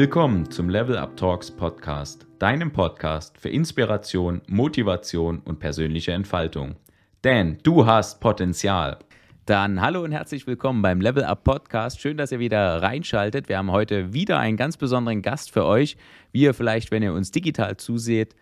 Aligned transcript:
Willkommen 0.00 0.50
zum 0.50 0.70
Level 0.70 0.96
Up 0.96 1.14
Talks 1.18 1.50
Podcast, 1.50 2.26
deinem 2.38 2.72
Podcast 2.72 3.36
für 3.36 3.50
Inspiration, 3.50 4.40
Motivation 4.46 5.40
und 5.40 5.58
persönliche 5.58 6.12
Entfaltung. 6.12 6.76
Denn 7.22 7.58
du 7.64 7.84
hast 7.84 8.18
Potenzial. 8.18 8.98
Dann 9.44 9.82
hallo 9.82 10.02
und 10.02 10.12
herzlich 10.12 10.46
willkommen 10.46 10.80
beim 10.80 11.02
Level 11.02 11.22
Up 11.22 11.44
Podcast. 11.44 12.00
Schön, 12.00 12.16
dass 12.16 12.32
ihr 12.32 12.38
wieder 12.38 12.80
reinschaltet. 12.80 13.50
Wir 13.50 13.58
haben 13.58 13.70
heute 13.70 14.14
wieder 14.14 14.38
einen 14.38 14.56
ganz 14.56 14.78
besonderen 14.78 15.20
Gast 15.20 15.50
für 15.52 15.66
euch. 15.66 15.98
Wie 16.32 16.44
ihr 16.44 16.54
vielleicht, 16.54 16.90
wenn 16.90 17.02
ihr 17.02 17.12
uns 17.12 17.30
digital 17.30 17.76
zuseht, 17.76 18.34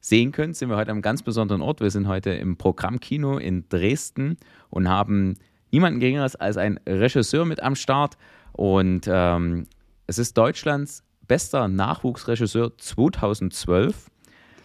sehen 0.00 0.32
könnt, 0.32 0.56
sind 0.56 0.70
wir 0.70 0.78
heute 0.78 0.92
am 0.92 1.02
ganz 1.02 1.22
besonderen 1.22 1.60
Ort. 1.60 1.82
Wir 1.82 1.90
sind 1.90 2.08
heute 2.08 2.30
im 2.30 2.56
Programmkino 2.56 3.36
in 3.36 3.68
Dresden 3.68 4.38
und 4.70 4.88
haben 4.88 5.34
niemanden 5.72 6.00
geringeres 6.00 6.36
als 6.36 6.56
einen 6.56 6.80
Regisseur 6.88 7.44
mit 7.44 7.62
am 7.62 7.74
Start. 7.74 8.16
Und 8.52 9.06
ähm, 9.06 9.66
es 10.06 10.18
ist 10.18 10.36
Deutschlands 10.36 11.04
bester 11.32 11.66
Nachwuchsregisseur 11.66 12.76
2012. 12.76 14.10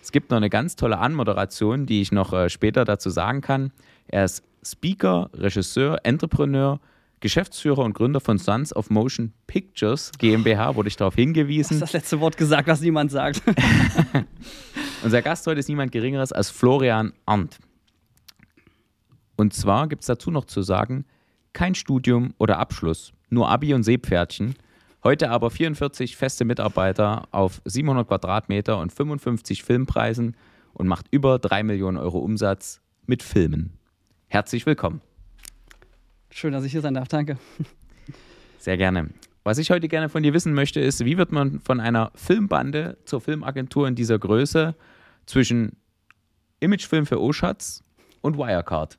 Es 0.01 0.11
gibt 0.11 0.31
noch 0.31 0.35
eine 0.35 0.49
ganz 0.49 0.75
tolle 0.75 0.97
Anmoderation, 0.97 1.85
die 1.85 2.01
ich 2.01 2.11
noch 2.11 2.33
äh, 2.33 2.49
später 2.49 2.83
dazu 2.83 3.09
sagen 3.09 3.39
kann. 3.39 3.71
Er 4.09 4.25
ist 4.25 4.43
Speaker, 4.65 5.29
Regisseur, 5.33 5.99
Entrepreneur, 6.03 6.81
Geschäftsführer 7.21 7.85
und 7.85 7.93
Gründer 7.93 8.19
von 8.19 8.37
Sons 8.37 8.75
of 8.75 8.89
Motion 8.89 9.31
Pictures 9.47 10.11
GmbH, 10.17 10.75
wurde 10.75 10.89
ich 10.89 10.97
darauf 10.97 11.15
hingewiesen. 11.15 11.79
Das 11.79 11.87
ist 11.87 11.93
das 11.93 11.93
letzte 11.93 12.19
Wort 12.19 12.35
gesagt, 12.35 12.67
was 12.67 12.81
niemand 12.81 13.11
sagt. 13.11 13.41
Unser 15.05 15.21
Gast 15.21 15.47
heute 15.47 15.61
ist 15.61 15.69
niemand 15.69 15.93
Geringeres 15.93 16.33
als 16.33 16.49
Florian 16.49 17.13
Arndt. 17.25 17.59
Und 19.37 19.53
zwar 19.53 19.87
gibt 19.87 20.01
es 20.01 20.07
dazu 20.07 20.31
noch 20.31 20.43
zu 20.43 20.61
sagen, 20.63 21.05
kein 21.53 21.75
Studium 21.75 22.33
oder 22.37 22.59
Abschluss, 22.59 23.13
nur 23.29 23.47
Abi 23.47 23.73
und 23.73 23.83
Seepferdchen. 23.83 24.55
Heute 25.03 25.29
aber 25.29 25.51
44 25.51 26.17
feste 26.17 26.43
Mitarbeiter 26.43 27.27
auf 27.31 27.61
700 27.65 28.07
Quadratmeter 28.07 28.79
und 28.79 28.91
55 28.91 29.63
Filmpreisen 29.63 30.35
und 30.73 30.87
macht 30.87 31.05
über 31.11 31.39
3 31.39 31.63
Millionen 31.63 31.97
Euro 31.97 32.19
Umsatz 32.19 32.81
mit 33.05 33.23
Filmen. 33.23 33.77
Herzlich 34.27 34.65
willkommen. 34.65 35.01
Schön, 36.29 36.51
dass 36.51 36.63
ich 36.63 36.71
hier 36.71 36.81
sein 36.81 36.95
darf. 36.95 37.07
Danke. 37.07 37.37
Sehr 38.59 38.77
gerne. 38.77 39.09
Was 39.43 39.59
ich 39.59 39.71
heute 39.71 39.87
gerne 39.87 40.09
von 40.09 40.23
dir 40.23 40.33
wissen 40.33 40.53
möchte, 40.53 40.81
ist, 40.81 41.05
wie 41.05 41.17
wird 41.17 41.31
man 41.31 41.61
von 41.61 41.79
einer 41.79 42.11
Filmbande 42.15 42.97
zur 43.05 43.21
Filmagentur 43.21 43.87
in 43.87 43.95
dieser 43.95 44.19
Größe 44.19 44.75
zwischen 45.25 45.77
Imagefilm 46.59 47.05
für 47.05 47.21
Oschatz 47.21 47.83
und 48.21 48.37
Wirecard? 48.37 48.97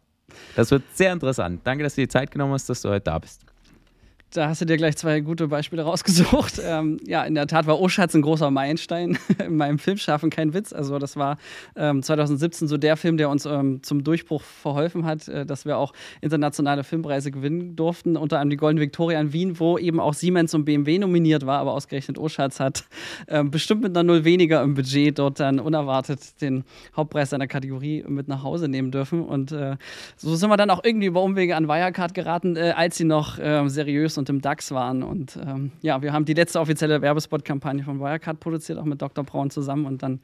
Das 0.57 0.71
wird 0.71 0.85
sehr 0.95 1.13
interessant. 1.13 1.61
Danke, 1.65 1.85
dass 1.85 1.97
du 1.97 2.01
dir 2.01 2.07
die 2.07 2.13
Zeit 2.13 2.31
genommen 2.31 2.55
hast, 2.55 2.69
dass 2.69 2.81
du 2.83 2.89
heute 2.89 3.05
da 3.05 3.19
bist. 3.19 3.45
Da 4.35 4.49
hast 4.49 4.61
du 4.61 4.67
dir 4.67 4.77
gleich 4.77 4.95
zwei 4.99 5.21
gute 5.21 5.49
Beispiele 5.49 5.83
rausgesucht. 5.83 6.61
Ähm, 6.69 6.99
ja, 7.07 7.23
in 7.23 7.35
der 7.35 7.47
Tat 7.47 7.67
war 7.67 7.81
Oschatz 7.81 8.15
ein 8.15 8.21
großer 8.21 8.51
Meilenstein 8.51 9.17
in 9.45 9.57
meinem 9.57 9.79
Filmschaffen, 9.79 10.29
kein 10.29 10.53
Witz. 10.53 10.73
Also 10.73 10.99
das 10.99 11.17
war 11.17 11.39
ähm, 11.77 12.03
2017 12.03 12.69
so 12.69 12.77
der 12.77 12.97
Film, 12.97 13.17
der 13.17 13.31
uns 13.31 13.47
ähm, 13.47 13.83
zum 13.83 14.05
Durchbruch 14.05 14.43
verholfen 14.43 15.07
hat, 15.07 15.29
äh, 15.29 15.47
dass 15.47 15.65
wir 15.65 15.79
auch 15.79 15.95
internationale 16.21 16.85
Filmpreise 16.85 17.31
gewinnen 17.31 17.77
durften. 17.77 18.17
Unter 18.17 18.39
anderem 18.39 18.51
die 18.51 18.57
Golden 18.57 18.81
Victoria 18.81 19.21
in 19.21 19.33
Wien, 19.33 19.59
wo 19.59 19.79
eben 19.79 19.99
auch 20.01 20.13
Siemens 20.13 20.53
und 20.53 20.65
BMW 20.65 20.99
nominiert 20.99 21.47
war, 21.47 21.61
aber 21.61 21.73
ausgerechnet 21.73 22.19
Oschatz 22.19 22.61
hat 22.61 22.85
ähm, 23.29 23.51
bestimmt 23.51 23.83
mit 23.83 23.97
einer 23.97 24.03
Null 24.03 24.25
weniger 24.25 24.63
im 24.63 24.75
Budget 24.75 25.19
dort 25.19 25.41
dann 25.41 25.61
unerwartet 25.61 26.41
den 26.43 26.65
Hauptpreis 26.95 27.31
seiner 27.31 27.47
Kategorie 27.47 28.05
mit 28.07 28.29
nach 28.29 28.43
Hause 28.43 28.69
nehmen 28.69 28.91
dürfen. 28.91 29.23
Und 29.23 29.53
äh, 29.53 29.77
so 30.17 30.35
sind 30.35 30.51
wir 30.51 30.57
dann 30.59 30.71
auch 30.71 30.85
irgendwie 30.85 31.07
über 31.07 31.23
Umwege 31.23 31.57
an 31.57 31.69
Wirecard 31.69 32.13
geraten, 32.13 32.57
äh, 32.57 32.75
als 32.77 32.99
sie 32.99 33.05
noch 33.05 33.39
äh, 33.39 33.67
seriös 33.69 34.18
und 34.19 34.29
im 34.29 34.41
DAX 34.41 34.71
waren. 34.73 35.03
Und 35.03 35.39
ähm, 35.45 35.73
ja, 35.81 36.03
wir 36.03 36.13
haben 36.13 36.25
die 36.25 36.35
letzte 36.35 36.61
offizielle 36.61 37.01
Werbespot-Kampagne 37.01 37.85
von 37.85 38.01
Wirecard 38.01 38.41
produziert, 38.41 38.79
auch 38.79 38.85
mit 38.85 39.01
Dr. 39.01 39.25
Braun 39.25 39.51
zusammen. 39.51 39.87
Und 39.87 40.03
dann 40.03 40.21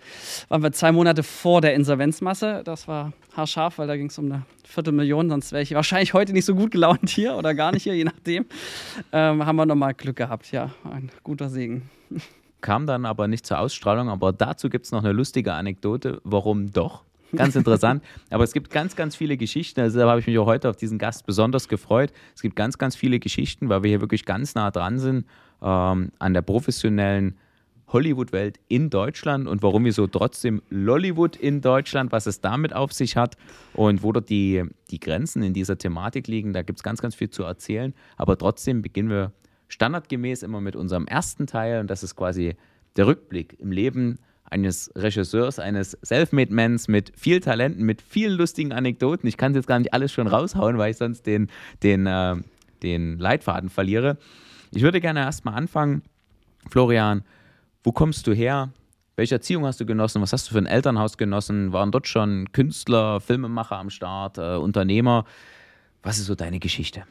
waren 0.49 0.63
wir 0.63 0.73
zwei 0.73 0.93
Monate 0.93 1.23
vor 1.23 1.61
der 1.61 1.75
Insolvenzmasse. 1.75 2.63
Das 2.65 2.89
war 2.89 3.13
haarscharf, 3.37 3.79
weil 3.79 3.87
da 3.87 3.97
ging 3.97 4.07
es 4.07 4.19
um 4.19 4.27
eine 4.27 4.43
Viertelmillion, 4.65 5.29
sonst 5.31 5.53
wäre 5.53 5.63
ich 5.63 5.75
wahrscheinlich 5.75 6.15
heute 6.15 6.33
nicht 6.33 6.45
so 6.45 6.55
gut 6.55 6.73
gelaunt 6.73 7.09
hier 7.09 7.37
oder 7.37 7.55
gar 7.55 7.73
nicht 7.73 7.85
hier, 7.85 7.95
je 7.95 8.05
nachdem. 8.05 8.47
Ähm, 9.13 9.45
haben 9.45 9.57
wir 9.57 9.67
nochmal 9.67 9.95
Glück 9.95 10.17
gehabt, 10.17 10.51
ja, 10.53 10.71
ein 10.85 11.11
guter 11.23 11.49
Segen. 11.49 11.89
Kam 12.61 12.87
dann 12.87 13.05
aber 13.05 13.29
nicht 13.29 13.45
zur 13.45 13.59
Ausstrahlung, 13.59 14.09
aber 14.09 14.33
dazu 14.33 14.71
gibt 14.71 14.87
es 14.87 14.93
noch 14.93 15.05
eine 15.05 15.13
lustige 15.13 15.53
Anekdote. 15.53 16.21
Warum 16.25 16.73
doch? 16.73 17.05
Ganz 17.37 17.57
interessant. 17.57 18.03
Aber 18.31 18.45
es 18.45 18.53
gibt 18.53 18.71
ganz, 18.71 18.97
ganz 18.97 19.17
viele 19.17 19.37
Geschichten. 19.37 19.81
Also 19.81 19.99
da 19.99 20.09
habe 20.09 20.21
ich 20.21 20.27
mich 20.27 20.39
auch 20.39 20.47
heute 20.47 20.69
auf 20.69 20.77
diesen 20.77 20.99
Gast 20.99 21.27
besonders 21.27 21.69
gefreut. 21.69 22.13
Es 22.35 22.43
gibt 22.43 22.57
ganz, 22.57 22.79
ganz 22.79 22.97
viele 22.97 23.19
Geschichten, 23.19 23.69
weil 23.69 23.83
wir 23.83 23.91
hier 23.91 24.01
wirklich 24.01 24.25
ganz 24.25 24.55
nah 24.55 24.71
dran 24.71 24.99
sind 24.99 25.27
ähm, 25.63 26.11
an 26.19 26.35
der 26.35 26.43
professionellen 26.43 27.37
Hollywood-Welt 27.89 28.59
in 28.69 28.91
Deutschland 28.91 29.47
und 29.47 29.63
warum 29.63 29.85
wir 29.85 29.93
so 29.93 30.07
trotzdem 30.07 30.63
Lollywood 30.69 31.37
in 31.37 31.61
Deutschland, 31.61 32.13
was 32.13 32.27
es 32.27 32.41
damit 32.41 32.75
auf 32.75 32.93
sich 32.93 33.17
hat 33.17 33.37
und 33.73 34.03
wo 34.03 34.11
dort 34.11 34.29
die, 34.31 34.65
die 34.91 34.99
Grenzen 34.99 35.43
in 35.43 35.53
dieser 35.53 35.79
Thematik 35.79 36.27
liegen. 36.27 36.53
Da 36.53 36.63
gibt 36.63 36.81
es 36.81 36.83
ganz, 36.83 37.01
ganz 37.01 37.15
viel 37.15 37.31
zu 37.31 37.45
erzählen. 37.45 37.95
Aber 38.17 38.37
trotzdem 38.37 38.83
beginnen 38.83 39.11
wir 39.11 39.33
standardgemäß 39.69 40.43
immer 40.43 40.61
mit 40.61 40.77
unserem 40.77 41.07
ersten 41.07 41.47
Teil 41.47 41.81
und 41.81 41.89
das 41.89 42.03
ist 42.03 42.17
quasi 42.17 42.57
der 42.97 43.07
Rückblick 43.07 43.59
im 43.61 43.73
Leben 43.73 44.19
eines 44.45 44.91
Regisseurs, 44.95 45.59
eines 45.59 45.99
Selfmade-Mans 46.03 46.89
mit 46.89 47.13
viel 47.17 47.41
Talenten, 47.41 47.85
mit 47.85 48.03
vielen 48.03 48.37
lustigen 48.37 48.73
Anekdoten. 48.73 49.27
Ich 49.29 49.37
kann 49.37 49.53
es 49.53 49.57
jetzt 49.57 49.67
gar 49.67 49.79
nicht 49.79 49.93
alles 49.93 50.13
schon 50.13 50.27
raushauen, 50.27 50.79
weil 50.79 50.91
ich 50.91 50.97
sonst 50.97 51.27
den, 51.27 51.49
den, 51.83 52.07
äh, 52.07 52.37
den 52.83 53.19
Leitfaden 53.19 53.71
verliere. 53.71 54.19
Ich 54.71 54.83
würde 54.83 55.01
gerne 55.01 55.21
erstmal 55.21 55.55
anfangen. 55.55 56.03
Florian, 56.69 57.23
wo 57.83 57.93
kommst 57.93 58.27
du 58.27 58.33
her? 58.33 58.71
Welche 59.17 59.37
Erziehung 59.37 59.65
hast 59.65 59.81
du 59.81 59.87
genossen? 59.87 60.21
Was 60.23 60.33
hast 60.33 60.49
du 60.49 60.53
für 60.53 60.59
ein 60.59 60.67
Elternhaus 60.67 61.17
genossen? 61.17 61.73
Waren 61.73 61.93
dort 61.93 62.09
schon 62.09 62.51
Künstler, 62.53 63.21
Filmemacher 63.21 63.77
am 63.79 63.91
Start, 63.91 64.39
äh, 64.39 64.57
Unternehmer? 64.57 65.25
Was 66.03 66.19
ist 66.19 66.27
so 66.27 66.35
deine 66.35 66.59
Geschichte? 66.59 67.05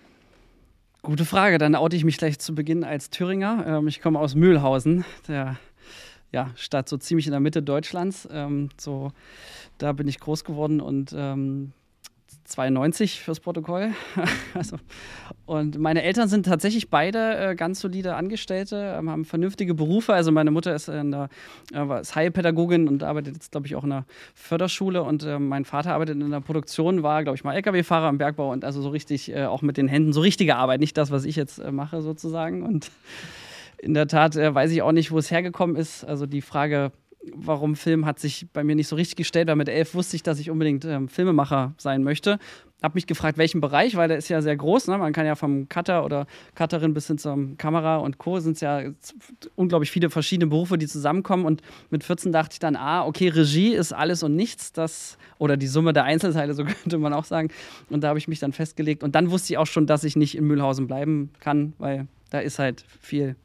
Gute 1.02 1.26
Frage. 1.26 1.58
Dann 1.58 1.76
oute 1.76 1.96
ich 1.96 2.04
mich 2.04 2.18
gleich 2.18 2.40
zu 2.40 2.56
Beginn 2.56 2.84
als 2.84 3.10
Thüringer. 3.10 3.66
Ähm, 3.66 3.88
ich 3.88 4.02
komme 4.02 4.20
aus 4.20 4.36
Mühlhausen, 4.36 5.06
der 5.28 5.58
ja, 6.34 6.52
Stadt 6.56 6.90
so 6.90 6.98
ziemlich 6.98 7.28
in 7.28 7.32
der 7.32 7.40
Mitte 7.40 7.62
Deutschlands. 7.62 8.28
Ähm, 8.32 8.70
so, 8.78 9.12
da 9.78 9.94
bin 9.94 10.08
ich 10.08 10.20
groß 10.20 10.44
geworden 10.44 10.82
und 10.82 11.14
ähm, 11.16 11.72
92 12.46 13.22
fürs 13.22 13.40
Protokoll. 13.40 13.92
also, 14.54 14.78
und 15.46 15.78
meine 15.78 16.04
Eltern 16.04 16.28
sind 16.28 16.46
tatsächlich 16.46 16.90
beide 16.90 17.38
äh, 17.38 17.56
ganz 17.56 17.80
solide 17.80 18.16
Angestellte, 18.16 18.96
ähm, 18.98 19.10
haben 19.10 19.26
vernünftige 19.26 19.74
Berufe. 19.74 20.14
Also 20.14 20.32
meine 20.32 20.52
Mutter 20.52 20.76
ist, 20.76 20.90
in 20.90 21.12
der, 21.12 21.30
äh, 21.74 22.02
ist 22.02 22.16
Heilpädagogin 22.16 22.88
und 22.88 23.04
arbeitet 23.04 23.36
jetzt, 23.36 23.52
glaube 23.52 23.68
ich, 23.68 23.76
auch 23.76 23.84
in 23.84 23.92
der 23.92 24.06
Förderschule. 24.34 25.04
Und 25.04 25.24
äh, 25.24 25.40
mein 25.40 25.66
Vater 25.66 25.94
arbeitet 25.94 26.20
in 26.20 26.32
der 26.32 26.42
Produktion, 26.42 27.04
war, 27.04 27.24
glaube 27.24 27.36
ich, 27.36 27.44
mal 27.44 27.54
Lkw-Fahrer 27.56 28.10
im 28.10 28.18
Bergbau 28.18 28.52
und 28.52 28.66
also 28.66 28.82
so 28.82 28.90
richtig, 28.90 29.32
äh, 29.32 29.46
auch 29.46 29.62
mit 29.62 29.78
den 29.78 29.88
Händen, 29.88 30.14
so 30.14 30.22
richtige 30.22 30.56
Arbeit, 30.56 30.80
nicht 30.80 30.98
das, 30.98 31.12
was 31.12 31.26
ich 31.26 31.36
jetzt 31.36 31.60
äh, 31.60 31.72
mache 31.72 32.02
sozusagen. 32.02 32.64
Und 32.64 32.92
in 33.84 33.94
der 33.94 34.08
Tat 34.08 34.36
äh, 34.36 34.54
weiß 34.54 34.72
ich 34.72 34.82
auch 34.82 34.94
nicht, 34.94 35.12
wo 35.12 35.18
es 35.18 35.30
hergekommen 35.30 35.76
ist. 35.76 36.06
Also 36.06 36.26
die 36.26 36.42
Frage, 36.42 36.92
warum 37.34 37.76
Film, 37.76 38.06
hat 38.06 38.20
sich 38.20 38.48
bei 38.52 38.64
mir 38.64 38.76
nicht 38.76 38.88
so 38.88 38.96
richtig 38.96 39.18
gestellt, 39.18 39.48
weil 39.48 39.56
mit 39.56 39.70
elf 39.70 39.94
wusste 39.94 40.16
ich, 40.16 40.24
dass 40.24 40.40
ich 40.40 40.50
unbedingt 40.50 40.86
ähm, 40.86 41.08
Filmemacher 41.08 41.74
sein 41.78 42.04
möchte. 42.04 42.40
Habe 42.82 42.96
mich 42.96 43.08
gefragt, 43.08 43.38
welchen 43.38 43.62
Bereich, 43.62 43.96
weil 43.96 44.10
der 44.10 44.18
ist 44.18 44.28
ja 44.28 44.42
sehr 44.42 44.56
groß. 44.58 44.88
Ne? 44.88 44.98
Man 44.98 45.14
kann 45.14 45.26
ja 45.26 45.36
vom 45.36 45.70
Cutter 45.70 46.04
oder 46.04 46.28
Cutterin 46.56 46.94
bis 46.94 47.08
hin 47.08 47.18
zur 47.18 47.38
Kamera 47.58 47.98
und 47.98 48.18
Co. 48.18 48.40
sind 48.40 48.54
es 48.54 48.62
ja 48.62 48.84
unglaublich 49.56 49.90
viele 49.90 50.10
verschiedene 50.10 50.50
Berufe, 50.50 50.78
die 50.78 50.88
zusammenkommen. 50.88 51.46
Und 51.46 51.62
mit 51.90 52.04
14 52.04 52.34
dachte 52.34 52.54
ich 52.54 52.60
dann, 52.60 52.76
ah, 52.76 53.06
okay, 53.06 53.30
Regie 53.30 53.74
ist 53.74 53.94
alles 53.94 54.22
und 54.24 54.36
nichts. 54.36 54.74
Das, 54.74 55.18
oder 55.38 55.56
die 55.56 55.68
Summe 55.68 55.94
der 55.94 56.04
Einzelteile, 56.04 56.54
so 56.56 56.66
könnte 56.66 56.98
man 56.98 57.14
auch 57.14 57.26
sagen. 57.26 57.50
Und 57.90 58.04
da 58.04 58.10
habe 58.10 58.20
ich 58.20 58.28
mich 58.28 58.40
dann 58.40 58.52
festgelegt. 58.52 59.02
Und 59.02 59.16
dann 59.16 59.32
wusste 59.32 59.54
ich 59.54 59.58
auch 59.58 59.68
schon, 59.68 59.88
dass 59.88 60.04
ich 60.04 60.18
nicht 60.18 60.36
in 60.38 60.46
Mühlhausen 60.46 60.88
bleiben 60.88 61.32
kann, 61.40 61.74
weil 61.78 62.08
da 62.32 62.40
ist 62.40 62.60
halt 62.60 62.84
viel 63.00 63.38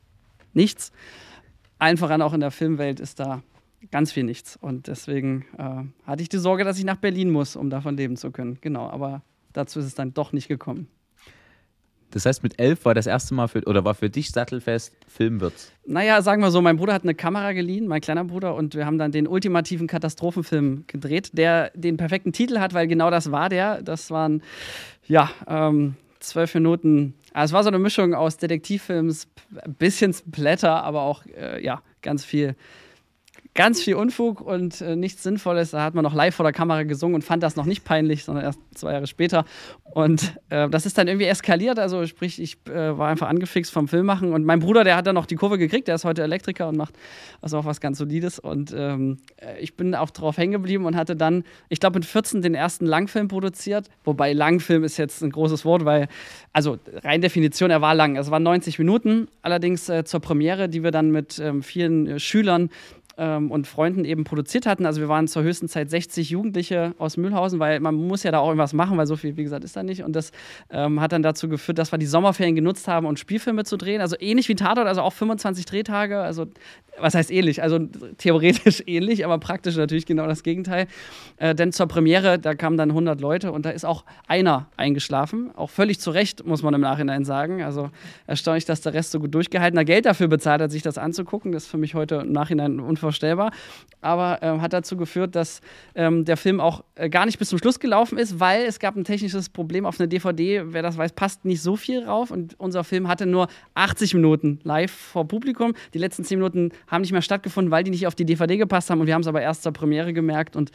nichts. 0.59 0.93
Allen 1.79 1.97
voran 1.97 2.21
auch 2.21 2.35
in 2.35 2.41
der 2.41 2.51
Filmwelt 2.51 3.01
ist 3.01 3.21
da 3.21 3.43
ganz 3.91 4.13
viel 4.13 4.25
nichts. 4.25 4.57
Und 4.57 4.89
deswegen 4.89 5.47
äh, 5.57 5.85
hatte 6.07 6.23
ich 6.23 6.29
die 6.29 6.39
Sorge, 6.39 6.65
dass 6.65 6.79
ich 6.79 6.85
nach 6.85 6.97
Berlin 6.97 7.31
muss, 7.31 7.57
um 7.57 7.71
davon 7.71 7.97
leben 7.97 8.17
zu 8.17 8.31
können. 8.31 8.59
Genau, 8.61 8.91
aber 8.91 9.23
dazu 9.53 9.79
ist 9.79 9.87
es 9.87 9.95
dann 9.95 10.13
doch 10.13 10.33
nicht 10.33 10.49
gekommen. 10.49 10.89
Das 12.11 12.25
heißt, 12.25 12.43
mit 12.43 12.59
elf 12.59 12.87
war 12.87 12.95
das 12.95 13.07
erste 13.07 13.35
Mal 13.35 13.49
für, 13.49 13.63
oder 13.65 13.85
war 13.85 13.95
für 13.95 14.09
dich 14.09 14.31
sattelfest, 14.31 14.97
Film 15.07 15.41
wird's? 15.41 15.73
Naja, 15.87 16.23
sagen 16.23 16.41
wir 16.41 16.51
so, 16.51 16.63
mein 16.63 16.79
Bruder 16.79 16.95
hat 16.95 17.03
eine 17.03 17.15
Kamera 17.15 17.53
geliehen, 17.53 17.87
mein 17.87 18.01
kleiner 18.01 18.25
Bruder, 18.25 18.55
und 18.55 18.75
wir 18.75 18.87
haben 18.87 18.97
dann 18.97 19.13
den 19.13 19.29
ultimativen 19.29 19.87
Katastrophenfilm 19.87 20.85
gedreht, 20.87 21.31
der 21.35 21.71
den 21.75 21.99
perfekten 21.99 22.33
Titel 22.33 22.61
hat, 22.61 22.73
weil 22.73 22.89
genau 22.89 23.11
das 23.11 23.31
war 23.31 23.51
der. 23.51 23.83
Das 23.83 24.11
waren, 24.11 24.43
ja, 25.07 25.31
ähm, 25.47 25.97
zwölf 26.19 26.55
Minuten. 26.55 27.15
Also 27.33 27.53
es 27.53 27.55
war 27.55 27.63
so 27.63 27.69
eine 27.69 27.79
Mischung 27.79 28.15
aus 28.15 28.37
Detektivfilms, 28.37 29.29
bisschen 29.79 30.13
Splatter, 30.13 30.83
aber 30.83 31.03
auch, 31.03 31.25
äh, 31.27 31.63
ja, 31.63 31.83
ganz 32.03 32.25
viel 32.25 32.57
ganz 33.59 33.83
viel 33.83 33.97
Unfug 33.97 34.41
und 34.41 34.81
äh, 34.83 34.95
nichts 34.95 35.25
Sinnvolles. 35.25 35.73
Da 35.73 35.83
hat 35.83 35.93
man 35.93 36.05
noch 36.05 36.15
live 36.15 36.33
vor 36.33 36.45
der 36.45 36.53
Kamera 36.53 36.85
gesungen 36.85 37.17
und 37.17 37.23
fand 37.23 37.43
das 37.43 37.57
noch 37.57 37.65
nicht 37.65 37.85
peinlich, 37.85 38.23
sondern 38.23 38.45
erst 38.45 38.61
zwei 38.73 38.93
Jahre 38.93 39.09
später. 39.09 39.45
Und 39.83 40.33
äh, 40.49 40.69
das 40.69 40.87
ist 40.87 40.97
dann 40.97 41.09
irgendwie 41.09 41.27
eskaliert. 41.27 41.81
Also 41.81 42.07
sprich, 42.07 42.41
ich 42.41 42.59
äh, 42.69 42.97
war 42.97 43.09
einfach 43.09 43.29
angefixt 43.29 43.73
vom 43.73 43.89
Filmmachen 43.89 44.33
und 44.33 44.45
mein 44.45 44.61
Bruder, 44.61 44.85
der 44.85 44.95
hat 44.95 45.09
dann 45.09 45.17
noch 45.17 45.27
die 45.27 45.35
Kurve 45.35 45.59
gekriegt. 45.59 45.89
Der 45.89 45.97
ist 45.97 46.05
heute 46.05 46.23
Elektriker 46.23 46.69
und 46.69 46.77
macht 46.77 46.95
also 47.41 47.59
auch 47.59 47.65
was 47.65 47.81
ganz 47.81 47.99
Solides. 47.99 48.39
Und 48.39 48.73
ähm, 48.77 49.17
äh, 49.39 49.59
ich 49.59 49.77
bin 49.77 49.97
auch 49.97 50.11
drauf 50.11 50.37
hängen 50.37 50.53
geblieben 50.53 50.87
und 50.87 50.95
hatte 50.95 51.17
dann, 51.17 51.43
ich 51.69 51.81
glaube, 51.81 51.99
mit 51.99 52.07
14 52.07 52.43
den 52.43 52.55
ersten 52.55 52.87
Langfilm 52.87 53.27
produziert. 53.27 53.89
Wobei 54.05 54.35
Langfilm 54.35 54.85
ist 54.85 54.99
jetzt 54.99 55.21
ein 55.21 55.31
großes 55.31 55.65
Wort, 55.65 55.85
weil, 55.85 56.07
also 56.53 56.79
rein 57.03 57.23
Definition, 57.23 57.73
er 57.73 57.81
war 57.81 57.97
lang. 57.97 58.15
Es 58.15 58.31
waren 58.31 58.45
90 58.45 58.79
Minuten. 58.79 59.27
Allerdings 59.43 59.89
äh, 59.89 60.05
zur 60.05 60.21
Premiere, 60.21 60.69
die 60.69 60.85
wir 60.85 60.93
dann 60.93 61.11
mit 61.11 61.41
ähm, 61.41 61.65
vielen 61.65 62.07
äh, 62.07 62.19
Schülern 62.21 62.71
ähm, 63.19 63.51
und 63.51 63.67
Freunden 63.67 64.05
eben 64.05 64.25
produziert 64.25 64.65
hatten. 64.65 64.87
Also 64.87 65.01
wir 65.01 65.09
waren 65.09 65.29
zur 65.29 65.43
höchsten 65.43 65.69
Zeit 65.69 65.91
60 65.91 66.31
Jugendliche 66.31 66.95
aus 66.99 67.17
Mühlhausen, 67.17 67.59
weil 67.59 67.81
man 67.81 67.95
muss 67.95 68.23
ja 68.23 68.31
da 68.31 68.39
auch 68.39 68.49
irgendwas 68.49 68.73
machen, 68.73 68.97
weil 68.97 69.07
so 69.07 69.17
viel, 69.17 69.37
wie 69.37 69.43
gesagt, 69.43 69.65
ist 69.65 69.77
da 69.77 69.83
nicht. 69.83 70.05
Und 70.05 70.15
das 70.15 70.31
ähm, 70.71 71.01
hat 71.01 71.13
dann 71.13 71.23
dazu 71.23 71.49
geführt, 71.49 71.79
dass 71.79 71.93
wir 71.93 71.99
die 71.99 72.07
Sommerferien 72.07 72.55
genutzt 72.55 72.89
haben, 72.89 73.07
um 73.07 73.17
Spielfilme 73.17 73.65
zu 73.65 73.77
drehen. 73.77 74.01
Also 74.01 74.17
ähnlich 74.19 74.49
wie 74.49 74.55
Tatort, 74.55 74.87
also 74.87 75.03
auch 75.03 75.13
25 75.13 75.67
Drehtage. 75.67 76.21
Also 76.21 76.47
was 77.01 77.15
heißt 77.15 77.31
ähnlich? 77.31 77.63
Also 77.63 77.81
theoretisch 78.19 78.83
ähnlich, 78.87 79.25
aber 79.25 79.39
praktisch 79.39 79.77
natürlich 79.77 80.07
genau 80.07 80.27
das 80.27 80.43
Gegenteil. 80.43 80.87
Äh, 81.37 81.55
denn 81.55 81.73
zur 81.73 81.87
Premiere, 81.87 82.39
da 82.39 82.55
kamen 82.55 82.77
dann 82.77 82.91
100 82.91 83.21
Leute 83.21 83.53
und 83.53 83.67
da 83.67 83.71
ist 83.71 83.85
auch 83.85 84.05
einer 84.27 84.69
eingeschlafen. 84.77 85.51
Auch 85.57 85.71
völlig 85.71 85.99
zu 86.01 86.11
Recht, 86.11 86.47
muss 86.47 86.63
man 86.63 86.75
im 86.75 86.81
Nachhinein 86.81 87.25
sagen. 87.25 87.63
Also 87.63 87.91
erstaunlich, 88.27 88.65
dass 88.65 88.81
der 88.81 88.95
Rest 88.95 89.11
so 89.11 89.21
gut 89.21 89.35
durchgehalten 89.35 89.79
hat. 89.79 89.87
Geld 89.87 90.07
dafür 90.07 90.29
bezahlt 90.29 90.61
hat, 90.61 90.71
sich 90.71 90.83
das 90.83 90.99
anzugucken. 90.99 91.53
Das 91.53 91.65
ist 91.65 91.71
für 91.71 91.79
mich 91.79 91.95
heute 91.95 92.17
im 92.17 92.33
Nachhinein 92.33 92.79
unvorstellbar. 93.09 93.51
Aber 94.01 94.43
äh, 94.43 94.61
hat 94.61 94.73
dazu 94.73 94.97
geführt, 94.97 95.35
dass 95.35 95.61
ähm, 95.97 96.25
der 96.25 96.37
Film 96.37 96.61
auch 96.61 96.85
äh, 96.95 97.09
gar 97.09 97.27
nicht 97.27 97.37
bis 97.41 97.49
zum 97.49 97.59
Schluss 97.59 97.81
gelaufen 97.81 98.17
ist, 98.17 98.39
weil 98.39 98.65
es 98.65 98.79
gab 98.79 98.95
ein 98.95 99.03
technisches 99.03 99.49
Problem 99.49 99.85
auf 99.85 99.99
einer 99.99 100.07
DVD. 100.07 100.63
Wer 100.67 100.83
das 100.83 100.97
weiß, 100.97 101.13
passt 101.15 101.45
nicht 101.45 101.61
so 101.61 101.75
viel 101.75 102.05
rauf. 102.05 102.31
Und 102.31 102.55
unser 102.61 102.85
Film 102.85 103.09
hatte 103.09 103.27
nur 103.27 103.49
80 103.75 104.15
Minuten 104.15 104.61
live 104.63 104.93
vor 104.93 105.27
Publikum. 105.27 105.75
Die 105.95 105.99
letzten 105.99 106.23
10 106.23 106.39
Minuten 106.39 106.71
haben 106.87 107.01
nicht 107.01 107.11
mehr 107.11 107.23
stattgefunden, 107.23 107.73
weil 107.73 107.83
die 107.83 107.91
nicht 107.91 108.07
auf 108.07 108.15
die 108.15 108.25
DVD 108.25 108.57
gepasst 108.57 108.89
haben 108.89 109.01
und 109.01 109.09
wir 109.09 109.15
haben 109.15 109.23
es 109.23 109.27
aber 109.27 109.43
erst 109.43 109.65
zur 109.65 109.73
Premiere 109.73 110.13
gemerkt 110.13 110.55
und 110.55 110.71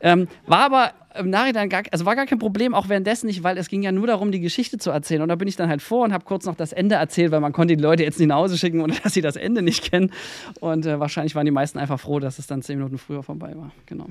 ähm, 0.00 0.28
war 0.46 0.60
aber 0.60 0.92
im 1.14 1.30
Nachhinein 1.30 1.68
gar, 1.68 1.82
also 1.90 2.04
war 2.04 2.16
gar 2.16 2.26
kein 2.26 2.38
Problem, 2.38 2.74
auch 2.74 2.88
währenddessen 2.88 3.26
nicht, 3.26 3.42
weil 3.42 3.56
es 3.58 3.68
ging 3.68 3.82
ja 3.82 3.92
nur 3.92 4.06
darum, 4.06 4.30
die 4.30 4.40
Geschichte 4.40 4.78
zu 4.78 4.90
erzählen. 4.90 5.22
Und 5.22 5.28
da 5.28 5.36
bin 5.36 5.48
ich 5.48 5.56
dann 5.56 5.68
halt 5.68 5.82
vor 5.82 6.04
und 6.04 6.12
habe 6.12 6.24
kurz 6.24 6.44
noch 6.44 6.54
das 6.54 6.72
Ende 6.72 6.96
erzählt, 6.96 7.32
weil 7.32 7.40
man 7.40 7.52
konnte 7.52 7.76
die 7.76 7.82
Leute 7.82 8.02
jetzt 8.02 8.18
nicht 8.18 8.28
nach 8.28 8.36
Hause 8.36 8.58
schicken, 8.58 8.80
ohne 8.80 8.94
dass 9.02 9.14
sie 9.14 9.22
das 9.22 9.36
Ende 9.36 9.62
nicht 9.62 9.90
kennen. 9.90 10.12
Und 10.60 10.86
äh, 10.86 11.00
wahrscheinlich 11.00 11.34
waren 11.34 11.46
die 11.46 11.52
meisten 11.52 11.78
einfach 11.78 11.98
froh, 11.98 12.18
dass 12.18 12.38
es 12.38 12.46
dann 12.46 12.62
zehn 12.62 12.78
Minuten 12.78 12.98
früher 12.98 13.22
vorbei 13.22 13.56
war. 13.56 13.72
Genau. 13.86 14.06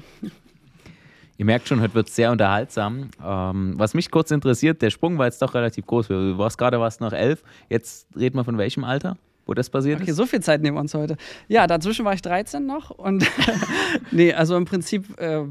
Ihr 1.38 1.46
merkt 1.46 1.68
schon, 1.68 1.82
heute 1.82 1.94
wird 1.94 2.10
es 2.10 2.16
sehr 2.16 2.32
unterhaltsam. 2.32 3.12
Ähm, 3.24 3.74
was 3.78 3.94
mich 3.94 4.10
kurz 4.10 4.32
interessiert, 4.32 4.82
der 4.82 4.90
Sprung 4.90 5.20
war 5.20 5.26
jetzt 5.26 5.42
doch 5.42 5.54
relativ 5.54 5.86
groß. 5.86 6.08
Du 6.08 6.38
warst 6.40 6.58
gerade 6.58 6.80
was 6.80 7.00
nach 7.00 7.14
elf. 7.14 7.44
Jetzt 7.70 8.08
reden 8.16 8.38
wir 8.38 8.44
von 8.44 8.58
welchem 8.58 8.84
Alter? 8.84 9.18
wo 9.48 9.54
das 9.54 9.70
passiert 9.70 10.02
okay, 10.02 10.12
ist? 10.12 10.18
so 10.18 10.26
viel 10.26 10.42
Zeit 10.42 10.62
nehmen 10.62 10.76
wir 10.76 10.82
uns 10.82 10.94
heute. 10.94 11.16
Ja, 11.48 11.68
dazwischen 11.68 12.06
war 12.06 12.14
ich 12.14 12.22
13 12.22 12.66
noch 12.66 12.90
und 12.90 13.26
nee, 14.12 14.34
also 14.34 14.58
im 14.58 14.66
Prinzip 14.66 15.18
äh, 15.20 15.44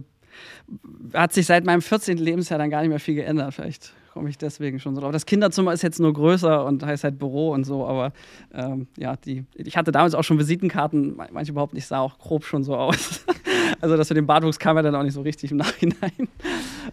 hat 1.12 1.32
sich 1.32 1.46
seit 1.46 1.64
meinem 1.64 1.82
14. 1.82 2.18
Lebensjahr 2.18 2.58
dann 2.58 2.70
gar 2.70 2.80
nicht 2.80 2.90
mehr 2.90 3.00
viel 3.00 3.14
geändert. 3.14 3.54
Vielleicht 3.54 3.92
komme 4.16 4.30
ich 4.30 4.38
deswegen 4.38 4.80
schon 4.80 4.94
so 4.94 5.02
drauf. 5.02 5.12
Das 5.12 5.26
Kinderzimmer 5.26 5.74
ist 5.74 5.82
jetzt 5.82 6.00
nur 6.00 6.10
größer 6.10 6.64
und 6.64 6.82
heißt 6.82 7.04
halt 7.04 7.18
Büro 7.18 7.50
und 7.50 7.64
so, 7.64 7.86
aber 7.86 8.14
ähm, 8.54 8.86
ja, 8.96 9.14
die, 9.14 9.44
ich 9.54 9.76
hatte 9.76 9.92
damals 9.92 10.14
auch 10.14 10.24
schon 10.24 10.38
Visitenkarten, 10.38 11.20
manche 11.32 11.52
überhaupt 11.52 11.74
nicht, 11.74 11.86
sah 11.86 11.98
auch 12.00 12.16
grob 12.16 12.42
schon 12.46 12.64
so 12.64 12.74
aus. 12.76 13.26
also 13.82 13.94
das 13.98 14.08
mit 14.08 14.16
dem 14.16 14.26
Bartwuchs 14.26 14.58
kam 14.58 14.74
ja 14.76 14.82
dann 14.82 14.94
auch 14.94 15.02
nicht 15.02 15.12
so 15.12 15.20
richtig 15.20 15.50
im 15.50 15.56
Nachhinein. 15.58 16.28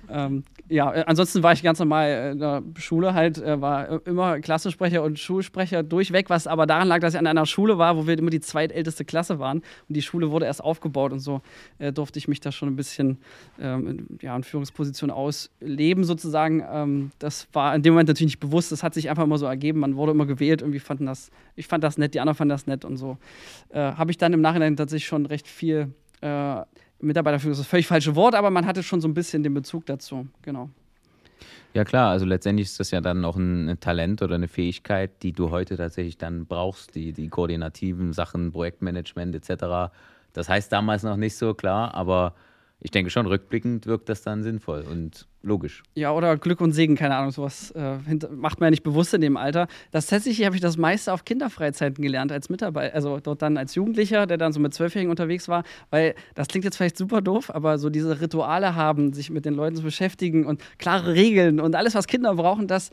ähm, 0.09 0.43
ja, 0.67 0.93
äh, 0.93 1.05
ansonsten 1.07 1.43
war 1.43 1.53
ich 1.53 1.63
ganz 1.63 1.79
normal 1.79 2.31
in 2.33 2.39
der 2.39 2.61
Schule 2.75 3.13
halt, 3.13 3.37
äh, 3.37 3.61
war 3.61 4.05
immer 4.05 4.41
Klassensprecher 4.41 5.01
und 5.01 5.17
Schulsprecher 5.17 5.81
durchweg, 5.81 6.29
was 6.29 6.45
aber 6.45 6.65
daran 6.65 6.89
lag, 6.89 6.99
dass 6.99 7.13
ich 7.13 7.19
an 7.19 7.27
einer 7.27 7.45
Schule 7.45 7.77
war, 7.77 7.95
wo 7.95 8.05
wir 8.05 8.19
immer 8.19 8.31
die 8.31 8.41
zweitälteste 8.41 9.05
Klasse 9.05 9.39
waren 9.39 9.59
und 9.59 9.95
die 9.95 10.01
Schule 10.01 10.29
wurde 10.29 10.45
erst 10.45 10.61
aufgebaut 10.61 11.13
und 11.13 11.19
so 11.19 11.39
äh, 11.79 11.93
durfte 11.93 12.19
ich 12.19 12.27
mich 12.27 12.41
da 12.41 12.51
schon 12.51 12.67
ein 12.67 12.75
bisschen 12.75 13.19
ähm, 13.61 14.07
ja, 14.21 14.35
in 14.35 14.43
Führungsposition 14.43 15.09
ausleben 15.09 16.03
sozusagen. 16.03 16.61
Ähm, 16.69 17.11
das 17.19 17.47
war 17.53 17.75
in 17.75 17.81
dem 17.81 17.93
Moment 17.93 18.09
natürlich 18.09 18.33
nicht 18.33 18.39
bewusst, 18.39 18.71
das 18.71 18.83
hat 18.83 18.93
sich 18.93 19.09
einfach 19.09 19.23
immer 19.23 19.37
so 19.37 19.45
ergeben, 19.45 19.79
man 19.79 19.95
wurde 19.95 20.11
immer 20.11 20.25
gewählt, 20.25 20.61
irgendwie 20.61 20.79
fanden 20.79 21.05
das, 21.05 21.31
ich 21.55 21.67
fand 21.67 21.83
das 21.83 21.97
nett, 21.97 22.13
die 22.13 22.19
anderen 22.19 22.35
fanden 22.35 22.49
das 22.49 22.67
nett 22.67 22.85
und 22.85 22.97
so. 22.97 23.17
Äh, 23.69 23.79
Habe 23.79 24.11
ich 24.11 24.17
dann 24.17 24.33
im 24.33 24.41
Nachhinein 24.41 24.75
tatsächlich 24.75 25.07
schon 25.07 25.25
recht 25.25 25.47
viel 25.47 25.93
äh, 26.21 26.61
Mitarbeiterführung 27.03 27.51
ist 27.51 27.59
das 27.59 27.67
völlig 27.67 27.87
falsche 27.87 28.15
Wort, 28.15 28.33
aber 28.33 28.49
man 28.49 28.65
hatte 28.65 28.81
schon 28.81 29.01
so 29.01 29.07
ein 29.07 29.13
bisschen 29.13 29.43
den 29.43 29.53
Bezug 29.53 29.85
dazu, 29.85 30.27
genau. 30.41 30.69
Ja 31.73 31.83
klar, 31.83 32.11
also 32.11 32.25
letztendlich 32.25 32.67
ist 32.67 32.79
das 32.79 32.91
ja 32.91 33.01
dann 33.01 33.25
auch 33.25 33.35
ein 33.35 33.77
Talent 33.79 34.21
oder 34.21 34.35
eine 34.35 34.47
Fähigkeit, 34.47 35.23
die 35.23 35.33
du 35.33 35.49
heute 35.49 35.75
tatsächlich 35.75 36.17
dann 36.17 36.45
brauchst, 36.45 36.95
die, 36.95 37.13
die 37.13 37.29
koordinativen 37.29 38.13
Sachen, 38.13 38.51
Projektmanagement 38.51 39.35
etc. 39.35 39.91
Das 40.33 40.49
heißt 40.49 40.71
damals 40.71 41.03
noch 41.03 41.17
nicht 41.17 41.35
so 41.35 41.53
klar, 41.53 41.93
aber 41.95 42.35
ich 42.83 42.91
denke 42.91 43.09
schon, 43.09 43.25
rückblickend 43.25 43.87
wirkt 43.87 44.09
das 44.09 44.23
dann 44.23 44.43
sinnvoll 44.43 44.81
und 44.81 45.25
logisch. 45.41 45.83
Ja, 45.95 46.11
oder 46.11 46.35
Glück 46.37 46.59
und 46.59 46.73
Segen, 46.73 46.95
keine 46.95 47.15
Ahnung, 47.15 47.31
sowas 47.31 47.71
äh, 47.71 47.97
macht 48.29 48.59
man 48.59 48.67
ja 48.67 48.71
nicht 48.71 48.83
bewusst 48.83 49.13
in 49.13 49.21
dem 49.21 49.37
Alter. 49.37 49.67
Das 49.91 50.07
tatsächlich 50.07 50.45
habe 50.45 50.55
ich 50.55 50.61
das 50.61 50.75
meiste 50.75 51.13
auf 51.13 51.23
Kinderfreizeiten 51.23 52.03
gelernt 52.03 52.33
als 52.33 52.49
Mitarbeiter, 52.49 52.93
also 52.93 53.21
dort 53.21 53.41
dann 53.41 53.55
als 53.55 53.75
Jugendlicher, 53.75 54.27
der 54.27 54.37
dann 54.37 54.51
so 54.51 54.59
mit 54.59 54.73
Zwölfjährigen 54.73 55.09
unterwegs 55.09 55.47
war, 55.47 55.63
weil 55.91 56.13
das 56.35 56.49
klingt 56.49 56.65
jetzt 56.65 56.75
vielleicht 56.75 56.97
super 56.97 57.21
doof, 57.21 57.55
aber 57.55 57.77
so 57.77 57.89
diese 57.89 58.19
Rituale 58.19 58.75
haben, 58.75 59.13
sich 59.13 59.29
mit 59.29 59.45
den 59.45 59.53
Leuten 59.53 59.77
zu 59.77 59.83
beschäftigen 59.83 60.45
und 60.45 60.61
klare 60.77 61.13
Regeln 61.13 61.61
und 61.61 61.75
alles, 61.75 61.95
was 61.95 62.05
Kinder 62.05 62.35
brauchen, 62.35 62.67
das, 62.67 62.91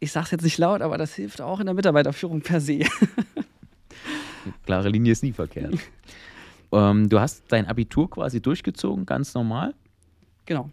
ich 0.00 0.10
sage 0.10 0.24
es 0.24 0.30
jetzt 0.32 0.42
nicht 0.42 0.58
laut, 0.58 0.82
aber 0.82 0.98
das 0.98 1.14
hilft 1.14 1.40
auch 1.40 1.60
in 1.60 1.66
der 1.66 1.76
Mitarbeiterführung 1.76 2.40
per 2.40 2.60
se. 2.60 2.80
Klare 4.66 4.88
Linie 4.88 5.12
ist 5.12 5.22
nie 5.22 5.32
verkehrt. 5.32 5.74
Ähm, 6.72 7.08
du 7.08 7.20
hast 7.20 7.44
dein 7.48 7.66
Abitur 7.66 8.10
quasi 8.10 8.40
durchgezogen, 8.40 9.06
ganz 9.06 9.34
normal. 9.34 9.74
Genau. 10.46 10.70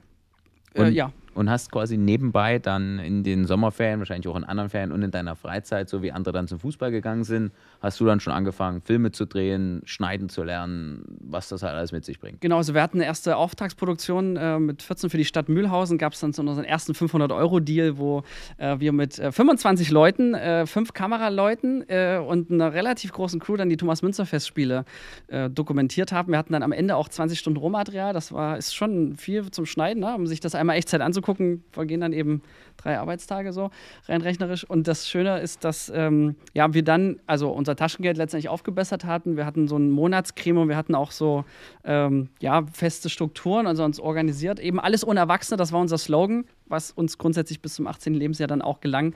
Äh, 0.73 0.89
ja. 0.89 1.11
Und 1.39 1.49
hast 1.49 1.71
quasi 1.71 1.95
nebenbei 1.95 2.59
dann 2.59 2.99
in 2.99 3.23
den 3.23 3.45
Sommerferien, 3.45 3.99
wahrscheinlich 3.99 4.27
auch 4.27 4.35
in 4.35 4.43
anderen 4.43 4.69
Ferien 4.69 4.91
und 4.91 5.01
in 5.03 5.09
deiner 5.09 5.37
Freizeit, 5.37 5.87
so 5.87 6.03
wie 6.03 6.11
andere 6.11 6.33
dann 6.33 6.49
zum 6.49 6.59
Fußball 6.59 6.91
gegangen 6.91 7.23
sind, 7.23 7.53
hast 7.81 7.97
du 8.01 8.05
dann 8.05 8.19
schon 8.19 8.33
angefangen, 8.33 8.81
Filme 8.81 9.13
zu 9.13 9.25
drehen, 9.25 9.81
schneiden 9.85 10.27
zu 10.27 10.43
lernen, 10.43 11.05
was 11.21 11.47
das 11.47 11.63
halt 11.63 11.75
alles 11.75 11.93
mit 11.93 12.03
sich 12.03 12.19
bringt. 12.19 12.41
Genau, 12.41 12.57
also 12.57 12.73
wir 12.73 12.81
hatten 12.81 12.97
eine 12.97 13.05
erste 13.05 13.37
Auftragsproduktion 13.37 14.35
äh, 14.35 14.59
mit 14.59 14.83
14 14.83 15.09
für 15.09 15.15
die 15.15 15.23
Stadt 15.23 15.47
Mühlhausen, 15.47 15.97
gab 15.97 16.11
es 16.11 16.19
dann 16.19 16.33
so 16.33 16.41
unseren 16.41 16.65
ersten 16.65 16.91
500-Euro-Deal, 16.91 17.97
wo 17.97 18.23
äh, 18.57 18.77
wir 18.81 18.91
mit 18.91 19.17
äh, 19.17 19.31
25 19.31 19.91
Leuten, 19.91 20.33
äh, 20.33 20.65
fünf 20.65 20.91
Kameraleuten 20.91 21.87
äh, 21.87 22.17
und 22.17 22.51
einer 22.51 22.73
relativ 22.73 23.13
großen 23.13 23.39
Crew 23.39 23.55
dann 23.55 23.69
die 23.69 23.77
Thomas-Münzer-Festspiele 23.77 24.83
äh, 25.27 25.49
dokumentiert 25.49 26.11
haben. 26.11 26.33
Wir 26.33 26.37
hatten 26.37 26.51
dann 26.51 26.63
am 26.63 26.73
Ende 26.73 26.97
auch 26.97 27.07
20 27.07 27.39
Stunden 27.39 27.59
Rohmaterial, 27.59 28.11
das 28.11 28.33
war, 28.33 28.57
ist 28.57 28.75
schon 28.75 29.15
viel 29.15 29.49
zum 29.51 29.65
Schneiden, 29.65 30.01
ne? 30.01 30.13
um 30.15 30.27
sich 30.27 30.41
das 30.41 30.53
einmal 30.53 30.75
Echtzeit 30.75 30.99
anzugucken, 30.99 31.28
vergehen 31.71 32.01
dann 32.01 32.13
eben 32.13 32.41
drei 32.77 32.97
Arbeitstage 32.97 33.53
so, 33.53 33.71
rein 34.07 34.21
rechnerisch. 34.21 34.63
Und 34.63 34.87
das 34.87 35.07
Schöne 35.09 35.39
ist, 35.39 35.63
dass 35.63 35.91
ähm, 35.93 36.35
ja, 36.53 36.73
wir 36.73 36.83
dann, 36.83 37.19
also 37.27 37.49
unser 37.49 37.75
Taschengeld 37.75 38.17
letztendlich 38.17 38.49
aufgebessert 38.49 39.05
hatten. 39.05 39.37
Wir 39.37 39.45
hatten 39.45 39.67
so 39.67 39.77
ein 39.77 39.89
Monatscreme 39.91 40.57
und 40.57 40.69
wir 40.69 40.77
hatten 40.77 40.95
auch 40.95 41.11
so 41.11 41.45
ähm, 41.83 42.29
ja, 42.39 42.65
feste 42.71 43.09
Strukturen, 43.09 43.67
also 43.67 43.83
uns 43.83 43.99
organisiert. 43.99 44.59
Eben 44.59 44.79
alles 44.79 45.05
ohne 45.05 45.19
Erwachsene, 45.19 45.57
das 45.57 45.71
war 45.71 45.81
unser 45.81 45.97
Slogan, 45.97 46.45
was 46.67 46.91
uns 46.91 47.17
grundsätzlich 47.17 47.61
bis 47.61 47.75
zum 47.75 47.87
18. 47.87 48.13
Lebensjahr 48.13 48.47
dann 48.47 48.61
auch 48.61 48.79
gelang. 48.79 49.13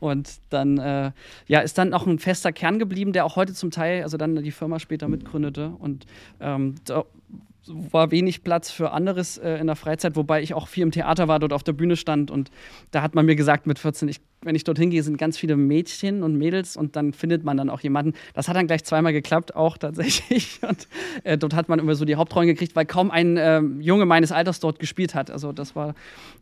Und 0.00 0.40
dann 0.50 0.78
äh, 0.78 1.12
ja, 1.46 1.60
ist 1.60 1.78
dann 1.78 1.94
auch 1.94 2.08
ein 2.08 2.18
fester 2.18 2.50
Kern 2.50 2.80
geblieben, 2.80 3.12
der 3.12 3.24
auch 3.24 3.36
heute 3.36 3.54
zum 3.54 3.70
Teil, 3.70 4.02
also 4.02 4.16
dann 4.16 4.34
die 4.34 4.50
Firma 4.50 4.80
später 4.80 5.06
mitgründete. 5.06 5.68
Und 5.78 6.06
ähm, 6.40 6.74
da 6.84 7.04
war 7.66 8.10
wenig 8.10 8.42
Platz 8.42 8.70
für 8.70 8.92
anderes 8.92 9.38
äh, 9.38 9.56
in 9.56 9.66
der 9.66 9.76
Freizeit, 9.76 10.16
wobei 10.16 10.42
ich 10.42 10.54
auch 10.54 10.68
viel 10.68 10.82
im 10.82 10.90
Theater 10.90 11.28
war, 11.28 11.38
dort 11.38 11.52
auf 11.52 11.62
der 11.62 11.72
Bühne 11.72 11.96
stand 11.96 12.30
und 12.30 12.50
da 12.90 13.02
hat 13.02 13.14
man 13.14 13.26
mir 13.26 13.36
gesagt 13.36 13.66
mit 13.66 13.78
14, 13.78 14.08
ich, 14.08 14.20
wenn 14.42 14.54
ich 14.54 14.64
dorthin 14.64 14.90
gehe, 14.90 15.02
sind 15.02 15.18
ganz 15.18 15.38
viele 15.38 15.56
Mädchen 15.56 16.22
und 16.22 16.36
Mädels 16.36 16.76
und 16.76 16.96
dann 16.96 17.12
findet 17.12 17.44
man 17.44 17.56
dann 17.56 17.70
auch 17.70 17.80
jemanden. 17.80 18.14
Das 18.34 18.48
hat 18.48 18.56
dann 18.56 18.66
gleich 18.66 18.84
zweimal 18.84 19.12
geklappt, 19.12 19.54
auch 19.54 19.78
tatsächlich. 19.78 20.60
Und 20.68 20.88
äh, 21.24 21.36
dort 21.38 21.54
hat 21.54 21.68
man 21.68 21.78
immer 21.78 21.94
so 21.94 22.04
die 22.04 22.16
Hauptrollen 22.16 22.48
gekriegt, 22.48 22.76
weil 22.76 22.86
kaum 22.86 23.10
ein 23.10 23.36
äh, 23.36 23.60
Junge 23.80 24.06
meines 24.06 24.32
Alters 24.32 24.60
dort 24.60 24.78
gespielt 24.78 25.14
hat. 25.14 25.30
Also 25.30 25.52
das 25.52 25.74
war 25.74 25.94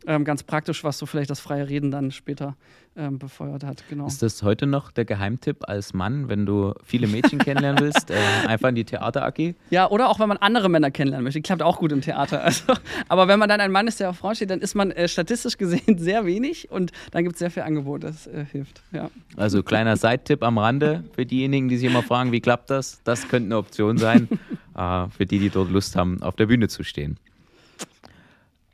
ähm, 0.07 0.25
ganz 0.25 0.43
praktisch, 0.43 0.83
was 0.83 0.97
so 0.97 1.05
vielleicht 1.05 1.29
das 1.29 1.39
freie 1.39 1.67
Reden 1.67 1.91
dann 1.91 2.11
später 2.11 2.55
ähm, 2.95 3.19
befeuert 3.19 3.63
hat. 3.63 3.83
Genau. 3.89 4.05
Ist 4.05 4.21
das 4.21 4.43
heute 4.43 4.67
noch 4.67 4.91
der 4.91 5.05
Geheimtipp 5.05 5.67
als 5.69 5.93
Mann, 5.93 6.27
wenn 6.27 6.45
du 6.45 6.73
viele 6.83 7.07
Mädchen 7.07 7.39
kennenlernen 7.39 7.81
willst? 7.81 8.11
Äh, 8.11 8.15
einfach 8.47 8.69
in 8.69 8.75
die 8.75 8.83
Theater-AG? 8.83 9.55
Ja, 9.69 9.89
oder 9.89 10.09
auch 10.09 10.19
wenn 10.19 10.27
man 10.27 10.37
andere 10.37 10.67
Männer 10.69 10.91
kennenlernen 10.91 11.23
möchte. 11.23 11.41
Klappt 11.41 11.61
auch 11.61 11.79
gut 11.79 11.91
im 11.91 12.01
Theater. 12.01 12.41
Also, 12.51 12.73
aber 13.07 13.27
wenn 13.27 13.39
man 13.39 13.47
dann 13.47 13.61
ein 13.61 13.71
Mann 13.71 13.87
ist, 13.87 13.99
der 13.99 14.09
auf 14.09 14.17
Frauen 14.17 14.35
steht, 14.35 14.49
dann 14.49 14.59
ist 14.59 14.75
man 14.75 14.91
äh, 14.91 15.07
statistisch 15.07 15.57
gesehen 15.57 15.97
sehr 15.99 16.25
wenig 16.25 16.69
und 16.69 16.91
dann 17.11 17.23
gibt 17.23 17.35
es 17.35 17.39
sehr 17.39 17.51
viel 17.51 17.63
Angebot 17.63 17.90
Turbo, 17.91 17.97
das 17.97 18.27
äh, 18.27 18.45
hilft. 18.45 18.81
Ja. 18.91 19.09
Also 19.35 19.63
kleiner 19.63 19.97
Seittipp 19.97 20.43
am 20.43 20.57
Rande 20.57 21.03
für 21.13 21.25
diejenigen, 21.25 21.69
die 21.69 21.77
sich 21.77 21.89
immer 21.89 22.03
fragen, 22.03 22.31
wie 22.31 22.41
klappt 22.41 22.69
das? 22.69 23.01
Das 23.03 23.27
könnte 23.27 23.47
eine 23.47 23.57
Option 23.57 23.97
sein, 23.97 24.27
äh, 24.75 25.07
für 25.09 25.25
die, 25.25 25.39
die 25.39 25.49
dort 25.49 25.69
Lust 25.69 25.95
haben, 25.95 26.21
auf 26.21 26.35
der 26.35 26.45
Bühne 26.45 26.67
zu 26.67 26.83
stehen. 26.83 27.17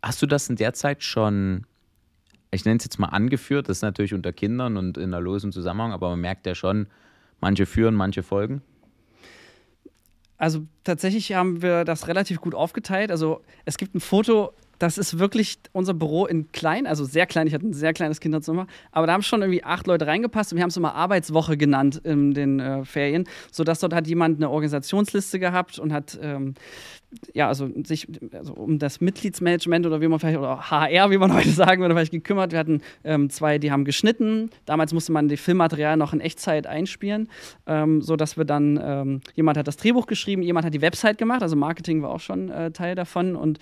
Hast 0.01 0.21
du 0.21 0.25
das 0.25 0.49
in 0.49 0.55
der 0.55 0.73
Zeit 0.73 1.03
schon, 1.03 1.65
ich 2.51 2.65
nenne 2.65 2.77
es 2.77 2.83
jetzt 2.83 2.99
mal 2.99 3.07
angeführt, 3.07 3.69
das 3.69 3.77
ist 3.77 3.81
natürlich 3.81 4.13
unter 4.13 4.31
Kindern 4.31 4.77
und 4.77 4.97
in 4.97 5.05
einer 5.05 5.21
losen 5.21 5.51
Zusammenhang, 5.51 5.91
aber 5.91 6.09
man 6.09 6.21
merkt 6.21 6.45
ja 6.45 6.55
schon, 6.55 6.87
manche 7.39 7.65
führen, 7.65 7.95
manche 7.95 8.23
folgen. 8.23 8.61
Also 10.37 10.67
tatsächlich 10.83 11.33
haben 11.33 11.63
wir 11.63 11.83
das 11.83 12.07
relativ 12.07 12.41
gut 12.41 12.53
aufgeteilt. 12.53 13.09
Also 13.09 13.41
es 13.65 13.77
gibt 13.77 13.95
ein 13.95 13.99
Foto, 13.99 14.53
das 14.79 14.97
ist 14.97 15.19
wirklich 15.19 15.57
unser 15.71 15.93
Büro 15.93 16.25
in 16.25 16.51
klein, 16.51 16.87
also 16.87 17.05
sehr 17.05 17.25
klein. 17.25 17.47
Ich 17.47 17.53
hatte 17.53 17.67
ein 17.67 17.73
sehr 17.73 17.93
kleines 17.93 18.19
Kinderzimmer, 18.19 18.67
aber 18.91 19.07
da 19.07 19.13
haben 19.13 19.23
schon 19.23 19.41
irgendwie 19.41 19.63
acht 19.63 19.87
Leute 19.87 20.07
reingepasst 20.07 20.51
und 20.51 20.57
wir 20.57 20.63
haben 20.63 20.69
es 20.69 20.77
immer 20.77 20.95
Arbeitswoche 20.95 21.57
genannt 21.57 22.01
in 22.03 22.33
den 22.33 22.59
äh, 22.59 22.85
Ferien, 22.85 23.27
sodass 23.51 23.79
dort 23.79 23.93
hat 23.93 24.07
jemand 24.07 24.37
eine 24.37 24.49
Organisationsliste 24.49 25.39
gehabt 25.39 25.79
und 25.79 25.93
hat 25.93 26.17
ähm, 26.21 26.55
ja, 27.33 27.47
also 27.47 27.69
sich 27.85 28.07
also 28.33 28.53
um 28.53 28.79
das 28.79 28.99
Mitgliedsmanagement 28.99 29.85
oder 29.85 30.01
wie 30.01 30.07
man 30.07 30.19
vielleicht, 30.19 30.37
oder 30.37 30.69
HR, 30.69 31.09
wie 31.09 31.17
man 31.17 31.33
heute 31.35 31.49
sagen 31.49 31.81
würde, 31.81 31.95
vielleicht 31.95 32.11
gekümmert. 32.11 32.51
Wir 32.51 32.59
hatten 32.59 32.81
ähm, 33.03 33.29
zwei, 33.29 33.59
die 33.59 33.71
haben 33.71 33.85
geschnitten. 33.85 34.49
Damals 34.65 34.93
musste 34.93 35.11
man 35.11 35.27
die 35.27 35.37
Filmmaterial 35.37 35.95
noch 35.95 36.13
in 36.13 36.19
Echtzeit 36.19 36.67
einspielen, 36.67 37.29
ähm, 37.65 38.01
sodass 38.01 38.37
wir 38.37 38.45
dann, 38.45 38.79
ähm, 38.81 39.21
jemand 39.35 39.57
hat 39.57 39.67
das 39.67 39.77
Drehbuch 39.77 40.05
geschrieben, 40.05 40.41
jemand 40.41 40.65
hat 40.65 40.73
die 40.73 40.81
Website 40.81 41.17
gemacht, 41.17 41.41
also 41.41 41.55
Marketing 41.55 42.01
war 42.01 42.09
auch 42.09 42.19
schon 42.19 42.49
äh, 42.49 42.71
Teil 42.71 42.95
davon 42.95 43.35
und 43.35 43.59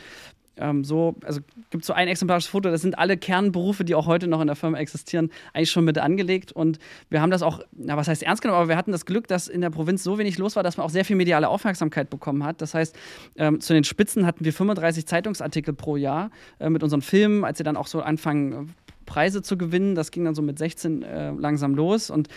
ähm, 0.57 0.83
so, 0.83 1.15
also 1.23 1.41
gibt 1.69 1.85
so 1.85 1.93
ein 1.93 2.07
exemplarisches 2.07 2.49
Foto, 2.49 2.69
das 2.69 2.81
sind 2.81 2.97
alle 2.97 3.17
Kernberufe, 3.17 3.83
die 3.83 3.95
auch 3.95 4.05
heute 4.05 4.27
noch 4.27 4.41
in 4.41 4.47
der 4.47 4.55
Firma 4.55 4.77
existieren, 4.77 5.31
eigentlich 5.53 5.71
schon 5.71 5.85
mit 5.85 5.97
angelegt. 5.97 6.51
Und 6.51 6.79
wir 7.09 7.21
haben 7.21 7.31
das 7.31 7.41
auch, 7.41 7.61
na, 7.71 7.97
was 7.97 8.07
heißt 8.07 8.23
ernst 8.23 8.41
genommen, 8.41 8.59
aber 8.59 8.69
wir 8.69 8.77
hatten 8.77 8.91
das 8.91 9.05
Glück, 9.05 9.27
dass 9.27 9.47
in 9.47 9.61
der 9.61 9.69
Provinz 9.69 10.03
so 10.03 10.17
wenig 10.17 10.37
los 10.37 10.55
war, 10.55 10.63
dass 10.63 10.77
man 10.77 10.85
auch 10.85 10.89
sehr 10.89 11.05
viel 11.05 11.15
mediale 11.15 11.49
Aufmerksamkeit 11.49 12.09
bekommen 12.09 12.43
hat. 12.43 12.61
Das 12.61 12.73
heißt, 12.73 12.95
ähm, 13.35 13.59
zu 13.59 13.73
den 13.73 13.83
Spitzen 13.83 14.25
hatten 14.25 14.45
wir 14.45 14.53
35 14.53 15.05
Zeitungsartikel 15.05 15.73
pro 15.73 15.95
Jahr 15.97 16.31
äh, 16.59 16.69
mit 16.69 16.83
unseren 16.83 17.01
Filmen, 17.01 17.43
als 17.43 17.57
sie 17.57 17.63
dann 17.63 17.77
auch 17.77 17.87
so 17.87 18.01
anfangen, 18.01 18.73
Preise 19.05 19.41
zu 19.41 19.57
gewinnen. 19.57 19.95
Das 19.95 20.11
ging 20.11 20.25
dann 20.25 20.35
so 20.35 20.41
mit 20.41 20.57
16 20.57 21.03
äh, 21.03 21.31
langsam 21.31 21.75
los 21.75 22.09
und 22.09 22.27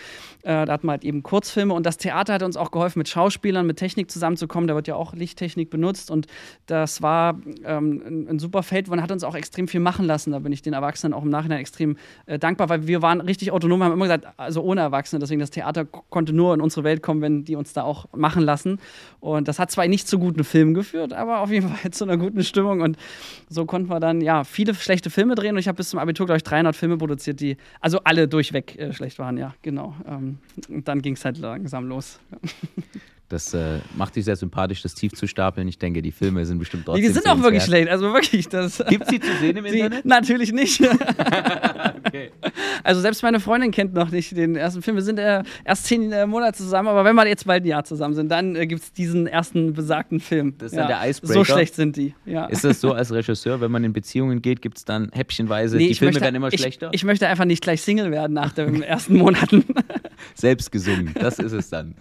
äh, 0.42 0.66
da 0.66 0.72
hatten 0.72 0.87
wir 0.87 0.92
halt 0.92 1.04
eben 1.04 1.22
Kurzfilme 1.22 1.75
und 1.75 1.84
das 1.87 1.96
Theater 1.96 2.34
hat 2.34 2.42
uns 2.42 2.56
auch 2.56 2.70
geholfen, 2.70 2.98
mit 2.98 3.08
Schauspielern, 3.08 3.66
mit 3.66 3.76
Technik 3.76 4.10
zusammenzukommen. 4.10 4.68
Da 4.68 4.75
wird 4.75 4.88
ja 4.88 4.94
auch 4.94 5.14
Lichttechnik 5.14 5.70
benutzt 5.70 6.10
und 6.10 6.26
das 6.66 7.02
war 7.02 7.38
ähm, 7.64 8.02
ein, 8.06 8.28
ein, 8.28 8.38
super 8.38 8.62
Feld. 8.62 8.88
Man 8.88 9.02
hat 9.02 9.10
uns 9.10 9.25
auch 9.25 9.34
extrem 9.34 9.68
viel 9.68 9.80
machen 9.80 10.06
lassen. 10.06 10.32
Da 10.32 10.38
bin 10.38 10.52
ich 10.52 10.62
den 10.62 10.72
Erwachsenen 10.72 11.12
auch 11.12 11.22
im 11.22 11.30
Nachhinein 11.30 11.58
extrem 11.58 11.96
äh, 12.26 12.38
dankbar, 12.38 12.68
weil 12.68 12.87
wir 12.87 13.02
waren 13.02 13.20
richtig 13.20 13.52
autonom, 13.52 13.82
haben 13.82 13.92
immer 13.92 14.04
gesagt, 14.04 14.26
also 14.37 14.62
ohne 14.62 14.80
Erwachsene. 14.80 15.20
Deswegen 15.20 15.40
das 15.40 15.50
Theater 15.50 15.84
konnte 15.84 16.32
nur 16.32 16.54
in 16.54 16.60
unsere 16.60 16.84
Welt 16.84 17.02
kommen, 17.02 17.20
wenn 17.20 17.44
die 17.44 17.56
uns 17.56 17.72
da 17.72 17.82
auch 17.82 18.06
machen 18.14 18.42
lassen. 18.42 18.78
Und 19.20 19.48
das 19.48 19.58
hat 19.58 19.70
zwar 19.70 19.87
nicht 19.88 20.08
zu 20.08 20.18
guten 20.18 20.44
Filmen 20.44 20.75
geführt, 20.75 21.12
aber 21.12 21.40
auf 21.40 21.50
jeden 21.50 21.68
Fall 21.75 21.90
zu 21.90 22.04
einer 22.04 22.16
guten 22.16 22.44
Stimmung 22.44 22.80
und 22.80 22.96
so 23.48 23.64
konnten 23.64 23.88
wir 23.88 24.00
dann 24.00 24.20
ja 24.20 24.44
viele 24.44 24.75
schlechte 24.75 25.10
Filme 25.10 25.34
drehen 25.34 25.54
und 25.54 25.58
ich 25.58 25.68
habe 25.68 25.76
bis 25.76 25.90
zum 25.90 25.98
Abitur, 25.98 26.26
glaube 26.26 26.38
ich, 26.38 26.42
drei 26.42 26.58
300 26.59 26.77
Filme 26.77 26.99
produziert, 26.99 27.41
die 27.41 27.57
also 27.81 28.00
alle 28.05 28.29
durchweg 28.29 28.77
äh, 28.79 28.93
schlecht 28.93 29.19
waren, 29.19 29.37
ja, 29.37 29.55
genau. 29.62 29.95
Ähm, 30.07 30.38
und 30.69 30.88
dann 30.88 31.03
ging 31.03 31.15
es 31.15 31.25
halt 31.25 31.38
langsam 31.38 31.87
los. 31.87 32.21
Das 33.28 33.52
äh, 33.52 33.80
macht 33.94 34.16
dich 34.16 34.25
sehr 34.25 34.37
sympathisch, 34.37 34.80
das 34.80 34.94
tief 34.94 35.12
zu 35.12 35.26
stapeln. 35.26 35.68
Ich 35.68 35.78
denke, 35.78 36.00
die 36.00 36.12
Filme 36.12 36.47
sind 36.47 36.58
bestimmt 36.58 36.87
trotzdem. 36.87 37.04
Die 37.04 37.12
sind 37.12 37.28
auch 37.28 37.42
wirklich 37.42 37.62
schlecht, 37.62 37.90
also 37.90 38.11
wirklich. 38.14 38.49
Gibt 38.88 39.02
es 39.02 39.08
sie 39.08 39.20
zu 39.20 39.32
sehen 39.38 39.54
im 39.54 39.64
die, 39.64 39.80
Internet? 39.80 40.06
Natürlich 40.06 40.50
nicht. 40.50 40.80
okay. 42.06 42.30
Also 42.82 43.02
selbst 43.02 43.23
meine 43.23 43.38
Freundin 43.38 43.70
kennt 43.70 43.92
noch 43.92 44.11
nicht 44.11 44.35
den 44.35 44.56
ersten 44.56 44.80
Film. 44.80 44.97
Wir 44.97 45.02
sind 45.02 45.18
äh, 45.18 45.42
erst 45.62 45.85
zehn 45.85 46.11
äh, 46.11 46.26
Monate 46.26 46.56
zusammen, 46.56 46.88
aber 46.88 47.04
wenn 47.04 47.14
wir 47.16 47.26
jetzt 47.26 47.44
bald 47.44 47.64
ein 47.64 47.66
Jahr 47.66 47.85
zusammen 47.85 48.14
sind, 48.14 48.30
dann 48.30 48.56
äh, 48.56 48.66
gibt 48.66 48.82
es 48.82 48.92
diesen 48.94 49.26
ersten 49.26 49.75
besagten 49.75 50.20
Film. 50.20 50.54
Das 50.56 50.73
ist 50.73 50.78
ja. 50.78 50.87
dann 50.87 51.02
der 51.02 51.11
Icebreaker. 51.11 51.35
So 51.35 51.44
schlecht 51.44 51.75
sind 51.75 51.97
die. 51.97 52.14
Ja. 52.25 52.47
Ist 52.47 52.64
das 52.64 52.80
so 52.80 52.92
als 52.92 53.12
Regisseur, 53.12 53.61
wenn 53.61 53.70
man 53.70 53.85
in 53.85 53.92
Beziehungen 53.92 54.40
geht, 54.40 54.62
gibt 54.62 54.78
es 54.78 54.87
dann 54.87 55.11
häppchenweise, 55.12 55.76
nee, 55.76 55.88
die 55.88 55.94
Filme 55.94 56.12
möchte, 56.12 56.25
werden 56.25 56.35
immer 56.37 56.50
ich, 56.50 56.61
schlechter? 56.61 56.88
Ich 56.92 57.04
möchte 57.04 57.28
einfach 57.28 57.44
nicht 57.44 57.62
gleich 57.62 57.82
Single 57.82 58.11
werden 58.11 58.32
nach 58.32 58.52
den 58.52 58.82
ersten 58.82 59.18
Monaten. 59.18 59.66
Selbst 60.35 60.73
gesungen, 60.73 61.14
das 61.20 61.38
ist 61.38 61.52
es 61.52 61.68
dann. 61.68 61.94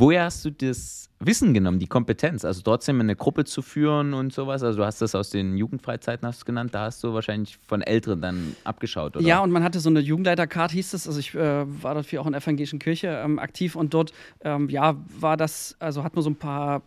Woher 0.00 0.22
hast 0.22 0.44
du 0.44 0.52
das 0.52 1.10
Wissen 1.18 1.54
genommen, 1.54 1.80
die 1.80 1.88
Kompetenz? 1.88 2.44
Also 2.44 2.62
trotzdem 2.62 3.00
eine 3.00 3.16
Gruppe 3.16 3.44
zu 3.44 3.62
führen 3.62 4.14
und 4.14 4.32
sowas? 4.32 4.62
Also 4.62 4.78
du 4.78 4.84
hast 4.84 5.02
das 5.02 5.16
aus 5.16 5.30
den 5.30 5.56
Jugendfreizeiten 5.56 6.28
hast 6.28 6.46
genannt, 6.46 6.72
da 6.72 6.82
hast 6.82 7.02
du 7.02 7.14
wahrscheinlich 7.14 7.58
von 7.66 7.82
Älteren 7.82 8.22
dann 8.22 8.54
abgeschaut, 8.62 9.16
oder? 9.16 9.26
Ja, 9.26 9.40
und 9.40 9.50
man 9.50 9.64
hatte 9.64 9.80
so 9.80 9.90
eine 9.90 9.98
Jugendleiterkarte, 9.98 10.74
hieß 10.74 10.94
es. 10.94 11.08
Also 11.08 11.18
ich 11.18 11.34
äh, 11.34 11.64
war 11.82 11.94
dort 11.94 12.06
viel 12.06 12.20
auch 12.20 12.26
in 12.26 12.32
der 12.32 12.40
evangelischen 12.40 12.78
Kirche 12.78 13.08
ähm, 13.08 13.40
aktiv 13.40 13.74
und 13.74 13.92
dort, 13.92 14.12
ähm, 14.42 14.68
ja, 14.68 14.94
war 15.18 15.36
das, 15.36 15.74
also 15.80 16.04
hat 16.04 16.14
man 16.14 16.22
so 16.22 16.30
ein 16.30 16.36
paar 16.36 16.82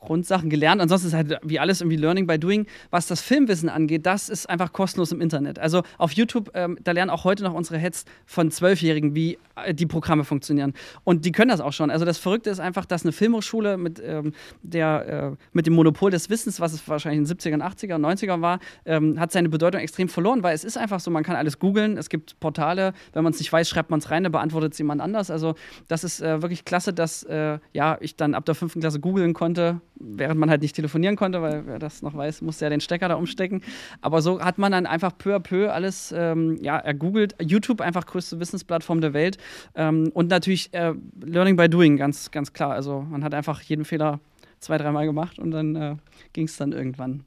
Grundsachen 0.00 0.50
gelernt. 0.50 0.80
Ansonsten 0.80 1.08
ist 1.08 1.14
halt 1.14 1.38
wie 1.42 1.58
alles 1.58 1.80
irgendwie 1.80 1.96
Learning 1.96 2.26
by 2.26 2.38
Doing. 2.38 2.66
Was 2.90 3.06
das 3.06 3.20
Filmwissen 3.20 3.68
angeht, 3.68 4.06
das 4.06 4.28
ist 4.28 4.48
einfach 4.48 4.72
kostenlos 4.72 5.12
im 5.12 5.20
Internet. 5.20 5.58
Also 5.58 5.82
auf 5.98 6.12
YouTube, 6.12 6.50
ähm, 6.54 6.78
da 6.82 6.92
lernen 6.92 7.10
auch 7.10 7.24
heute 7.24 7.42
noch 7.42 7.54
unsere 7.54 7.78
Heads 7.78 8.04
von 8.26 8.50
Zwölfjährigen, 8.50 9.14
wie 9.14 9.38
äh, 9.56 9.74
die 9.74 9.86
Programme 9.86 10.24
funktionieren. 10.24 10.72
Und 11.04 11.24
die 11.24 11.32
können 11.32 11.50
das 11.50 11.60
auch 11.60 11.72
schon. 11.72 11.90
Also 11.90 12.04
das 12.04 12.18
Verrückte 12.18 12.50
ist 12.50 12.60
einfach, 12.60 12.86
dass 12.86 13.04
eine 13.04 13.12
Filmhochschule 13.12 13.76
mit, 13.76 14.02
ähm, 14.04 14.32
der, 14.62 15.32
äh, 15.32 15.44
mit 15.52 15.66
dem 15.66 15.74
Monopol 15.74 16.10
des 16.10 16.30
Wissens, 16.30 16.60
was 16.60 16.72
es 16.72 16.86
wahrscheinlich 16.88 17.18
in 17.18 17.24
den 17.24 17.38
70ern, 17.38 17.62
80ern, 17.62 18.00
90ern 18.00 18.40
war, 18.40 18.60
ähm, 18.84 19.20
hat 19.20 19.32
seine 19.32 19.48
Bedeutung 19.48 19.80
extrem 19.80 20.08
verloren, 20.08 20.42
weil 20.42 20.54
es 20.54 20.64
ist 20.64 20.76
einfach 20.76 21.00
so, 21.00 21.10
man 21.10 21.22
kann 21.22 21.36
alles 21.36 21.58
googeln. 21.58 21.96
Es 21.96 22.08
gibt 22.08 22.40
Portale, 22.40 22.92
wenn 23.12 23.24
man 23.24 23.32
es 23.32 23.38
nicht 23.38 23.52
weiß, 23.52 23.68
schreibt 23.68 23.90
man 23.90 23.98
es 24.00 24.10
rein, 24.10 24.22
dann 24.22 24.32
beantwortet 24.32 24.72
es 24.72 24.78
jemand 24.78 25.00
anders. 25.00 25.30
Also 25.30 25.54
das 25.88 26.04
ist 26.04 26.22
äh, 26.22 26.42
wirklich 26.42 26.64
klasse, 26.64 26.92
dass 26.92 27.22
äh, 27.24 27.58
ja, 27.72 27.98
ich 28.00 28.16
dann 28.16 28.34
ab 28.34 28.44
der 28.46 28.54
fünften 28.54 28.80
Klasse 28.80 29.00
googeln 29.00 29.34
konnte, 29.34 29.80
während 29.96 30.38
man 30.40 30.50
halt 30.50 30.62
nicht 30.62 30.74
telefonieren 30.74 31.16
konnte, 31.16 31.42
weil 31.42 31.66
wer 31.66 31.78
das 31.78 32.02
noch 32.02 32.14
weiß, 32.14 32.42
musste 32.42 32.64
ja 32.64 32.70
den 32.70 32.80
Stecker 32.80 33.08
da 33.08 33.14
umstecken. 33.14 33.62
Aber 34.00 34.22
so 34.22 34.40
hat 34.40 34.58
man 34.58 34.72
dann 34.72 34.86
einfach 34.86 35.16
peu 35.16 35.34
à 35.34 35.40
peu 35.40 35.72
alles 35.72 36.12
ähm, 36.16 36.58
ja, 36.60 36.78
ergoogelt. 36.78 37.34
YouTube 37.40 37.80
einfach 37.80 38.06
größte 38.06 38.40
Wissensplattform 38.40 39.00
der 39.00 39.12
Welt. 39.12 39.38
Ähm, 39.74 40.10
und 40.14 40.28
natürlich 40.28 40.72
äh, 40.74 40.94
Learning 41.24 41.56
by 41.56 41.68
Doing, 41.68 41.96
ganz, 41.96 42.30
ganz 42.30 42.52
klar. 42.52 42.72
Also 42.72 43.02
man 43.02 43.24
hat 43.24 43.34
einfach 43.34 43.60
jeden 43.62 43.84
Fehler 43.84 44.20
zwei, 44.58 44.78
dreimal 44.78 45.06
gemacht 45.06 45.38
und 45.38 45.50
dann 45.50 45.76
äh, 45.76 45.96
ging 46.32 46.46
es 46.46 46.56
dann 46.56 46.72
irgendwann. 46.72 47.24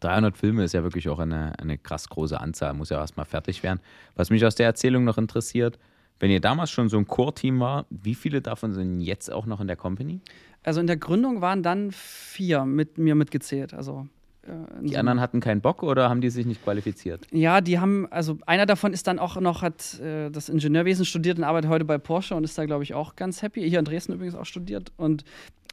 300 0.00 0.36
Filme 0.36 0.64
ist 0.64 0.74
ja 0.74 0.82
wirklich 0.82 1.08
auch 1.08 1.18
eine, 1.18 1.58
eine 1.58 1.78
krass 1.78 2.08
große 2.08 2.38
Anzahl, 2.38 2.74
muss 2.74 2.90
ja 2.90 2.98
erstmal 2.98 3.26
fertig 3.26 3.62
werden. 3.62 3.80
Was 4.16 4.30
mich 4.30 4.44
aus 4.44 4.54
der 4.54 4.66
Erzählung 4.66 5.04
noch 5.04 5.18
interessiert, 5.18 5.78
wenn 6.22 6.30
ihr 6.30 6.40
damals 6.40 6.70
schon 6.70 6.88
so 6.88 6.98
ein 6.98 7.08
Core-Team 7.08 7.58
war, 7.58 7.84
wie 7.90 8.14
viele 8.14 8.40
davon 8.40 8.72
sind 8.72 9.00
jetzt 9.00 9.32
auch 9.32 9.44
noch 9.44 9.60
in 9.60 9.66
der 9.66 9.74
Company? 9.74 10.20
Also 10.62 10.80
in 10.80 10.86
der 10.86 10.96
Gründung 10.96 11.40
waren 11.40 11.64
dann 11.64 11.90
vier 11.90 12.64
mit 12.64 12.96
mir 12.96 13.16
mitgezählt. 13.16 13.74
Also 13.74 14.06
äh, 14.46 14.52
die 14.82 14.96
anderen 14.96 15.20
hatten 15.20 15.40
keinen 15.40 15.60
Bock 15.60 15.82
oder 15.82 16.08
haben 16.08 16.20
die 16.20 16.30
sich 16.30 16.46
nicht 16.46 16.62
qualifiziert? 16.62 17.26
Ja, 17.32 17.60
die 17.60 17.80
haben, 17.80 18.06
also 18.12 18.38
einer 18.46 18.66
davon 18.66 18.92
ist 18.92 19.08
dann 19.08 19.18
auch 19.18 19.34
noch, 19.40 19.62
hat 19.62 19.98
äh, 19.98 20.30
das 20.30 20.48
Ingenieurwesen 20.48 21.04
studiert 21.04 21.38
und 21.38 21.44
arbeitet 21.44 21.68
heute 21.68 21.84
bei 21.84 21.98
Porsche 21.98 22.36
und 22.36 22.44
ist 22.44 22.56
da, 22.56 22.66
glaube 22.66 22.84
ich, 22.84 22.94
auch 22.94 23.16
ganz 23.16 23.42
happy. 23.42 23.68
Hier 23.68 23.80
in 23.80 23.84
Dresden 23.84 24.12
übrigens 24.12 24.36
auch 24.36 24.46
studiert. 24.46 24.92
Und 24.96 25.24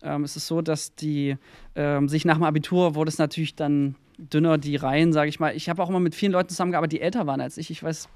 ähm, 0.01 0.23
es 0.23 0.35
ist 0.35 0.47
so, 0.47 0.63
dass 0.63 0.95
die 0.95 1.37
ähm, 1.75 2.09
sich 2.09 2.25
nach 2.25 2.37
dem 2.37 2.43
Abitur 2.43 2.95
wurde 2.95 3.09
es 3.09 3.19
natürlich 3.19 3.55
dann 3.55 3.93
dünner, 4.19 4.57
die 4.57 4.75
Reihen, 4.75 5.13
sage 5.13 5.29
ich 5.29 5.39
mal. 5.39 5.55
Ich 5.55 5.69
habe 5.69 5.81
auch 5.81 5.89
immer 5.89 5.99
mit 5.99 6.15
vielen 6.15 6.31
Leuten 6.31 6.49
zusammengearbeitet, 6.49 6.93
die 6.93 7.01
älter 7.01 7.25
waren 7.25 7.41
als 7.41 7.57
ich. 7.57 7.71
Ich 7.71 7.81
weiß 7.81 8.09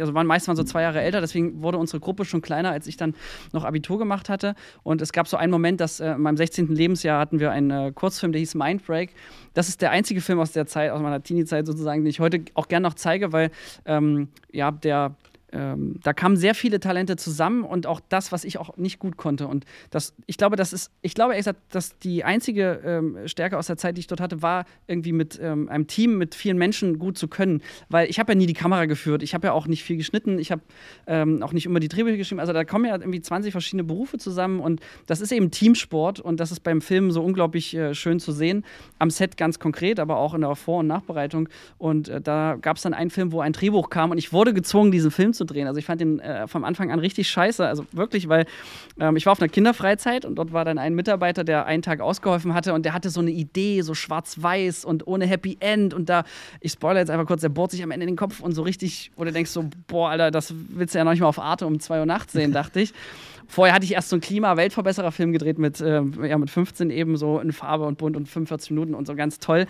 also 0.00 0.14
waren 0.14 0.26
meistens 0.26 0.56
so 0.56 0.64
zwei 0.64 0.82
Jahre 0.82 1.00
älter, 1.00 1.20
deswegen 1.20 1.62
wurde 1.62 1.78
unsere 1.78 2.00
Gruppe 2.00 2.24
schon 2.24 2.40
kleiner, 2.40 2.70
als 2.70 2.86
ich 2.86 2.96
dann 2.96 3.14
noch 3.52 3.64
Abitur 3.64 3.98
gemacht 3.98 4.28
hatte. 4.28 4.54
Und 4.82 5.02
es 5.02 5.12
gab 5.12 5.28
so 5.28 5.36
einen 5.36 5.52
Moment, 5.52 5.80
dass 5.80 6.00
äh, 6.00 6.12
in 6.12 6.22
meinem 6.22 6.36
16. 6.36 6.68
Lebensjahr 6.68 7.20
hatten 7.20 7.40
wir 7.40 7.50
einen 7.50 7.70
äh, 7.70 7.92
Kurzfilm, 7.92 8.32
der 8.32 8.40
hieß 8.40 8.54
Mindbreak. 8.54 9.10
Das 9.54 9.68
ist 9.68 9.82
der 9.82 9.90
einzige 9.90 10.20
Film 10.20 10.40
aus 10.40 10.52
der 10.52 10.66
Zeit, 10.66 10.90
aus 10.90 11.00
meiner 11.00 11.22
Teenie-Zeit 11.22 11.66
sozusagen, 11.66 12.02
den 12.02 12.10
ich 12.10 12.20
heute 12.20 12.44
auch 12.54 12.68
gerne 12.68 12.86
noch 12.86 12.94
zeige, 12.94 13.32
weil 13.32 13.50
ähm, 13.86 14.28
ja, 14.52 14.70
der 14.70 15.14
ähm, 15.52 15.98
da 16.02 16.12
kamen 16.12 16.36
sehr 16.36 16.54
viele 16.54 16.80
Talente 16.80 17.16
zusammen 17.16 17.64
und 17.64 17.86
auch 17.86 18.00
das, 18.08 18.32
was 18.32 18.44
ich 18.44 18.58
auch 18.58 18.76
nicht 18.76 18.98
gut 18.98 19.16
konnte. 19.16 19.46
Und 19.46 19.64
das, 19.90 20.14
ich 20.26 20.36
glaube, 20.36 20.56
das 20.56 20.72
ist, 20.72 20.90
ich 21.02 21.14
glaube 21.14 21.32
ehrlich 21.32 21.46
gesagt, 21.46 21.74
dass 21.74 21.98
die 21.98 22.24
einzige 22.24 22.80
ähm, 22.84 23.18
Stärke 23.26 23.56
aus 23.56 23.66
der 23.66 23.76
Zeit, 23.76 23.96
die 23.96 24.00
ich 24.00 24.06
dort 24.06 24.20
hatte, 24.20 24.42
war 24.42 24.66
irgendwie 24.86 25.12
mit 25.12 25.38
ähm, 25.42 25.68
einem 25.68 25.86
Team, 25.86 26.18
mit 26.18 26.34
vielen 26.34 26.58
Menschen 26.58 26.98
gut 26.98 27.16
zu 27.16 27.28
können. 27.28 27.62
Weil 27.88 28.10
ich 28.10 28.18
habe 28.18 28.32
ja 28.32 28.38
nie 28.38 28.46
die 28.46 28.54
Kamera 28.54 28.84
geführt, 28.86 29.22
ich 29.22 29.34
habe 29.34 29.46
ja 29.46 29.52
auch 29.52 29.66
nicht 29.66 29.84
viel 29.84 29.96
geschnitten, 29.96 30.38
ich 30.38 30.52
habe 30.52 30.62
ähm, 31.06 31.42
auch 31.42 31.52
nicht 31.52 31.66
immer 31.66 31.80
die 31.80 31.88
Drehbücher 31.88 32.16
geschrieben. 32.16 32.40
Also 32.40 32.52
da 32.52 32.64
kommen 32.64 32.84
ja 32.84 32.96
irgendwie 32.96 33.20
20 33.20 33.52
verschiedene 33.52 33.84
Berufe 33.84 34.18
zusammen 34.18 34.60
und 34.60 34.80
das 35.06 35.20
ist 35.20 35.32
eben 35.32 35.50
Teamsport 35.50 36.20
und 36.20 36.40
das 36.40 36.52
ist 36.52 36.60
beim 36.60 36.80
Film 36.82 37.10
so 37.10 37.22
unglaublich 37.22 37.74
äh, 37.74 37.94
schön 37.94 38.20
zu 38.20 38.32
sehen. 38.32 38.64
Am 38.98 39.10
Set 39.10 39.36
ganz 39.36 39.58
konkret, 39.58 39.98
aber 39.98 40.18
auch 40.18 40.34
in 40.34 40.42
der 40.42 40.54
Vor- 40.56 40.80
und 40.80 40.86
Nachbereitung. 40.86 41.48
Und 41.78 42.08
äh, 42.08 42.20
da 42.20 42.56
gab 42.60 42.76
es 42.76 42.82
dann 42.82 42.92
einen 42.92 43.10
Film, 43.10 43.32
wo 43.32 43.40
ein 43.40 43.52
Drehbuch 43.52 43.88
kam 43.88 44.10
und 44.10 44.18
ich 44.18 44.32
wurde 44.32 44.52
gezwungen, 44.52 44.90
diesen 44.92 45.10
Film 45.10 45.32
zu 45.32 45.37
zu 45.38 45.44
drehen. 45.44 45.66
Also 45.66 45.78
ich 45.78 45.86
fand 45.86 46.00
den 46.00 46.20
äh, 46.20 46.46
vom 46.46 46.64
Anfang 46.64 46.90
an 46.90 46.98
richtig 46.98 47.30
scheiße. 47.30 47.66
Also 47.66 47.86
wirklich, 47.92 48.28
weil 48.28 48.44
ähm, 49.00 49.16
ich 49.16 49.24
war 49.24 49.32
auf 49.32 49.40
einer 49.40 49.48
Kinderfreizeit 49.48 50.26
und 50.26 50.36
dort 50.36 50.52
war 50.52 50.66
dann 50.66 50.78
ein 50.78 50.94
Mitarbeiter, 50.94 51.44
der 51.44 51.64
einen 51.64 51.82
Tag 51.82 52.00
ausgeholfen 52.00 52.52
hatte 52.52 52.74
und 52.74 52.84
der 52.84 52.92
hatte 52.92 53.08
so 53.08 53.20
eine 53.20 53.30
Idee, 53.30 53.80
so 53.80 53.94
schwarz-weiß 53.94 54.84
und 54.84 55.06
ohne 55.06 55.26
Happy 55.26 55.56
End. 55.60 55.94
Und 55.94 56.10
da, 56.10 56.24
ich 56.60 56.72
spoilere 56.72 57.00
jetzt 57.00 57.10
einfach 57.10 57.26
kurz, 57.26 57.40
der 57.40 57.48
bohrt 57.48 57.70
sich 57.70 57.82
am 57.82 57.90
Ende 57.90 58.04
in 58.04 58.12
den 58.12 58.16
Kopf 58.16 58.40
und 58.40 58.52
so 58.52 58.62
richtig, 58.62 59.10
oder 59.16 59.32
denkst 59.32 59.50
so, 59.50 59.64
boah, 59.86 60.10
Alter, 60.10 60.30
das 60.30 60.52
willst 60.68 60.94
du 60.94 60.98
ja 60.98 61.04
noch 61.04 61.12
nicht 61.12 61.20
mal 61.20 61.28
auf 61.28 61.38
Arte 61.38 61.66
um 61.66 61.80
2 61.80 62.00
Uhr 62.00 62.06
nachts 62.06 62.34
sehen, 62.34 62.52
dachte 62.52 62.80
ich. 62.80 62.92
Vorher 63.50 63.74
hatte 63.74 63.86
ich 63.86 63.94
erst 63.94 64.10
so 64.10 64.16
einen 64.16 64.20
Klima-Weltverbesserer-Film 64.20 65.32
gedreht 65.32 65.58
mit, 65.58 65.80
äh, 65.80 66.02
ja, 66.22 66.36
mit 66.36 66.50
15 66.50 66.90
eben 66.90 67.16
so 67.16 67.40
in 67.40 67.52
Farbe 67.52 67.86
und 67.86 67.96
bunt 67.96 68.14
und 68.14 68.28
45 68.28 68.72
Minuten 68.72 68.94
und 68.94 69.06
so 69.06 69.14
ganz 69.14 69.38
toll. 69.38 69.66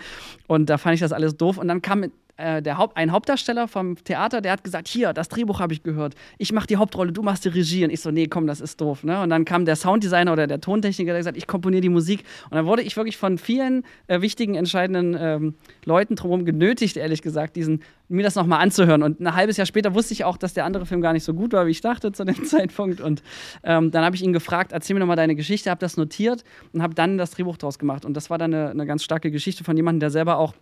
Und 0.47 0.69
da 0.69 0.77
fand 0.77 0.95
ich 0.95 0.99
das 0.99 1.13
alles 1.13 1.37
doof. 1.37 1.57
Und 1.57 1.69
dann 1.69 1.81
kam 1.81 2.11
äh, 2.39 2.61
der 2.61 2.77
Haupt, 2.77 2.95
ein 2.97 3.11
Hauptdarsteller 3.11 3.67
vom 3.67 4.01
Theater, 4.03 4.41
der 4.41 4.53
hat 4.53 4.63
gesagt, 4.63 4.87
hier, 4.87 5.13
das 5.13 5.27
Drehbuch 5.27 5.59
habe 5.59 5.73
ich 5.73 5.83
gehört. 5.83 6.15
Ich 6.37 6.51
mache 6.51 6.67
die 6.67 6.77
Hauptrolle, 6.77 7.11
du 7.11 7.21
machst 7.21 7.45
die 7.45 7.49
Regie. 7.49 7.83
Und 7.83 7.89
ich 7.91 8.01
so, 8.01 8.11
nee, 8.11 8.27
komm, 8.27 8.47
das 8.47 8.61
ist 8.61 8.79
doof. 8.79 9.03
Ne? 9.03 9.21
Und 9.21 9.29
dann 9.29 9.45
kam 9.45 9.65
der 9.65 9.75
Sounddesigner 9.75 10.31
oder 10.31 10.47
der 10.47 10.61
Tontechniker, 10.61 11.11
der 11.11 11.19
gesagt, 11.19 11.37
ich 11.37 11.47
komponiere 11.47 11.81
die 11.81 11.89
Musik. 11.89 12.23
Und 12.45 12.55
dann 12.55 12.65
wurde 12.65 12.81
ich 12.81 12.95
wirklich 12.95 13.17
von 13.17 13.37
vielen 13.37 13.83
äh, 14.07 14.21
wichtigen, 14.21 14.55
entscheidenden 14.55 15.15
ähm, 15.19 15.55
Leuten 15.85 16.15
drumherum 16.15 16.45
genötigt, 16.45 16.97
ehrlich 16.97 17.21
gesagt, 17.21 17.55
diesen, 17.55 17.83
mir 18.07 18.23
das 18.23 18.35
nochmal 18.35 18.61
anzuhören. 18.61 19.03
Und 19.03 19.19
ein 19.19 19.35
halbes 19.35 19.57
Jahr 19.57 19.65
später 19.65 19.93
wusste 19.93 20.13
ich 20.13 20.23
auch, 20.23 20.37
dass 20.37 20.53
der 20.53 20.65
andere 20.65 20.85
Film 20.85 21.01
gar 21.01 21.13
nicht 21.13 21.23
so 21.23 21.33
gut 21.33 21.53
war, 21.53 21.67
wie 21.67 21.71
ich 21.71 21.81
dachte 21.81 22.11
zu 22.11 22.23
dem 22.23 22.43
Zeitpunkt. 22.45 23.01
Und 23.01 23.21
ähm, 23.63 23.91
dann 23.91 24.03
habe 24.05 24.15
ich 24.15 24.23
ihn 24.23 24.33
gefragt, 24.33 24.71
erzähl 24.71 24.93
mir 24.93 25.01
nochmal 25.01 25.17
deine 25.17 25.35
Geschichte, 25.35 25.69
habe 25.69 25.79
das 25.79 25.97
notiert 25.97 26.43
und 26.73 26.81
habe 26.81 26.95
dann 26.95 27.17
das 27.17 27.31
Drehbuch 27.31 27.57
draus 27.57 27.79
gemacht. 27.79 28.05
Und 28.05 28.15
das 28.15 28.29
war 28.29 28.37
dann 28.37 28.53
eine, 28.53 28.69
eine 28.69 28.85
ganz 28.85 29.03
starke 29.03 29.29
Geschichte 29.29 29.63
von 29.63 29.75
jemandem, 29.75 29.99
der 29.99 30.09
selber 30.09 30.37
auch 30.37 30.53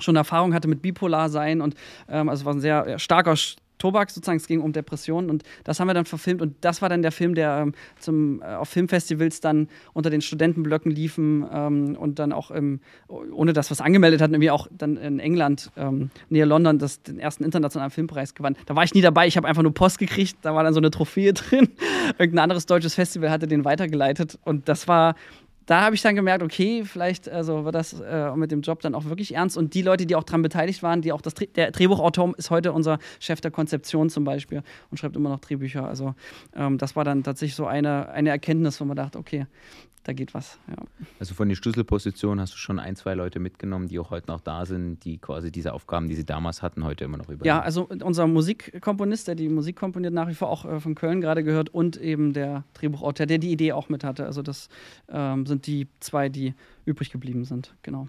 schon 0.00 0.16
Erfahrung 0.16 0.54
hatte 0.54 0.68
mit 0.68 0.82
Bipolar 0.82 1.28
sein 1.28 1.60
und 1.60 1.74
ähm, 2.08 2.28
also 2.28 2.44
war 2.44 2.54
ein 2.54 2.60
sehr 2.60 2.98
starker 2.98 3.36
Tobak 3.80 4.10
sozusagen, 4.10 4.36
es 4.36 4.46
ging 4.46 4.60
um 4.60 4.72
Depressionen 4.72 5.28
und 5.28 5.42
das 5.64 5.80
haben 5.80 5.88
wir 5.88 5.94
dann 5.94 6.04
verfilmt 6.04 6.40
und 6.42 6.54
das 6.60 6.82
war 6.82 6.88
dann 6.88 7.02
der 7.02 7.10
Film, 7.10 7.34
der 7.34 7.62
ähm, 7.62 7.74
zum, 7.98 8.40
äh, 8.42 8.44
auf 8.44 8.68
Filmfestivals 8.68 9.40
dann 9.40 9.68
unter 9.94 10.10
den 10.10 10.20
Studentenblöcken 10.20 10.92
liefen 10.92 11.44
ähm, 11.52 11.96
und 11.98 12.18
dann 12.20 12.32
auch, 12.32 12.52
ähm, 12.52 12.80
ohne 13.08 13.52
dass 13.52 13.70
was 13.70 13.80
angemeldet 13.80 14.20
hat, 14.20 14.30
irgendwie 14.30 14.50
auch 14.50 14.68
dann 14.70 14.96
in 14.96 15.18
England, 15.18 15.72
ähm, 15.76 16.10
nähe 16.28 16.44
London, 16.44 16.78
das, 16.78 17.02
den 17.02 17.18
ersten 17.18 17.42
internationalen 17.42 17.90
Filmpreis 17.90 18.34
gewann. 18.34 18.56
Da 18.66 18.76
war 18.76 18.84
ich 18.84 18.94
nie 18.94 19.00
dabei, 19.00 19.26
ich 19.26 19.36
habe 19.36 19.48
einfach 19.48 19.62
nur 19.62 19.74
Post 19.74 19.98
gekriegt, 19.98 20.36
da 20.42 20.54
war 20.54 20.62
dann 20.62 20.74
so 20.74 20.80
eine 20.80 20.90
Trophäe 20.90 21.32
drin. 21.32 21.70
Irgendein 22.18 22.44
anderes 22.44 22.66
deutsches 22.66 22.94
Festival 22.94 23.30
hatte 23.30 23.48
den 23.48 23.64
weitergeleitet 23.64 24.38
und 24.44 24.68
das 24.68 24.86
war 24.86 25.14
da 25.70 25.82
habe 25.82 25.94
ich 25.94 26.02
dann 26.02 26.16
gemerkt, 26.16 26.42
okay, 26.42 26.84
vielleicht 26.84 27.28
also 27.28 27.64
wird 27.64 27.76
das 27.76 27.92
äh, 28.00 28.34
mit 28.34 28.50
dem 28.50 28.60
Job 28.60 28.80
dann 28.80 28.92
auch 28.96 29.04
wirklich 29.04 29.36
ernst. 29.36 29.56
Und 29.56 29.72
die 29.74 29.82
Leute, 29.82 30.04
die 30.04 30.16
auch 30.16 30.24
daran 30.24 30.42
beteiligt 30.42 30.82
waren, 30.82 31.00
die 31.00 31.12
auch 31.12 31.22
das 31.22 31.34
der 31.34 31.70
Drehbuchautor 31.70 32.36
ist 32.36 32.50
heute 32.50 32.72
unser 32.72 32.98
Chef 33.20 33.40
der 33.40 33.52
Konzeption 33.52 34.10
zum 34.10 34.24
Beispiel 34.24 34.64
und 34.90 34.98
schreibt 34.98 35.14
immer 35.14 35.28
noch 35.28 35.38
Drehbücher. 35.38 35.86
Also 35.86 36.16
ähm, 36.56 36.76
das 36.76 36.96
war 36.96 37.04
dann 37.04 37.22
tatsächlich 37.22 37.54
so 37.54 37.66
eine, 37.66 38.08
eine 38.08 38.30
Erkenntnis, 38.30 38.80
wo 38.80 38.84
man 38.84 38.96
dachte, 38.96 39.16
okay, 39.16 39.46
da 40.04 40.12
geht 40.12 40.32
was. 40.32 40.58
Ja. 40.68 40.76
Also 41.18 41.34
von 41.34 41.48
den 41.48 41.56
Schlüsselpositionen 41.56 42.40
hast 42.40 42.54
du 42.54 42.56
schon 42.56 42.78
ein, 42.78 42.96
zwei 42.96 43.14
Leute 43.14 43.38
mitgenommen, 43.38 43.88
die 43.88 43.98
auch 43.98 44.10
heute 44.10 44.28
noch 44.28 44.40
da 44.40 44.64
sind, 44.64 45.04
die 45.04 45.18
quasi 45.18 45.52
diese 45.52 45.72
Aufgaben, 45.72 46.08
die 46.08 46.14
sie 46.14 46.24
damals 46.24 46.62
hatten, 46.62 46.84
heute 46.84 47.04
immer 47.04 47.18
noch 47.18 47.26
übernehmen. 47.26 47.44
Ja, 47.44 47.60
also 47.60 47.88
unser 47.88 48.26
Musikkomponist, 48.26 49.28
der 49.28 49.34
die 49.34 49.48
Musik 49.48 49.76
komponiert, 49.76 50.14
nach 50.14 50.28
wie 50.28 50.34
vor 50.34 50.48
auch 50.48 50.64
äh, 50.64 50.80
von 50.80 50.94
Köln 50.94 51.20
gerade 51.20 51.44
gehört 51.44 51.68
und 51.68 51.96
eben 51.96 52.32
der 52.32 52.64
Drehbuchautor, 52.74 53.26
der 53.26 53.38
die 53.38 53.50
Idee 53.52 53.72
auch 53.72 53.88
mit 53.88 54.02
hatte. 54.04 54.24
Also 54.24 54.42
das 54.42 54.68
ähm, 55.08 55.44
sind 55.46 55.66
die 55.66 55.88
zwei, 56.00 56.28
die 56.28 56.54
übrig 56.86 57.10
geblieben 57.10 57.44
sind, 57.44 57.74
genau. 57.82 58.08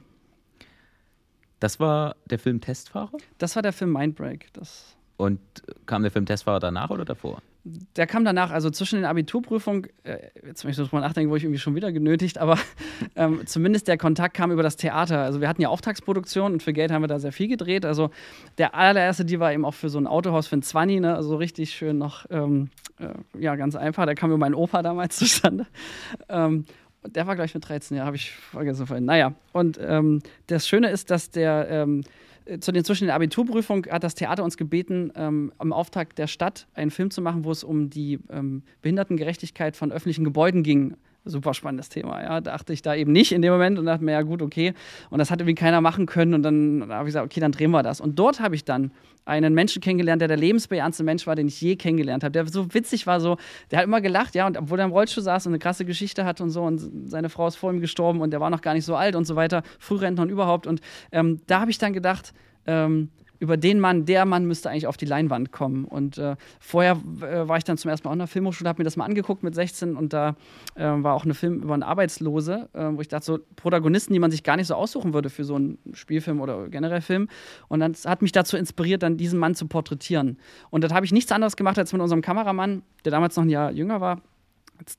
Das 1.60 1.80
war 1.80 2.16
der 2.26 2.40
Film 2.40 2.62
Testfahrer? 2.62 3.18
Das 3.38 3.56
war 3.56 3.62
der 3.62 3.74
Film 3.74 3.94
Mindbreak. 3.94 4.48
Das 4.54 4.98
und 5.18 5.40
kam 5.86 6.02
der 6.02 6.10
Film 6.10 6.26
Testfahrer 6.26 6.60
danach 6.60 6.90
oder 6.90 7.06
davor? 7.06 7.44
Der 7.64 8.08
kam 8.08 8.26
danach, 8.26 8.50
also 8.50 8.72
zwischen 8.72 8.96
den 8.96 9.06
Abiturprüfungen, 9.06 9.88
äh, 10.04 10.18
jetzt 10.46 10.64
möchte 10.64 10.82
ich 10.82 10.92
mal 10.92 11.02
nachdenken, 11.02 11.32
wo 11.32 11.36
ich 11.36 11.44
irgendwie 11.44 11.60
schon 11.60 11.76
wieder 11.76 11.92
genötigt, 11.92 12.40
aber 12.40 12.58
ähm, 13.16 13.42
zumindest 13.46 13.88
der 13.88 13.98
Kontakt 13.98 14.36
kam 14.36 14.52
über 14.52 14.64
das 14.64 14.78
Theater. 14.78 15.20
Also 15.20 15.42
wir 15.42 15.48
hatten 15.48 15.62
ja 15.62 15.70
Auftragsproduktion 15.70 16.54
und 16.54 16.64
für 16.64 16.74
Geld 16.74 16.92
haben 16.92 17.04
wir 17.04 17.08
da 17.08 17.20
sehr 17.20 17.32
viel 17.32 17.48
gedreht. 17.48 17.86
Also 17.86 18.10
der 18.58 18.74
allererste, 18.74 19.26
die 19.26 19.40
war 19.40 19.54
eben 19.54 19.66
auch 19.66 19.76
für 19.76 19.90
so 19.90 20.00
ein 20.00 20.08
Autohaus 20.08 20.48
für 20.48 20.58
ein 20.58 20.64
Zwanni, 20.64 21.00
ne? 21.00 21.16
also 21.16 21.36
richtig 21.36 21.72
schön 21.72 21.98
noch, 21.98 22.26
ähm, 22.32 22.70
äh, 23.00 23.10
ja, 23.40 23.56
ganz 23.56 23.76
einfach. 23.76 24.06
Der 24.06 24.16
kam 24.16 24.32
über 24.32 24.40
meinen 24.40 24.56
Opa 24.56 24.82
damals 24.82 25.16
zustande. 25.18 25.68
Ähm, 26.30 26.66
der 27.08 27.28
war 27.28 27.36
gleich 27.36 27.54
mit 27.54 27.68
13 27.68 27.98
Jahren, 27.98 28.08
habe 28.08 28.16
ich 28.16 28.32
vergessen 28.32 28.88
vorhin. 28.88 29.06
Naja, 29.06 29.34
und 29.54 29.80
ähm, 29.82 30.22
das 30.48 30.68
Schöne 30.68 30.90
ist, 30.90 31.10
dass 31.10 31.32
der 31.32 31.68
ähm, 31.70 32.02
äh, 32.02 32.04
zu 32.60 32.72
den 32.72 32.84
zwischen 32.84 33.06
der 33.06 33.16
Abiturprüfung 33.16 33.86
hat 33.88 34.04
das 34.04 34.16
Theater 34.16 34.44
uns 34.44 34.58
gebeten, 34.58 35.12
ähm, 35.16 35.52
am 35.58 35.74
Auftrag 35.74 36.16
der 36.16 36.28
Stadt 36.28 36.68
einen 36.74 36.92
Film 36.92 37.12
zu 37.12 37.22
machen, 37.22 37.44
wo 37.44 37.52
es 37.52 37.64
um 37.64 37.90
die 37.90 38.20
ähm, 38.30 38.64
Behindertengerechtigkeit 38.82 39.76
von 39.76 39.92
öffentlichen 39.92 40.24
Gebäuden 40.24 40.64
ging. 40.64 40.96
Super 41.24 41.54
spannendes 41.54 41.90
Thema, 41.90 42.22
ja. 42.24 42.42
Dachte 42.42 42.74
ich 42.74 42.82
da 42.82 42.96
eben 42.96 43.12
nicht 43.12 43.32
in 43.32 43.44
dem 43.44 43.54
Moment 43.54 43.78
und 43.78 43.86
dachte 43.86 44.04
mir, 44.04 44.14
ja 44.14 44.24
gut, 44.24 44.42
okay. 44.42 44.74
Und 45.12 45.20
das 45.20 45.30
hat 45.30 45.40
irgendwie 45.40 45.54
keiner 45.54 45.80
machen 45.80 46.08
können. 46.08 46.34
Und 46.34 46.42
dann 46.42 46.88
habe 46.90 47.04
ich 47.04 47.14
gesagt, 47.14 47.26
okay, 47.26 47.40
dann 47.40 47.52
drehen 47.52 47.70
wir 47.70 47.84
das. 47.84 48.02
Und 48.02 48.18
dort 48.18 48.40
habe 48.40 48.56
ich 48.56 48.66
dann 48.66 48.92
einen 49.26 49.54
Menschen 49.54 49.82
kennengelernt, 49.82 50.22
der 50.22 50.28
der 50.28 50.38
lebensbejahendste 50.38 51.04
Mensch 51.04 51.28
war, 51.28 51.36
den 51.36 51.48
ich 51.48 51.62
je 51.62 51.76
kennengelernt 51.76 52.24
habe. 52.24 52.32
Der 52.32 52.48
so 52.48 52.74
witzig 52.74 53.06
war, 53.06 53.20
so, 53.20 53.38
der 53.70 53.80
hat 53.80 53.86
immer 53.86 54.02
gelacht, 54.02 54.34
ja, 54.34 54.48
und 54.48 54.58
obwohl 54.58 54.80
er 54.80 54.86
im 54.86 54.92
Rollstuhl 54.92 55.24
saß 55.24 55.46
und 55.46 55.52
eine 55.52 55.60
krasse 55.60 55.86
Geschichte 55.86 56.26
hat 56.26 56.42
und 56.42 56.50
so, 56.50 56.64
und 56.64 56.82
seine 57.06 57.30
Frau 57.30 57.48
ist 57.48 57.56
vor 57.56 57.72
ihm 57.72 57.82
gestorben 57.82 58.22
und 58.22 58.32
der 58.32 58.40
war 58.40 58.50
noch 58.50 58.62
gar 58.62 58.74
nicht 58.74 58.86
so 58.86 58.96
alt 58.96 59.16
und 59.16 59.26
so 59.26 59.36
weiter, 59.36 59.62
Frührentner 59.78 60.24
und 60.24 60.30
überhaupt. 60.30 60.66
Und 60.66 60.82
ähm, 61.12 61.42
da 61.46 61.60
habe 61.60 61.70
ich 61.70 61.78
dann 61.78 61.94
gedacht, 61.94 62.34
ähm, 62.66 63.10
über 63.42 63.58
den 63.58 63.80
Mann, 63.80 64.06
der 64.06 64.26
Mann 64.26 64.46
müsste 64.46 64.70
eigentlich 64.70 64.86
auf 64.86 64.98
die 64.98 65.06
Leinwand 65.06 65.52
kommen. 65.52 65.86
Und 65.86 66.20
äh, 66.20 66.36
vorher 66.60 66.92
äh, 67.22 67.48
war 67.48 67.58
ich 67.58 67.64
dann 67.64 67.76
zum 67.76 67.90
ersten 67.90 68.08
Mal 68.08 68.12
auch 68.12 68.14
in 68.14 68.20
der 68.20 68.28
Filmhochschule, 68.28 68.70
habe 68.70 68.80
mir 68.80 68.84
das 68.84 68.98
mal 68.98 69.06
angeguckt 69.06 69.42
mit 69.42 69.56
16 69.56 69.96
und 69.96 70.14
da 70.14 70.36
äh, 70.76 70.84
war 70.84 71.16
auch 71.16 71.26
eine 71.26 71.34
Film 71.34 71.64
über 71.64 71.74
einen 71.74 71.82
Arbeitslose, 71.82 72.70
äh, 72.74 72.90
wo 72.92 73.02
ich 73.02 73.08
dachte, 73.08 73.26
so 73.26 73.40
Protagonisten, 73.56 74.14
die 74.14 74.20
man 74.20 74.30
sich 74.30 74.44
gar 74.44 74.58
nicht 74.58 74.68
so 74.68 74.76
aussuchen 74.76 75.16
würde 75.16 75.32
für 75.32 75.44
so 75.44 75.56
einen 75.56 75.80
Spielfilm 75.92 76.40
oder 76.40 76.70
generell 76.70 77.02
Film. 77.02 77.30
Und 77.68 77.80
dann 77.80 77.96
hat 78.06 78.22
mich 78.22 78.32
dazu 78.32 78.58
inspiriert, 78.58 79.02
dann 79.02 79.18
diesen 79.18 79.40
Mann 79.40 79.56
zu 79.56 79.66
porträtieren. 79.68 80.38
Und 80.70 80.84
das 80.84 80.94
habe 80.94 81.08
ich 81.08 81.12
nichts 81.12 81.32
anderes 81.32 81.58
gemacht 81.58 81.80
als 81.80 81.92
mit 81.94 82.02
unserem 82.02 82.22
Kameramann, 82.22 82.84
der 83.06 83.12
damals 83.12 83.36
noch 83.36 83.44
ein 83.44 83.50
Jahr 83.50 83.72
jünger 83.72 84.02
war, 84.02 84.22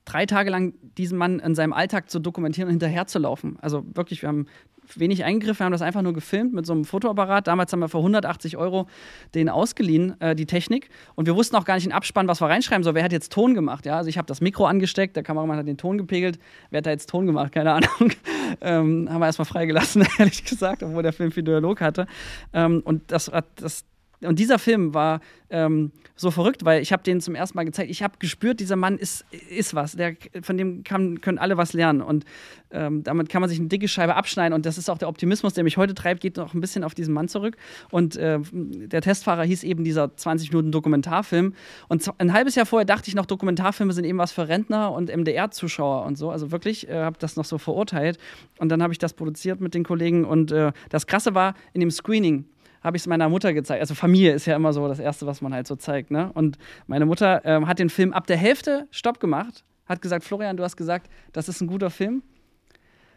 drei 0.05 0.25
Tage 0.25 0.49
lang 0.49 0.73
diesen 0.97 1.17
Mann 1.17 1.39
in 1.39 1.55
seinem 1.55 1.73
Alltag 1.73 2.09
zu 2.09 2.19
dokumentieren 2.19 2.67
und 2.67 2.73
hinterherzulaufen. 2.73 3.57
Also 3.61 3.85
wirklich, 3.93 4.21
wir 4.21 4.29
haben 4.29 4.47
wenig 4.95 5.23
eingegriffen, 5.23 5.59
wir 5.59 5.65
haben 5.65 5.71
das 5.71 5.81
einfach 5.81 6.01
nur 6.01 6.13
gefilmt 6.13 6.53
mit 6.53 6.65
so 6.65 6.73
einem 6.73 6.85
Fotoapparat. 6.85 7.47
Damals 7.47 7.71
haben 7.71 7.79
wir 7.79 7.89
für 7.89 7.97
180 7.97 8.57
Euro 8.57 8.87
den 9.35 9.49
ausgeliehen, 9.49 10.19
äh, 10.21 10.35
die 10.35 10.45
Technik. 10.45 10.89
Und 11.15 11.25
wir 11.25 11.35
wussten 11.35 11.55
auch 11.55 11.65
gar 11.65 11.75
nicht 11.75 11.85
in 11.85 11.91
Abspann, 11.91 12.27
was 12.27 12.41
wir 12.41 12.47
reinschreiben 12.47 12.83
sollen. 12.83 12.95
Wer 12.95 13.03
hat 13.03 13.11
jetzt 13.11 13.31
Ton 13.31 13.53
gemacht? 13.53 13.85
Ja? 13.85 13.97
Also 13.97 14.09
ich 14.09 14.17
habe 14.17 14.25
das 14.25 14.41
Mikro 14.41 14.65
angesteckt, 14.65 15.15
der 15.15 15.23
Kameramann 15.23 15.57
hat 15.57 15.67
den 15.67 15.77
Ton 15.77 15.97
gepegelt. 15.97 16.39
Wer 16.69 16.79
hat 16.79 16.85
da 16.85 16.91
jetzt 16.91 17.09
Ton 17.09 17.25
gemacht? 17.25 17.51
Keine 17.51 17.71
Ahnung. 17.71 18.11
ähm, 18.61 19.07
haben 19.09 19.19
wir 19.19 19.25
erstmal 19.25 19.45
freigelassen, 19.45 20.05
ehrlich 20.17 20.43
gesagt, 20.43 20.83
obwohl 20.83 21.03
der 21.03 21.13
Film 21.13 21.31
viel 21.31 21.43
Dialog 21.43 21.81
hatte. 21.81 22.07
Ähm, 22.53 22.81
und 22.83 23.11
das, 23.11 23.31
das, 23.55 23.85
und 24.23 24.39
dieser 24.39 24.59
Film 24.59 24.93
war 24.93 25.21
ähm, 25.49 25.91
so 26.15 26.31
verrückt, 26.31 26.65
weil 26.65 26.81
ich 26.81 26.91
habe 26.91 27.03
den 27.03 27.21
zum 27.21 27.35
ersten 27.35 27.57
Mal 27.57 27.63
gezeigt. 27.63 27.91
Ich 27.91 28.01
habe 28.01 28.17
gespürt, 28.17 28.59
dieser 28.59 28.75
Mann 28.75 28.97
ist, 28.97 29.23
ist 29.49 29.75
was. 29.75 29.93
Der, 29.95 30.15
von 30.41 30.57
dem 30.57 30.83
kann, 30.83 31.21
können 31.21 31.37
alle 31.37 31.57
was 31.57 31.73
lernen. 31.73 32.01
Und 32.01 32.25
ähm, 32.71 33.03
damit 33.03 33.29
kann 33.29 33.41
man 33.41 33.49
sich 33.49 33.59
eine 33.59 33.67
dicke 33.67 33.87
Scheibe 33.87 34.15
abschneiden. 34.15 34.53
Und 34.53 34.65
das 34.65 34.79
ist 34.79 34.89
auch 34.89 34.97
der 34.97 35.07
Optimismus, 35.07 35.53
der 35.53 35.63
mich 35.63 35.77
heute 35.77 35.93
treibt, 35.93 36.21
geht 36.21 36.37
noch 36.37 36.55
ein 36.55 36.61
bisschen 36.61 36.83
auf 36.83 36.95
diesen 36.95 37.13
Mann 37.13 37.27
zurück. 37.27 37.55
Und 37.91 38.15
äh, 38.15 38.39
der 38.51 39.01
Testfahrer 39.01 39.43
hieß 39.43 39.63
eben 39.63 39.83
dieser 39.83 40.15
20 40.15 40.51
Minuten 40.51 40.71
Dokumentarfilm. 40.71 41.53
Und 41.87 42.11
ein 42.17 42.33
halbes 42.33 42.55
Jahr 42.55 42.65
vorher 42.65 42.85
dachte 42.85 43.09
ich 43.09 43.15
noch, 43.15 43.27
Dokumentarfilme 43.27 43.93
sind 43.93 44.05
eben 44.05 44.17
was 44.17 44.31
für 44.31 44.47
Rentner 44.47 44.91
und 44.91 45.15
MDR-Zuschauer 45.15 46.05
und 46.05 46.17
so. 46.17 46.31
Also 46.31 46.51
wirklich 46.51 46.89
äh, 46.89 47.03
habe 47.03 47.17
das 47.19 47.35
noch 47.35 47.45
so 47.45 47.59
verurteilt. 47.59 48.17
Und 48.57 48.69
dann 48.69 48.81
habe 48.81 48.91
ich 48.91 48.99
das 48.99 49.13
produziert 49.13 49.61
mit 49.61 49.75
den 49.75 49.83
Kollegen. 49.83 50.25
Und 50.25 50.51
äh, 50.51 50.71
das 50.89 51.05
Krasse 51.05 51.35
war, 51.35 51.53
in 51.73 51.79
dem 51.79 51.91
Screening 51.91 52.45
habe 52.83 52.97
ich 52.97 53.03
es 53.03 53.07
meiner 53.07 53.29
Mutter 53.29 53.53
gezeigt. 53.53 53.81
Also 53.81 53.95
Familie 53.95 54.33
ist 54.33 54.45
ja 54.45 54.55
immer 54.55 54.73
so 54.73 54.87
das 54.87 54.99
Erste, 54.99 55.25
was 55.25 55.41
man 55.41 55.53
halt 55.53 55.67
so 55.67 55.75
zeigt. 55.75 56.11
Ne? 56.11 56.31
Und 56.33 56.57
meine 56.87 57.05
Mutter 57.05 57.41
ähm, 57.45 57.67
hat 57.67 57.79
den 57.79 57.89
Film 57.89 58.13
ab 58.13 58.27
der 58.27 58.37
Hälfte 58.37 58.87
Stopp 58.91 59.19
gemacht, 59.19 59.63
hat 59.85 60.01
gesagt, 60.01 60.23
Florian, 60.25 60.57
du 60.57 60.63
hast 60.63 60.75
gesagt, 60.75 61.09
das 61.31 61.49
ist 61.49 61.61
ein 61.61 61.67
guter 61.67 61.89
Film. 61.89 62.23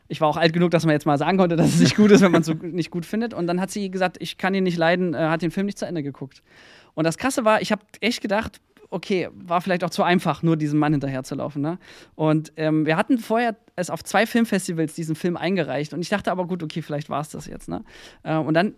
Ich 0.09 0.21
war 0.21 0.29
auch 0.29 0.37
alt 0.37 0.53
genug, 0.53 0.71
dass 0.71 0.85
man 0.85 0.93
jetzt 0.93 1.05
mal 1.05 1.19
sagen 1.19 1.37
konnte, 1.37 1.57
dass 1.57 1.75
es 1.75 1.81
nicht 1.81 1.97
gut 1.97 2.13
ist, 2.13 2.21
wenn 2.21 2.31
man 2.31 2.43
es 2.43 2.47
so 2.47 2.55
nicht 2.63 2.93
gut 2.93 3.05
findet. 3.05 3.35
Und 3.35 3.49
dann 3.49 3.61
hat 3.61 3.71
sie 3.71 3.91
gesagt, 3.91 4.19
ich 4.21 4.39
kann 4.39 4.55
ihn 4.55 4.63
nicht 4.63 4.79
leiden, 4.79 5.15
äh, 5.15 5.19
hat 5.19 5.43
den 5.43 5.51
Film 5.51 5.67
nicht 5.67 5.79
zu 5.79 5.87
Ende 5.87 6.03
geguckt. 6.03 6.43
Und 6.95 7.05
das 7.05 7.19
Krasse 7.19 7.45
war, 7.45 7.61
ich 7.61 7.73
habe 7.73 7.83
echt 8.01 8.23
gedacht, 8.23 8.61
okay, 8.91 9.29
war 9.35 9.61
vielleicht 9.61 9.83
auch 9.83 9.91
zu 9.91 10.05
einfach, 10.05 10.43
nur 10.43 10.57
diesem 10.57 10.79
Mann 10.79 10.93
hinterherzulaufen. 10.93 11.61
Ne? 11.61 11.79
Und 12.15 12.53
ähm, 12.57 12.87
wir 12.87 12.97
hatten 12.97 13.19
vorher 13.19 13.57
es 13.75 13.91
auf 13.91 14.05
zwei 14.05 14.27
Filmfestivals 14.27 14.95
diesen 14.95 15.17
Film 15.17 15.37
eingereicht. 15.37 15.93
Und 15.93 16.01
ich 16.01 16.09
dachte 16.09 16.31
aber, 16.31 16.47
gut, 16.47 16.63
okay, 16.63 16.83
vielleicht 16.83 17.11
war 17.11 17.21
es 17.21 17.29
das 17.29 17.47
jetzt. 17.47 17.69
Ne? 17.69 17.85
Äh, 18.23 18.37
und 18.37 18.55
dann 18.55 18.75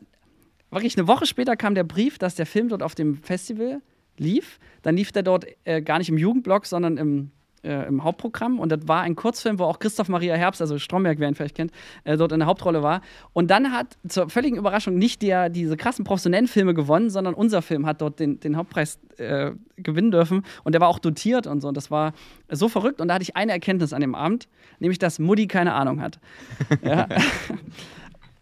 wirklich 0.70 0.96
eine 0.96 1.09
Woche 1.09 1.26
später 1.26 1.57
kam 1.57 1.74
der 1.74 1.85
Brief, 1.85 2.18
dass 2.18 2.35
der 2.35 2.46
Film 2.46 2.68
dort 2.68 2.83
auf 2.83 2.94
dem 2.94 3.16
Festival 3.16 3.81
lief. 4.16 4.59
Dann 4.83 4.96
lief 4.96 5.12
der 5.12 5.22
dort 5.22 5.46
äh, 5.64 5.81
gar 5.83 5.98
nicht 5.98 6.09
im 6.09 6.18
Jugendblock, 6.18 6.66
sondern 6.66 6.96
im 6.96 7.31
äh, 7.64 7.87
im 7.87 8.04
Hauptprogramm 8.04 8.59
und 8.59 8.70
das 8.70 8.87
war 8.87 9.02
ein 9.02 9.16
Kurzfilm, 9.16 9.59
wo 9.59 9.64
auch 9.64 9.78
Christoph 9.78 10.09
Maria 10.09 10.35
Herbst, 10.35 10.61
also 10.61 10.78
Stromberg, 10.78 11.18
wer 11.18 11.28
ihn 11.28 11.35
vielleicht 11.35 11.57
kennt, 11.57 11.72
äh, 12.04 12.16
dort 12.16 12.33
in 12.33 12.38
der 12.40 12.46
Hauptrolle 12.46 12.83
war. 12.83 13.02
Und 13.33 13.50
dann 13.50 13.72
hat 13.72 13.98
zur 14.07 14.31
völligen 14.31 14.57
Überraschung 14.57 14.96
nicht 14.96 15.22
der, 15.22 15.48
diese 15.48 15.76
krassen 15.76 16.04
professionellen 16.04 16.48
Filme 16.48 16.74
gewonnen, 16.74 17.11
sondern 17.11 17.35
unser 17.35 17.62
Film 17.62 17.87
hat 17.87 18.00
dort 18.00 18.20
den, 18.20 18.40
den 18.40 18.57
Hauptpreis 18.57 18.98
äh, 19.16 19.52
gewinnen 19.76 20.11
dürfen 20.11 20.44
und 20.64 20.72
der 20.72 20.81
war 20.81 20.88
auch 20.88 20.98
dotiert 20.98 21.46
und 21.46 21.61
so. 21.61 21.68
Und 21.68 21.76
das 21.76 21.90
war 21.90 22.12
so 22.50 22.68
verrückt 22.68 23.00
und 23.00 23.09
da 23.09 23.14
hatte 23.14 23.22
ich 23.22 23.37
eine 23.37 23.52
Erkenntnis 23.52 23.92
an 23.92 24.00
dem 24.00 24.14
Abend, 24.14 24.48
nämlich, 24.78 24.98
dass 24.98 25.18
Mutti 25.18 25.46
keine 25.46 25.74
Ahnung 25.74 26.00
hat. 26.00 26.18
ja. 26.83 27.09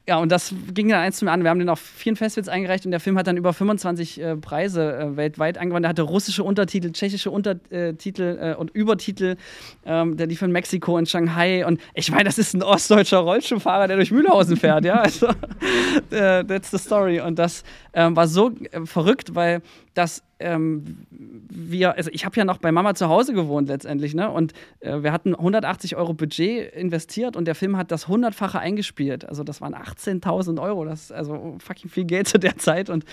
Ja, 0.08 0.18
und 0.18 0.30
das 0.30 0.54
ging 0.72 0.88
dann 0.88 1.00
eins 1.00 1.18
zum 1.18 1.26
anderen. 1.26 1.44
Wir 1.44 1.50
haben 1.50 1.58
den 1.58 1.68
auf 1.68 1.80
vielen 1.80 2.14
Festivals 2.14 2.48
eingereicht 2.48 2.84
und 2.84 2.92
der 2.92 3.00
Film 3.00 3.18
hat 3.18 3.26
dann 3.26 3.36
über 3.36 3.52
25 3.52 4.20
äh, 4.20 4.36
Preise 4.36 4.96
äh, 4.96 5.16
weltweit 5.16 5.58
angewandt. 5.58 5.82
Der 5.82 5.88
hatte 5.88 6.02
russische 6.02 6.44
Untertitel, 6.44 6.92
tschechische 6.92 7.32
Untertitel 7.32 8.38
äh, 8.40 8.54
und 8.54 8.70
Übertitel. 8.70 9.36
Ähm, 9.84 10.16
der 10.16 10.28
lief 10.28 10.42
in 10.42 10.52
Mexiko, 10.52 10.96
in 10.96 11.06
Shanghai. 11.06 11.66
Und 11.66 11.80
ich 11.92 12.12
meine, 12.12 12.24
das 12.24 12.38
ist 12.38 12.54
ein 12.54 12.62
ostdeutscher 12.62 13.18
Rollstuhlfahrer, 13.18 13.88
der 13.88 13.96
durch 13.96 14.12
Mühlhausen 14.12 14.56
fährt. 14.56 14.84
ja, 14.84 15.00
also, 15.00 15.26
äh, 16.10 16.44
that's 16.44 16.70
the 16.70 16.78
story. 16.78 17.18
Und 17.18 17.40
das 17.40 17.64
ähm, 17.92 18.14
war 18.14 18.28
so 18.28 18.52
äh, 18.70 18.86
verrückt, 18.86 19.34
weil 19.34 19.60
das 19.96 20.22
ähm, 20.38 21.06
wir, 21.10 21.96
also 21.96 22.10
ich 22.12 22.26
habe 22.26 22.36
ja 22.36 22.44
noch 22.44 22.58
bei 22.58 22.70
Mama 22.70 22.94
zu 22.94 23.08
Hause 23.08 23.32
gewohnt 23.32 23.68
letztendlich, 23.68 24.14
ne? 24.14 24.30
Und 24.30 24.52
äh, 24.80 25.02
wir 25.02 25.12
hatten 25.12 25.34
180 25.34 25.96
Euro 25.96 26.12
Budget 26.12 26.74
investiert 26.74 27.36
und 27.36 27.46
der 27.46 27.54
Film 27.54 27.76
hat 27.78 27.90
das 27.90 28.06
hundertfache 28.06 28.58
eingespielt. 28.58 29.26
Also 29.26 29.44
das 29.44 29.62
waren 29.62 29.74
18.000 29.74 30.60
Euro, 30.60 30.84
das 30.84 31.04
ist 31.04 31.12
also 31.12 31.56
fucking 31.58 31.90
viel 31.90 32.04
Geld 32.04 32.28
zu 32.28 32.38
der 32.38 32.58
Zeit. 32.58 32.90
Und 32.90 33.04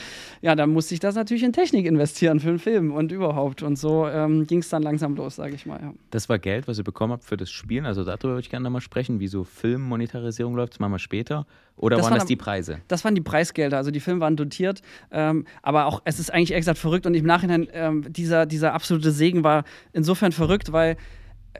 ja, 0.41 0.55
da 0.55 0.67
musste 0.67 0.93
ich 0.93 0.99
das 0.99 1.15
natürlich 1.15 1.43
in 1.43 1.53
Technik 1.53 1.85
investieren 1.85 2.41
für 2.41 2.49
einen 2.49 2.59
Film 2.59 2.91
und 2.93 3.11
überhaupt. 3.13 3.63
Und 3.63 3.77
so 3.77 4.05
ähm, 4.05 4.45
ging 4.45 4.59
es 4.59 4.67
dann 4.67 4.83
langsam 4.83 5.15
los, 5.15 5.37
sage 5.37 5.55
ich 5.55 5.65
mal. 5.65 5.79
Ja. 5.81 5.93
Das 6.11 6.27
war 6.27 6.39
Geld, 6.39 6.67
was 6.67 6.77
ihr 6.77 6.83
bekommen 6.83 7.13
habt 7.13 7.23
für 7.23 7.37
das 7.37 7.49
Spielen. 7.49 7.85
Also 7.85 8.03
darüber 8.03 8.29
würde 8.29 8.41
ich 8.41 8.49
gerne 8.49 8.65
nochmal 8.65 8.81
sprechen, 8.81 9.21
wie 9.21 9.27
so 9.27 9.45
Filmmonetarisierung 9.45 10.55
läuft. 10.55 10.73
Das 10.73 10.79
machen 10.79 10.91
wir 10.91 10.99
später. 10.99 11.45
Oder 11.75 11.97
das 11.97 12.05
waren 12.05 12.15
das 12.15 12.25
die 12.25 12.35
Preise? 12.35 12.79
Das 12.87 13.03
waren 13.03 13.15
die 13.15 13.21
Preisgelder. 13.21 13.77
Also 13.77 13.91
die 13.91 13.99
Filme 13.99 14.19
waren 14.21 14.35
dotiert. 14.35 14.81
Ähm, 15.11 15.45
aber 15.61 15.85
auch, 15.85 16.01
es 16.05 16.19
ist 16.19 16.33
eigentlich 16.33 16.51
ehrlich 16.51 16.61
gesagt 16.61 16.79
verrückt 16.79 17.05
und 17.05 17.13
im 17.13 17.25
Nachhinein, 17.25 17.67
ähm, 17.73 18.05
dieser, 18.11 18.45
dieser 18.45 18.73
absolute 18.73 19.11
Segen 19.11 19.43
war 19.43 19.63
insofern 19.91 20.31
verrückt, 20.31 20.71
weil 20.71 20.97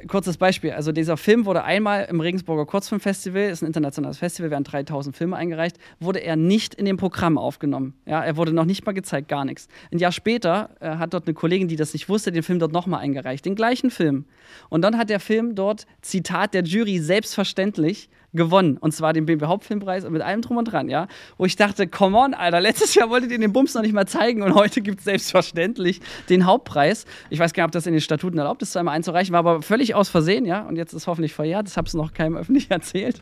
kurzes 0.07 0.37
Beispiel. 0.37 0.71
Also 0.71 0.91
dieser 0.91 1.17
Film 1.17 1.45
wurde 1.45 1.63
einmal 1.63 2.05
im 2.05 2.19
Regensburger 2.19 2.65
Kurzfilmfestival, 2.65 3.49
ist 3.49 3.61
ein 3.61 3.67
internationales 3.67 4.17
Festival, 4.17 4.51
werden 4.51 4.63
3000 4.63 5.15
Filme 5.15 5.35
eingereicht, 5.35 5.77
wurde 5.99 6.19
er 6.19 6.35
nicht 6.35 6.73
in 6.73 6.85
dem 6.85 6.97
Programm 6.97 7.37
aufgenommen. 7.37 7.93
Ja, 8.05 8.23
er 8.23 8.37
wurde 8.37 8.53
noch 8.53 8.65
nicht 8.65 8.85
mal 8.85 8.93
gezeigt, 8.93 9.27
gar 9.27 9.45
nichts. 9.45 9.67
Ein 9.91 9.99
Jahr 9.99 10.11
später 10.11 10.71
äh, 10.79 10.95
hat 10.97 11.13
dort 11.13 11.27
eine 11.27 11.33
Kollegin, 11.33 11.67
die 11.67 11.75
das 11.75 11.93
nicht 11.93 12.09
wusste, 12.09 12.31
den 12.31 12.43
Film 12.43 12.59
dort 12.59 12.71
nochmal 12.71 13.01
eingereicht, 13.01 13.45
den 13.45 13.55
gleichen 13.55 13.91
Film. 13.91 14.25
Und 14.69 14.81
dann 14.81 14.97
hat 14.97 15.09
der 15.09 15.19
Film 15.19 15.55
dort, 15.55 15.85
Zitat 16.01 16.53
der 16.53 16.63
Jury, 16.63 16.99
selbstverständlich 16.99 18.09
gewonnen. 18.33 18.77
Und 18.77 18.93
zwar 18.93 19.13
den 19.13 19.25
BMW 19.25 19.45
Hauptfilmpreis 19.45 20.09
mit 20.09 20.21
allem 20.21 20.41
drum 20.41 20.57
und 20.57 20.65
dran, 20.65 20.89
ja. 20.89 21.07
Wo 21.37 21.45
ich 21.45 21.55
dachte, 21.55 21.87
come 21.87 22.17
on, 22.17 22.33
Alter, 22.33 22.61
letztes 22.61 22.95
Jahr 22.95 23.09
wolltet 23.09 23.31
ihr 23.31 23.39
den 23.39 23.53
Bums 23.53 23.73
noch 23.73 23.81
nicht 23.81 23.93
mal 23.93 24.07
zeigen 24.07 24.41
und 24.41 24.53
heute 24.55 24.81
gibt 24.81 24.99
es 24.99 25.05
selbstverständlich 25.05 26.01
den 26.29 26.45
Hauptpreis. 26.45 27.05
Ich 27.29 27.39
weiß 27.39 27.53
gar 27.53 27.63
nicht, 27.63 27.69
ob 27.69 27.71
das 27.73 27.87
in 27.87 27.93
den 27.93 28.01
Statuten 28.01 28.37
erlaubt 28.37 28.61
ist, 28.61 28.73
zweimal 28.73 28.95
einzureichen, 28.95 29.33
war 29.33 29.39
aber 29.39 29.61
völlig 29.61 29.95
aus 29.95 30.09
Versehen, 30.09 30.45
ja. 30.45 30.61
Und 30.67 30.75
jetzt 30.75 30.93
ist 30.93 31.07
hoffentlich 31.07 31.33
verjährt, 31.33 31.67
das 31.67 31.77
ich 31.77 31.93
noch 31.93 32.13
keinem 32.13 32.37
öffentlich 32.37 32.67
erzählt. 32.69 33.21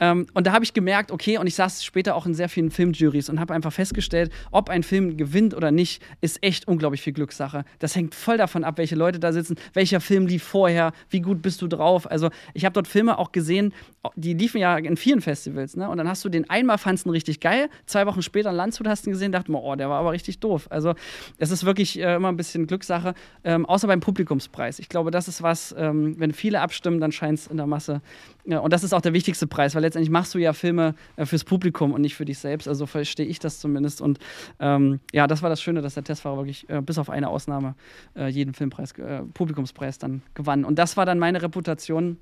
Ähm, 0.00 0.26
und 0.34 0.46
da 0.46 0.52
habe 0.52 0.64
ich 0.64 0.74
gemerkt, 0.74 1.10
okay, 1.10 1.38
und 1.38 1.46
ich 1.46 1.54
saß 1.54 1.84
später 1.84 2.14
auch 2.14 2.26
in 2.26 2.34
sehr 2.34 2.48
vielen 2.48 2.70
Filmjuries 2.70 3.28
und 3.28 3.40
habe 3.40 3.54
einfach 3.54 3.72
festgestellt, 3.72 4.32
ob 4.50 4.70
ein 4.70 4.82
Film 4.82 5.16
gewinnt 5.16 5.54
oder 5.54 5.70
nicht, 5.70 6.02
ist 6.20 6.42
echt 6.42 6.68
unglaublich 6.68 7.02
viel 7.02 7.12
Glückssache. 7.12 7.64
Das 7.78 7.96
hängt 7.96 8.14
voll 8.14 8.36
davon 8.36 8.64
ab, 8.64 8.78
welche 8.78 8.94
Leute 8.94 9.18
da 9.18 9.32
sitzen, 9.32 9.56
welcher 9.74 10.00
Film 10.00 10.26
lief 10.26 10.42
vorher, 10.42 10.92
wie 11.10 11.20
gut 11.20 11.42
bist 11.42 11.62
du 11.62 11.68
drauf. 11.68 12.10
Also 12.10 12.30
ich 12.54 12.64
habe 12.64 12.72
dort 12.72 12.88
Filme 12.88 13.18
auch 13.18 13.32
gesehen, 13.32 13.72
die 14.16 14.34
liefen 14.34 14.58
ja 14.58 14.76
in 14.76 14.96
vielen 14.96 15.20
Festivals, 15.20 15.76
ne? 15.76 15.88
Und 15.88 15.98
dann 15.98 16.08
hast 16.08 16.24
du 16.24 16.28
den 16.28 16.48
einmal 16.48 16.78
fandst 16.78 17.06
du 17.06 17.10
richtig 17.10 17.40
geil, 17.40 17.68
zwei 17.86 18.06
Wochen 18.06 18.22
später 18.22 18.50
in 18.50 18.56
Landshut 18.56 18.86
hast 18.86 19.04
du 19.04 19.10
ihn 19.10 19.12
gesehen, 19.12 19.32
dachte 19.32 19.50
man, 19.50 19.62
oh, 19.62 19.74
der 19.74 19.88
war 19.88 20.00
aber 20.00 20.12
richtig 20.12 20.38
doof. 20.38 20.66
Also 20.70 20.94
es 21.38 21.50
ist 21.50 21.64
wirklich 21.64 21.98
äh, 21.98 22.14
immer 22.14 22.28
ein 22.28 22.36
bisschen 22.36 22.66
Glückssache, 22.66 23.14
ähm, 23.44 23.66
außer 23.66 23.86
beim 23.86 24.00
Publikumspreis. 24.00 24.78
Ich 24.78 24.88
glaube, 24.88 25.10
das 25.10 25.28
ist 25.28 25.42
was, 25.42 25.74
ähm, 25.76 26.18
wenn 26.18 26.32
viele 26.32 26.60
abstimmen, 26.60 27.00
dann 27.00 27.12
scheint 27.12 27.38
es 27.38 27.46
in 27.46 27.56
der 27.56 27.66
Masse. 27.66 28.00
Ja, 28.44 28.60
und 28.60 28.72
das 28.72 28.82
ist 28.82 28.94
auch 28.94 29.00
der 29.00 29.12
wichtigste 29.12 29.46
Preis, 29.46 29.74
weil 29.74 29.84
letztendlich 29.88 30.10
machst 30.10 30.34
du 30.34 30.38
ja 30.38 30.52
Filme 30.52 30.94
äh, 31.16 31.26
fürs 31.26 31.44
Publikum 31.44 31.92
und 31.92 32.02
nicht 32.02 32.14
für 32.14 32.24
dich 32.24 32.38
selbst. 32.38 32.68
Also 32.68 32.86
verstehe 32.86 33.26
ich 33.26 33.38
das 33.38 33.58
zumindest. 33.58 34.00
Und 34.00 34.18
ähm, 34.60 35.00
ja, 35.12 35.26
das 35.26 35.42
war 35.42 35.50
das 35.50 35.62
Schöne, 35.62 35.82
dass 35.82 35.94
der 35.94 36.04
Testfahrer 36.04 36.36
wirklich 36.36 36.68
äh, 36.68 36.82
bis 36.82 36.98
auf 36.98 37.10
eine 37.10 37.28
Ausnahme 37.28 37.74
äh, 38.14 38.28
jeden 38.28 38.54
Filmpreis, 38.54 38.92
äh, 38.92 39.22
Publikumspreis 39.34 39.98
dann 39.98 40.22
gewann. 40.34 40.64
Und 40.64 40.78
das 40.78 40.96
war 40.96 41.06
dann 41.06 41.18
meine 41.18 41.42
Reputation 41.42 42.18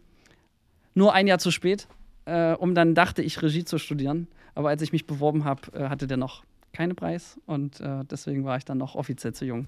nur 0.95 1.13
ein 1.13 1.27
Jahr 1.27 1.39
zu 1.39 1.51
spät, 1.51 1.89
äh, 2.25 2.53
um 2.53 2.75
dann 2.75 2.95
dachte 2.95 3.23
ich 3.23 3.43
Regie 3.43 3.65
zu 3.65 3.79
studieren. 3.79 4.29
Aber 4.55 4.71
als 4.71 4.81
ich 4.81 4.93
mich 4.93 5.07
beworben 5.07 5.45
habe, 5.45 5.89
hatte 5.91 6.07
der 6.07 6.17
noch 6.17 6.45
keinen 6.73 6.97
Preis 6.97 7.39
und 7.45 7.83
deswegen 8.11 8.47
war 8.47 8.57
ich 8.57 8.65
dann 8.65 8.79
noch 8.79 8.95
offiziell 8.95 9.35
zu 9.35 9.45
jung 9.45 9.67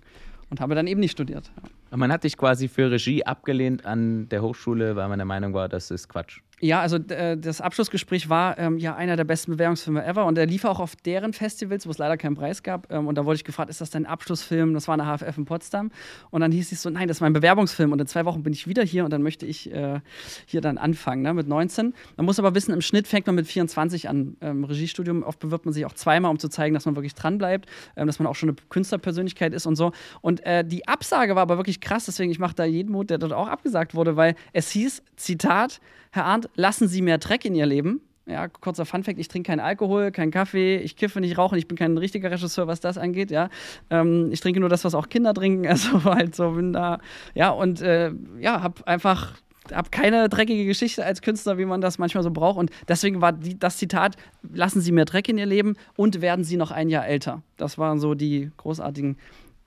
und 0.48 0.60
habe 0.62 0.74
dann 0.74 0.86
eben 0.86 1.00
nicht 1.00 1.12
studiert. 1.12 1.50
Ja. 1.56 1.68
Man 1.90 2.12
hat 2.12 2.24
dich 2.24 2.36
quasi 2.36 2.68
für 2.68 2.90
Regie 2.90 3.24
abgelehnt 3.24 3.86
an 3.86 4.28
der 4.28 4.42
Hochschule, 4.42 4.96
weil 4.96 5.08
man 5.08 5.18
der 5.18 5.26
Meinung 5.26 5.54
war, 5.54 5.68
das 5.68 5.90
ist 5.90 6.08
Quatsch. 6.08 6.40
Ja, 6.60 6.80
also 6.80 6.96
äh, 6.96 7.36
das 7.36 7.60
Abschlussgespräch 7.60 8.28
war 8.28 8.58
ähm, 8.58 8.78
ja 8.78 8.96
einer 8.96 9.14
der 9.14 9.22
besten 9.22 9.52
Bewerbungsfilme 9.52 10.04
ever 10.04 10.26
und 10.26 10.34
der 10.34 10.46
lief 10.46 10.64
auch 10.64 10.80
auf 10.80 10.96
deren 10.96 11.32
Festivals, 11.32 11.86
wo 11.86 11.90
es 11.90 11.98
leider 11.98 12.16
keinen 12.16 12.34
Preis 12.34 12.64
gab. 12.64 12.92
Ähm, 12.92 13.06
und 13.06 13.16
da 13.16 13.24
wurde 13.24 13.36
ich 13.36 13.44
gefragt, 13.44 13.70
ist 13.70 13.80
das 13.80 13.90
dein 13.90 14.06
Abschlussfilm? 14.06 14.74
Das 14.74 14.88
war 14.88 14.98
eine 14.98 15.04
HFF 15.04 15.38
in 15.38 15.44
Potsdam. 15.44 15.92
Und 16.30 16.40
dann 16.40 16.50
hieß 16.50 16.72
es 16.72 16.82
so, 16.82 16.90
nein, 16.90 17.06
das 17.06 17.18
ist 17.18 17.20
mein 17.20 17.32
Bewerbungsfilm. 17.32 17.92
Und 17.92 18.00
in 18.00 18.08
zwei 18.08 18.24
Wochen 18.24 18.42
bin 18.42 18.52
ich 18.52 18.66
wieder 18.66 18.82
hier 18.82 19.04
und 19.04 19.12
dann 19.12 19.22
möchte 19.22 19.46
ich 19.46 19.72
äh, 19.72 20.00
hier 20.46 20.60
dann 20.60 20.78
anfangen, 20.78 21.22
ne, 21.22 21.32
mit 21.32 21.46
19. 21.46 21.94
Man 22.16 22.26
muss 22.26 22.40
aber 22.40 22.56
wissen, 22.56 22.72
im 22.72 22.80
Schnitt 22.80 23.06
fängt 23.06 23.26
man 23.26 23.36
mit 23.36 23.46
24 23.46 24.08
an. 24.08 24.36
Im 24.40 24.64
Regiestudium 24.64 25.22
oft 25.22 25.38
bewirbt 25.38 25.64
man 25.64 25.72
sich 25.72 25.86
auch 25.86 25.92
zweimal, 25.92 26.32
um 26.32 26.40
zu 26.40 26.48
zeigen, 26.48 26.74
dass 26.74 26.86
man 26.86 26.96
wirklich 26.96 27.14
dranbleibt, 27.14 27.66
ähm, 27.94 28.08
dass 28.08 28.18
man 28.18 28.26
auch 28.26 28.34
schon 28.34 28.48
eine 28.48 28.56
Künstlerpersönlichkeit 28.68 29.54
ist 29.54 29.66
und 29.66 29.76
so. 29.76 29.92
Und 30.22 30.44
äh, 30.44 30.64
die 30.64 30.88
Absage 30.88 31.36
war 31.36 31.42
aber 31.42 31.56
wirklich 31.56 31.77
krass, 31.80 32.06
deswegen 32.06 32.30
ich 32.30 32.38
mache 32.38 32.54
da 32.54 32.64
jeden 32.64 32.92
Mut, 32.92 33.10
der 33.10 33.18
dort 33.18 33.32
auch 33.32 33.48
abgesagt 33.48 33.94
wurde, 33.94 34.16
weil 34.16 34.34
es 34.52 34.70
hieß, 34.70 35.02
Zitat, 35.16 35.80
Herr 36.12 36.24
Arndt, 36.24 36.48
lassen 36.54 36.88
Sie 36.88 37.02
mehr 37.02 37.18
Dreck 37.18 37.44
in 37.44 37.54
Ihr 37.54 37.66
Leben. 37.66 38.00
Ja, 38.26 38.46
kurzer 38.46 38.84
Funfact, 38.84 39.18
ich 39.18 39.28
trinke 39.28 39.48
keinen 39.48 39.60
Alkohol, 39.60 40.10
keinen 40.10 40.30
Kaffee, 40.30 40.76
ich 40.76 40.96
kiffe 40.96 41.18
nicht 41.18 41.38
rauchen, 41.38 41.56
ich 41.56 41.66
bin 41.66 41.78
kein 41.78 41.96
richtiger 41.96 42.30
Regisseur, 42.30 42.66
was 42.66 42.80
das 42.80 42.98
angeht, 42.98 43.30
ja. 43.30 43.48
Ähm, 43.88 44.28
ich 44.30 44.40
trinke 44.40 44.60
nur 44.60 44.68
das, 44.68 44.84
was 44.84 44.94
auch 44.94 45.08
Kinder 45.08 45.32
trinken, 45.32 45.66
also 45.68 46.04
halt 46.04 46.34
so 46.34 46.50
bin 46.50 46.74
da, 46.74 46.98
ja, 47.34 47.48
und 47.48 47.80
äh, 47.80 48.12
ja, 48.38 48.62
hab 48.62 48.86
einfach 48.86 49.32
hab 49.72 49.92
keine 49.92 50.28
dreckige 50.28 50.66
Geschichte 50.66 51.04
als 51.04 51.22
Künstler, 51.22 51.58
wie 51.58 51.64
man 51.64 51.80
das 51.80 51.98
manchmal 51.98 52.22
so 52.22 52.30
braucht. 52.30 52.58
Und 52.58 52.70
deswegen 52.88 53.20
war 53.20 53.32
die, 53.32 53.58
das 53.58 53.76
Zitat: 53.76 54.16
Lassen 54.52 54.80
Sie 54.80 54.92
mehr 54.92 55.04
Dreck 55.04 55.28
in 55.28 55.38
Ihr 55.38 55.46
Leben 55.46 55.76
und 55.96 56.20
werden 56.20 56.44
Sie 56.44 56.56
noch 56.56 56.70
ein 56.70 56.88
Jahr 56.88 57.06
älter. 57.06 57.42
Das 57.56 57.78
waren 57.78 57.98
so 57.98 58.14
die 58.14 58.50
großartigen 58.56 59.16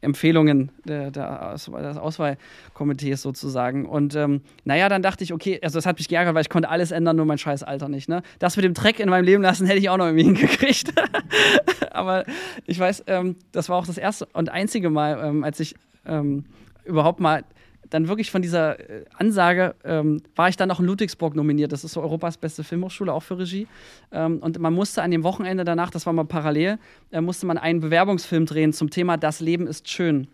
Empfehlungen 0.01 0.71
der, 0.83 1.11
der 1.11 1.53
des 1.53 1.97
Auswahlkomitees 1.97 3.21
sozusagen. 3.21 3.85
Und 3.85 4.15
ähm, 4.15 4.41
naja, 4.65 4.89
dann 4.89 5.01
dachte 5.01 5.23
ich, 5.23 5.31
okay, 5.31 5.59
also 5.61 5.77
das 5.77 5.85
hat 5.85 5.99
mich 5.99 6.09
geärgert, 6.09 6.33
weil 6.33 6.41
ich 6.41 6.49
konnte 6.49 6.69
alles 6.69 6.91
ändern, 6.91 7.15
nur 7.15 7.25
mein 7.25 7.37
scheiß 7.37 7.63
Alter 7.63 7.87
nicht. 7.87 8.09
Ne? 8.09 8.23
Das 8.39 8.55
mit 8.55 8.65
dem 8.65 8.73
Dreck 8.73 8.99
in 8.99 9.09
meinem 9.09 9.25
Leben 9.25 9.43
lassen 9.43 9.65
hätte 9.67 9.79
ich 9.79 9.89
auch 9.89 9.97
noch 9.97 10.05
irgendwie 10.05 10.25
hingekriegt. 10.25 10.93
Aber 11.91 12.25
ich 12.65 12.79
weiß, 12.79 13.03
ähm, 13.07 13.35
das 13.51 13.69
war 13.69 13.77
auch 13.77 13.85
das 13.85 13.97
erste 13.97 14.27
und 14.33 14.49
einzige 14.49 14.89
Mal, 14.89 15.19
ähm, 15.23 15.43
als 15.43 15.59
ich 15.59 15.75
ähm, 16.05 16.45
überhaupt 16.83 17.19
mal 17.19 17.43
dann 17.91 18.07
wirklich 18.07 18.31
von 18.31 18.41
dieser 18.41 18.79
äh, 18.79 19.05
Ansage 19.13 19.75
ähm, 19.83 20.23
war 20.35 20.49
ich 20.49 20.57
dann 20.57 20.69
noch 20.69 20.79
in 20.79 20.85
Ludwigsburg 20.85 21.35
nominiert. 21.35 21.71
Das 21.71 21.83
ist 21.83 21.91
so 21.91 22.01
Europas 22.01 22.37
beste 22.37 22.63
Filmhochschule, 22.63 23.13
auch 23.13 23.21
für 23.21 23.37
Regie. 23.37 23.67
Ähm, 24.11 24.39
und 24.39 24.57
man 24.59 24.73
musste 24.73 25.03
an 25.03 25.11
dem 25.11 25.23
Wochenende 25.23 25.63
danach, 25.65 25.91
das 25.91 26.05
war 26.05 26.13
mal 26.13 26.25
parallel, 26.25 26.79
äh, 27.11 27.21
musste 27.21 27.45
man 27.45 27.57
einen 27.57 27.81
Bewerbungsfilm 27.81 28.45
drehen 28.45 28.73
zum 28.73 28.89
Thema 28.89 29.17
Das 29.17 29.41
Leben 29.41 29.67
ist 29.67 29.89
schön. 29.89 30.27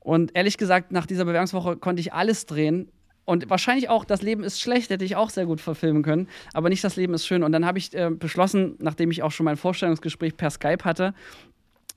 Und 0.00 0.36
ehrlich 0.36 0.58
gesagt, 0.58 0.92
nach 0.92 1.06
dieser 1.06 1.24
Bewerbungswoche 1.24 1.76
konnte 1.78 2.00
ich 2.00 2.12
alles 2.12 2.46
drehen. 2.46 2.88
Und 3.24 3.50
wahrscheinlich 3.50 3.88
auch, 3.88 4.04
das 4.04 4.22
Leben 4.22 4.44
ist 4.44 4.60
schlecht, 4.60 4.90
hätte 4.90 5.04
ich 5.04 5.16
auch 5.16 5.30
sehr 5.30 5.46
gut 5.46 5.60
verfilmen 5.60 6.02
können. 6.02 6.28
Aber 6.52 6.68
nicht 6.68 6.84
das 6.84 6.94
Leben 6.94 7.14
ist 7.14 7.26
schön. 7.26 7.42
Und 7.42 7.52
dann 7.52 7.64
habe 7.64 7.78
ich 7.78 7.92
äh, 7.94 8.10
beschlossen, 8.10 8.76
nachdem 8.78 9.10
ich 9.10 9.22
auch 9.22 9.32
schon 9.32 9.44
mein 9.44 9.56
Vorstellungsgespräch 9.56 10.36
per 10.36 10.50
Skype 10.50 10.84
hatte, 10.84 11.14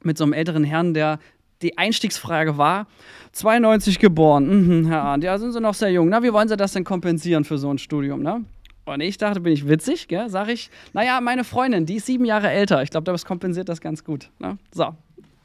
mit 0.02 0.18
so 0.18 0.24
einem 0.24 0.34
älteren 0.34 0.64
Herrn, 0.64 0.94
der 0.94 1.20
die 1.62 1.78
Einstiegsfrage 1.78 2.58
war, 2.58 2.88
92 3.34 4.00
geboren, 4.00 4.48
mhm, 4.82 4.88
Herr 4.88 5.04
Arndt, 5.04 5.24
ja, 5.24 5.38
sind 5.38 5.52
Sie 5.52 5.62
noch 5.62 5.74
sehr 5.74 5.92
jung. 5.92 6.10
Na, 6.10 6.24
wie 6.24 6.34
wollen 6.34 6.48
Sie 6.48 6.58
das 6.58 6.74
denn 6.74 6.84
kompensieren 6.84 7.44
für 7.44 7.58
so 7.58 7.70
ein 7.72 7.78
Studium, 7.78 8.22
ne? 8.22 8.44
Und 8.86 9.02
ich 9.02 9.18
dachte, 9.18 9.42
bin 9.42 9.54
ich 9.54 9.68
witzig, 9.68 10.08
gell? 10.08 10.30
Sag 10.30 10.48
ich, 10.50 10.72
naja, 10.94 11.22
meine 11.22 11.44
Freundin, 11.44 11.86
die 11.86 11.98
ist 11.98 12.08
sieben 12.08 12.26
Jahre 12.26 12.50
älter. 12.50 12.82
Ich 12.82 12.90
glaube, 12.90 13.12
das 13.12 13.24
kompensiert 13.24 13.70
das 13.70 13.82
ganz 13.82 14.04
gut. 14.04 14.32
Ne? 14.40 14.58
So, 14.74 14.96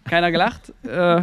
keiner 0.05 0.31
gelacht. 0.31 0.73
äh, 0.87 1.23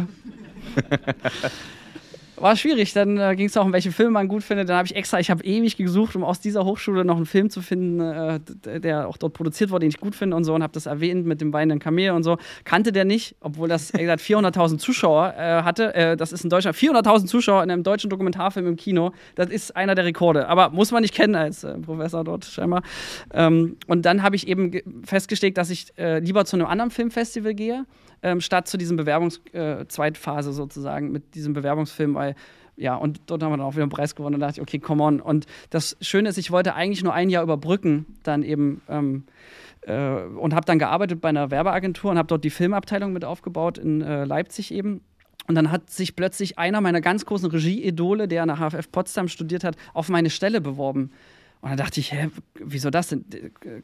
war 2.42 2.56
schwierig. 2.56 2.92
Dann 2.92 3.18
äh, 3.18 3.34
ging 3.36 3.46
es 3.46 3.56
auch 3.56 3.64
um 3.64 3.72
welche 3.72 3.92
Filme 3.92 4.12
man 4.12 4.28
gut 4.28 4.42
findet. 4.42 4.68
Dann 4.68 4.76
habe 4.76 4.86
ich 4.86 4.96
extra, 4.96 5.20
ich 5.20 5.30
habe 5.30 5.44
ewig 5.44 5.76
gesucht, 5.76 6.16
um 6.16 6.24
aus 6.24 6.40
dieser 6.40 6.64
Hochschule 6.64 7.04
noch 7.04 7.16
einen 7.16 7.26
Film 7.26 7.50
zu 7.50 7.62
finden, 7.62 8.00
äh, 8.00 8.80
der 8.80 9.08
auch 9.08 9.16
dort 9.16 9.32
produziert 9.32 9.70
wurde, 9.70 9.80
den 9.84 9.90
ich 9.90 10.00
gut 10.00 10.14
finde 10.14 10.36
und 10.36 10.44
so. 10.44 10.54
Und 10.54 10.62
habe 10.62 10.72
das 10.72 10.86
erwähnt 10.86 11.24
mit 11.26 11.40
dem 11.40 11.52
weinenden 11.52 11.78
Kamel 11.78 12.10
und 12.10 12.22
so. 12.22 12.38
Kannte 12.64 12.92
der 12.92 13.04
nicht, 13.04 13.36
obwohl 13.40 13.68
das, 13.68 13.90
er 13.90 14.00
gesagt, 14.00 14.22
400.000 14.22 14.78
Zuschauer 14.78 15.34
äh, 15.38 15.62
hatte. 15.62 15.94
Äh, 15.94 16.16
das 16.16 16.32
ist 16.32 16.44
in 16.44 16.50
Deutschland 16.50 16.76
400.000 16.76 17.26
Zuschauer 17.26 17.62
in 17.62 17.70
einem 17.70 17.82
deutschen 17.82 18.10
Dokumentarfilm 18.10 18.66
im 18.66 18.76
Kino. 18.76 19.12
Das 19.34 19.48
ist 19.48 19.76
einer 19.76 19.94
der 19.94 20.04
Rekorde. 20.04 20.48
Aber 20.48 20.70
muss 20.70 20.90
man 20.90 21.02
nicht 21.02 21.14
kennen 21.14 21.34
als 21.34 21.64
äh, 21.64 21.78
Professor 21.78 22.24
dort 22.24 22.44
scheinbar. 22.44 22.82
Ähm, 23.32 23.76
und 23.86 24.02
dann 24.02 24.22
habe 24.22 24.36
ich 24.36 24.48
eben 24.48 24.72
festgestellt, 25.04 25.56
dass 25.56 25.70
ich 25.70 25.86
äh, 25.96 26.18
lieber 26.18 26.44
zu 26.44 26.56
einem 26.56 26.66
anderen 26.66 26.90
Filmfestival 26.90 27.54
gehe 27.54 27.84
ähm, 28.22 28.40
statt 28.40 28.68
zu 28.68 28.78
diesem 28.78 28.96
Bewerbungs-Zweitphase 28.96 30.50
äh, 30.50 30.52
sozusagen 30.52 31.12
mit 31.12 31.34
diesem 31.34 31.52
Bewerbungsfilm, 31.52 32.14
weil 32.14 32.34
ja, 32.76 32.96
und 32.96 33.20
dort 33.26 33.42
haben 33.42 33.52
wir 33.52 33.58
dann 33.58 33.66
auch 33.66 33.74
wieder 33.74 33.82
einen 33.82 33.90
Preis 33.90 34.14
gewonnen 34.14 34.34
und 34.34 34.40
da 34.40 34.46
dachte 34.46 34.60
ich, 34.60 34.62
okay, 34.62 34.78
come 34.78 35.02
on. 35.02 35.20
Und 35.20 35.46
das 35.70 35.96
Schöne 36.00 36.28
ist, 36.28 36.38
ich 36.38 36.50
wollte 36.50 36.74
eigentlich 36.74 37.04
nur 37.04 37.12
ein 37.12 37.28
Jahr 37.28 37.42
überbrücken, 37.42 38.06
dann 38.22 38.42
eben 38.42 38.80
ähm, 38.88 39.24
äh, 39.82 40.22
und 40.22 40.54
habe 40.54 40.64
dann 40.64 40.78
gearbeitet 40.78 41.20
bei 41.20 41.28
einer 41.28 41.50
Werbeagentur 41.50 42.10
und 42.10 42.18
habe 42.18 42.28
dort 42.28 42.44
die 42.44 42.50
Filmabteilung 42.50 43.12
mit 43.12 43.24
aufgebaut 43.24 43.78
in 43.78 44.00
äh, 44.00 44.24
Leipzig 44.24 44.72
eben. 44.72 45.02
Und 45.48 45.56
dann 45.56 45.70
hat 45.70 45.90
sich 45.90 46.14
plötzlich 46.16 46.58
einer 46.58 46.80
meiner 46.80 47.00
ganz 47.00 47.26
großen 47.26 47.50
Regie-Idole, 47.50 48.28
der 48.28 48.42
an 48.42 48.48
der 48.48 48.58
HFF 48.58 48.90
Potsdam 48.92 49.28
studiert 49.28 49.64
hat, 49.64 49.76
auf 49.92 50.08
meine 50.08 50.30
Stelle 50.30 50.60
beworben. 50.60 51.10
Und 51.62 51.70
dann 51.70 51.78
dachte 51.78 52.00
ich, 52.00 52.10
hä, 52.10 52.28
wieso 52.54 52.90
das 52.90 53.08
denn? 53.08 53.24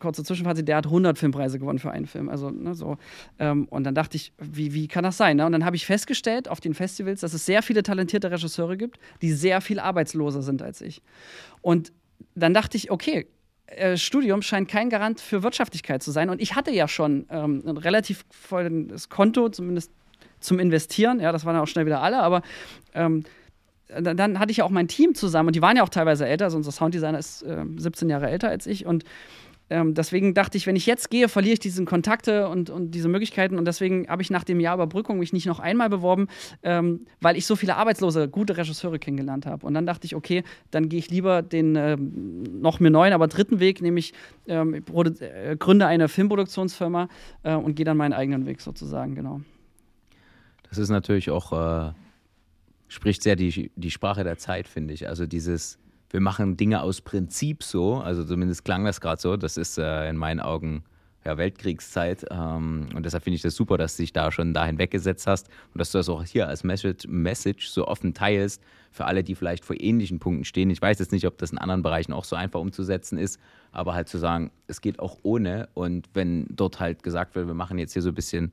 Kurze 0.00 0.24
Zwischenfazit, 0.24 0.66
der 0.66 0.76
hat 0.76 0.86
100 0.86 1.16
Filmpreise 1.16 1.60
gewonnen 1.60 1.78
für 1.78 1.92
einen 1.92 2.06
Film. 2.06 2.28
Also, 2.28 2.50
ne, 2.50 2.74
so. 2.74 2.98
Ähm, 3.38 3.68
und 3.68 3.84
dann 3.84 3.94
dachte 3.94 4.16
ich, 4.16 4.32
wie, 4.36 4.74
wie 4.74 4.88
kann 4.88 5.04
das 5.04 5.16
sein? 5.16 5.36
Ne? 5.36 5.46
Und 5.46 5.52
dann 5.52 5.64
habe 5.64 5.76
ich 5.76 5.86
festgestellt 5.86 6.48
auf 6.48 6.58
den 6.58 6.74
Festivals, 6.74 7.20
dass 7.20 7.34
es 7.34 7.46
sehr 7.46 7.62
viele 7.62 7.84
talentierte 7.84 8.32
Regisseure 8.32 8.76
gibt, 8.76 8.98
die 9.22 9.32
sehr 9.32 9.60
viel 9.60 9.78
arbeitsloser 9.78 10.42
sind 10.42 10.60
als 10.60 10.80
ich. 10.80 11.02
Und 11.62 11.92
dann 12.34 12.52
dachte 12.52 12.76
ich, 12.76 12.90
okay, 12.90 13.28
äh, 13.66 13.96
Studium 13.96 14.42
scheint 14.42 14.68
kein 14.68 14.90
Garant 14.90 15.20
für 15.20 15.44
Wirtschaftlichkeit 15.44 16.02
zu 16.02 16.10
sein. 16.10 16.30
Und 16.30 16.42
ich 16.42 16.56
hatte 16.56 16.72
ja 16.72 16.88
schon 16.88 17.26
ähm, 17.30 17.62
ein 17.64 17.76
relativ 17.76 18.24
volles 18.30 19.08
Konto, 19.08 19.50
zumindest 19.50 19.92
zum 20.40 20.58
Investieren. 20.58 21.20
Ja, 21.20 21.30
das 21.30 21.44
waren 21.44 21.54
auch 21.54 21.68
schnell 21.68 21.86
wieder 21.86 22.02
alle, 22.02 22.18
aber 22.20 22.42
ähm, 22.94 23.22
dann 23.88 24.38
hatte 24.38 24.50
ich 24.50 24.58
ja 24.58 24.64
auch 24.64 24.70
mein 24.70 24.88
Team 24.88 25.14
zusammen 25.14 25.48
und 25.48 25.56
die 25.56 25.62
waren 25.62 25.76
ja 25.76 25.82
auch 25.82 25.88
teilweise 25.88 26.26
älter. 26.26 26.46
Also 26.46 26.56
unser 26.56 26.72
Sounddesigner 26.72 27.18
ist 27.18 27.42
äh, 27.42 27.64
17 27.76 28.08
Jahre 28.08 28.28
älter 28.28 28.48
als 28.48 28.66
ich 28.66 28.86
und 28.86 29.04
ähm, 29.70 29.94
deswegen 29.94 30.34
dachte 30.34 30.56
ich, 30.56 30.66
wenn 30.66 30.76
ich 30.76 30.86
jetzt 30.86 31.10
gehe, 31.10 31.28
verliere 31.28 31.54
ich 31.54 31.58
diese 31.60 31.84
Kontakte 31.84 32.48
und, 32.48 32.70
und 32.70 32.92
diese 32.92 33.08
Möglichkeiten. 33.08 33.58
Und 33.58 33.66
deswegen 33.66 34.08
habe 34.08 34.22
ich 34.22 34.30
nach 34.30 34.44
dem 34.44 34.60
Jahr 34.60 34.74
Überbrückung 34.74 35.18
mich 35.18 35.32
nicht 35.32 35.46
noch 35.46 35.60
einmal 35.60 35.90
beworben, 35.90 36.28
ähm, 36.62 37.06
weil 37.20 37.36
ich 37.36 37.46
so 37.46 37.56
viele 37.56 37.76
arbeitslose, 37.76 38.28
gute 38.28 38.56
Regisseure 38.56 38.98
kennengelernt 38.98 39.46
habe. 39.46 39.66
Und 39.66 39.74
dann 39.74 39.86
dachte 39.86 40.06
ich, 40.06 40.14
okay, 40.14 40.42
dann 40.70 40.88
gehe 40.88 40.98
ich 40.98 41.10
lieber 41.10 41.42
den 41.42 41.76
äh, 41.76 41.96
noch 41.96 42.80
mir 42.80 42.90
neuen, 42.90 43.12
aber 43.12 43.28
dritten 43.28 43.60
Weg, 43.60 43.82
nämlich 43.82 44.14
ähm, 44.46 44.74
äh, 44.74 45.56
gründe 45.56 45.86
eine 45.86 46.08
Filmproduktionsfirma 46.08 47.08
äh, 47.42 47.54
und 47.54 47.74
gehe 47.74 47.84
dann 47.84 47.96
meinen 47.96 48.14
eigenen 48.14 48.46
Weg 48.46 48.60
sozusagen, 48.60 49.14
genau. 49.14 49.40
Das 50.68 50.78
ist 50.78 50.90
natürlich 50.90 51.30
auch 51.30 51.52
äh, 51.52 51.92
spricht 52.88 53.22
sehr 53.22 53.36
die, 53.36 53.70
die 53.76 53.90
Sprache 53.90 54.24
der 54.24 54.38
Zeit, 54.38 54.66
finde 54.66 54.94
ich. 54.94 55.08
Also 55.08 55.26
dieses, 55.26 55.78
wir 56.10 56.20
machen 56.20 56.56
Dinge 56.56 56.82
aus 56.82 57.00
Prinzip 57.00 57.62
so, 57.62 57.96
also 57.96 58.24
zumindest 58.24 58.64
klang 58.64 58.84
das 58.84 59.00
gerade 59.00 59.20
so, 59.20 59.36
das 59.36 59.56
ist 59.56 59.78
äh, 59.78 60.08
in 60.08 60.16
meinen 60.16 60.40
Augen 60.40 60.84
ja, 61.24 61.36
Weltkriegszeit. 61.36 62.24
Ähm, 62.30 62.88
und 62.94 63.04
deshalb 63.04 63.24
finde 63.24 63.36
ich 63.36 63.42
das 63.42 63.54
super, 63.54 63.76
dass 63.76 63.96
du 63.96 64.02
dich 64.02 64.12
da 64.12 64.32
schon 64.32 64.54
dahin 64.54 64.78
weggesetzt 64.78 65.26
hast 65.26 65.48
und 65.74 65.78
dass 65.78 65.92
du 65.92 65.98
das 65.98 66.08
auch 66.08 66.24
hier 66.24 66.48
als 66.48 66.64
Message, 66.64 67.06
Message 67.08 67.68
so 67.68 67.86
offen 67.86 68.14
teilst 68.14 68.62
für 68.90 69.04
alle, 69.04 69.22
die 69.22 69.34
vielleicht 69.34 69.64
vor 69.64 69.76
ähnlichen 69.78 70.18
Punkten 70.18 70.44
stehen. 70.44 70.70
Ich 70.70 70.80
weiß 70.80 70.98
jetzt 70.98 71.12
nicht, 71.12 71.26
ob 71.26 71.36
das 71.36 71.52
in 71.52 71.58
anderen 71.58 71.82
Bereichen 71.82 72.12
auch 72.12 72.24
so 72.24 72.36
einfach 72.36 72.60
umzusetzen 72.60 73.18
ist, 73.18 73.38
aber 73.72 73.94
halt 73.94 74.08
zu 74.08 74.16
sagen, 74.16 74.50
es 74.66 74.80
geht 74.80 74.98
auch 74.98 75.18
ohne. 75.22 75.68
Und 75.74 76.08
wenn 76.14 76.46
dort 76.48 76.80
halt 76.80 77.02
gesagt 77.02 77.34
wird, 77.34 77.46
wir 77.46 77.54
machen 77.54 77.78
jetzt 77.78 77.92
hier 77.92 78.02
so 78.02 78.08
ein 78.08 78.14
bisschen 78.14 78.52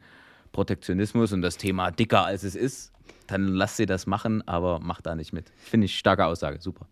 Protektionismus 0.52 1.32
und 1.32 1.42
das 1.42 1.58
Thema 1.58 1.92
dicker 1.92 2.26
als 2.26 2.44
es 2.44 2.56
ist, 2.56 2.92
dann 3.28 3.48
lass 3.48 3.78
sie 3.78 3.86
das 3.86 4.08
machen, 4.08 4.48
aber 4.48 4.80
mach 4.80 5.02
da 5.02 5.16
nicht 5.16 5.34
mit. 5.34 5.52
Finde 5.58 5.86
ich 5.86 5.98
starke 5.98 6.26
Aussage, 6.26 6.62
super. 6.62 6.88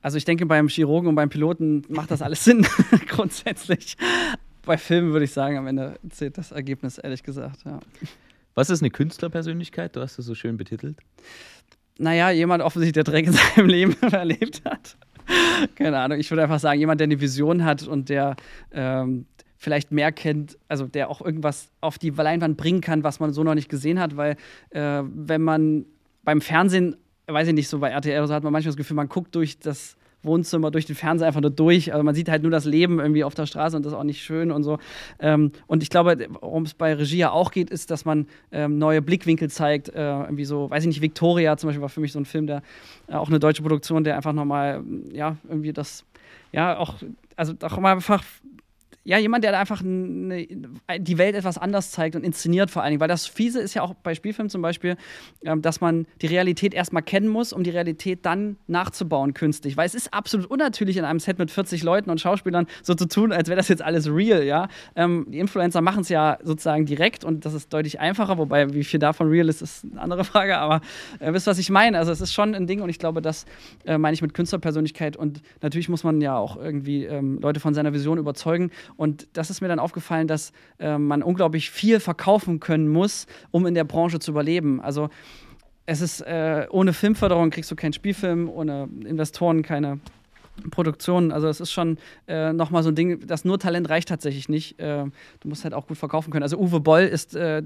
Also 0.00 0.18
ich 0.18 0.24
denke, 0.24 0.46
beim 0.46 0.68
Chirurgen 0.68 1.08
und 1.08 1.14
beim 1.14 1.28
Piloten 1.28 1.84
macht 1.88 2.10
das 2.10 2.22
alles 2.22 2.44
Sinn, 2.44 2.66
grundsätzlich. 3.08 3.96
Bei 4.64 4.76
Filmen 4.76 5.12
würde 5.12 5.24
ich 5.24 5.32
sagen, 5.32 5.56
am 5.58 5.66
Ende 5.66 5.98
zählt 6.10 6.38
das 6.38 6.52
Ergebnis, 6.52 6.98
ehrlich 6.98 7.22
gesagt. 7.22 7.64
Ja. 7.64 7.80
Was 8.54 8.70
ist 8.70 8.82
eine 8.82 8.90
Künstlerpersönlichkeit? 8.90 9.96
Du 9.96 10.00
hast 10.00 10.18
es 10.18 10.26
so 10.26 10.34
schön 10.34 10.56
betitelt. 10.56 10.98
Naja, 11.98 12.30
jemand 12.30 12.62
offensichtlich, 12.62 13.04
der 13.04 13.12
Dreck 13.12 13.26
in 13.26 13.32
seinem 13.32 13.66
Leben 13.68 13.96
erlebt 14.02 14.62
hat. 14.64 14.96
Keine 15.76 15.98
Ahnung, 15.98 16.18
ich 16.18 16.30
würde 16.30 16.42
einfach 16.42 16.58
sagen, 16.58 16.80
jemand, 16.80 17.00
der 17.00 17.06
eine 17.06 17.20
Vision 17.20 17.64
hat 17.64 17.86
und 17.86 18.08
der, 18.08 18.36
ähm, 18.72 19.26
vielleicht 19.62 19.92
mehr 19.92 20.10
kennt, 20.10 20.58
also 20.66 20.88
der 20.88 21.08
auch 21.08 21.20
irgendwas 21.20 21.70
auf 21.80 21.96
die 21.96 22.10
Leinwand 22.10 22.56
bringen 22.56 22.80
kann, 22.80 23.04
was 23.04 23.20
man 23.20 23.32
so 23.32 23.44
noch 23.44 23.54
nicht 23.54 23.68
gesehen 23.68 24.00
hat, 24.00 24.16
weil 24.16 24.36
äh, 24.70 25.02
wenn 25.04 25.40
man 25.40 25.86
beim 26.24 26.40
Fernsehen, 26.40 26.96
weiß 27.28 27.46
ich 27.46 27.54
nicht, 27.54 27.68
so 27.68 27.78
bei 27.78 27.90
RTL 27.90 28.26
so 28.26 28.34
hat 28.34 28.42
man 28.42 28.52
manchmal 28.52 28.70
das 28.70 28.76
Gefühl, 28.76 28.96
man 28.96 29.08
guckt 29.08 29.36
durch 29.36 29.60
das 29.60 29.96
Wohnzimmer, 30.24 30.72
durch 30.72 30.86
den 30.86 30.96
Fernseher 30.96 31.28
einfach 31.28 31.40
nur 31.40 31.50
durch. 31.50 31.92
Also 31.92 32.02
man 32.02 32.14
sieht 32.16 32.28
halt 32.28 32.42
nur 32.42 32.50
das 32.50 32.64
Leben 32.64 32.98
irgendwie 32.98 33.22
auf 33.22 33.34
der 33.34 33.46
Straße 33.46 33.76
und 33.76 33.84
das 33.84 33.92
ist 33.92 33.98
auch 33.98 34.04
nicht 34.04 34.22
schön 34.22 34.50
und 34.50 34.64
so. 34.64 34.78
Ähm, 35.20 35.52
und 35.68 35.84
ich 35.84 35.90
glaube, 35.90 36.26
worum 36.40 36.64
es 36.64 36.74
bei 36.74 36.94
Regie 36.94 37.18
ja 37.18 37.30
auch 37.30 37.52
geht, 37.52 37.70
ist, 37.70 37.92
dass 37.92 38.04
man 38.04 38.26
ähm, 38.50 38.78
neue 38.78 39.00
Blickwinkel 39.00 39.48
zeigt. 39.48 39.90
Äh, 39.90 40.00
irgendwie 40.00 40.44
so, 40.44 40.70
weiß 40.70 40.82
ich 40.82 40.88
nicht, 40.88 41.02
Victoria 41.02 41.56
zum 41.56 41.68
Beispiel 41.68 41.82
war 41.82 41.88
für 41.88 42.00
mich 42.00 42.12
so 42.12 42.18
ein 42.18 42.24
Film, 42.24 42.48
der 42.48 42.62
äh, 43.06 43.14
auch 43.14 43.28
eine 43.28 43.38
deutsche 43.38 43.62
Produktion, 43.62 44.02
der 44.02 44.16
einfach 44.16 44.32
nochmal, 44.32 44.82
ja, 45.12 45.36
irgendwie 45.48 45.72
das, 45.72 46.04
ja, 46.50 46.76
auch, 46.76 46.96
also 47.36 47.54
auch 47.62 47.78
mal 47.78 47.92
einfach 47.92 48.24
ja, 49.04 49.18
jemand, 49.18 49.42
der 49.42 49.58
einfach 49.58 49.80
eine, 49.80 50.46
die 50.98 51.18
Welt 51.18 51.34
etwas 51.34 51.58
anders 51.58 51.90
zeigt 51.90 52.14
und 52.14 52.24
inszeniert 52.24 52.70
vor 52.70 52.82
allen 52.82 52.92
Dingen. 52.92 53.00
Weil 53.00 53.08
das 53.08 53.26
Fiese 53.26 53.60
ist 53.60 53.74
ja 53.74 53.82
auch 53.82 53.94
bei 53.94 54.14
Spielfilmen 54.14 54.48
zum 54.48 54.62
Beispiel, 54.62 54.96
ähm, 55.44 55.60
dass 55.60 55.80
man 55.80 56.06
die 56.20 56.26
Realität 56.26 56.72
erstmal 56.72 57.02
kennen 57.02 57.28
muss, 57.28 57.52
um 57.52 57.64
die 57.64 57.70
Realität 57.70 58.24
dann 58.24 58.56
nachzubauen 58.68 59.34
künstlich. 59.34 59.76
Weil 59.76 59.86
es 59.86 59.94
ist 59.94 60.14
absolut 60.14 60.46
unnatürlich, 60.46 60.96
in 60.96 61.04
einem 61.04 61.18
Set 61.18 61.38
mit 61.38 61.50
40 61.50 61.82
Leuten 61.82 62.10
und 62.10 62.20
Schauspielern 62.20 62.66
so 62.82 62.94
zu 62.94 63.08
tun, 63.08 63.32
als 63.32 63.48
wäre 63.48 63.56
das 63.56 63.68
jetzt 63.68 63.82
alles 63.82 64.08
real, 64.08 64.44
ja. 64.44 64.68
Ähm, 64.94 65.26
die 65.28 65.38
Influencer 65.40 65.80
machen 65.80 66.02
es 66.02 66.08
ja 66.08 66.38
sozusagen 66.42 66.86
direkt 66.86 67.24
und 67.24 67.44
das 67.44 67.54
ist 67.54 67.72
deutlich 67.72 67.98
einfacher, 67.98 68.38
wobei 68.38 68.72
wie 68.72 68.84
viel 68.84 69.00
davon 69.00 69.28
real 69.28 69.48
ist, 69.48 69.62
ist 69.62 69.84
eine 69.84 70.00
andere 70.00 70.24
Frage, 70.32 70.58
aber 70.58 70.80
äh, 71.18 71.32
wisst, 71.32 71.48
was 71.48 71.58
ich 71.58 71.70
meine? 71.70 71.98
Also 71.98 72.12
es 72.12 72.20
ist 72.20 72.32
schon 72.32 72.54
ein 72.54 72.68
Ding 72.68 72.82
und 72.82 72.88
ich 72.88 73.00
glaube, 73.00 73.20
das 73.20 73.46
äh, 73.84 73.98
meine 73.98 74.14
ich 74.14 74.22
mit 74.22 74.32
Künstlerpersönlichkeit 74.32 75.16
und 75.16 75.42
natürlich 75.60 75.88
muss 75.88 76.04
man 76.04 76.20
ja 76.20 76.36
auch 76.36 76.56
irgendwie 76.56 77.04
ähm, 77.04 77.40
Leute 77.40 77.58
von 77.58 77.74
seiner 77.74 77.92
Vision 77.92 78.18
überzeugen 78.18 78.70
und 78.96 79.28
das 79.32 79.50
ist 79.50 79.60
mir 79.60 79.68
dann 79.68 79.78
aufgefallen, 79.78 80.28
dass 80.28 80.52
äh, 80.78 80.98
man 80.98 81.22
unglaublich 81.22 81.70
viel 81.70 82.00
verkaufen 82.00 82.60
können 82.60 82.88
muss, 82.88 83.26
um 83.50 83.66
in 83.66 83.74
der 83.74 83.84
Branche 83.84 84.18
zu 84.18 84.30
überleben. 84.30 84.80
Also 84.80 85.08
es 85.86 86.00
ist 86.00 86.20
äh, 86.20 86.66
ohne 86.70 86.92
Filmförderung 86.92 87.50
kriegst 87.50 87.70
du 87.70 87.76
keinen 87.76 87.92
Spielfilm, 87.92 88.48
ohne 88.48 88.88
Investoren 89.04 89.62
keine 89.62 89.98
Produktionen. 90.70 91.32
Also 91.32 91.48
es 91.48 91.60
ist 91.60 91.72
schon 91.72 91.98
äh, 92.26 92.52
nochmal 92.52 92.82
so 92.82 92.90
ein 92.90 92.94
Ding, 92.94 93.26
das 93.26 93.44
nur 93.44 93.58
Talent 93.58 93.88
reicht 93.88 94.08
tatsächlich 94.08 94.48
nicht. 94.48 94.78
Äh, 94.78 95.04
du 95.40 95.48
musst 95.48 95.64
halt 95.64 95.74
auch 95.74 95.86
gut 95.86 95.96
verkaufen 95.96 96.30
können. 96.30 96.42
Also 96.42 96.58
Uwe 96.58 96.80
Boll 96.80 97.02
ist 97.02 97.34
äh, 97.34 97.62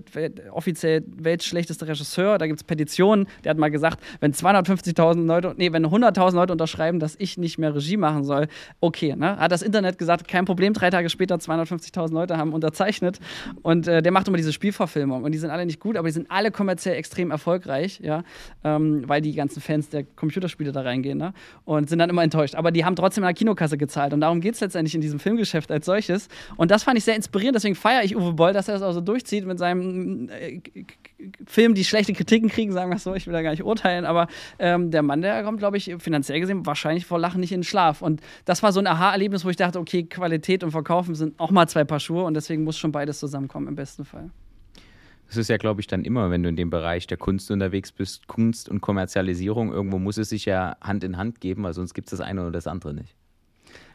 offiziell 0.51 1.05
weltschlechtester 1.07 1.89
Regisseur. 1.89 2.39
Da 2.39 2.47
gibt 2.47 2.61
es 2.61 2.65
Petitionen. 2.65 3.27
Der 3.45 3.51
hat 3.51 3.59
mal 3.59 3.71
gesagt, 3.71 4.01
wenn 4.21 4.33
250.000 4.33 5.27
Leute, 5.27 5.55
nee, 5.57 5.73
wenn 5.73 5.87
100.000 5.87 6.35
Leute 6.35 6.53
unterschreiben, 6.53 7.01
dass 7.01 7.17
ich 7.19 7.39
nicht 7.39 7.59
mehr 7.59 7.75
Regie 7.75 7.97
machen 7.97 8.25
soll, 8.25 8.49
okay. 8.81 9.15
Ne? 9.17 9.37
Hat 9.37 9.53
das 9.53 9.63
Internet 9.63 9.99
gesagt, 9.99 10.29
kein 10.29 10.45
Problem. 10.45 10.73
Drei 10.73 10.91
Tage 10.91 11.11
später 11.11 11.37
250.000 11.37 12.13
Leute 12.13 12.39
haben 12.39 12.53
unterzeichnet. 12.53 13.19
Und 13.63 13.89
äh, 13.89 14.03
der 14.03 14.13
macht 14.13 14.29
immer 14.29 14.37
diese 14.37 14.53
Spielverfilmung. 14.53 15.25
Und 15.25 15.33
die 15.33 15.39
sind 15.39 15.51
alle 15.51 15.67
nicht 15.67 15.81
gut, 15.81 15.97
aber 15.97 16.09
die 16.09 16.15
sind 16.15 16.31
alle 16.31 16.51
kommerziell 16.51 16.97
extrem 16.97 17.31
erfolgreich, 17.31 18.01
ja? 18.03 18.23
Ähm, 18.65 19.05
weil 19.07 19.21
die 19.21 19.35
ganzen 19.35 19.61
Fans 19.61 19.89
der 19.89 20.05
Computerspiele 20.05 20.73
da 20.73 20.83
reingehen 20.83 21.19
ne? 21.19 21.33
und 21.65 21.89
sind 21.89 21.99
dann 21.99 22.11
immer 22.11 22.23
enttäuscht. 22.23 22.55
Aber 22.55 22.71
die 22.77 22.85
haben 22.85 22.95
trotzdem 22.95 23.25
in 23.25 23.29
der 23.29 23.35
Kinokasse 23.35 23.79
gezahlt. 23.79 24.13
Und 24.13 24.21
darum 24.21 24.41
geht 24.41 24.55
es 24.55 24.61
letztendlich 24.61 24.95
in 24.95 25.01
diesem 25.01 25.19
Filmgeschäft 25.19 25.71
als 25.73 25.87
solches. 25.87 26.29
Und 26.57 26.71
das 26.71 26.83
fand 26.83 26.99
ich 26.99 27.05
sehr 27.05 27.17
inspirierend. 27.17 27.57
Deswegen 27.57 27.75
feiere 27.75 28.05
ich 28.05 28.15
Uwe 28.15 28.35
Boll, 28.35 28.53
dass 28.53 28.69
er 28.69 28.75
das 28.75 28.83
auch 28.83 28.93
so 28.93 29.01
durchzieht 29.01 29.47
mit 29.47 29.59
seinem 29.59 30.29
äh, 30.29 30.61
Film, 31.47 31.75
die 31.75 31.85
schlechte 31.85 32.13
Kritiken 32.13 32.51
kriegen, 32.51 32.73
sagen 32.73 32.91
wir 32.91 32.99
so. 32.99 33.15
Ich 33.15 33.27
will 33.27 33.33
da 33.33 33.41
gar 33.41 33.53
nicht 33.53 33.65
urteilen. 33.65 34.05
Aber 34.05 34.29
ähm, 34.59 34.91
der 34.91 35.03
Mann, 35.03 35.23
der 35.23 35.43
kommt, 35.43 35.59
glaube 35.59 35.79
ich, 35.79 35.95
finanziell 35.99 36.39
gesehen 36.39 36.67
wahrscheinlich 36.67 37.07
vor 37.07 37.19
Lachen 37.19 37.41
nicht 37.41 37.53
in 37.53 37.61
den 37.61 37.65
Schlaf. 37.65 38.03
Und 38.03 38.21
das 38.45 38.63
war 38.63 38.73
so 38.73 38.81
ein 38.81 38.87
Aha-Erlebnis, 38.87 39.45
wo 39.45 39.49
ich 39.49 39.57
dachte, 39.57 39.81
okay, 39.81 40.05
Qualität 40.05 40.63
und 40.63 40.73
Verkaufen 40.73 41.15
sind 41.15 41.41
auch 41.41 41.51
mal 41.51 41.67
zwei 41.67 41.85
Paar 41.85 42.01
Schuhe. 42.01 42.25
Und 42.25 42.35
deswegen 42.35 42.63
muss 42.63 42.77
schon 42.77 42.93
beides 42.93 43.19
zusammenkommen, 43.19 43.69
im 43.69 43.75
besten 43.75 44.05
Fall. 44.05 44.31
Das 45.27 45.37
ist 45.37 45.49
ja, 45.49 45.57
glaube 45.57 45.81
ich, 45.81 45.87
dann 45.87 46.05
immer, 46.05 46.31
wenn 46.31 46.43
du 46.43 46.49
in 46.49 46.57
dem 46.57 46.71
Bereich 46.71 47.07
der 47.07 47.17
Kunst 47.17 47.51
unterwegs 47.51 47.93
bist, 47.93 48.29
Kunst 48.29 48.69
und 48.69 48.81
Kommerzialisierung, 48.81 49.73
irgendwo 49.73 49.99
muss 49.99 50.19
es 50.19 50.29
sich 50.29 50.45
ja 50.45 50.77
Hand 50.81 51.05
in 51.05 51.17
Hand 51.17 51.41
geben, 51.41 51.65
weil 51.65 51.75
sonst 51.75 51.95
gibt 51.95 52.09
es 52.09 52.19
das 52.19 52.21
eine 52.21 52.43
oder 52.43 52.53
das 52.53 52.67
andere 52.67 52.95
nicht. 52.95 53.15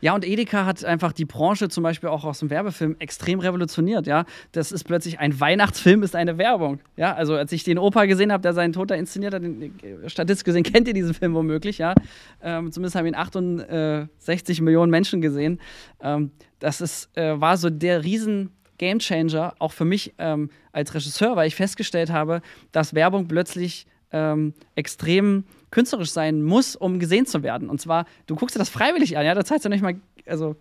Ja, 0.02 0.15
und 0.15 0.28
Edeka 0.28 0.65
hat 0.65 0.84
einfach 0.84 1.13
die 1.13 1.26
Branche 1.26 1.70
zum 1.70 1.84
Beispiel 1.84 2.10
auch 2.10 2.24
aus 2.24 2.39
dem 2.39 2.50
Werbefilm 2.50 2.96
extrem 3.00 3.39
revolutioniert, 3.39 4.08
ja. 4.08 4.26
Das 4.52 4.72
ist 4.72 4.84
plötzlich 4.84 5.20
ein 5.20 5.39
Weihnachtsfilm, 5.39 6.02
ist 6.02 6.15
eine 6.15 6.38
Werbung. 6.38 6.80
Ja, 6.98 7.13
also 7.13 7.36
als 7.36 7.52
ich 7.52 7.63
den 7.63 7.78
Opa 7.78 8.06
gesehen 8.06 8.32
habe, 8.32 8.41
der 8.41 8.54
seinen 8.54 8.74
Tod 8.74 8.89
da 8.89 8.96
inszeniert 8.96 9.34
hat, 9.34 9.44
äh, 9.44 9.70
statistisch 10.08 10.44
gesehen 10.44 10.63
kennt 10.72 10.88
ihr 10.88 10.94
diesen 10.94 11.13
Film 11.13 11.36
womöglich, 11.36 11.78
ja. 11.78 11.94
Ähm, 12.41 12.72
zumindest 12.72 12.96
haben 12.96 13.06
ihn 13.06 13.15
68 13.15 14.62
Millionen 14.62 14.89
Menschen 14.89 15.22
gesehen. 15.22 15.60
Ähm, 16.02 16.32
das 16.60 16.82
ist, 16.82 17.15
äh, 17.15 17.39
war 17.39 17.58
so 17.58 17.70
der 17.70 18.04
riesen 18.04 18.52
Gamechanger, 18.82 19.54
auch 19.60 19.72
für 19.72 19.86
mich 19.86 20.13
ähm, 20.17 20.50
als 20.72 20.94
Regisseur, 20.94 21.36
weil 21.36 21.48
ich 21.48 21.56
festgestellt 21.56 22.10
habe, 22.10 22.41
dass 22.72 22.96
Werbung 22.96 23.28
plötzlich 23.28 23.86
ähm, 24.12 24.54
extrem 24.76 25.46
künstlerisch 25.70 26.10
sein 26.10 26.41
muss, 26.44 26.76
um 26.76 27.00
gesehen 27.00 27.28
zu 27.28 27.44
werden. 27.44 27.70
Und 27.70 27.80
zwar, 27.80 28.06
du 28.26 28.36
guckst 28.36 28.56
dir 28.56 28.60
das 28.60 28.70
freiwillig 28.70 29.17
an, 29.17 29.26
ja, 29.26 29.36
da 29.36 29.46
zahlst 29.46 29.65
du 29.65 29.70
nicht 29.70 29.84
mal, 29.84 29.96
also 30.26 30.56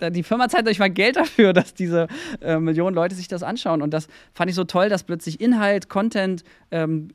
die 0.00 0.22
Firma 0.22 0.48
zahlt 0.48 0.68
euch 0.68 0.78
mal 0.78 0.90
Geld 0.90 1.16
dafür, 1.16 1.52
dass 1.54 1.72
diese 1.72 2.06
äh, 2.42 2.58
Millionen 2.58 2.94
Leute 2.94 3.14
sich 3.14 3.28
das 3.28 3.42
anschauen. 3.42 3.80
Und 3.80 3.92
das 3.94 4.08
fand 4.34 4.50
ich 4.50 4.54
so 4.54 4.64
toll, 4.64 4.90
dass 4.90 5.02
plötzlich 5.02 5.40
Inhalt, 5.40 5.88
Content 5.88 6.44
ähm, 6.70 7.08
äh, 7.08 7.14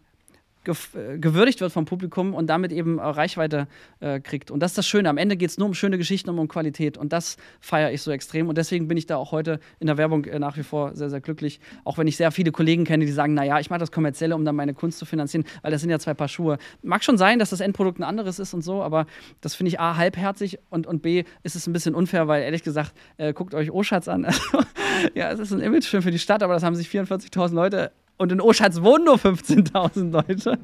gewürdigt 0.63 1.61
wird 1.61 1.71
vom 1.71 1.85
Publikum 1.85 2.33
und 2.33 2.47
damit 2.47 2.71
eben 2.71 2.99
Reichweite 2.99 3.67
äh, 3.99 4.19
kriegt. 4.19 4.51
Und 4.51 4.59
das 4.61 4.71
ist 4.71 4.77
das 4.77 4.87
Schöne. 4.87 5.09
Am 5.09 5.17
Ende 5.17 5.35
geht 5.35 5.49
es 5.49 5.57
nur 5.57 5.67
um 5.67 5.73
schöne 5.73 5.97
Geschichten, 5.97 6.29
um, 6.29 6.39
um 6.39 6.47
Qualität. 6.47 6.97
Und 6.97 7.13
das 7.13 7.37
feiere 7.59 7.91
ich 7.91 8.01
so 8.01 8.11
extrem. 8.11 8.49
Und 8.49 8.57
deswegen 8.57 8.87
bin 8.87 8.97
ich 8.97 9.05
da 9.05 9.17
auch 9.17 9.31
heute 9.31 9.59
in 9.79 9.87
der 9.87 9.97
Werbung 9.97 10.25
äh, 10.25 10.39
nach 10.39 10.57
wie 10.57 10.63
vor 10.63 10.95
sehr, 10.95 11.09
sehr 11.09 11.21
glücklich. 11.21 11.59
Auch 11.83 11.97
wenn 11.97 12.07
ich 12.07 12.17
sehr 12.17 12.31
viele 12.31 12.51
Kollegen 12.51 12.85
kenne, 12.85 13.05
die 13.05 13.11
sagen, 13.11 13.33
naja, 13.33 13.59
ich 13.59 13.69
mache 13.69 13.79
das 13.79 13.91
Kommerzielle, 13.91 14.35
um 14.35 14.45
dann 14.45 14.55
meine 14.55 14.73
Kunst 14.73 14.99
zu 14.99 15.05
finanzieren, 15.05 15.45
weil 15.61 15.71
das 15.71 15.81
sind 15.81 15.89
ja 15.89 15.99
zwei 15.99 16.13
Paar 16.13 16.27
Schuhe. 16.27 16.57
Mag 16.81 17.03
schon 17.03 17.17
sein, 17.17 17.39
dass 17.39 17.49
das 17.49 17.59
Endprodukt 17.59 17.99
ein 17.99 18.03
anderes 18.03 18.39
ist 18.39 18.53
und 18.53 18.61
so, 18.61 18.81
aber 18.81 19.05
das 19.41 19.55
finde 19.55 19.69
ich 19.69 19.79
A, 19.79 19.97
halbherzig 19.97 20.59
und, 20.69 20.87
und 20.87 21.01
B, 21.01 21.23
ist 21.43 21.55
es 21.55 21.67
ein 21.67 21.73
bisschen 21.73 21.95
unfair, 21.95 22.27
weil 22.27 22.43
ehrlich 22.43 22.63
gesagt, 22.63 22.93
äh, 23.17 23.33
guckt 23.33 23.53
euch 23.53 23.71
Oschatz 23.71 24.07
an. 24.07 24.27
ja, 25.13 25.31
es 25.31 25.39
ist 25.39 25.51
ein 25.51 25.59
Imagefilm 25.59 26.03
für 26.03 26.11
die 26.11 26.19
Stadt, 26.19 26.43
aber 26.43 26.53
das 26.53 26.63
haben 26.63 26.75
sich 26.75 26.87
44.000 26.87 27.53
Leute 27.53 27.91
und 28.17 28.31
in 28.31 28.41
Oschatz 28.41 28.81
wohnen 28.81 29.05
nur 29.05 29.15
15.000 29.15 30.11
Leute 30.11 30.59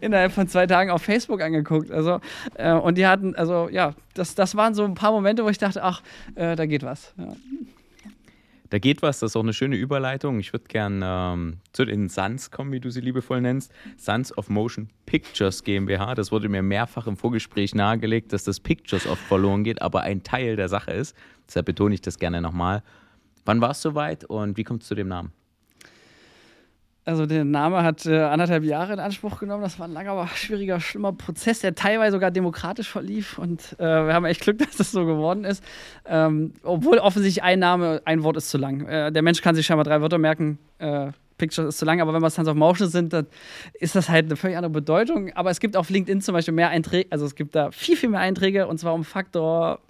innerhalb 0.00 0.32
von 0.32 0.48
zwei 0.48 0.66
Tagen 0.66 0.90
auf 0.90 1.02
Facebook 1.02 1.40
angeguckt. 1.40 1.90
Also, 1.90 2.20
äh, 2.54 2.72
und 2.72 2.98
die 2.98 3.06
hatten, 3.06 3.34
also 3.34 3.68
ja, 3.70 3.94
das, 4.14 4.34
das 4.34 4.54
waren 4.54 4.74
so 4.74 4.84
ein 4.84 4.94
paar 4.94 5.12
Momente, 5.12 5.44
wo 5.44 5.48
ich 5.48 5.58
dachte, 5.58 5.82
ach, 5.82 6.02
äh, 6.34 6.56
da 6.56 6.66
geht 6.66 6.82
was. 6.82 7.14
Ja. 7.16 7.34
Da 8.70 8.78
geht 8.78 9.02
was, 9.02 9.20
das 9.20 9.30
ist 9.30 9.36
auch 9.36 9.42
eine 9.42 9.52
schöne 9.52 9.76
Überleitung. 9.76 10.40
Ich 10.40 10.52
würde 10.52 10.64
gerne 10.66 11.06
ähm, 11.06 11.58
zu 11.72 11.84
den 11.84 12.08
Suns 12.08 12.50
kommen, 12.50 12.72
wie 12.72 12.80
du 12.80 12.90
sie 12.90 13.00
liebevoll 13.00 13.40
nennst. 13.40 13.70
Suns 13.96 14.36
of 14.36 14.48
Motion 14.48 14.88
Pictures 15.06 15.62
GmbH. 15.62 16.16
Das 16.16 16.32
wurde 16.32 16.48
mir 16.48 16.62
mehrfach 16.62 17.06
im 17.06 17.16
Vorgespräch 17.16 17.74
nahegelegt, 17.74 18.32
dass 18.32 18.42
das 18.42 18.58
Pictures 18.58 19.06
oft 19.06 19.22
verloren 19.22 19.62
geht, 19.62 19.80
aber 19.80 20.00
ein 20.00 20.24
Teil 20.24 20.56
der 20.56 20.68
Sache 20.68 20.90
ist. 20.90 21.16
Deshalb 21.46 21.66
betone 21.66 21.94
ich 21.94 22.00
das 22.00 22.18
gerne 22.18 22.40
nochmal. 22.40 22.82
Wann 23.44 23.60
war 23.60 23.70
es 23.70 23.80
soweit 23.80 24.24
und 24.24 24.56
wie 24.56 24.64
kommt 24.64 24.82
es 24.82 24.88
zu 24.88 24.94
dem 24.96 25.08
Namen? 25.08 25.30
Also 27.06 27.26
der 27.26 27.44
Name 27.44 27.82
hat 27.82 28.06
äh, 28.06 28.18
anderthalb 28.18 28.64
Jahre 28.64 28.94
in 28.94 28.98
Anspruch 28.98 29.38
genommen. 29.38 29.62
Das 29.62 29.78
war 29.78 29.86
ein 29.86 29.92
langer, 29.92 30.12
aber 30.12 30.26
schwieriger, 30.28 30.80
schlimmer 30.80 31.12
Prozess, 31.12 31.60
der 31.60 31.74
teilweise 31.74 32.12
sogar 32.12 32.30
demokratisch 32.30 32.88
verlief. 32.88 33.38
Und 33.38 33.76
äh, 33.78 33.84
wir 33.84 34.14
haben 34.14 34.24
echt 34.24 34.40
Glück, 34.40 34.58
dass 34.66 34.76
das 34.76 34.90
so 34.90 35.04
geworden 35.04 35.44
ist. 35.44 35.62
Ähm, 36.06 36.54
obwohl 36.62 36.98
offensichtlich 36.98 37.42
ein 37.42 37.58
Name, 37.58 38.00
ein 38.06 38.22
Wort 38.22 38.38
ist 38.38 38.48
zu 38.48 38.56
lang. 38.56 38.86
Äh, 38.86 39.12
der 39.12 39.22
Mensch 39.22 39.42
kann 39.42 39.54
sich 39.54 39.66
scheinbar 39.66 39.84
drei 39.84 40.00
Wörter 40.00 40.18
merken. 40.18 40.58
Äh, 40.78 41.12
Pictures 41.36 41.74
ist 41.74 41.78
zu 41.78 41.84
lang, 41.84 42.00
aber 42.00 42.14
wenn 42.14 42.22
wir 42.22 42.30
Sons 42.30 42.48
of 42.48 42.54
Motion 42.54 42.88
sind, 42.88 43.12
dann 43.12 43.26
ist 43.74 43.96
das 43.96 44.08
halt 44.08 44.26
eine 44.26 44.36
völlig 44.36 44.56
andere 44.56 44.70
Bedeutung. 44.70 45.32
Aber 45.34 45.50
es 45.50 45.60
gibt 45.60 45.76
auf 45.76 45.90
LinkedIn 45.90 46.20
zum 46.20 46.32
Beispiel 46.32 46.54
mehr 46.54 46.68
Einträge, 46.68 47.08
also 47.10 47.26
es 47.26 47.34
gibt 47.34 47.54
da 47.54 47.70
viel, 47.70 47.96
viel 47.96 48.08
mehr 48.08 48.20
Einträge 48.20 48.66
und 48.66 48.78
zwar 48.78 48.94
um 48.94 49.04
Faktor 49.04 49.80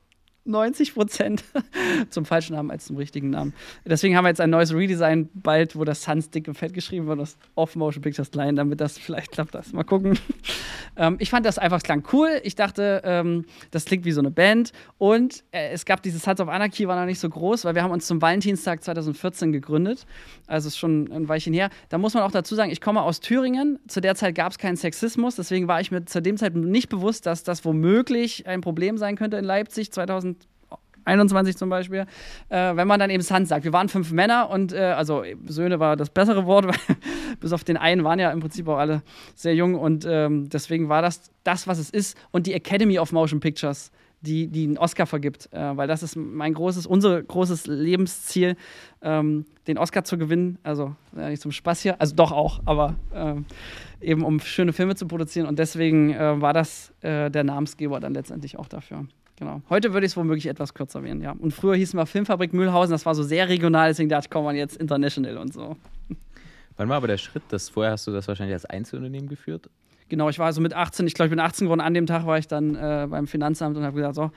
90 0.45 0.95
Prozent 0.95 1.45
zum 2.11 2.25
falschen 2.25 2.55
Namen 2.55 2.71
als 2.71 2.87
zum 2.87 2.97
richtigen 2.97 3.31
Namen. 3.31 3.55
Deswegen 3.85 4.17
haben 4.17 4.25
wir 4.25 4.29
jetzt 4.29 4.41
ein 4.41 4.51
neues 4.51 4.75
Redesign 4.75 5.31
bald, 5.33 5.77
wo 5.77 5.85
das 5.85 6.03
Suns 6.03 6.31
dick 6.31 6.49
und 6.49 6.55
fett 6.55 6.75
geschrieben 6.75 7.07
wird, 7.07 7.19
das 7.19 7.37
Off-Motion 7.55 8.03
Pictures 8.03 8.31
klein, 8.31 8.57
damit 8.57 8.81
das 8.81 8.99
vielleicht 8.99 9.33
klappt. 9.33 9.55
Das. 9.55 9.73
Mal 9.73 9.85
gucken. 9.85 10.19
ähm, 10.97 11.17
ich 11.19 11.31
fand 11.31 11.47
das 11.47 11.59
einfach, 11.59 11.83
klang 11.83 12.05
cool. 12.13 12.41
Ich 12.43 12.57
dachte, 12.57 13.03
ähm, 13.05 13.47
das 13.71 13.85
klingt 13.85 14.05
wie 14.05 14.13
so 14.13 14.21
eine 14.21 14.31
Band. 14.31 14.73
Und 14.99 15.45
äh, 15.51 15.71
es 15.71 15.85
gab 15.85 16.03
dieses 16.03 16.23
Sons 16.23 16.41
of 16.41 16.49
Anarchy, 16.49 16.89
war 16.89 16.99
noch 16.99 17.07
nicht 17.07 17.21
so 17.21 17.29
groß, 17.29 17.65
weil 17.65 17.75
wir 17.75 17.83
haben 17.83 17.93
uns 17.93 18.07
zum 18.07 18.21
Valentinstag 18.21 18.83
2014 18.83 19.53
gegründet. 19.53 20.07
Also 20.47 20.69
ist 20.69 20.77
schon 20.77 21.11
ein 21.11 21.29
Weilchen 21.29 21.55
her. 21.55 21.71
Da 21.89 21.99
muss 21.99 22.15
man 22.15 22.23
auch 22.23 22.33
dazu 22.33 22.55
sagen, 22.55 22.71
ich 22.71 22.81
komme 22.81 23.03
aus 23.03 23.21
Thüringen. 23.21 23.79
Zu 23.89 24.01
der 24.01 24.15
Zeit 24.15 24.35
gab 24.35 24.53
es 24.53 24.59
keinen 24.59 24.77
Sexismus. 24.77 25.37
Deswegen 25.37 25.69
war 25.69 25.81
ich 25.81 25.91
mir 25.91 26.05
zu 26.05 26.21
dem 26.21 26.37
Zeitpunkt 26.37 26.69
nicht 26.69 26.89
bewusst, 26.89 27.27
dass 27.27 27.45
das 27.45 27.65
womöglich 27.65 28.47
ein 28.47 28.61
Problem 28.61 28.99
sein 28.99 29.17
könnte 29.17 29.37
in 29.39 29.45
Leipzig 29.45 29.91
2014. 29.93 30.34
21 31.05 31.57
zum 31.57 31.69
Beispiel, 31.69 32.07
äh, 32.49 32.77
wenn 32.77 32.89
man 32.89 33.01
dann 33.01 33.11
eben 33.11 33.23
Sons 33.23 33.49
sagt. 33.49 33.65
Wir 33.65 33.73
waren 33.73 33.89
fünf 33.89 34.13
Männer 34.13 34.51
und 34.51 34.73
äh, 34.73 34.79
also 34.79 35.23
Söhne 35.47 35.81
war 35.81 35.97
das 35.97 36.11
bessere 36.11 36.47
Wort, 36.47 36.67
weil 36.69 36.97
bis 37.41 37.53
auf 37.53 37.65
den 37.65 37.77
einen 37.77 38.05
waren 38.05 38.19
ja 38.19 38.31
im 38.31 38.41
Prinzip 38.41 38.69
auch 38.69 38.79
alle 38.79 39.03
sehr 39.35 39.55
jung 39.55 39.75
und 39.75 40.07
ähm, 40.09 40.49
deswegen 40.49 40.89
war 40.89 41.03
das 41.03 41.31
das, 41.43 41.67
was 41.67 41.79
es 41.79 41.91
ist. 41.91 42.17
Und 42.31 42.47
die 42.47 42.55
Academy 42.55 42.99
of 42.99 43.13
Motion 43.13 43.41
Pictures, 43.41 43.93
die, 44.21 44.49
die 44.49 44.65
einen 44.65 44.79
Oscar 44.79 45.07
vergibt, 45.07 45.49
äh, 45.53 45.77
weil 45.77 45.87
das 45.87 46.03
ist 46.03 46.17
mein 46.17 46.55
großes, 46.55 46.87
unser 46.87 47.23
großes 47.23 47.67
Lebensziel, 47.67 48.57
ähm, 49.03 49.45
den 49.67 49.79
Oscar 49.79 50.05
zu 50.05 50.17
gewinnen. 50.19 50.59
Also 50.63 50.95
ja, 51.17 51.29
nicht 51.29 51.43
zum 51.43 51.53
Spaß 51.53 51.83
hier, 51.83 52.01
also 52.01 52.15
doch 52.15 52.33
auch, 52.33 52.61
aber 52.65 52.97
ähm, 53.15 53.45
eben 54.01 54.25
um 54.25 54.41
schöne 54.41 54.73
Filme 54.73 54.95
zu 54.97 55.07
produzieren 55.07 55.47
und 55.47 55.59
deswegen 55.59 56.13
äh, 56.15 56.41
war 56.41 56.53
das 56.53 56.93
äh, 57.03 57.31
der 57.31 57.45
Namensgeber 57.45 58.01
dann 58.01 58.15
letztendlich 58.15 58.59
auch 58.59 58.69
dafür. 58.69 59.07
Genau. 59.37 59.63
Heute 59.69 59.93
würde 59.93 60.07
ich 60.07 60.13
es 60.13 60.17
womöglich 60.17 60.47
etwas 60.47 60.75
kürzer 60.75 61.03
wählen, 61.03 61.21
ja. 61.21 61.33
Und 61.33 61.53
früher 61.53 61.75
hießen 61.75 61.99
wir 61.99 62.07
Filmfabrik 62.07 62.53
Mühlhausen, 62.53 62.93
das 62.93 63.05
war 63.05 63.15
so 63.15 63.23
sehr 63.23 63.49
regional, 63.49 63.89
deswegen 63.89 64.09
dachte 64.09 64.27
ich, 64.27 64.31
komm 64.31 64.45
mal 64.45 64.55
jetzt 64.55 64.77
international 64.77 65.39
und 65.39 65.53
so. 65.53 65.77
Wann 66.77 66.89
war 66.89 66.97
aber 66.97 67.09
der 67.09 67.19
Schritt, 67.19 67.43
dass 67.49 67.69
vorher 67.69 67.93
hast 67.93 68.07
du 68.07 68.13
das 68.13 68.29
wahrscheinlich 68.29 68.55
als 68.55 68.65
Einzelunternehmen 68.65 69.29
geführt? 69.29 69.71
Genau, 70.09 70.29
ich 70.29 70.39
war 70.39 70.47
also 70.47 70.61
mit 70.61 70.75
18, 70.75 71.07
ich 71.07 71.15
glaube, 71.15 71.29
ich 71.29 71.31
bin 71.31 71.41
18 71.41 71.67
geworden. 71.67 71.81
An 71.81 71.95
dem 71.95 72.07
Tag 72.07 72.27
war 72.27 72.37
ich 72.37 72.47
dann 72.47 72.75
äh, 72.75 73.07
beim 73.09 73.27
Finanzamt 73.27 73.77
und 73.77 73.85
habe 73.85 73.97
gesagt, 73.97 74.15
so, 74.15 74.31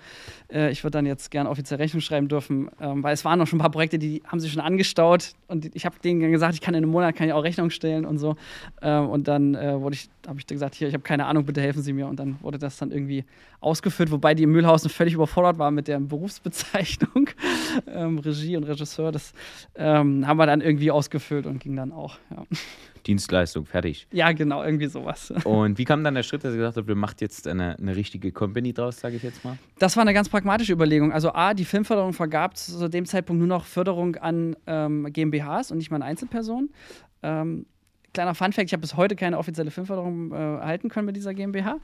äh, 0.52 0.72
ich 0.72 0.84
würde 0.84 0.92
dann 0.92 1.06
jetzt 1.06 1.30
gerne 1.30 1.50
offiziell 1.50 1.78
Rechnung 1.78 2.00
schreiben 2.00 2.30
dürfen, 2.30 2.70
ähm, 2.80 3.04
weil 3.04 3.14
es 3.14 3.26
waren 3.26 3.38
noch 3.38 3.48
schon 3.48 3.58
ein 3.58 3.62
paar 3.62 3.72
Projekte, 3.72 4.00
die 4.00 4.24
haben 4.26 4.40
sich 4.40 4.52
schon 4.52 4.62
angestaut 4.62 5.34
und 5.48 5.76
ich 5.76 5.86
habe 5.86 5.98
denen 6.00 6.32
gesagt, 6.32 6.54
ich 6.54 6.62
kann 6.62 6.74
in 6.74 6.84
einem 6.84 6.92
Monat 6.92 7.16
kann 7.16 7.28
ich 7.28 7.34
auch 7.34 7.44
Rechnung 7.44 7.70
stellen 7.70 8.06
und 8.06 8.18
so. 8.18 8.38
Ähm, 8.82 9.10
und 9.10 9.28
dann 9.28 9.56
äh, 9.56 9.80
wurde 9.80 9.96
ich, 9.96 10.10
habe 10.28 10.40
ich 10.40 10.46
gesagt, 10.46 10.76
hier, 10.76 10.88
ich 10.88 10.94
habe 10.94 11.04
keine 11.04 11.26
Ahnung, 11.26 11.46
bitte 11.46 11.62
helfen 11.62 11.82
Sie 11.82 11.94
mir. 11.94 12.08
Und 12.08 12.20
dann 12.20 12.38
wurde 12.42 12.58
das 12.58 12.78
dann 12.78 12.92
irgendwie 12.92 13.24
ausgeführt, 13.62 14.12
wobei 14.12 14.36
die 14.36 14.44
im 14.44 14.52
Mühlhausen 14.52 14.90
völlig 14.90 15.14
überfordert 15.14 15.58
war 15.58 15.72
mit 15.72 15.88
der 15.88 16.00
Berufsbezeichnung, 16.00 17.30
ähm, 17.88 18.20
Regie 18.20 18.58
und 18.58 18.66
Regisseur. 18.66 19.12
Das 19.12 19.34
ähm, 19.76 20.28
haben 20.28 20.38
wir 20.38 20.46
dann 20.46 20.62
irgendwie 20.62 20.92
ausgefüllt 20.92 21.46
und 21.46 21.60
ging 21.60 21.76
dann 21.76 21.92
auch. 21.92 22.18
Ja. 22.30 22.44
Dienstleistung, 23.08 23.66
fertig. 23.66 24.06
Ja, 24.12 24.34
genau, 24.34 24.64
irgendwie 24.64 24.88
sowas. 24.88 25.34
Und 25.46 25.78
wie 25.78 25.86
kam 25.86 26.04
dann 26.04 26.14
der 26.14 26.24
Schritt, 26.24 26.44
dass 26.44 26.52
ihr 26.52 26.58
gesagt 26.58 26.76
habt, 26.76 26.90
ihr 26.90 26.96
macht 26.96 27.22
jetzt 27.22 27.48
eine, 27.48 27.78
eine 27.78 27.96
richtige 27.96 28.34
Company 28.34 28.74
draus, 28.74 29.00
sage 29.00 29.16
ich 29.16 29.24
jetzt 29.24 29.46
mal? 29.46 29.58
Das 29.80 29.96
war 29.96 30.02
eine 30.02 30.14
ganz 30.14 30.28
pragmatische 30.28 30.74
Überlegung. 30.74 31.14
Also 31.14 31.32
A, 31.32 31.54
die 31.54 31.64
Filmförderung 31.64 32.12
vergab 32.12 32.58
zu 32.58 32.90
dem 32.90 33.06
Zeitpunkt 33.06 33.40
nur 33.40 33.48
noch 33.48 33.64
Förderung 33.64 34.18
an 34.18 34.58
ähm, 34.68 35.08
GmbHs 35.14 35.72
und 35.72 35.78
nicht 35.78 35.90
mal 35.90 35.98
an 35.98 36.04
Einzelpersonen. 36.04 36.70
Ähm, 37.24 37.66
kleiner 38.14 38.34
Funfact, 38.34 38.68
ich 38.68 38.74
habe 38.74 38.82
bis 38.82 38.96
heute 38.96 39.16
keine 39.16 39.38
offizielle 39.38 39.72
Filmförderung 39.72 40.32
äh, 40.32 40.36
erhalten 40.36 40.90
können 40.90 41.06
mit 41.06 41.16
dieser 41.16 41.34
GmbH. 41.34 41.78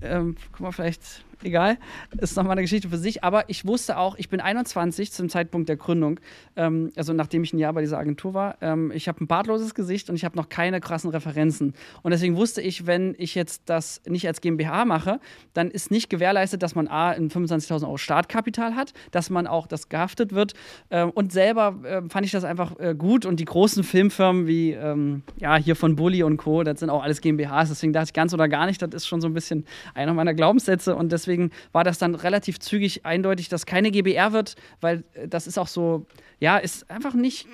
Ähm, 0.00 0.36
guck 0.52 0.60
mal, 0.60 0.72
vielleicht 0.72 1.24
egal, 1.42 1.78
ist 2.18 2.36
nochmal 2.36 2.52
eine 2.52 2.62
Geschichte 2.62 2.88
für 2.88 2.98
sich. 2.98 3.24
Aber 3.24 3.48
ich 3.48 3.66
wusste 3.66 3.98
auch, 3.98 4.16
ich 4.16 4.28
bin 4.28 4.40
21 4.40 5.12
zum 5.12 5.28
Zeitpunkt 5.28 5.68
der 5.68 5.76
Gründung, 5.76 6.20
ähm, 6.56 6.92
also 6.96 7.12
nachdem 7.12 7.44
ich 7.44 7.52
ein 7.52 7.58
Jahr 7.58 7.72
bei 7.72 7.80
dieser 7.80 7.98
Agentur 7.98 8.34
war. 8.34 8.56
Ähm, 8.60 8.90
ich 8.94 9.08
habe 9.08 9.22
ein 9.22 9.26
bartloses 9.26 9.74
Gesicht 9.74 10.10
und 10.10 10.16
ich 10.16 10.24
habe 10.24 10.36
noch 10.36 10.48
keine 10.48 10.80
krassen 10.80 11.10
Referenzen. 11.10 11.74
Und 12.02 12.10
deswegen 12.10 12.36
wusste 12.36 12.60
ich, 12.60 12.86
wenn 12.86 13.14
ich 13.18 13.34
jetzt 13.34 13.62
das 13.66 14.02
nicht 14.06 14.26
als 14.26 14.40
GmbH 14.40 14.84
mache, 14.84 15.20
dann 15.54 15.70
ist 15.70 15.90
nicht 15.90 16.10
gewährleistet, 16.10 16.62
dass 16.62 16.74
man 16.74 16.88
A, 16.88 17.10
ein 17.10 17.30
25.000 17.30 17.84
Euro 17.84 17.96
Startkapital 17.96 18.74
hat, 18.74 18.92
dass 19.10 19.30
man 19.30 19.46
auch 19.46 19.66
das 19.66 19.88
gehaftet 19.88 20.32
wird. 20.32 20.54
Ähm, 20.90 21.10
und 21.10 21.32
selber 21.32 21.76
äh, 21.84 22.02
fand 22.08 22.26
ich 22.26 22.32
das 22.32 22.44
einfach 22.44 22.78
äh, 22.78 22.94
gut. 22.94 23.26
Und 23.26 23.40
die 23.40 23.44
großen 23.44 23.84
Filmfirmen 23.84 24.46
wie 24.46 24.72
ähm, 24.72 25.22
ja, 25.38 25.56
hier 25.56 25.76
von 25.76 25.96
Bully 25.96 26.22
und 26.22 26.36
Co., 26.36 26.62
das 26.62 26.80
sind 26.80 26.90
auch 26.90 27.02
alles 27.02 27.20
GmbHs. 27.20 27.68
Deswegen 27.68 27.92
dachte 27.92 28.06
ich 28.08 28.12
ganz 28.12 28.32
oder 28.34 28.48
gar 28.48 28.66
nicht, 28.66 28.80
das 28.82 28.90
ist 28.94 29.06
schon 29.06 29.20
so 29.20 29.28
ein 29.28 29.34
bisschen 29.34 29.64
einer 29.94 30.14
meiner 30.14 30.34
Glaubenssätze. 30.34 30.96
Und 30.96 31.12
deswegen 31.12 31.25
deswegen 31.26 31.50
war 31.72 31.84
das 31.84 31.98
dann 31.98 32.14
relativ 32.14 32.60
zügig 32.60 33.04
eindeutig, 33.04 33.48
dass 33.48 33.66
keine 33.66 33.90
GBR 33.90 34.32
wird, 34.32 34.54
weil 34.80 35.04
äh, 35.14 35.28
das 35.28 35.46
ist 35.46 35.58
auch 35.58 35.66
so, 35.66 36.06
ja, 36.38 36.56
ist 36.58 36.90
einfach 36.90 37.14
nicht, 37.14 37.46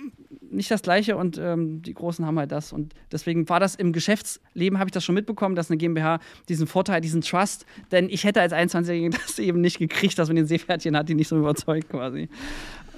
nicht 0.50 0.70
das 0.70 0.82
Gleiche 0.82 1.16
und 1.16 1.38
ähm, 1.38 1.82
die 1.82 1.94
Großen 1.94 2.26
haben 2.26 2.38
halt 2.38 2.52
das. 2.52 2.72
Und 2.72 2.94
deswegen 3.10 3.48
war 3.48 3.60
das 3.60 3.74
im 3.74 3.92
Geschäftsleben, 3.92 4.78
habe 4.78 4.88
ich 4.88 4.92
das 4.92 5.04
schon 5.04 5.14
mitbekommen, 5.14 5.54
dass 5.56 5.70
eine 5.70 5.78
GmbH 5.78 6.20
diesen 6.48 6.66
Vorteil, 6.66 7.00
diesen 7.00 7.22
Trust, 7.22 7.64
denn 7.90 8.08
ich 8.08 8.24
hätte 8.24 8.40
als 8.40 8.52
21-Jähriger 8.52 9.18
das 9.26 9.38
eben 9.38 9.60
nicht 9.60 9.78
gekriegt, 9.78 10.18
dass 10.18 10.28
man 10.28 10.36
den 10.36 10.46
Seepferdchen 10.46 10.96
hat, 10.96 11.08
die 11.08 11.14
nicht 11.14 11.28
so 11.28 11.38
überzeugt 11.38 11.88
quasi. 11.88 12.28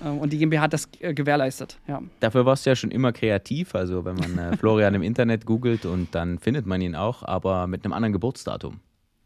Ähm, 0.02 0.18
und 0.18 0.32
die 0.32 0.38
GmbH 0.38 0.62
hat 0.62 0.72
das 0.72 0.88
äh, 1.00 1.14
gewährleistet, 1.14 1.78
ja. 1.86 2.02
Dafür 2.20 2.46
warst 2.46 2.66
du 2.66 2.70
ja 2.70 2.76
schon 2.76 2.90
immer 2.90 3.12
kreativ. 3.12 3.74
Also, 3.74 4.04
wenn 4.04 4.16
man 4.16 4.38
äh, 4.38 4.56
Florian 4.56 4.94
im 4.94 5.02
Internet 5.02 5.46
googelt 5.46 5.86
und 5.86 6.14
dann 6.14 6.38
findet 6.38 6.66
man 6.66 6.80
ihn 6.80 6.96
auch, 6.96 7.22
aber 7.22 7.66
mit 7.66 7.84
einem 7.84 7.92
anderen 7.92 8.12
Geburtsdatum. 8.12 8.80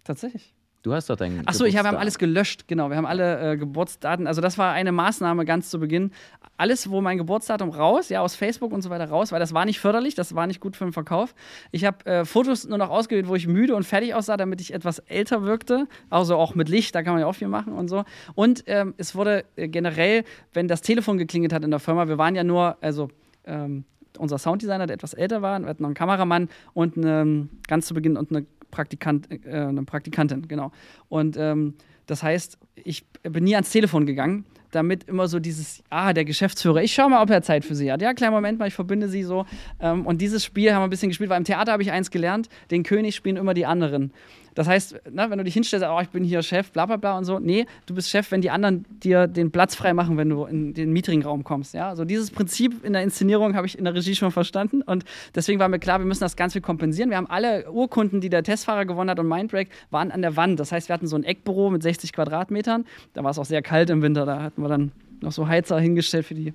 Tatsächlich. 0.05 0.55
Du 0.83 0.95
hast 0.95 1.11
doch 1.11 1.17
deinen. 1.17 1.47
Achso, 1.47 1.65
ich 1.65 1.77
habe 1.77 1.99
alles 1.99 2.19
gelöscht, 2.19 2.69
genau. 2.69 2.89
Wir 2.89 2.97
haben 2.97 3.07
alle 3.07 3.53
äh, 3.53 3.57
Geburtsdaten. 3.57 4.29
Also, 4.29 4.41
das 4.41 4.59
war 4.59 4.73
eine 4.73 4.93
Maßnahme 4.93 5.45
ganz 5.45 5.71
zu 5.71 5.81
Beginn. 5.81 6.13
Alles, 6.57 6.89
wo 6.89 7.01
mein 7.01 7.19
Geburtsdatum 7.19 7.71
raus, 7.71 8.09
ja, 8.11 8.21
aus 8.21 8.37
Facebook 8.37 8.73
und 8.73 8.83
so 8.83 8.91
weiter 8.91 9.09
raus, 9.09 9.33
weil 9.33 9.41
das 9.41 9.53
war 9.53 9.65
nicht 9.65 9.81
förderlich, 9.81 10.15
das 10.15 10.37
war 10.37 10.47
nicht 10.47 10.61
gut 10.61 10.77
für 10.77 10.85
den 10.85 10.93
Verkauf. 10.93 11.35
Ich 11.73 11.85
habe 11.85 12.07
äh, 12.07 12.25
Fotos 12.25 12.67
nur 12.67 12.79
noch 12.79 12.91
ausgewählt, 12.91 13.27
wo 13.27 13.35
ich 13.35 13.49
müde 13.49 13.75
und 13.75 13.85
fertig 13.85 14.15
aussah, 14.15 14.37
damit 14.37 14.61
ich 14.61 14.73
etwas 14.73 15.01
älter 15.01 15.43
wirkte. 15.43 15.89
Also 16.11 16.37
auch 16.37 16.55
mit 16.55 16.69
Licht, 16.69 16.95
da 16.95 17.03
kann 17.03 17.15
man 17.15 17.23
ja 17.23 17.27
auch 17.27 17.35
viel 17.35 17.49
machen 17.49 17.73
und 17.73 17.89
so. 17.89 18.05
Und 18.35 18.63
ähm, 18.67 18.95
es 18.99 19.17
wurde 19.17 19.45
äh, 19.57 19.67
generell, 19.67 20.25
wenn 20.53 20.69
das 20.69 20.81
Telefon 20.81 21.19
geklingelt 21.19 21.53
hat 21.53 21.65
in 21.65 21.71
der 21.71 21.81
Firma, 21.81 22.09
wir 22.09 22.19
waren 22.19 22.35
ja 22.35 22.45
nur, 22.45 22.77
also. 22.81 23.09
Ähm, 23.45 23.85
unser 24.19 24.39
Sounddesigner, 24.39 24.87
der 24.87 24.95
etwas 24.95 25.15
älter 25.15 25.43
war, 25.43 25.61
wir 25.61 25.69
hatten 25.69 25.83
noch 25.83 25.89
einen 25.89 25.95
Kameramann 25.95 26.49
und 26.75 26.97
eine, 26.97 27.49
ganz 27.69 27.87
zu 27.87 27.95
Beginn 27.95 28.17
und 28.17 28.33
eine 28.33 28.47
Praktikant, 28.71 29.29
äh, 29.31 29.51
eine 29.53 29.85
Praktikantin, 29.85 30.49
genau. 30.49 30.73
Und 31.09 31.37
ähm, 31.37 31.75
das 32.07 32.23
heißt, 32.23 32.59
ich 32.75 33.05
bin 33.23 33.45
nie 33.45 33.55
ans 33.55 33.71
Telefon 33.71 34.07
gegangen, 34.07 34.45
damit 34.71 35.05
immer 35.05 35.29
so 35.29 35.41
dieses, 35.41 35.83
ah, 35.91 36.13
der 36.13 36.25
Geschäftsführer, 36.25 36.83
ich 36.83 36.93
schaue 36.93 37.11
mal, 37.11 37.23
ob 37.23 37.31
er 37.31 37.43
Zeit 37.43 37.65
für 37.65 37.75
sie 37.75 37.91
hat. 37.91 38.03
Ja, 38.03 38.15
kleinen 38.15 38.33
Moment 38.33 38.59
mal, 38.59 38.69
ich 38.69 38.75
verbinde 38.75 39.09
sie 39.09 39.23
so. 39.23 39.47
Ähm, 39.81 40.07
und 40.07 40.21
dieses 40.21 40.45
Spiel 40.45 40.73
haben 40.73 40.81
wir 40.81 40.87
ein 40.87 40.91
bisschen 40.91 41.09
gespielt, 41.09 41.31
weil 41.31 41.39
im 41.39 41.45
Theater 41.45 41.73
habe 41.73 41.83
ich 41.83 41.91
eins 41.91 42.11
gelernt, 42.11 42.49
den 42.71 42.83
König 42.83 43.15
spielen 43.15 43.37
immer 43.37 43.55
die 43.55 43.67
anderen. 43.67 44.13
Das 44.59 44.67
heißt, 44.67 45.03
ne, 45.13 45.31
wenn 45.31 45.39
du 45.39 45.45
dich 45.45 45.55
hinstellst, 45.55 45.87
oh, 45.89 46.01
ich 46.03 46.09
bin 46.09 46.25
hier 46.25 46.43
Chef, 46.43 46.73
bla 46.73 46.85
bla 46.85 46.97
bla 46.97 47.17
und 47.17 47.25
so, 47.25 47.39
nee, 47.39 47.65
du 47.87 47.95
bist 47.95 48.11
Chef, 48.11 48.33
wenn 48.33 48.41
die 48.41 48.51
anderen 48.51 48.85
dir 49.05 49.29
den 49.29 49.53
Platz 49.53 49.77
frei 49.77 49.95
machen, 49.95 50.17
wenn 50.17 50.29
du 50.29 50.47
in 50.47 50.75
den 50.75 50.93
Meetingraum 50.93 51.45
kommst. 51.45 51.75
Ja? 51.75 51.89
Also 51.89 52.05
dieses 52.05 52.33
Prinzip 52.33 52.85
in 52.85 52.93
der 52.93 53.05
Inszenierung 53.05 53.55
habe 53.55 53.69
ich 53.69 53.79
in 53.79 53.85
der 53.85 53.95
Regie 53.95 54.17
schon 54.17 54.33
verstanden 54.33 54.83
und 54.83 55.05
deswegen 55.33 55.61
war 55.61 55.69
mir 55.69 55.79
klar, 55.79 56.01
wir 56.01 56.07
müssen 56.07 56.25
das 56.25 56.35
ganz 56.35 56.55
viel 56.55 56.63
kompensieren. 56.63 57.09
Wir 57.09 57.19
haben 57.19 57.31
alle 57.31 57.71
Urkunden, 57.71 58.21
die 58.21 58.31
der 58.31 58.43
Testfahrer 58.43 58.85
gewonnen 58.85 59.11
hat 59.11 59.21
und 59.21 59.29
Mindbreak, 59.29 59.69
waren 59.93 60.11
an 60.11 60.23
der 60.23 60.35
Wand. 60.35 60.59
Das 60.59 60.73
heißt, 60.73 60.89
wir 60.89 60.95
hatten 60.95 61.07
so 61.07 61.15
ein 61.15 61.23
Eckbüro 61.23 61.71
mit 61.71 61.85
60 61.85 62.13
Quadratmetern. 62.13 62.85
Da 63.15 63.23
war 63.23 63.31
es 63.31 63.39
auch 63.39 63.45
sehr 63.45 63.63
kalt 63.63 63.91
im 63.91 64.03
Winter, 64.03 64.27
da 64.27 64.43
hatten 64.43 64.61
wir 64.61 64.69
dann 64.69 64.91
noch 65.21 65.33
so 65.33 65.49
Heizer 65.49 65.79
hingestellt 65.79 66.27
für 66.27 66.35
die 66.35 66.53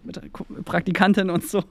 Praktikantin 0.66 1.30
und 1.30 1.43
so. 1.43 1.64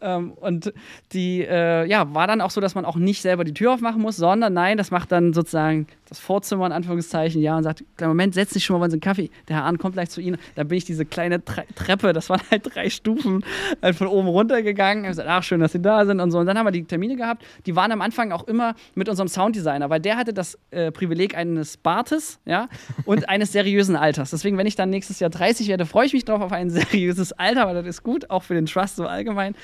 Ähm, 0.00 0.32
und 0.32 0.72
die, 1.12 1.42
äh, 1.42 1.86
ja, 1.86 2.12
war 2.14 2.26
dann 2.26 2.40
auch 2.40 2.50
so, 2.50 2.60
dass 2.60 2.74
man 2.74 2.84
auch 2.84 2.96
nicht 2.96 3.22
selber 3.22 3.44
die 3.44 3.54
Tür 3.54 3.74
aufmachen 3.74 4.02
muss, 4.02 4.16
sondern 4.16 4.52
nein, 4.52 4.76
das 4.76 4.90
macht 4.90 5.12
dann 5.12 5.32
sozusagen 5.32 5.86
das 6.12 6.20
Vorzimmer 6.20 6.66
in 6.66 6.72
Anführungszeichen, 6.72 7.40
ja, 7.40 7.56
und 7.56 7.62
sagt, 7.62 7.84
kleinen 7.96 8.10
Moment, 8.10 8.34
setz 8.34 8.52
dich 8.52 8.64
schon 8.64 8.74
mal 8.74 8.80
mal 8.80 8.90
so 8.90 8.94
einen 8.94 9.00
Kaffee. 9.00 9.30
Der 9.48 9.56
Herr 9.56 9.64
Ahn 9.64 9.78
kommt 9.78 9.94
gleich 9.94 10.10
zu 10.10 10.20
Ihnen. 10.20 10.36
Da 10.56 10.64
bin 10.64 10.76
ich 10.76 10.84
diese 10.84 11.06
kleine 11.06 11.42
Tre 11.42 11.64
Treppe, 11.74 12.12
das 12.12 12.28
waren 12.28 12.42
halt 12.50 12.74
drei 12.74 12.90
Stufen, 12.90 13.44
halt 13.80 13.96
von 13.96 14.06
oben 14.06 14.28
runter 14.28 14.62
gegangen. 14.62 15.04
Ich 15.04 15.10
gesagt, 15.10 15.28
ach, 15.28 15.42
schön, 15.42 15.60
dass 15.60 15.72
Sie 15.72 15.80
da 15.80 16.04
sind 16.04 16.20
und 16.20 16.30
so. 16.30 16.38
Und 16.38 16.46
dann 16.46 16.58
haben 16.58 16.66
wir 16.66 16.70
die 16.70 16.84
Termine 16.84 17.16
gehabt. 17.16 17.44
Die 17.64 17.74
waren 17.74 17.92
am 17.92 18.02
Anfang 18.02 18.32
auch 18.32 18.46
immer 18.46 18.74
mit 18.94 19.08
unserem 19.08 19.28
Sounddesigner, 19.28 19.88
weil 19.88 20.00
der 20.00 20.16
hatte 20.16 20.34
das 20.34 20.58
äh, 20.70 20.92
Privileg 20.92 21.34
eines 21.34 21.78
Bartes, 21.78 22.38
ja, 22.44 22.68
und 23.06 23.28
eines 23.28 23.52
seriösen 23.52 23.96
Alters. 23.96 24.30
Deswegen, 24.30 24.58
wenn 24.58 24.66
ich 24.66 24.76
dann 24.76 24.90
nächstes 24.90 25.18
Jahr 25.20 25.30
30 25.30 25.68
werde, 25.68 25.86
freue 25.86 26.06
ich 26.06 26.12
mich 26.12 26.26
drauf 26.26 26.42
auf 26.42 26.52
ein 26.52 26.68
seriöses 26.70 27.32
Alter, 27.32 27.66
weil 27.66 27.74
das 27.74 27.86
ist 27.86 28.02
gut, 28.02 28.28
auch 28.28 28.42
für 28.42 28.54
den 28.54 28.66
Trust 28.66 28.96
so 28.96 29.06
allgemein. 29.06 29.54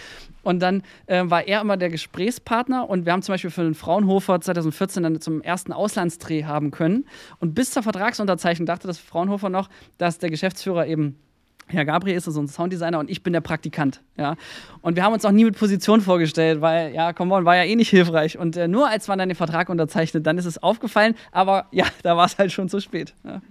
Und 0.48 0.60
dann 0.60 0.82
äh, 1.04 1.24
war 1.26 1.46
er 1.46 1.60
immer 1.60 1.76
der 1.76 1.90
Gesprächspartner 1.90 2.88
und 2.88 3.04
wir 3.04 3.12
haben 3.12 3.20
zum 3.20 3.34
Beispiel 3.34 3.50
für 3.50 3.64
den 3.64 3.74
Fraunhofer 3.74 4.40
2014 4.40 5.02
dann 5.02 5.20
zum 5.20 5.42
ersten 5.42 5.74
Auslandsdreh 5.74 6.44
haben 6.44 6.70
können. 6.70 7.04
Und 7.38 7.54
bis 7.54 7.70
zur 7.70 7.82
Vertragsunterzeichnung 7.82 8.64
dachte 8.64 8.86
das 8.86 8.96
Fraunhofer 8.96 9.50
noch, 9.50 9.68
dass 9.98 10.16
der 10.16 10.30
Geschäftsführer 10.30 10.86
eben 10.86 11.18
Herr 11.66 11.84
Gabriel 11.84 12.16
ist 12.16 12.24
so 12.24 12.40
ein 12.40 12.48
Sounddesigner 12.48 12.98
und 12.98 13.10
ich 13.10 13.22
bin 13.22 13.34
der 13.34 13.42
Praktikant. 13.42 14.00
Ja. 14.16 14.36
Und 14.80 14.96
wir 14.96 15.02
haben 15.02 15.12
uns 15.12 15.26
auch 15.26 15.32
nie 15.32 15.44
mit 15.44 15.58
Position 15.58 16.00
vorgestellt, 16.00 16.62
weil, 16.62 16.94
ja, 16.94 17.12
come 17.12 17.34
on, 17.34 17.44
war 17.44 17.54
ja 17.54 17.64
eh 17.64 17.76
nicht 17.76 17.90
hilfreich. 17.90 18.38
Und 18.38 18.56
äh, 18.56 18.68
nur 18.68 18.88
als 18.88 19.06
man 19.06 19.18
dann 19.18 19.28
den 19.28 19.36
Vertrag 19.36 19.68
unterzeichnet, 19.68 20.26
dann 20.26 20.38
ist 20.38 20.46
es 20.46 20.62
aufgefallen, 20.62 21.14
aber 21.30 21.66
ja, 21.72 21.84
da 22.02 22.16
war 22.16 22.24
es 22.24 22.38
halt 22.38 22.52
schon 22.52 22.70
zu 22.70 22.80
spät. 22.80 23.12
Ja, 23.22 23.42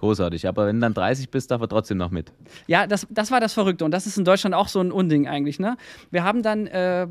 Großartig. 0.00 0.48
Aber 0.48 0.66
wenn 0.66 0.76
du 0.76 0.80
dann 0.80 0.94
30 0.94 1.30
bist, 1.30 1.50
darf 1.50 1.60
er 1.60 1.68
trotzdem 1.68 1.98
noch 1.98 2.10
mit. 2.10 2.32
Ja, 2.66 2.86
das, 2.86 3.06
das 3.10 3.30
war 3.30 3.38
das 3.38 3.52
Verrückte. 3.52 3.84
Und 3.84 3.90
das 3.90 4.06
ist 4.06 4.16
in 4.16 4.24
Deutschland 4.24 4.54
auch 4.54 4.68
so 4.68 4.80
ein 4.80 4.92
Unding 4.92 5.28
eigentlich. 5.28 5.60
Ne? 5.60 5.76
Wir 6.10 6.24
haben 6.24 6.42
dann. 6.42 6.66
Äh, 6.66 7.06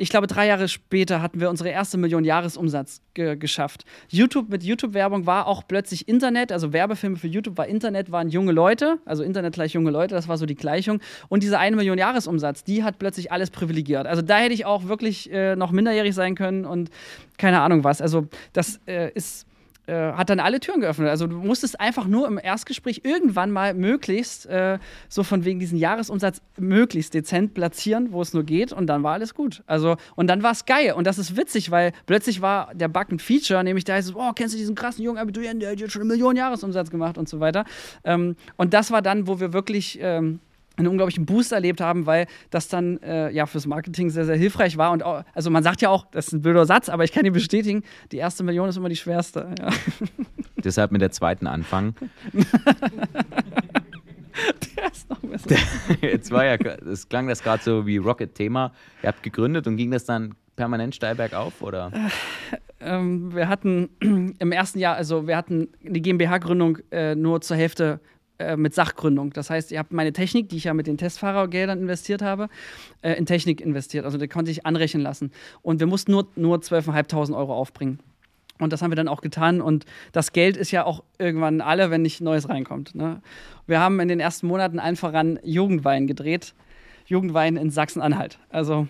ich 0.00 0.10
glaube, 0.10 0.28
drei 0.28 0.46
Jahre 0.46 0.68
später 0.68 1.20
hatten 1.20 1.40
wir 1.40 1.50
unsere 1.50 1.70
erste 1.70 1.98
Million 1.98 2.24
Jahresumsatz 2.24 3.02
ge 3.14 3.34
geschafft. 3.34 3.84
YouTube 4.08 4.48
mit 4.48 4.62
YouTube-Werbung 4.62 5.26
war 5.26 5.48
auch 5.48 5.66
plötzlich 5.66 6.06
Internet, 6.06 6.52
also 6.52 6.72
Werbefilme 6.72 7.16
für 7.16 7.26
YouTube 7.26 7.58
war 7.58 7.66
Internet, 7.66 8.12
waren 8.12 8.28
junge 8.28 8.52
Leute, 8.52 8.98
also 9.04 9.24
Internet 9.24 9.54
gleich 9.54 9.72
junge 9.72 9.90
Leute, 9.90 10.14
das 10.14 10.28
war 10.28 10.38
so 10.38 10.46
die 10.46 10.54
Gleichung. 10.54 11.00
Und 11.28 11.42
diese 11.42 11.58
eine 11.58 11.74
Million 11.74 11.98
Jahresumsatz, 11.98 12.62
die 12.62 12.84
hat 12.84 13.00
plötzlich 13.00 13.32
alles 13.32 13.50
privilegiert. 13.50 14.06
Also 14.06 14.22
da 14.22 14.38
hätte 14.38 14.54
ich 14.54 14.66
auch 14.66 14.84
wirklich 14.84 15.32
äh, 15.32 15.56
noch 15.56 15.72
minderjährig 15.72 16.14
sein 16.14 16.36
können 16.36 16.64
und 16.64 16.90
keine 17.36 17.60
Ahnung 17.60 17.82
was. 17.82 18.00
Also 18.00 18.28
das 18.52 18.78
äh, 18.86 19.10
ist 19.14 19.47
äh, 19.88 20.12
hat 20.12 20.30
dann 20.30 20.38
alle 20.40 20.60
Türen 20.60 20.80
geöffnet. 20.80 21.08
Also 21.08 21.26
du 21.26 21.36
musstest 21.36 21.80
einfach 21.80 22.06
nur 22.06 22.26
im 22.26 22.38
Erstgespräch 22.38 23.00
irgendwann 23.04 23.50
mal 23.50 23.74
möglichst, 23.74 24.46
äh, 24.46 24.78
so 25.08 25.22
von 25.22 25.44
wegen 25.44 25.58
diesen 25.58 25.78
Jahresumsatz, 25.78 26.42
möglichst 26.58 27.14
dezent 27.14 27.54
platzieren, 27.54 28.12
wo 28.12 28.20
es 28.20 28.34
nur 28.34 28.44
geht 28.44 28.72
und 28.72 28.86
dann 28.86 29.02
war 29.02 29.14
alles 29.14 29.34
gut. 29.34 29.62
Also, 29.66 29.96
und 30.14 30.26
dann 30.26 30.42
war 30.42 30.52
es 30.52 30.66
geil 30.66 30.92
und 30.92 31.06
das 31.06 31.18
ist 31.18 31.36
witzig, 31.36 31.70
weil 31.70 31.92
plötzlich 32.06 32.42
war 32.42 32.74
der 32.74 32.88
Bug 32.88 33.10
ein 33.10 33.18
Feature, 33.18 33.64
nämlich 33.64 33.84
da 33.84 33.94
heißt 33.94 34.10
es, 34.10 34.14
oh, 34.14 34.32
kennst 34.34 34.54
du 34.54 34.58
diesen 34.58 34.74
krassen 34.74 35.02
jungen 35.02 35.18
Abiturienten, 35.18 35.60
der 35.60 35.70
hat 35.70 35.80
jetzt 35.80 35.92
schon 35.92 36.02
eine 36.02 36.08
Million 36.08 36.36
Jahresumsatz 36.36 36.90
gemacht 36.90 37.16
und 37.16 37.28
so 37.28 37.40
weiter. 37.40 37.64
Ähm, 38.04 38.36
und 38.56 38.74
das 38.74 38.90
war 38.90 39.02
dann, 39.02 39.26
wo 39.26 39.40
wir 39.40 39.52
wirklich 39.52 39.98
ähm, 40.02 40.40
einen 40.78 40.88
unglaublichen 40.88 41.26
Boost 41.26 41.52
erlebt 41.52 41.80
haben, 41.80 42.06
weil 42.06 42.26
das 42.50 42.68
dann 42.68 42.98
äh, 43.02 43.30
ja 43.30 43.46
fürs 43.46 43.66
Marketing 43.66 44.10
sehr, 44.10 44.24
sehr 44.24 44.36
hilfreich 44.36 44.76
war. 44.76 44.92
Und 44.92 45.02
auch, 45.02 45.24
also 45.34 45.50
man 45.50 45.62
sagt 45.62 45.82
ja 45.82 45.90
auch, 45.90 46.06
das 46.10 46.28
ist 46.28 46.32
ein 46.34 46.42
blöder 46.42 46.66
Satz, 46.66 46.88
aber 46.88 47.04
ich 47.04 47.12
kann 47.12 47.24
dir 47.24 47.32
bestätigen, 47.32 47.82
die 48.12 48.18
erste 48.18 48.44
Million 48.44 48.68
ist 48.68 48.76
immer 48.76 48.88
die 48.88 48.96
schwerste. 48.96 49.54
Ja. 49.58 49.70
Deshalb 50.64 50.92
mit 50.92 51.00
der 51.00 51.10
zweiten 51.10 51.46
anfangen. 51.46 51.94
der 54.76 54.92
ist 54.92 55.10
noch 55.10 55.20
besser. 55.20 55.56
Jetzt 56.00 56.30
war 56.30 56.44
ja, 56.44 56.54
es 56.54 57.08
klang 57.08 57.28
das 57.28 57.42
gerade 57.42 57.62
so 57.62 57.86
wie 57.86 57.96
Rocket-Thema. 57.96 58.72
Ihr 59.02 59.08
habt 59.08 59.22
gegründet 59.22 59.66
und 59.66 59.76
ging 59.76 59.90
das 59.90 60.04
dann 60.04 60.34
permanent 60.56 60.94
steil 60.94 61.14
bergauf, 61.14 61.62
oder? 61.62 61.92
Ähm, 62.80 63.34
wir 63.34 63.48
hatten 63.48 63.88
im 64.00 64.52
ersten 64.52 64.78
Jahr, 64.78 64.96
also 64.96 65.26
wir 65.26 65.36
hatten 65.36 65.68
die 65.82 66.02
GmbH-Gründung 66.02 66.78
äh, 66.90 67.14
nur 67.14 67.40
zur 67.40 67.56
Hälfte 67.56 68.00
äh, 68.38 68.56
mit 68.56 68.74
Sachgründung. 68.74 69.32
Das 69.32 69.50
heißt, 69.50 69.72
ihr 69.72 69.78
habt 69.78 69.92
meine 69.92 70.12
Technik, 70.12 70.48
die 70.48 70.56
ich 70.56 70.64
ja 70.64 70.74
mit 70.74 70.86
den 70.86 70.96
Testfahrergeldern 70.96 71.80
investiert 71.80 72.22
habe, 72.22 72.48
äh, 73.02 73.14
in 73.14 73.26
Technik 73.26 73.60
investiert. 73.60 74.04
Also 74.04 74.16
die 74.18 74.28
konnte 74.28 74.50
ich 74.50 74.64
anrechnen 74.64 75.02
lassen. 75.02 75.32
Und 75.62 75.80
wir 75.80 75.86
mussten 75.86 76.12
nur, 76.12 76.28
nur 76.36 76.58
12.500 76.58 77.36
Euro 77.36 77.54
aufbringen. 77.54 77.98
Und 78.58 78.72
das 78.72 78.82
haben 78.82 78.90
wir 78.90 78.96
dann 78.96 79.08
auch 79.08 79.20
getan. 79.20 79.60
Und 79.60 79.86
das 80.12 80.32
Geld 80.32 80.56
ist 80.56 80.70
ja 80.70 80.84
auch 80.84 81.02
irgendwann 81.18 81.60
alle, 81.60 81.90
wenn 81.90 82.02
nicht 82.02 82.20
Neues 82.20 82.48
reinkommt. 82.48 82.94
Ne? 82.94 83.22
Wir 83.66 83.80
haben 83.80 84.00
in 84.00 84.08
den 84.08 84.20
ersten 84.20 84.46
Monaten 84.46 84.78
allen 84.78 84.96
voran 84.96 85.38
Jugendwein 85.42 86.06
gedreht. 86.06 86.54
Jugendwein 87.06 87.56
in 87.56 87.70
Sachsen-Anhalt. 87.70 88.38
Also 88.50 88.86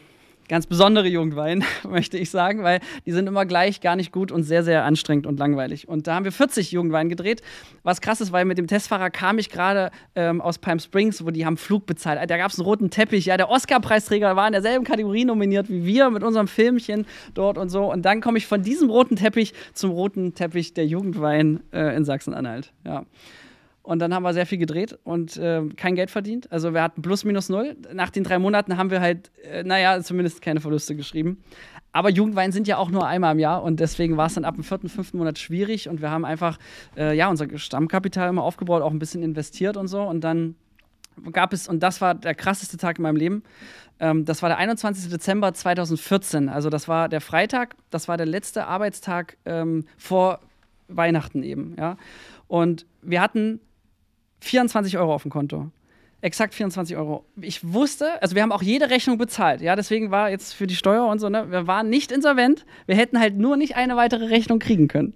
ganz 0.48 0.66
besondere 0.66 1.06
Jugendwein, 1.06 1.64
möchte 1.88 2.18
ich 2.18 2.30
sagen, 2.30 2.62
weil 2.62 2.80
die 3.06 3.12
sind 3.12 3.26
immer 3.26 3.46
gleich 3.46 3.80
gar 3.80 3.96
nicht 3.96 4.12
gut 4.12 4.32
und 4.32 4.42
sehr, 4.42 4.64
sehr 4.64 4.84
anstrengend 4.84 5.26
und 5.26 5.38
langweilig. 5.38 5.88
Und 5.88 6.06
da 6.06 6.14
haben 6.14 6.24
wir 6.24 6.32
40 6.32 6.72
Jugendwein 6.72 7.08
gedreht. 7.08 7.42
Was 7.82 8.00
krass 8.00 8.20
ist, 8.20 8.32
weil 8.32 8.44
mit 8.44 8.58
dem 8.58 8.66
Testfahrer 8.66 9.10
kam 9.10 9.38
ich 9.38 9.50
gerade 9.50 9.90
ähm, 10.14 10.40
aus 10.40 10.58
Palm 10.58 10.78
Springs, 10.78 11.24
wo 11.24 11.30
die 11.30 11.46
haben 11.46 11.56
Flug 11.56 11.86
bezahlt. 11.86 12.18
Da 12.28 12.36
gab 12.36 12.50
es 12.50 12.58
einen 12.58 12.66
roten 12.66 12.90
Teppich. 12.90 13.26
Ja, 13.26 13.36
der 13.36 13.50
Oscar-Preisträger 13.50 14.34
war 14.36 14.46
in 14.46 14.52
derselben 14.52 14.84
Kategorie 14.84 15.24
nominiert 15.24 15.68
wie 15.68 15.84
wir 15.84 16.10
mit 16.10 16.22
unserem 16.22 16.48
Filmchen 16.48 17.06
dort 17.34 17.58
und 17.58 17.68
so. 17.68 17.90
Und 17.90 18.02
dann 18.02 18.20
komme 18.20 18.38
ich 18.38 18.46
von 18.46 18.62
diesem 18.62 18.90
roten 18.90 19.16
Teppich 19.16 19.52
zum 19.74 19.90
roten 19.90 20.34
Teppich 20.34 20.74
der 20.74 20.86
Jugendwein 20.86 21.60
äh, 21.72 21.96
in 21.96 22.04
Sachsen-Anhalt. 22.04 22.72
Ja. 22.84 23.04
Und 23.88 24.00
dann 24.00 24.12
haben 24.12 24.22
wir 24.22 24.34
sehr 24.34 24.44
viel 24.44 24.58
gedreht 24.58 24.98
und 25.04 25.38
äh, 25.38 25.62
kein 25.74 25.94
Geld 25.94 26.10
verdient. 26.10 26.52
Also 26.52 26.74
wir 26.74 26.82
hatten 26.82 27.00
plus 27.00 27.24
minus 27.24 27.48
null. 27.48 27.74
Nach 27.94 28.10
den 28.10 28.22
drei 28.22 28.38
Monaten 28.38 28.76
haben 28.76 28.90
wir 28.90 29.00
halt, 29.00 29.30
äh, 29.42 29.62
naja, 29.64 30.02
zumindest 30.02 30.42
keine 30.42 30.60
Verluste 30.60 30.94
geschrieben. 30.94 31.42
Aber 31.90 32.10
Jugendwein 32.10 32.52
sind 32.52 32.68
ja 32.68 32.76
auch 32.76 32.90
nur 32.90 33.06
einmal 33.06 33.32
im 33.32 33.38
Jahr 33.38 33.62
und 33.62 33.80
deswegen 33.80 34.18
war 34.18 34.26
es 34.26 34.34
dann 34.34 34.44
ab 34.44 34.56
dem 34.56 34.62
vierten, 34.62 34.90
fünften 34.90 35.16
Monat 35.16 35.38
schwierig 35.38 35.88
und 35.88 36.02
wir 36.02 36.10
haben 36.10 36.26
einfach, 36.26 36.58
äh, 36.98 37.16
ja, 37.16 37.30
unser 37.30 37.46
Stammkapital 37.56 38.28
immer 38.28 38.42
aufgebaut, 38.42 38.82
auch 38.82 38.90
ein 38.90 38.98
bisschen 38.98 39.22
investiert 39.22 39.78
und 39.78 39.88
so. 39.88 40.02
Und 40.02 40.20
dann 40.20 40.56
gab 41.32 41.54
es, 41.54 41.66
und 41.66 41.82
das 41.82 42.02
war 42.02 42.14
der 42.14 42.34
krasseste 42.34 42.76
Tag 42.76 42.98
in 42.98 43.04
meinem 43.04 43.16
Leben, 43.16 43.42
ähm, 44.00 44.26
das 44.26 44.42
war 44.42 44.50
der 44.50 44.58
21. 44.58 45.08
Dezember 45.08 45.54
2014. 45.54 46.50
Also 46.50 46.68
das 46.68 46.88
war 46.88 47.08
der 47.08 47.22
Freitag, 47.22 47.74
das 47.88 48.06
war 48.06 48.18
der 48.18 48.26
letzte 48.26 48.66
Arbeitstag 48.66 49.38
ähm, 49.46 49.86
vor 49.96 50.40
Weihnachten 50.88 51.42
eben, 51.42 51.74
ja. 51.78 51.96
Und 52.48 52.84
wir 53.02 53.20
hatten 53.22 53.60
24 54.40 54.98
Euro 54.98 55.14
auf 55.14 55.22
dem 55.22 55.30
Konto. 55.30 55.70
Exakt 56.20 56.54
24 56.54 56.96
Euro. 56.96 57.24
Ich 57.40 57.72
wusste, 57.72 58.20
also 58.20 58.34
wir 58.34 58.42
haben 58.42 58.50
auch 58.50 58.62
jede 58.62 58.90
Rechnung 58.90 59.18
bezahlt, 59.18 59.60
ja, 59.60 59.76
deswegen 59.76 60.10
war 60.10 60.30
jetzt 60.30 60.52
für 60.52 60.66
die 60.66 60.74
Steuer 60.74 61.06
und 61.06 61.20
so, 61.20 61.28
ne, 61.28 61.50
wir 61.50 61.68
waren 61.68 61.88
nicht 61.88 62.10
insolvent, 62.10 62.66
wir 62.86 62.96
hätten 62.96 63.20
halt 63.20 63.36
nur 63.36 63.56
nicht 63.56 63.76
eine 63.76 63.96
weitere 63.96 64.24
Rechnung 64.24 64.58
kriegen 64.58 64.88
können. 64.88 65.14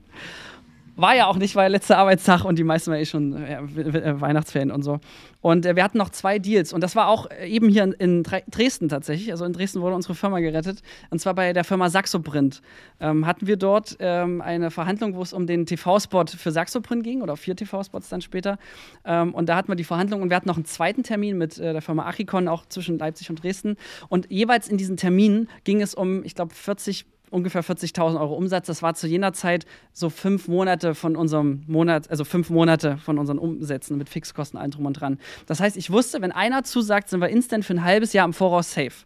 War 1.03 1.15
ja 1.15 1.27
auch 1.27 1.37
nicht, 1.37 1.55
weil 1.57 1.71
letzter 1.71 1.99
Arbeitstag 1.99 2.45
und 2.45 2.59
die 2.59 2.65
meisten 2.65 2.91
waren 2.91 3.01
eh 3.01 3.05
schon 3.05 3.35
äh, 3.45 4.21
Weihnachtsferien 4.21 4.71
und 4.71 4.83
so. 4.83 5.01
Und 5.41 5.67
äh, 5.67 5.77
wir 5.77 5.83
hatten 5.83 5.99
noch 5.99 6.11
zwei 6.11 6.39
Deals 6.39 6.73
und 6.73 6.81
das 6.81 6.97
war 6.97 7.09
auch 7.09 7.29
äh, 7.31 7.49
eben 7.49 7.69
hier 7.69 7.83
in, 7.85 7.93
in, 7.93 8.23
Dresden 8.23 8.89
tatsächlich. 8.89 9.31
Also 9.33 9.45
in 9.45 9.53
Dresden 9.53 9.83
wurde 9.83 9.97
unsere 9.97 10.15
Firma 10.15 10.39
gerettet 10.39 10.83
und 11.11 11.19
zwar 11.19 11.35
bei 11.35 11.53
der 11.53 11.65
Firma 11.65 11.91
Saxoprint. 11.91 12.63
Ähm, 13.01 13.27
hatten 13.27 13.47
wir 13.47 13.57
dort 13.57 13.97
ähm, 13.99 14.41
eine 14.41 14.71
Verhandlung, 14.71 15.15
wo 15.17 15.23
es 15.23 15.33
um 15.33 15.47
den 15.47 15.67
TV-Spot 15.67 16.27
für 16.27 16.53
Saxoprint 16.53 17.03
ging 17.05 17.21
oder 17.21 17.37
vier 17.37 17.57
TV-Spots 17.57 18.09
dann 18.09 18.23
später. 18.23 18.59
Ähm, 19.05 19.35
und 19.35 19.49
da 19.49 19.57
hatten 19.57 19.69
wir 19.69 19.77
die 19.77 19.85
Verhandlung 19.85 20.23
und 20.23 20.31
wir 20.31 20.37
hatten 20.37 20.49
noch 20.49 20.57
einen 20.57 20.65
zweiten 20.65 21.03
Termin 21.03 21.37
mit 21.37 21.59
äh, 21.59 21.73
der 21.73 21.83
Firma 21.83 22.07
Achikon, 22.07 22.47
auch 22.47 22.65
zwischen 22.67 22.99
Leipzig 22.99 23.29
und 23.29 23.43
Dresden. 23.43 23.77
Und 24.09 24.31
jeweils 24.31 24.69
in 24.69 24.79
diesen 24.79 24.97
Terminen 24.97 25.49
ging 25.65 25.83
es 25.83 25.95
um, 25.95 26.25
ich 26.25 26.37
glaube, 26.37 26.55
40 26.55 27.07
ungefähr 27.33 27.65
40.000 27.65 28.21
Euro 28.21 28.35
Umsatz. 28.35 28.67
Das 28.67 28.83
war 28.83 28.95
zu 28.95 29.07
jener 29.07 29.33
Zeit 29.33 29.67
so 29.93 30.11
fünf 30.11 30.49
Monate 30.49 30.95
von 30.95 31.17
unserem 31.17 31.65
Monat, 31.67 32.11
also 32.11 32.25
fünf 32.25 32.51
Monate 32.51 32.99
von 32.99 33.19
unseren 33.19 33.39
Umsätzen 33.39 33.99
mit 33.99 34.09
Fixkosten, 34.09 34.59
allem 34.59 34.71
drum 34.71 34.87
und 34.87 34.95
dran. 34.95 35.19
Das 35.47 35.61
heißt, 35.61 35.77
ich 35.77 35.91
wusste, 35.91 36.21
wenn 36.23 36.33
einer 36.33 36.65
zusagt, 36.65 37.09
sind 37.09 37.21
wir 37.21 37.29
instant 37.29 37.65
für 37.65 37.75
ein 37.75 37.85
halbes 37.85 38.13
Jahr 38.13 38.25
im 38.25 38.33
Voraus 38.33 38.73
safe. 38.73 39.05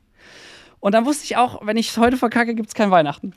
Und 0.81 0.93
dann 0.93 1.07
wusste 1.07 1.25
ich 1.25 1.37
auch, 1.37 1.67
wenn 1.67 1.77
ich 1.77 1.89
es 1.89 1.99
heute 1.99 2.17
verkacke, 2.17 2.55
gibt 2.55 2.69
es 2.69 2.75
kein 2.75 2.91
Weihnachten. 2.91 3.33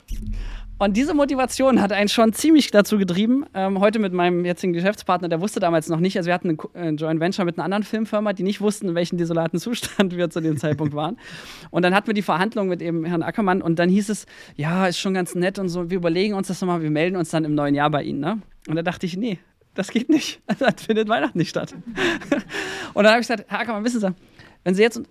Und 0.79 0.95
diese 0.95 1.13
Motivation 1.13 1.81
hat 1.81 1.91
einen 1.91 2.07
schon 2.07 2.31
ziemlich 2.31 2.71
dazu 2.71 2.97
getrieben. 2.97 3.45
Ähm, 3.53 3.81
heute 3.81 3.99
mit 3.99 4.13
meinem 4.13 4.45
jetzigen 4.45 4.71
Geschäftspartner, 4.71 5.27
der 5.27 5.41
wusste 5.41 5.59
damals 5.59 5.89
noch 5.89 5.99
nicht, 5.99 6.15
also 6.15 6.27
wir 6.27 6.33
hatten 6.33 6.57
ein 6.73 6.95
Joint 6.95 7.19
Venture 7.19 7.43
mit 7.43 7.57
einer 7.57 7.65
anderen 7.65 7.83
Filmfirma, 7.83 8.31
die 8.31 8.43
nicht 8.43 8.61
wussten, 8.61 8.87
in 8.87 8.95
welchem 8.95 9.17
desolaten 9.17 9.59
Zustand 9.59 10.15
wir 10.15 10.29
zu 10.29 10.39
dem 10.39 10.55
Zeitpunkt 10.55 10.95
waren. 10.95 11.17
Und 11.69 11.81
dann 11.83 11.93
hatten 11.93 12.07
wir 12.07 12.13
die 12.13 12.21
Verhandlung 12.21 12.69
mit 12.69 12.81
eben 12.81 13.03
Herrn 13.03 13.23
Ackermann 13.23 13.61
und 13.61 13.77
dann 13.77 13.89
hieß 13.89 14.07
es, 14.07 14.25
ja, 14.55 14.87
ist 14.87 14.99
schon 14.99 15.13
ganz 15.13 15.35
nett 15.35 15.59
und 15.59 15.67
so, 15.67 15.89
wir 15.89 15.97
überlegen 15.97 16.33
uns 16.33 16.47
das 16.47 16.61
nochmal, 16.61 16.81
wir 16.81 16.91
melden 16.91 17.17
uns 17.17 17.29
dann 17.29 17.43
im 17.43 17.55
neuen 17.55 17.75
Jahr 17.75 17.89
bei 17.89 18.03
Ihnen. 18.03 18.21
Ne? 18.21 18.41
Und 18.69 18.77
da 18.77 18.81
dachte 18.81 19.05
ich, 19.05 19.17
nee, 19.17 19.37
das 19.75 19.91
geht 19.91 20.07
nicht. 20.07 20.41
Das 20.59 20.81
findet 20.81 21.09
Weihnachten 21.09 21.37
nicht 21.37 21.49
statt. 21.49 21.73
und 22.93 23.03
dann 23.03 23.11
habe 23.11 23.21
ich 23.21 23.27
gesagt, 23.27 23.49
Herr 23.49 23.59
Ackermann, 23.59 23.83
wissen 23.83 23.99
Sie, 23.99 24.15
wenn 24.63 24.75
Sie 24.75 24.81
jetzt 24.81 25.01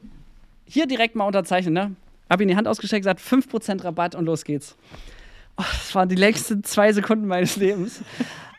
hier 0.64 0.86
direkt 0.86 1.14
mal 1.14 1.26
unterzeichnen, 1.26 1.74
ne? 1.74 1.94
habe 2.30 2.42
Ihnen 2.42 2.48
die 2.48 2.56
Hand 2.56 2.68
ausgestreckt, 2.68 3.02
gesagt, 3.02 3.20
5% 3.20 3.84
Rabatt 3.84 4.14
und 4.14 4.24
los 4.24 4.44
geht's. 4.44 4.74
Oh, 5.60 5.64
das 5.72 5.92
waren 5.94 6.08
die 6.08 6.14
längsten 6.14 6.62
zwei 6.62 6.92
Sekunden 6.92 7.26
meines 7.26 7.56
Lebens. 7.56 8.00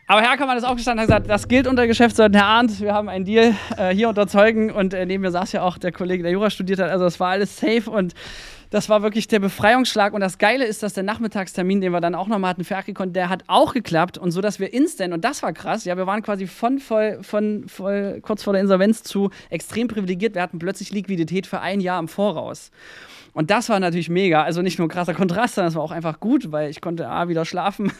Aber 0.06 0.20
Herr 0.20 0.32
Ackermann 0.32 0.58
ist 0.58 0.64
aufgestanden 0.64 1.06
und 1.06 1.14
hat 1.14 1.22
gesagt, 1.22 1.30
das 1.30 1.48
gilt 1.48 1.66
unter 1.66 1.86
Geschäftsleuten. 1.86 2.34
Herr 2.34 2.46
Arndt, 2.46 2.80
wir 2.80 2.92
haben 2.92 3.08
einen 3.08 3.24
Deal 3.24 3.54
äh, 3.78 3.94
hier 3.94 4.10
unterzeugen. 4.10 4.70
Und 4.70 4.92
äh, 4.92 5.06
neben 5.06 5.22
mir 5.22 5.30
saß 5.30 5.52
ja 5.52 5.62
auch 5.62 5.78
der 5.78 5.92
Kollege, 5.92 6.22
der 6.22 6.32
Jura 6.32 6.50
studiert 6.50 6.78
hat. 6.78 6.90
Also 6.90 7.04
das 7.04 7.18
war 7.18 7.30
alles 7.30 7.56
safe 7.56 7.90
und 7.90 8.12
das 8.68 8.88
war 8.88 9.02
wirklich 9.02 9.28
der 9.28 9.38
Befreiungsschlag. 9.38 10.12
Und 10.12 10.20
das 10.20 10.36
Geile 10.36 10.66
ist, 10.66 10.82
dass 10.82 10.92
der 10.92 11.04
Nachmittagstermin, 11.04 11.80
den 11.80 11.92
wir 11.92 12.02
dann 12.02 12.14
auch 12.14 12.28
nochmal 12.28 12.50
hatten 12.50 12.64
für 12.64 12.76
Akikon, 12.76 13.14
der 13.14 13.30
hat 13.30 13.44
auch 13.46 13.72
geklappt. 13.72 14.18
Und 14.18 14.30
so, 14.30 14.42
dass 14.42 14.60
wir 14.60 14.74
instant, 14.74 15.14
und 15.14 15.24
das 15.24 15.42
war 15.42 15.54
krass, 15.54 15.86
ja, 15.86 15.96
wir 15.96 16.06
waren 16.06 16.22
quasi 16.22 16.46
von 16.46 16.80
voll, 16.80 17.20
von 17.22 17.66
voll 17.66 18.18
kurz 18.20 18.42
vor 18.42 18.52
der 18.52 18.60
Insolvenz 18.60 19.02
zu 19.02 19.30
extrem 19.48 19.88
privilegiert. 19.88 20.34
Wir 20.34 20.42
hatten 20.42 20.58
plötzlich 20.58 20.90
Liquidität 20.90 21.46
für 21.46 21.60
ein 21.60 21.80
Jahr 21.80 21.98
im 21.98 22.08
Voraus. 22.08 22.70
Und 23.32 23.50
das 23.50 23.68
war 23.68 23.80
natürlich 23.80 24.08
mega. 24.08 24.42
Also 24.42 24.62
nicht 24.62 24.78
nur 24.78 24.88
krasser 24.88 25.14
Kontrast, 25.14 25.54
sondern 25.54 25.68
es 25.68 25.74
war 25.74 25.82
auch 25.82 25.92
einfach 25.92 26.20
gut, 26.20 26.52
weil 26.52 26.70
ich 26.70 26.80
konnte 26.80 27.08
A, 27.08 27.28
wieder 27.28 27.44
schlafen. 27.44 27.92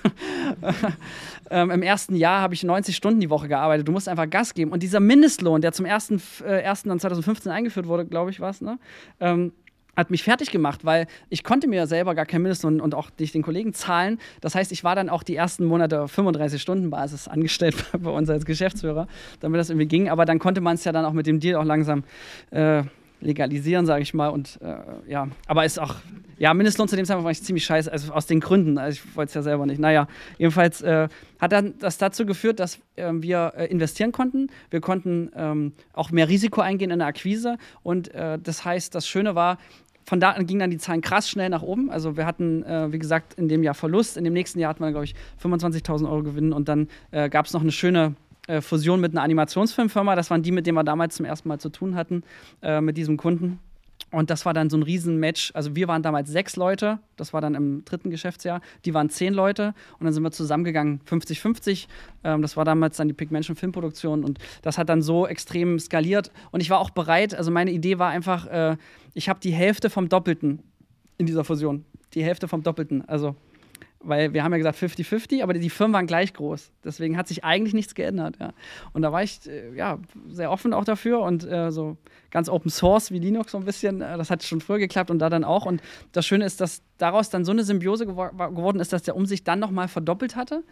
ähm, 1.50 1.70
Im 1.70 1.82
ersten 1.82 2.16
Jahr 2.16 2.40
habe 2.40 2.54
ich 2.54 2.62
90 2.62 2.96
Stunden 2.96 3.20
die 3.20 3.30
Woche 3.30 3.48
gearbeitet. 3.48 3.86
Du 3.86 3.92
musst 3.92 4.08
einfach 4.08 4.28
Gas 4.28 4.54
geben. 4.54 4.72
Und 4.72 4.82
dieser 4.82 5.00
Mindestlohn, 5.00 5.60
der 5.60 5.72
zum 5.72 5.86
ersten, 5.86 6.20
äh, 6.44 6.60
ersten 6.60 6.88
dann 6.88 7.00
2015 7.00 7.52
eingeführt 7.52 7.86
wurde, 7.86 8.06
glaube 8.06 8.30
ich, 8.30 8.40
war 8.40 8.50
es, 8.50 8.60
ne? 8.60 8.78
Ähm, 9.20 9.52
hat 9.96 10.10
mich 10.10 10.22
fertig 10.22 10.50
gemacht, 10.50 10.84
weil 10.84 11.06
ich 11.28 11.44
konnte 11.44 11.68
mir 11.68 11.86
selber 11.86 12.14
gar 12.14 12.26
kein 12.26 12.42
Mindestlohn 12.42 12.80
und 12.80 12.94
auch 12.94 13.10
nicht 13.18 13.34
den 13.34 13.42
Kollegen 13.42 13.74
zahlen. 13.74 14.18
Das 14.40 14.54
heißt, 14.54 14.72
ich 14.72 14.84
war 14.84 14.94
dann 14.94 15.08
auch 15.08 15.22
die 15.22 15.36
ersten 15.36 15.64
Monate 15.64 16.02
auf 16.02 16.12
35 16.12 16.60
Stunden 16.60 16.90
Basis 16.90 17.28
angestellt 17.28 17.76
bei 17.98 18.10
uns 18.10 18.30
als 18.30 18.44
Geschäftsführer, 18.44 19.06
damit 19.40 19.60
das 19.60 19.70
irgendwie 19.70 19.86
ging. 19.86 20.08
Aber 20.08 20.24
dann 20.24 20.38
konnte 20.38 20.60
man 20.60 20.74
es 20.74 20.84
ja 20.84 20.92
dann 20.92 21.04
auch 21.04 21.12
mit 21.12 21.26
dem 21.26 21.40
Deal 21.40 21.56
auch 21.56 21.64
langsam 21.64 22.04
äh, 22.50 22.82
legalisieren, 23.20 23.86
sage 23.86 24.02
ich 24.02 24.14
mal. 24.14 24.28
Und 24.28 24.58
äh, 24.62 25.10
ja, 25.10 25.28
aber 25.46 25.64
ist 25.64 25.78
auch, 25.78 25.96
ja, 26.38 26.54
Mindestlohn 26.54 26.88
zu 26.88 26.96
dem 26.96 27.04
Zeitpunkt 27.04 27.24
war 27.24 27.30
ich 27.30 27.42
ziemlich 27.42 27.64
scheiße, 27.64 27.90
also 27.90 28.12
aus 28.12 28.26
den 28.26 28.40
Gründen. 28.40 28.78
Also 28.78 29.00
ich 29.02 29.16
wollte 29.16 29.30
es 29.30 29.34
ja 29.34 29.42
selber 29.42 29.66
nicht. 29.66 29.80
Naja, 29.80 30.08
jedenfalls 30.38 30.80
äh, 30.82 31.08
hat 31.38 31.52
dann 31.52 31.74
das 31.78 31.98
dazu 31.98 32.26
geführt, 32.26 32.60
dass 32.60 32.78
äh, 32.96 33.10
wir 33.12 33.54
investieren 33.68 34.12
konnten. 34.12 34.48
Wir 34.70 34.80
konnten 34.80 35.30
ähm, 35.34 35.72
auch 35.92 36.10
mehr 36.10 36.28
Risiko 36.28 36.60
eingehen 36.60 36.90
in 36.90 36.98
der 36.98 37.08
Akquise. 37.08 37.58
Und 37.82 38.14
äh, 38.14 38.38
das 38.38 38.64
heißt, 38.64 38.94
das 38.94 39.06
Schöne 39.06 39.34
war, 39.34 39.58
von 40.10 40.18
da 40.18 40.30
an 40.30 40.46
gingen 40.46 40.60
dann 40.60 40.70
die 40.70 40.78
Zahlen 40.78 41.02
krass 41.02 41.28
schnell 41.30 41.50
nach 41.50 41.62
oben. 41.62 41.90
Also 41.90 42.16
wir 42.16 42.26
hatten, 42.26 42.64
äh, 42.64 42.92
wie 42.92 42.98
gesagt, 42.98 43.34
in 43.34 43.48
dem 43.48 43.62
Jahr 43.62 43.74
Verlust. 43.74 44.16
In 44.16 44.24
dem 44.24 44.32
nächsten 44.32 44.58
Jahr 44.58 44.70
hatten 44.70 44.82
wir, 44.82 44.90
glaube 44.90 45.04
ich, 45.04 45.14
25.000 45.42 46.10
Euro 46.10 46.22
Gewinn. 46.22 46.52
Und 46.52 46.68
dann 46.68 46.88
äh, 47.12 47.28
gab 47.28 47.46
es 47.46 47.52
noch 47.52 47.60
eine 47.60 47.70
schöne 47.70 48.14
äh, 48.50 48.60
Fusion 48.60 49.00
mit 49.00 49.12
einer 49.12 49.22
Animationsfilmfirma. 49.22 50.16
Das 50.16 50.30
waren 50.30 50.42
die, 50.42 50.52
mit 50.52 50.66
denen 50.66 50.76
wir 50.76 50.84
damals 50.84 51.16
zum 51.16 51.24
ersten 51.24 51.48
Mal 51.48 51.58
zu 51.58 51.68
tun 51.68 51.94
hatten, 51.94 52.22
äh, 52.62 52.80
mit 52.80 52.96
diesem 52.96 53.16
Kunden. 53.16 53.60
Und 54.12 54.28
das 54.30 54.44
war 54.44 54.52
dann 54.52 54.70
so 54.70 54.76
ein 54.76 54.82
Riesenmatch. 54.82 55.52
Also 55.54 55.76
wir 55.76 55.86
waren 55.86 56.02
damals 56.02 56.30
sechs 56.30 56.56
Leute, 56.56 56.98
das 57.16 57.32
war 57.32 57.40
dann 57.40 57.54
im 57.54 57.84
dritten 57.84 58.10
Geschäftsjahr. 58.10 58.60
Die 58.84 58.92
waren 58.92 59.08
zehn 59.08 59.32
Leute 59.32 59.72
und 59.98 60.04
dann 60.04 60.12
sind 60.12 60.24
wir 60.24 60.32
zusammengegangen, 60.32 61.00
50-50. 61.08 61.86
Ähm, 62.24 62.42
das 62.42 62.56
war 62.56 62.64
damals 62.64 62.96
dann 62.96 63.06
die 63.06 63.14
Pigmention 63.14 63.56
Filmproduktion 63.56 64.24
und 64.24 64.38
das 64.62 64.78
hat 64.78 64.88
dann 64.88 65.02
so 65.02 65.26
extrem 65.26 65.78
skaliert. 65.78 66.32
Und 66.50 66.60
ich 66.60 66.70
war 66.70 66.80
auch 66.80 66.90
bereit, 66.90 67.34
also 67.34 67.50
meine 67.52 67.70
Idee 67.70 67.98
war 67.98 68.10
einfach, 68.10 68.46
äh, 68.48 68.76
ich 69.14 69.28
habe 69.28 69.38
die 69.40 69.52
Hälfte 69.52 69.90
vom 69.90 70.08
Doppelten 70.08 70.60
in 71.18 71.26
dieser 71.26 71.44
Fusion. 71.44 71.84
Die 72.14 72.24
Hälfte 72.24 72.48
vom 72.48 72.64
Doppelten. 72.64 73.08
Also 73.08 73.36
weil 74.00 74.32
wir 74.32 74.42
haben 74.42 74.52
ja 74.52 74.58
gesagt 74.58 74.78
50-50, 74.78 75.42
aber 75.42 75.52
die 75.52 75.70
Firmen 75.70 75.94
waren 75.94 76.06
gleich 76.06 76.32
groß. 76.32 76.72
Deswegen 76.84 77.16
hat 77.16 77.28
sich 77.28 77.44
eigentlich 77.44 77.74
nichts 77.74 77.94
geändert. 77.94 78.36
Ja. 78.40 78.52
Und 78.92 79.02
da 79.02 79.12
war 79.12 79.22
ich 79.22 79.46
äh, 79.46 79.74
ja, 79.74 79.98
sehr 80.28 80.50
offen 80.50 80.72
auch 80.72 80.84
dafür 80.84 81.20
und 81.20 81.44
äh, 81.44 81.70
so 81.70 81.96
ganz 82.30 82.48
Open 82.48 82.70
Source 82.70 83.10
wie 83.10 83.18
Linux 83.18 83.52
so 83.52 83.58
ein 83.58 83.64
bisschen. 83.64 84.00
Äh, 84.02 84.16
das 84.16 84.30
hat 84.30 84.42
schon 84.42 84.60
früher 84.60 84.78
geklappt 84.78 85.10
und 85.10 85.18
da 85.18 85.28
dann 85.30 85.44
auch. 85.44 85.66
Und 85.66 85.82
das 86.12 86.26
Schöne 86.26 86.44
ist, 86.44 86.60
dass 86.60 86.82
daraus 86.98 87.30
dann 87.30 87.44
so 87.44 87.52
eine 87.52 87.64
Symbiose 87.64 88.06
gewor 88.06 88.30
geworden 88.30 88.80
ist, 88.80 88.92
dass 88.92 89.02
der 89.02 89.16
Umsicht 89.16 89.46
dann 89.48 89.58
nochmal 89.58 89.88
verdoppelt 89.88 90.36
hatte 90.36 90.62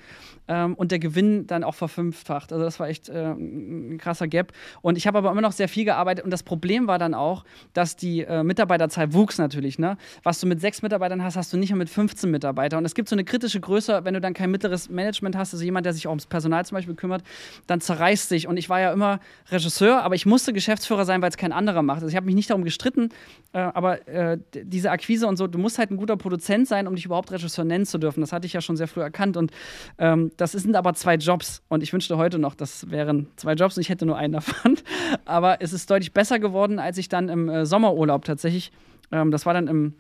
ähm, 0.47 0.75
und 0.75 0.91
der 0.93 0.99
Gewinn 0.99 1.47
dann 1.47 1.65
auch 1.65 1.75
verfünffacht. 1.75 2.53
Also 2.53 2.65
das 2.65 2.79
war 2.81 2.89
echt 2.89 3.09
äh, 3.09 3.33
ein 3.33 3.99
krasser 3.99 4.29
Gap. 4.29 4.53
Und 4.83 4.99
ich 4.99 5.07
habe 5.07 5.19
aber 5.19 5.31
immer 5.31 5.41
noch 5.41 5.53
sehr 5.53 5.69
viel 5.69 5.85
gearbeitet 5.85 6.25
und 6.25 6.31
das 6.31 6.43
Problem 6.43 6.87
war 6.87 6.99
dann 6.99 7.15
auch, 7.15 7.45
dass 7.73 7.97
die 7.97 8.23
äh, 8.23 8.43
Mitarbeiterzahl 8.43 9.13
wuchs 9.13 9.39
natürlich. 9.39 9.79
Ne? 9.79 9.97
Was 10.23 10.41
du 10.41 10.47
mit 10.47 10.61
sechs 10.61 10.83
Mitarbeitern 10.83 11.23
hast, 11.23 11.37
hast 11.37 11.53
du 11.53 11.57
nicht 11.57 11.71
mehr 11.71 11.79
mit 11.79 11.91
15 11.91 12.31
Mitarbeitern. 12.31 12.79
Und 12.79 12.85
es 12.85 12.95
gibt 12.95 13.09
so 13.09 13.15
eine 13.15 13.25
kritische 13.25 13.61
Größe, 13.61 14.05
wenn 14.05 14.15
du 14.15 14.21
dann 14.21 14.35
kein 14.35 14.51
mittleres 14.51 14.89
Management 14.91 15.37
hast, 15.37 15.53
also 15.55 15.65
jemand, 15.65 15.87
der 15.87 15.93
sich 15.93 16.07
auch 16.07 16.13
ums 16.13 16.27
Personal 16.27 16.65
zum 16.67 16.77
Beispiel 16.77 16.95
kümmert, 16.95 17.23
dann 17.67 17.81
zerreißt 17.81 18.29
sich. 18.29 18.47
Und 18.47 18.57
ich 18.57 18.69
war 18.69 18.81
ja 18.81 18.93
immer 18.93 19.21
Regisseur, 19.51 20.03
aber 20.03 20.15
ich 20.15 20.27
musste 20.27 20.53
Geschäftsführer 20.53 21.05
sein, 21.05 21.23
weil 21.23 21.31
es 21.31 21.37
kein 21.37 21.48
anderer 21.53 21.83
macht. 21.83 22.03
Also 22.03 22.09
ich 22.09 22.17
habe 22.17 22.27
mich 22.27 22.35
nicht 22.35 22.51
darum 22.51 22.65
gestritten, 22.65 23.11
äh, 23.53 23.59
aber 23.59 24.07
äh, 24.09 24.39
diese 24.53 24.91
Akquise 24.91 25.27
und 25.27 25.37
so, 25.37 25.47
du 25.47 25.59
musst 25.59 25.79
halt 25.79 25.91
ein 25.91 25.97
guter 25.97 26.17
Produzent 26.17 26.69
sein, 26.69 26.87
um 26.87 26.95
dich 26.95 27.05
überhaupt 27.05 27.31
Regisseur 27.31 27.65
nennen 27.65 27.87
zu 27.87 27.99
dürfen. 27.99 28.21
Das 28.21 28.33
hatte 28.33 28.47
ich 28.47 28.53
ja 28.53 28.61
schon 28.61 28.77
sehr 28.77 28.89
früh 28.89 29.01
erkannt. 29.01 29.37
Und 29.37 29.53
ähm, 29.99 30.31
das 30.37 30.53
sind 30.53 30.77
aber 30.77 30.95
zwei 30.95 31.17
Jobs. 31.17 31.63
Und 31.69 31.83
ich 31.83 31.93
wünschte 31.93 32.17
heute 32.17 32.39
noch, 32.39 32.55
das 32.55 32.91
wären 32.91 33.29
zwei 33.37 33.55
Jobs 33.55 33.77
und 33.77 33.83
ich 33.83 33.89
hätte 33.89 34.07
nur 34.07 34.17
einen 34.17 34.33
davon. 34.33 34.77
aber 35.25 35.61
es 35.61 35.73
ist 35.73 35.91
deutlich 35.91 36.13
besser 36.13 36.39
geworden, 36.39 36.79
als 36.79 36.99
ich 36.99 37.09
dann 37.09 37.29
im 37.29 37.49
äh, 37.49 37.67
Sommerurlaub 37.67 38.25
tatsächlich, 38.25 38.73
ähm, 39.13 39.31
das 39.31 39.47
war 39.47 39.55
dann 39.55 39.69
im, 39.69 39.95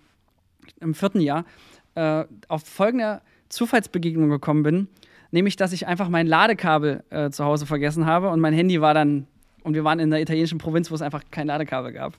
im 0.81 0.95
vierten 0.95 1.21
Jahr, 1.21 1.45
äh, 1.95 2.25
auf 2.49 2.63
folgende 2.63 3.21
Zufallsbegegnung 3.49 4.29
gekommen 4.31 4.63
bin. 4.63 4.89
Nämlich, 5.31 5.57
dass 5.57 5.73
ich 5.73 5.87
einfach 5.87 6.09
mein 6.09 6.27
Ladekabel 6.27 7.05
äh, 7.11 7.31
zu 7.31 7.45
Hause 7.45 7.67
vergessen 7.67 8.07
habe 8.07 8.31
und 8.31 8.41
mein 8.41 8.55
Handy 8.55 8.81
war 8.81 8.95
dann 8.95 9.27
und 9.69 9.75
wir 9.75 9.85
waren 9.85 9.99
in 9.99 10.11
der 10.11 10.23
italienischen 10.23 10.57
Provinz, 10.57 10.91
wo 10.91 10.95
es 10.95 11.03
einfach 11.03 11.23
kein 11.31 11.47
Ladekabel 11.47 11.93
gab. 11.93 12.15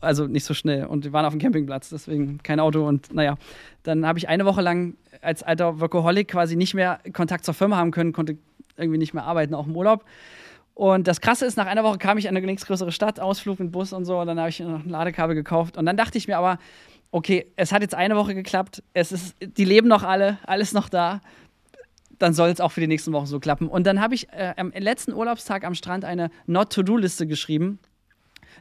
Also 0.00 0.28
nicht 0.28 0.44
so 0.44 0.54
schnell. 0.54 0.86
Und 0.86 1.04
wir 1.04 1.12
waren 1.12 1.24
auf 1.24 1.32
dem 1.32 1.40
Campingplatz, 1.40 1.88
deswegen 1.88 2.38
kein 2.44 2.60
Auto. 2.60 2.86
Und 2.86 3.12
naja, 3.12 3.36
dann 3.82 4.06
habe 4.06 4.16
ich 4.20 4.28
eine 4.28 4.44
Woche 4.44 4.60
lang 4.60 4.94
als 5.20 5.42
alter 5.42 5.80
Workaholic 5.80 6.28
quasi 6.28 6.54
nicht 6.54 6.72
mehr 6.72 7.00
Kontakt 7.12 7.44
zur 7.44 7.52
Firma 7.52 7.78
haben 7.78 7.90
können, 7.90 8.12
konnte 8.12 8.38
irgendwie 8.76 8.98
nicht 8.98 9.12
mehr 9.12 9.24
arbeiten, 9.24 9.54
auch 9.54 9.66
im 9.66 9.76
Urlaub. 9.76 10.04
Und 10.74 11.08
das 11.08 11.20
Krasse 11.20 11.46
ist, 11.46 11.56
nach 11.56 11.66
einer 11.66 11.82
Woche 11.82 11.98
kam 11.98 12.16
ich 12.16 12.26
in 12.26 12.36
eine 12.36 12.46
nächstgrößere 12.46 12.92
Stadt, 12.92 13.18
Ausflug 13.18 13.58
mit 13.58 13.72
Bus 13.72 13.92
und 13.92 14.04
so, 14.04 14.20
und 14.20 14.28
dann 14.28 14.38
habe 14.38 14.50
ich 14.50 14.60
noch 14.60 14.84
ein 14.84 14.88
Ladekabel 14.88 15.34
gekauft. 15.34 15.76
Und 15.76 15.86
dann 15.86 15.96
dachte 15.96 16.16
ich 16.16 16.28
mir 16.28 16.38
aber, 16.38 16.58
okay, 17.10 17.46
es 17.56 17.72
hat 17.72 17.82
jetzt 17.82 17.96
eine 17.96 18.14
Woche 18.14 18.36
geklappt, 18.36 18.84
es 18.92 19.10
ist, 19.10 19.34
die 19.40 19.64
leben 19.64 19.88
noch 19.88 20.04
alle, 20.04 20.38
alles 20.46 20.72
noch 20.72 20.88
da 20.88 21.20
dann 22.18 22.34
soll 22.34 22.48
es 22.50 22.60
auch 22.60 22.72
für 22.72 22.80
die 22.80 22.86
nächsten 22.86 23.12
Wochen 23.12 23.26
so 23.26 23.40
klappen. 23.40 23.68
Und 23.68 23.86
dann 23.86 24.00
habe 24.00 24.14
ich 24.14 24.28
äh, 24.32 24.54
am 24.56 24.72
letzten 24.76 25.12
Urlaubstag 25.12 25.64
am 25.64 25.74
Strand 25.74 26.04
eine 26.04 26.30
Not-to-Do-Liste 26.46 27.26
geschrieben. 27.26 27.78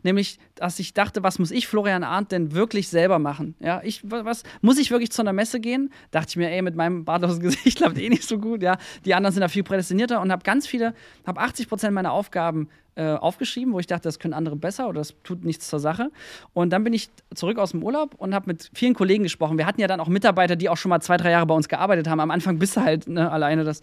Nämlich, 0.04 0.38
dass 0.56 0.80
ich 0.80 0.93
dachte, 0.93 1.24
was 1.24 1.39
muss 1.39 1.51
ich, 1.51 1.68
Florian 1.68 2.04
Arndt, 2.04 2.32
denn 2.32 2.54
wirklich 2.54 2.89
selber 2.89 3.20
machen? 3.20 3.56
Ja, 3.60 3.82
ich, 3.84 4.01
was, 4.04 4.43
muss 4.62 4.78
ich 4.78 4.91
wirklich 4.91 5.12
zu 5.12 5.22
einer 5.22 5.34
Messe 5.34 5.60
gehen? 5.60 5.91
Dachte 6.12 6.30
ich 6.30 6.36
mir, 6.36 6.49
ey, 6.51 6.62
mit 6.62 6.76
meinem 6.76 7.06
bartlosen 7.06 7.39
Gesicht 7.41 7.78
klappt 7.78 7.97
eh 7.97 8.10
nicht 8.10 8.28
so 8.28 8.38
gut, 8.38 8.62
ja. 8.62 8.78
Die 9.06 9.16
anderen 9.16 9.34
sind 9.34 9.41
da 9.41 9.47
viel 9.47 9.64
prädestinierter 9.64 10.22
und 10.22 10.32
habe 10.32 10.43
ganz 10.43 10.68
viele, 10.68 10.93
habe 11.26 11.39
80 11.41 11.68
Prozent 11.70 11.93
meiner 11.93 12.12
Aufgaben 12.12 12.70
äh, 12.95 13.14
aufgeschrieben, 13.14 13.74
wo 13.74 13.80
ich 13.80 13.88
dachte, 13.88 14.04
das 14.04 14.20
können 14.20 14.34
andere 14.36 14.56
besser 14.56 14.88
oder 14.88 14.99
das 14.99 15.16
tut 15.24 15.43
nichts 15.43 15.68
zur 15.68 15.80
Sache. 15.80 16.12
Und 16.54 16.70
dann 16.72 16.84
bin 16.84 16.93
ich 16.93 17.10
zurück 17.34 17.58
aus 17.58 17.72
dem 17.72 17.82
Urlaub 17.82 18.14
und 18.18 18.36
habe 18.36 18.47
mit 18.47 18.70
vielen 18.74 18.93
Kollegen 18.93 19.24
gesprochen. 19.24 19.58
Wir 19.58 19.66
hatten 19.66 19.82
ja 19.82 19.88
dann 19.88 19.99
auch 19.99 20.10
Mitarbeiter, 20.10 20.56
die 20.56 20.70
auch 20.70 20.78
schon 20.78 20.89
mal 20.89 20.99
zwei, 21.01 21.18
drei 21.18 21.32
Jahre 21.32 21.47
bei 21.47 21.56
uns 21.56 21.68
gearbeitet 21.68 22.08
haben. 22.08 22.20
Am 22.20 22.30
Anfang 22.30 22.60
bist 22.60 22.78
du 22.78 22.82
halt 22.82 23.08
ne, 23.08 23.32
alleine, 23.32 23.64
das 23.64 23.82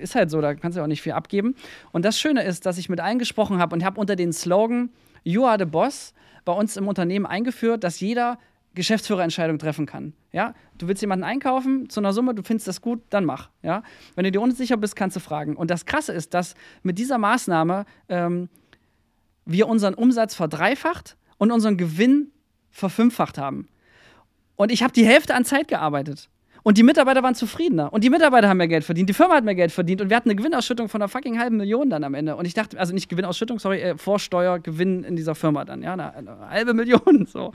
ist 0.00 0.14
halt 0.14 0.30
so, 0.30 0.40
da 0.40 0.54
kannst 0.54 0.76
du 0.76 0.82
auch 0.82 0.86
nicht 0.86 1.02
viel 1.02 1.12
abgeben. 1.12 1.54
Und 1.92 2.04
das 2.04 2.18
Schöne 2.18 2.44
ist, 2.44 2.66
dass 2.66 2.78
ich 2.78 2.88
mit 2.88 3.00
allen 3.00 3.18
gesprochen 3.18 3.58
habe 3.58 3.74
und 3.74 3.84
habe 3.84 3.98
unter 4.00 4.16
den 4.16 4.32
Slogan 4.32 4.90
You 5.22 5.44
are 5.46 5.58
the 5.58 5.64
boss 5.64 6.14
bei 6.44 6.52
uns 6.52 6.76
im 6.76 6.88
Unternehmen 6.88 7.26
eingeführt, 7.26 7.84
dass 7.84 8.00
jeder 8.00 8.38
Geschäftsführerentscheidung 8.74 9.58
treffen 9.58 9.86
kann. 9.86 10.14
Ja? 10.32 10.54
Du 10.78 10.88
willst 10.88 11.02
jemanden 11.02 11.24
einkaufen 11.24 11.88
zu 11.90 12.00
einer 12.00 12.12
Summe, 12.12 12.34
du 12.34 12.42
findest 12.42 12.68
das 12.68 12.80
gut, 12.80 13.02
dann 13.10 13.24
mach. 13.24 13.50
Ja? 13.62 13.82
Wenn 14.14 14.24
du 14.24 14.32
dir 14.32 14.40
unsicher 14.40 14.76
bist, 14.76 14.96
kannst 14.96 15.16
du 15.16 15.20
fragen. 15.20 15.56
Und 15.56 15.70
das 15.70 15.84
Krasse 15.84 16.12
ist, 16.12 16.34
dass 16.34 16.54
mit 16.82 16.98
dieser 16.98 17.18
Maßnahme 17.18 17.84
ähm, 18.08 18.48
wir 19.44 19.68
unseren 19.68 19.94
Umsatz 19.94 20.34
verdreifacht 20.34 21.16
und 21.38 21.50
unseren 21.50 21.76
Gewinn 21.76 22.30
verfünffacht 22.70 23.38
haben. 23.38 23.68
Und 24.56 24.72
ich 24.72 24.82
habe 24.82 24.92
die 24.92 25.06
Hälfte 25.06 25.34
an 25.34 25.44
Zeit 25.44 25.68
gearbeitet. 25.68 26.28
Und 26.62 26.78
die 26.78 26.82
Mitarbeiter 26.82 27.22
waren 27.22 27.34
zufriedener. 27.34 27.92
Und 27.92 28.04
die 28.04 28.10
Mitarbeiter 28.10 28.48
haben 28.48 28.58
mehr 28.58 28.68
Geld 28.68 28.84
verdient. 28.84 29.08
Die 29.08 29.14
Firma 29.14 29.34
hat 29.34 29.44
mehr 29.44 29.54
Geld 29.54 29.72
verdient. 29.72 30.00
Und 30.00 30.10
wir 30.10 30.16
hatten 30.16 30.30
eine 30.30 30.36
Gewinnausschüttung 30.36 30.88
von 30.88 31.02
einer 31.02 31.08
fucking 31.08 31.38
halben 31.38 31.56
Million 31.56 31.90
dann 31.90 32.04
am 32.04 32.14
Ende. 32.14 32.36
Und 32.36 32.46
ich 32.46 32.54
dachte, 32.54 32.78
also 32.78 32.94
nicht 32.94 33.08
Gewinnausschüttung, 33.08 33.58
sorry, 33.58 33.80
äh, 33.80 33.98
Vorsteuergewinn 33.98 35.04
in 35.04 35.16
dieser 35.16 35.34
Firma 35.34 35.64
dann. 35.64 35.82
Ja, 35.82 35.94
eine, 35.94 36.14
eine, 36.14 36.48
halbe 36.48 36.74
Million. 36.74 37.26
So. 37.32 37.50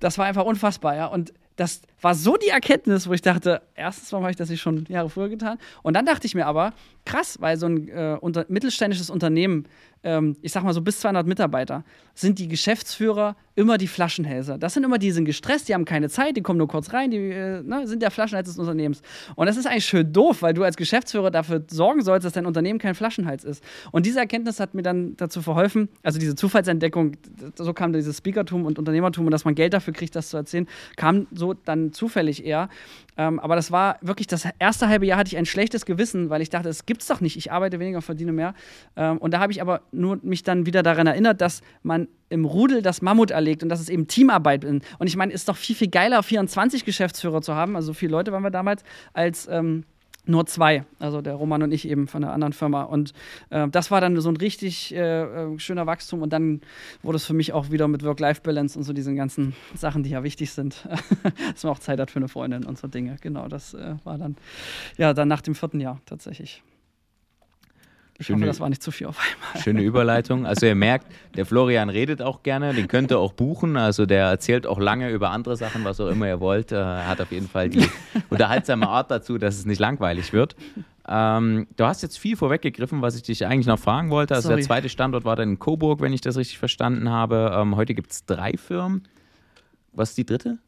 Das 0.00 0.18
war 0.18 0.26
einfach 0.26 0.44
unfassbar. 0.44 0.96
Ja. 0.96 1.06
Und 1.06 1.32
das 1.56 1.82
war 2.00 2.14
so 2.14 2.36
die 2.36 2.48
Erkenntnis, 2.48 3.08
wo 3.08 3.12
ich 3.12 3.22
dachte, 3.22 3.62
erstens, 3.74 4.12
warum 4.12 4.24
habe 4.24 4.32
ich 4.32 4.36
das 4.36 4.50
nicht 4.50 4.60
schon 4.60 4.84
Jahre 4.88 5.08
früher 5.08 5.28
getan? 5.28 5.58
Und 5.82 5.94
dann 5.94 6.04
dachte 6.04 6.26
ich 6.26 6.34
mir 6.34 6.46
aber, 6.46 6.72
krass, 7.04 7.40
weil 7.40 7.56
so 7.56 7.66
ein 7.66 7.88
äh, 7.88 8.18
unter, 8.20 8.44
mittelständisches 8.48 9.08
Unternehmen 9.08 9.66
ähm, 10.04 10.36
ich 10.42 10.52
sag 10.52 10.62
mal 10.62 10.72
so 10.72 10.82
bis 10.82 11.00
200 11.00 11.26
Mitarbeiter, 11.26 11.84
sind 12.14 12.38
die 12.38 12.48
Geschäftsführer 12.48 13.36
immer 13.56 13.78
die 13.78 13.86
Flaschenhälse. 13.86 14.58
Das 14.58 14.74
sind 14.74 14.84
immer 14.84 14.98
die, 14.98 15.06
die 15.06 15.12
sind 15.12 15.26
gestresst, 15.26 15.68
die 15.68 15.74
haben 15.74 15.84
keine 15.84 16.08
Zeit, 16.08 16.36
die 16.36 16.42
kommen 16.42 16.58
nur 16.58 16.68
kurz 16.68 16.92
rein, 16.92 17.10
die 17.10 17.18
äh, 17.30 17.62
ne, 17.62 17.86
sind 17.86 18.02
der 18.02 18.10
Flaschenhals 18.10 18.48
des 18.48 18.58
Unternehmens. 18.58 19.02
Und 19.36 19.46
das 19.46 19.56
ist 19.56 19.66
eigentlich 19.66 19.86
schön 19.86 20.12
doof, 20.12 20.42
weil 20.42 20.54
du 20.54 20.64
als 20.64 20.76
Geschäftsführer 20.76 21.30
dafür 21.30 21.62
sorgen 21.68 22.02
sollst, 22.02 22.24
dass 22.24 22.32
dein 22.32 22.46
Unternehmen 22.46 22.78
kein 22.78 22.94
Flaschenhals 22.94 23.44
ist. 23.44 23.62
Und 23.92 24.06
diese 24.06 24.18
Erkenntnis 24.18 24.60
hat 24.60 24.74
mir 24.74 24.82
dann 24.82 25.16
dazu 25.16 25.40
verholfen, 25.40 25.88
also 26.02 26.18
diese 26.18 26.34
Zufallsentdeckung, 26.34 27.12
so 27.56 27.72
kam 27.72 27.92
dieses 27.92 28.18
Speakertum 28.18 28.66
und 28.66 28.78
Unternehmertum 28.78 29.26
und 29.26 29.30
dass 29.30 29.44
man 29.44 29.54
Geld 29.54 29.72
dafür 29.72 29.92
kriegt, 29.92 30.16
das 30.16 30.30
zu 30.30 30.36
erzählen, 30.36 30.66
kam 30.96 31.26
so 31.32 31.54
dann 31.54 31.92
zufällig 31.92 32.44
eher. 32.44 32.68
Ähm, 33.16 33.38
aber 33.38 33.54
das 33.54 33.70
war 33.70 33.98
wirklich, 34.00 34.26
das 34.26 34.48
erste 34.58 34.88
halbe 34.88 35.06
Jahr 35.06 35.18
hatte 35.18 35.28
ich 35.28 35.36
ein 35.36 35.46
schlechtes 35.46 35.86
Gewissen, 35.86 36.30
weil 36.30 36.42
ich 36.42 36.50
dachte, 36.50 36.68
es 36.68 36.86
gibt's 36.86 37.06
doch 37.06 37.20
nicht, 37.20 37.36
ich 37.36 37.52
arbeite 37.52 37.78
weniger, 37.78 38.02
verdiene 38.02 38.32
mehr. 38.32 38.54
Ähm, 38.96 39.18
und 39.18 39.32
da 39.32 39.38
habe 39.38 39.52
ich 39.52 39.62
aber 39.62 39.82
nur 39.94 40.18
mich 40.22 40.42
dann 40.42 40.66
wieder 40.66 40.82
daran 40.82 41.06
erinnert, 41.06 41.40
dass 41.40 41.62
man 41.82 42.08
im 42.28 42.44
Rudel 42.44 42.82
das 42.82 43.02
Mammut 43.02 43.30
erlegt 43.30 43.62
und 43.62 43.68
dass 43.68 43.80
es 43.80 43.88
eben 43.88 44.08
Teamarbeit 44.08 44.64
ist. 44.64 44.82
Und 44.98 45.06
ich 45.06 45.16
meine, 45.16 45.32
ist 45.32 45.48
doch 45.48 45.56
viel, 45.56 45.76
viel 45.76 45.88
geiler, 45.88 46.22
24 46.22 46.84
Geschäftsführer 46.84 47.42
zu 47.42 47.54
haben, 47.54 47.76
also 47.76 47.88
so 47.88 47.92
viele 47.92 48.12
Leute 48.12 48.32
waren 48.32 48.42
wir 48.42 48.50
damals, 48.50 48.82
als 49.12 49.48
ähm, 49.50 49.84
nur 50.26 50.46
zwei, 50.46 50.84
also 50.98 51.20
der 51.20 51.34
Roman 51.34 51.62
und 51.62 51.72
ich 51.72 51.86
eben 51.86 52.08
von 52.08 52.24
einer 52.24 52.32
anderen 52.32 52.52
Firma. 52.52 52.82
Und 52.82 53.12
äh, 53.50 53.68
das 53.68 53.90
war 53.90 54.00
dann 54.00 54.18
so 54.20 54.28
ein 54.28 54.36
richtig 54.36 54.94
äh, 54.94 55.22
äh 55.22 55.58
schöner 55.58 55.86
Wachstum. 55.86 56.22
Und 56.22 56.32
dann 56.32 56.62
wurde 57.02 57.16
es 57.16 57.26
für 57.26 57.34
mich 57.34 57.52
auch 57.52 57.70
wieder 57.70 57.88
mit 57.88 58.02
Work-Life-Balance 58.02 58.78
und 58.78 58.84
so 58.84 58.92
diesen 58.92 59.16
ganzen 59.16 59.54
Sachen, 59.74 60.02
die 60.02 60.10
ja 60.10 60.22
wichtig 60.22 60.52
sind, 60.52 60.88
dass 61.52 61.62
man 61.62 61.72
auch 61.72 61.78
Zeit 61.78 62.00
hat 62.00 62.10
für 62.10 62.18
eine 62.18 62.28
Freundin 62.28 62.64
und 62.64 62.78
so 62.78 62.88
Dinge. 62.88 63.16
Genau, 63.20 63.48
das 63.48 63.74
äh, 63.74 63.96
war 64.04 64.18
dann, 64.18 64.36
ja, 64.96 65.12
dann 65.12 65.28
nach 65.28 65.42
dem 65.42 65.54
vierten 65.54 65.80
Jahr 65.80 66.00
tatsächlich. 66.06 66.62
Ich 68.18 68.26
schöne, 68.26 68.40
hoffe, 68.40 68.46
das 68.46 68.60
war 68.60 68.68
nicht 68.68 68.82
zu 68.82 68.92
viel 68.92 69.08
auf 69.08 69.18
einmal. 69.18 69.62
Schöne 69.62 69.82
Überleitung. 69.84 70.46
Also 70.46 70.66
ihr 70.66 70.74
merkt, 70.74 71.06
der 71.36 71.46
Florian 71.46 71.88
redet 71.88 72.22
auch 72.22 72.42
gerne, 72.42 72.72
den 72.72 72.86
könnt 72.86 73.10
ihr 73.10 73.18
auch 73.18 73.32
buchen. 73.32 73.76
Also 73.76 74.06
der 74.06 74.26
erzählt 74.26 74.66
auch 74.66 74.78
lange 74.78 75.10
über 75.10 75.30
andere 75.30 75.56
Sachen, 75.56 75.84
was 75.84 76.00
auch 76.00 76.08
immer 76.08 76.28
ihr 76.28 76.40
wollt. 76.40 76.70
Äh, 76.70 76.76
er 76.76 77.08
hat 77.08 77.20
auf 77.20 77.32
jeden 77.32 77.48
Fall 77.48 77.70
die 77.70 77.88
unterhaltsame 78.30 78.88
Art 78.88 79.10
dazu, 79.10 79.36
dass 79.36 79.56
es 79.56 79.66
nicht 79.66 79.80
langweilig 79.80 80.32
wird. 80.32 80.54
Ähm, 81.06 81.66
du 81.76 81.84
hast 81.84 82.02
jetzt 82.02 82.18
viel 82.18 82.36
vorweggegriffen, 82.36 83.02
was 83.02 83.16
ich 83.16 83.22
dich 83.22 83.44
eigentlich 83.46 83.66
noch 83.66 83.78
fragen 83.78 84.10
wollte. 84.10 84.34
Also 84.34 84.48
Sorry. 84.48 84.60
der 84.60 84.66
zweite 84.66 84.88
Standort 84.88 85.24
war 85.24 85.36
dann 85.36 85.50
in 85.50 85.58
Coburg, 85.58 86.00
wenn 86.00 86.12
ich 86.12 86.20
das 86.20 86.36
richtig 86.36 86.58
verstanden 86.58 87.10
habe. 87.10 87.52
Ähm, 87.54 87.76
heute 87.76 87.94
gibt 87.94 88.12
es 88.12 88.24
drei 88.24 88.52
Firmen. 88.56 89.02
Was 89.92 90.10
ist 90.10 90.18
die 90.18 90.26
dritte? 90.26 90.58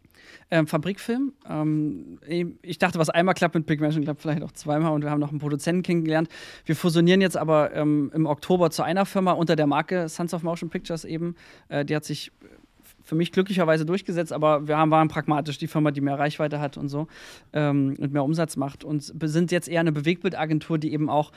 Ähm, 0.51 0.67
Fabrikfilm. 0.67 1.33
Ähm, 1.49 2.19
ich 2.63 2.79
dachte, 2.79 2.99
was 2.99 3.11
einmal 3.11 3.35
klappt 3.35 3.55
mit 3.55 3.67
Pigmentation, 3.67 4.05
klappt 4.05 4.23
vielleicht 4.23 4.43
auch 4.43 4.53
zweimal 4.53 4.93
und 4.93 5.03
wir 5.03 5.11
haben 5.11 5.21
noch 5.21 5.31
einen 5.31 5.39
Produzenten 5.39 5.83
kennengelernt. 5.83 6.29
Wir 6.65 6.77
fusionieren 6.77 7.21
jetzt 7.21 7.37
aber 7.37 7.75
ähm, 7.75 8.11
im 8.15 8.27
Oktober 8.27 8.71
zu 8.71 8.83
einer 8.83 9.07
Firma 9.07 9.33
unter 9.33 9.57
der 9.57 9.67
Marke 9.67 10.09
Sons 10.09 10.35
of 10.35 10.43
Motion 10.43 10.71
Pictures 10.71 11.05
eben. 11.05 11.35
Äh, 11.69 11.85
die 11.85 11.97
hat 11.97 12.05
sich 12.05 12.33
für 13.07 13.15
mich 13.15 13.33
glücklicherweise 13.33 13.87
durchgesetzt, 13.87 14.33
aber 14.33 14.67
wir 14.67 14.77
haben, 14.77 14.91
waren 14.91 15.09
pragmatisch 15.09 15.59
die 15.59 15.69
Firma, 15.69 15.93
die 15.93 16.01
mehr 16.01 16.19
Reichweite 16.19 16.61
hat 16.61 16.77
und 16.77 16.89
so 16.89 17.07
ähm, 17.53 17.97
und 17.99 18.13
mehr 18.13 18.25
Umsatz 18.25 18.57
macht. 18.57 18.85
Und 18.85 19.13
sind 19.23 19.53
jetzt 19.53 19.69
eher 19.69 19.81
eine 19.81 19.93
Bewegbildagentur, 19.93 20.79
die 20.79 20.93
eben 20.93 21.09
auch, 21.09 21.31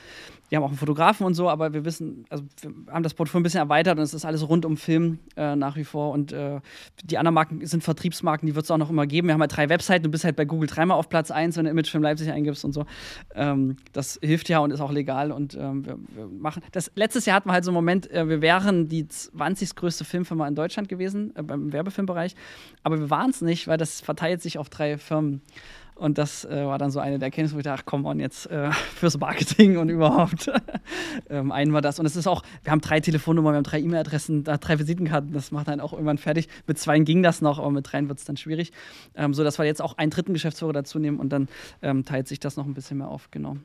die 0.50 0.56
haben 0.56 0.64
auch 0.64 0.68
einen 0.68 0.78
Fotografen 0.78 1.24
und 1.24 1.34
so, 1.34 1.48
aber 1.48 1.72
wir 1.72 1.84
wissen, 1.84 2.24
also 2.28 2.44
wir 2.60 2.92
haben 2.92 3.04
das 3.04 3.14
Portfolio 3.14 3.40
ein 3.40 3.44
bisschen 3.44 3.60
erweitert 3.60 3.98
und 3.98 4.02
es 4.02 4.14
ist 4.14 4.24
alles 4.24 4.48
rund 4.48 4.64
um 4.64 4.76
Film 4.76 5.20
äh, 5.36 5.54
nach 5.54 5.76
wie 5.76 5.84
vor. 5.84 6.10
Und 6.12 6.32
äh, 6.32 6.60
die 7.04 7.18
anderen 7.18 7.34
Marken 7.34 7.64
sind 7.64 7.84
Vertriebsmarken, 7.84 8.46
die 8.46 8.56
wird 8.56 8.64
es 8.64 8.70
auch 8.70 8.78
noch 8.78 8.90
immer 8.90 9.06
geben. 9.06 9.28
Wir 9.28 9.34
haben 9.34 9.40
halt 9.40 9.56
drei 9.56 9.68
Webseiten, 9.68 10.02
du 10.02 10.10
bist 10.10 10.24
halt 10.24 10.34
bei 10.34 10.44
Google 10.44 10.68
dreimal 10.68 10.98
auf 10.98 11.08
Platz 11.08 11.30
1, 11.30 11.56
wenn 11.56 11.66
du 11.66 11.70
Imagefilm 11.70 12.02
Leipzig 12.02 12.30
eingibst 12.32 12.64
und 12.64 12.72
so. 12.72 12.84
Ähm, 13.34 13.76
das 13.92 14.18
hilft 14.20 14.48
ja 14.48 14.58
und 14.58 14.72
ist 14.72 14.80
auch 14.80 14.92
legal 14.92 15.30
und 15.30 15.54
ähm, 15.54 15.86
wir, 15.86 15.98
wir, 16.08 16.26
machen. 16.26 16.62
Das, 16.72 16.90
letztes 16.96 17.26
Jahr 17.26 17.36
hatten 17.36 17.48
wir 17.48 17.52
halt 17.52 17.64
so 17.64 17.70
einen 17.70 17.76
Moment, 17.76 18.10
äh, 18.10 18.28
wir 18.28 18.42
wären 18.42 18.88
die 18.88 19.06
20. 19.06 19.76
größte 19.76 20.04
Filmfirma 20.04 20.48
in 20.48 20.56
Deutschland 20.56 20.88
gewesen, 20.88 21.32
äh, 21.36 21.42
beim 21.42 21.59
im 21.66 21.72
Werbefilmbereich. 21.72 22.34
Aber 22.82 22.98
wir 22.98 23.10
waren 23.10 23.30
es 23.30 23.40
nicht, 23.40 23.68
weil 23.68 23.78
das 23.78 24.00
verteilt 24.00 24.42
sich 24.42 24.58
auf 24.58 24.68
drei 24.68 24.98
Firmen. 24.98 25.42
Und 26.00 26.16
das 26.16 26.46
äh, 26.46 26.64
war 26.64 26.78
dann 26.78 26.90
so 26.90 26.98
eine 26.98 27.18
der 27.18 27.26
Erkenntnisse, 27.26 27.54
wo 27.54 27.58
ich 27.58 27.64
dachte, 27.64 27.82
ach 27.82 27.84
komm 27.84 28.06
on, 28.06 28.20
jetzt 28.20 28.46
äh, 28.46 28.72
fürs 28.94 29.18
Marketing 29.18 29.76
und 29.76 29.90
überhaupt. 29.90 30.50
ähm, 31.28 31.52
einen 31.52 31.74
war 31.74 31.82
das. 31.82 31.98
Und 31.98 32.06
es 32.06 32.16
ist 32.16 32.26
auch, 32.26 32.42
wir 32.62 32.72
haben 32.72 32.80
drei 32.80 33.00
Telefonnummern, 33.00 33.52
wir 33.52 33.56
haben 33.58 33.64
drei 33.64 33.80
E-Mail-Adressen, 33.80 34.44
drei 34.44 34.78
Visitenkarten. 34.78 35.32
Das 35.32 35.50
macht 35.50 35.68
dann 35.68 35.78
auch 35.78 35.92
irgendwann 35.92 36.16
fertig. 36.16 36.48
Mit 36.66 36.78
zwei 36.78 36.98
ging 37.00 37.22
das 37.22 37.42
noch, 37.42 37.58
aber 37.58 37.70
mit 37.70 37.92
dreien 37.92 38.08
wird 38.08 38.18
es 38.18 38.24
dann 38.24 38.38
schwierig. 38.38 38.72
Ähm, 39.14 39.34
so 39.34 39.44
dass 39.44 39.58
wir 39.58 39.66
jetzt 39.66 39.82
auch 39.82 39.98
einen 39.98 40.10
dritten 40.10 40.32
Geschäftsführer 40.32 40.72
dazu 40.72 40.98
nehmen 40.98 41.20
und 41.20 41.28
dann 41.30 41.48
ähm, 41.82 42.06
teilt 42.06 42.28
sich 42.28 42.40
das 42.40 42.56
noch 42.56 42.64
ein 42.64 42.72
bisschen 42.72 42.96
mehr 42.96 43.08
auf, 43.08 43.30
genau. 43.30 43.58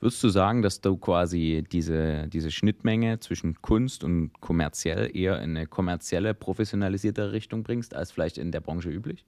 Würdest 0.00 0.22
du 0.22 0.28
sagen, 0.28 0.62
dass 0.62 0.80
du 0.80 0.96
quasi 0.96 1.64
diese, 1.72 2.28
diese 2.28 2.50
Schnittmenge 2.52 3.18
zwischen 3.18 3.60
Kunst 3.60 4.04
und 4.04 4.30
kommerziell 4.40 5.14
eher 5.16 5.42
in 5.42 5.56
eine 5.56 5.66
kommerzielle, 5.66 6.34
professionalisierte 6.34 7.32
Richtung 7.32 7.64
bringst, 7.64 7.94
als 7.94 8.12
vielleicht 8.12 8.38
in 8.38 8.52
der 8.52 8.60
Branche 8.60 8.90
üblich? 8.90 9.24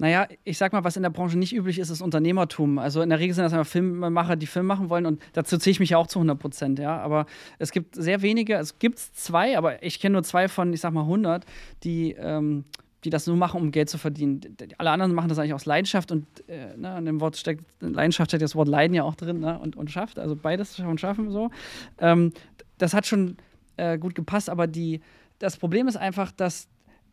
Naja, 0.00 0.28
ich 0.44 0.56
sag 0.56 0.72
mal, 0.72 0.82
was 0.82 0.96
in 0.96 1.02
der 1.02 1.10
Branche 1.10 1.38
nicht 1.38 1.54
üblich 1.54 1.78
ist, 1.78 1.90
ist 1.90 2.00
Unternehmertum. 2.00 2.78
Also 2.78 3.02
in 3.02 3.10
der 3.10 3.18
Regel 3.18 3.34
sind 3.34 3.44
das 3.44 3.52
immer 3.52 3.66
Filmemacher, 3.66 4.34
die 4.36 4.46
Film 4.46 4.64
machen 4.64 4.88
wollen 4.88 5.04
und 5.04 5.20
dazu 5.34 5.58
zähle 5.58 5.72
ich 5.72 5.80
mich 5.80 5.90
ja 5.90 5.98
auch 5.98 6.06
zu 6.06 6.20
100 6.20 6.38
Prozent, 6.38 6.78
ja. 6.78 6.96
Aber 6.98 7.26
es 7.58 7.70
gibt 7.70 7.96
sehr 7.96 8.22
wenige, 8.22 8.54
es 8.54 8.78
gibt 8.78 8.98
zwei, 8.98 9.58
aber 9.58 9.82
ich 9.82 10.00
kenne 10.00 10.14
nur 10.14 10.22
zwei 10.22 10.48
von, 10.48 10.72
ich 10.72 10.80
sag 10.80 10.94
mal, 10.94 11.02
100, 11.02 11.44
die 11.84 12.12
ähm, 12.12 12.64
die 13.04 13.10
das 13.10 13.26
nur 13.26 13.36
machen, 13.36 13.60
um 13.60 13.70
Geld 13.70 13.88
zu 13.88 13.98
verdienen. 13.98 14.40
Alle 14.78 14.90
anderen 14.90 15.14
machen 15.14 15.28
das 15.28 15.38
eigentlich 15.38 15.54
aus 15.54 15.66
Leidenschaft 15.66 16.12
und 16.12 16.26
äh, 16.48 16.76
ne, 16.76 16.90
an 16.90 17.04
dem 17.04 17.20
Wort 17.20 17.36
steckt, 17.36 17.64
Leidenschaft 17.80 18.30
steckt 18.30 18.42
das 18.42 18.54
Wort 18.54 18.68
Leiden 18.68 18.94
ja 18.94 19.04
auch 19.04 19.14
drin 19.14 19.40
ne, 19.40 19.58
und, 19.58 19.76
und 19.76 19.90
schafft, 19.90 20.18
also 20.18 20.36
beides 20.36 20.78
und 20.78 21.00
schaffen 21.00 21.30
so. 21.30 21.50
Ähm, 21.98 22.32
das 22.78 22.94
hat 22.94 23.06
schon 23.06 23.36
äh, 23.76 23.98
gut 23.98 24.14
gepasst, 24.14 24.50
aber 24.50 24.66
die, 24.66 25.00
das 25.38 25.56
Problem 25.56 25.88
ist 25.88 25.96
einfach, 25.96 26.30
dass 26.32 26.68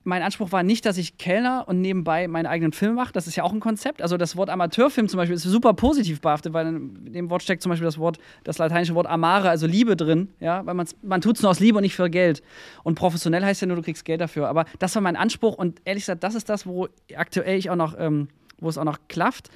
mein 0.07 0.23
Anspruch 0.23 0.53
war 0.53 0.63
nicht, 0.63 0.85
dass 0.85 0.97
ich 0.97 1.17
Kellner 1.17 1.65
und 1.67 1.81
nebenbei 1.81 2.29
meinen 2.29 2.45
eigenen 2.45 2.71
Film 2.71 2.95
mache. 2.95 3.11
Das 3.11 3.27
ist 3.27 3.35
ja 3.35 3.43
auch 3.43 3.51
ein 3.51 3.59
Konzept. 3.59 4.01
Also 4.01 4.15
das 4.15 4.37
Wort 4.37 4.49
Amateurfilm 4.49 5.09
zum 5.09 5.17
Beispiel 5.17 5.35
ist 5.35 5.43
super 5.43 5.73
positiv 5.73 6.21
behaftet, 6.21 6.53
weil 6.53 6.67
in 6.67 7.11
dem 7.11 7.29
Wort 7.29 7.43
steckt 7.43 7.61
zum 7.61 7.71
Beispiel 7.71 7.85
das 7.85 7.97
Wort, 7.97 8.17
das 8.45 8.57
lateinische 8.57 8.95
Wort 8.95 9.05
amare, 9.05 9.49
also 9.49 9.67
Liebe 9.67 9.97
drin, 9.97 10.29
ja, 10.39 10.65
weil 10.65 10.75
man 11.01 11.21
tut 11.21 11.35
es 11.35 11.41
nur 11.41 11.51
aus 11.51 11.59
Liebe 11.59 11.77
und 11.77 11.83
nicht 11.83 11.95
für 11.95 12.09
Geld. 12.09 12.41
Und 12.83 12.95
professionell 12.95 13.43
heißt 13.43 13.59
ja 13.59 13.67
nur, 13.67 13.75
du 13.75 13.83
kriegst 13.83 14.05
Geld 14.05 14.21
dafür. 14.21 14.47
Aber 14.47 14.63
das 14.79 14.95
war 14.95 15.01
mein 15.01 15.17
Anspruch 15.17 15.55
und 15.55 15.81
ehrlich 15.83 16.03
gesagt, 16.03 16.23
das 16.23 16.35
ist 16.35 16.47
das, 16.47 16.65
wo 16.65 16.87
aktuell 17.13 17.57
ich 17.57 17.69
auch 17.69 17.75
noch, 17.75 17.93
ähm, 17.99 18.29
wo 18.59 18.69
es 18.69 18.77
auch 18.77 18.85
noch 18.85 18.99
klafft. 19.09 19.49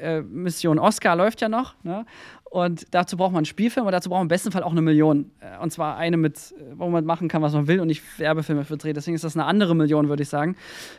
Äh, 0.00 0.22
Mission 0.22 0.78
Oscar 0.78 1.16
läuft 1.16 1.42
ja 1.42 1.50
noch. 1.50 1.74
Ne? 1.82 2.06
Und 2.50 2.86
dazu 2.92 3.16
braucht 3.16 3.32
man 3.32 3.40
einen 3.40 3.46
Spielfilm 3.46 3.86
und 3.86 3.92
dazu 3.92 4.08
braucht 4.08 4.20
man 4.20 4.24
im 4.24 4.28
besten 4.28 4.52
Fall 4.52 4.62
auch 4.62 4.72
eine 4.72 4.80
Million. 4.80 5.30
Äh, 5.40 5.62
und 5.62 5.70
zwar 5.70 5.96
eine 5.96 6.16
mit, 6.16 6.54
wo 6.74 6.88
man 6.88 7.04
machen 7.04 7.28
kann, 7.28 7.42
was 7.42 7.52
man 7.52 7.66
will 7.66 7.80
und 7.80 7.88
nicht 7.88 8.02
Werbefilme 8.18 8.64
für 8.64 8.76
dreht. 8.76 8.96
Deswegen 8.96 9.14
ist 9.14 9.24
das 9.24 9.36
eine 9.36 9.44
andere 9.44 9.74
Million, 9.74 10.08
würde 10.08 10.22
ich 10.22 10.28
sagen. 10.28 10.56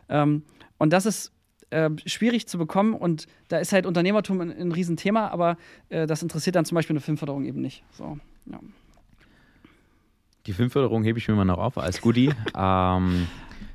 Ähm, 0.10 0.43
und 0.78 0.93
das 0.93 1.06
ist 1.06 1.34
äh, 1.72 1.89
schwierig 2.06 2.47
zu 2.47 2.58
bekommen 2.58 2.93
und 2.93 3.28
da 3.47 3.58
ist 3.58 3.74
halt 3.74 3.86
Unternehmertum 3.86 4.41
ein, 4.41 4.52
ein 4.52 4.72
Riesenthema, 4.72 5.28
aber 5.28 5.58
äh, 5.89 6.08
das 6.08 6.24
interessiert 6.24 6.56
dann 6.56 6.66
zum 6.66 6.76
Beispiel 6.76 6.93
eine 6.93 7.02
Filmförderung 7.02 7.45
eben 7.45 7.62
nicht. 7.62 7.84
So, 7.91 8.18
ja. 8.45 8.60
Die 10.45 10.54
Filmförderung 10.54 11.04
hebe 11.04 11.20
ich 11.20 11.28
mir 11.28 11.36
mal 11.36 11.45
noch 11.45 11.60
auf 11.60 11.78
als 11.78 12.02
Goodie. 12.02 12.32
ähm, 12.58 13.28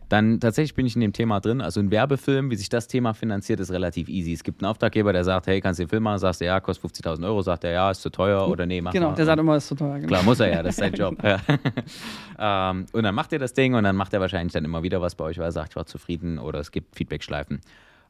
dann 0.08 0.40
tatsächlich 0.40 0.74
bin 0.74 0.86
ich 0.86 0.94
in 0.94 1.00
dem 1.00 1.12
Thema 1.12 1.40
drin. 1.40 1.60
Also 1.60 1.80
ein 1.80 1.90
Werbefilm, 1.90 2.50
wie 2.50 2.56
sich 2.56 2.68
das 2.68 2.86
Thema 2.88 3.14
finanziert, 3.14 3.60
ist 3.60 3.70
relativ 3.70 4.08
easy. 4.08 4.32
Es 4.32 4.44
gibt 4.44 4.62
einen 4.62 4.70
Auftraggeber, 4.70 5.12
der 5.12 5.24
sagt, 5.24 5.46
hey, 5.46 5.60
kannst 5.60 5.78
du 5.80 5.84
den 5.84 5.88
Film 5.88 6.02
machen? 6.02 6.18
Sagst 6.18 6.40
du, 6.40 6.44
ja, 6.44 6.60
kostet 6.60 6.90
50.000 7.04 7.24
Euro. 7.26 7.42
Sagt 7.42 7.64
er, 7.64 7.72
ja, 7.72 7.90
ist 7.90 8.02
zu 8.02 8.10
teuer 8.10 8.46
oder 8.48 8.66
nee, 8.66 8.80
mach 8.80 8.92
Genau, 8.92 9.10
mal. 9.10 9.14
der 9.16 9.24
sagt 9.24 9.40
immer, 9.40 9.56
ist 9.56 9.68
zu 9.68 9.74
teuer. 9.74 9.96
Genau. 9.96 10.08
Klar, 10.08 10.22
muss 10.22 10.40
er 10.40 10.50
ja, 10.52 10.62
das 10.62 10.74
ist 10.74 10.78
sein 10.80 10.92
Job. 10.94 11.16
ähm, 12.38 12.86
und 12.92 13.02
dann 13.02 13.14
macht 13.14 13.32
er 13.32 13.38
das 13.38 13.52
Ding 13.54 13.74
und 13.74 13.84
dann 13.84 13.96
macht 13.96 14.12
er 14.12 14.20
wahrscheinlich 14.20 14.52
dann 14.52 14.64
immer 14.64 14.82
wieder 14.82 15.00
was 15.00 15.14
bei 15.14 15.24
euch, 15.24 15.38
weil 15.38 15.46
er 15.46 15.52
sagt, 15.52 15.70
ich 15.70 15.76
war 15.76 15.86
zufrieden 15.86 16.38
oder 16.38 16.60
es 16.60 16.70
gibt 16.70 16.94
Feedbackschleifen. 16.96 17.60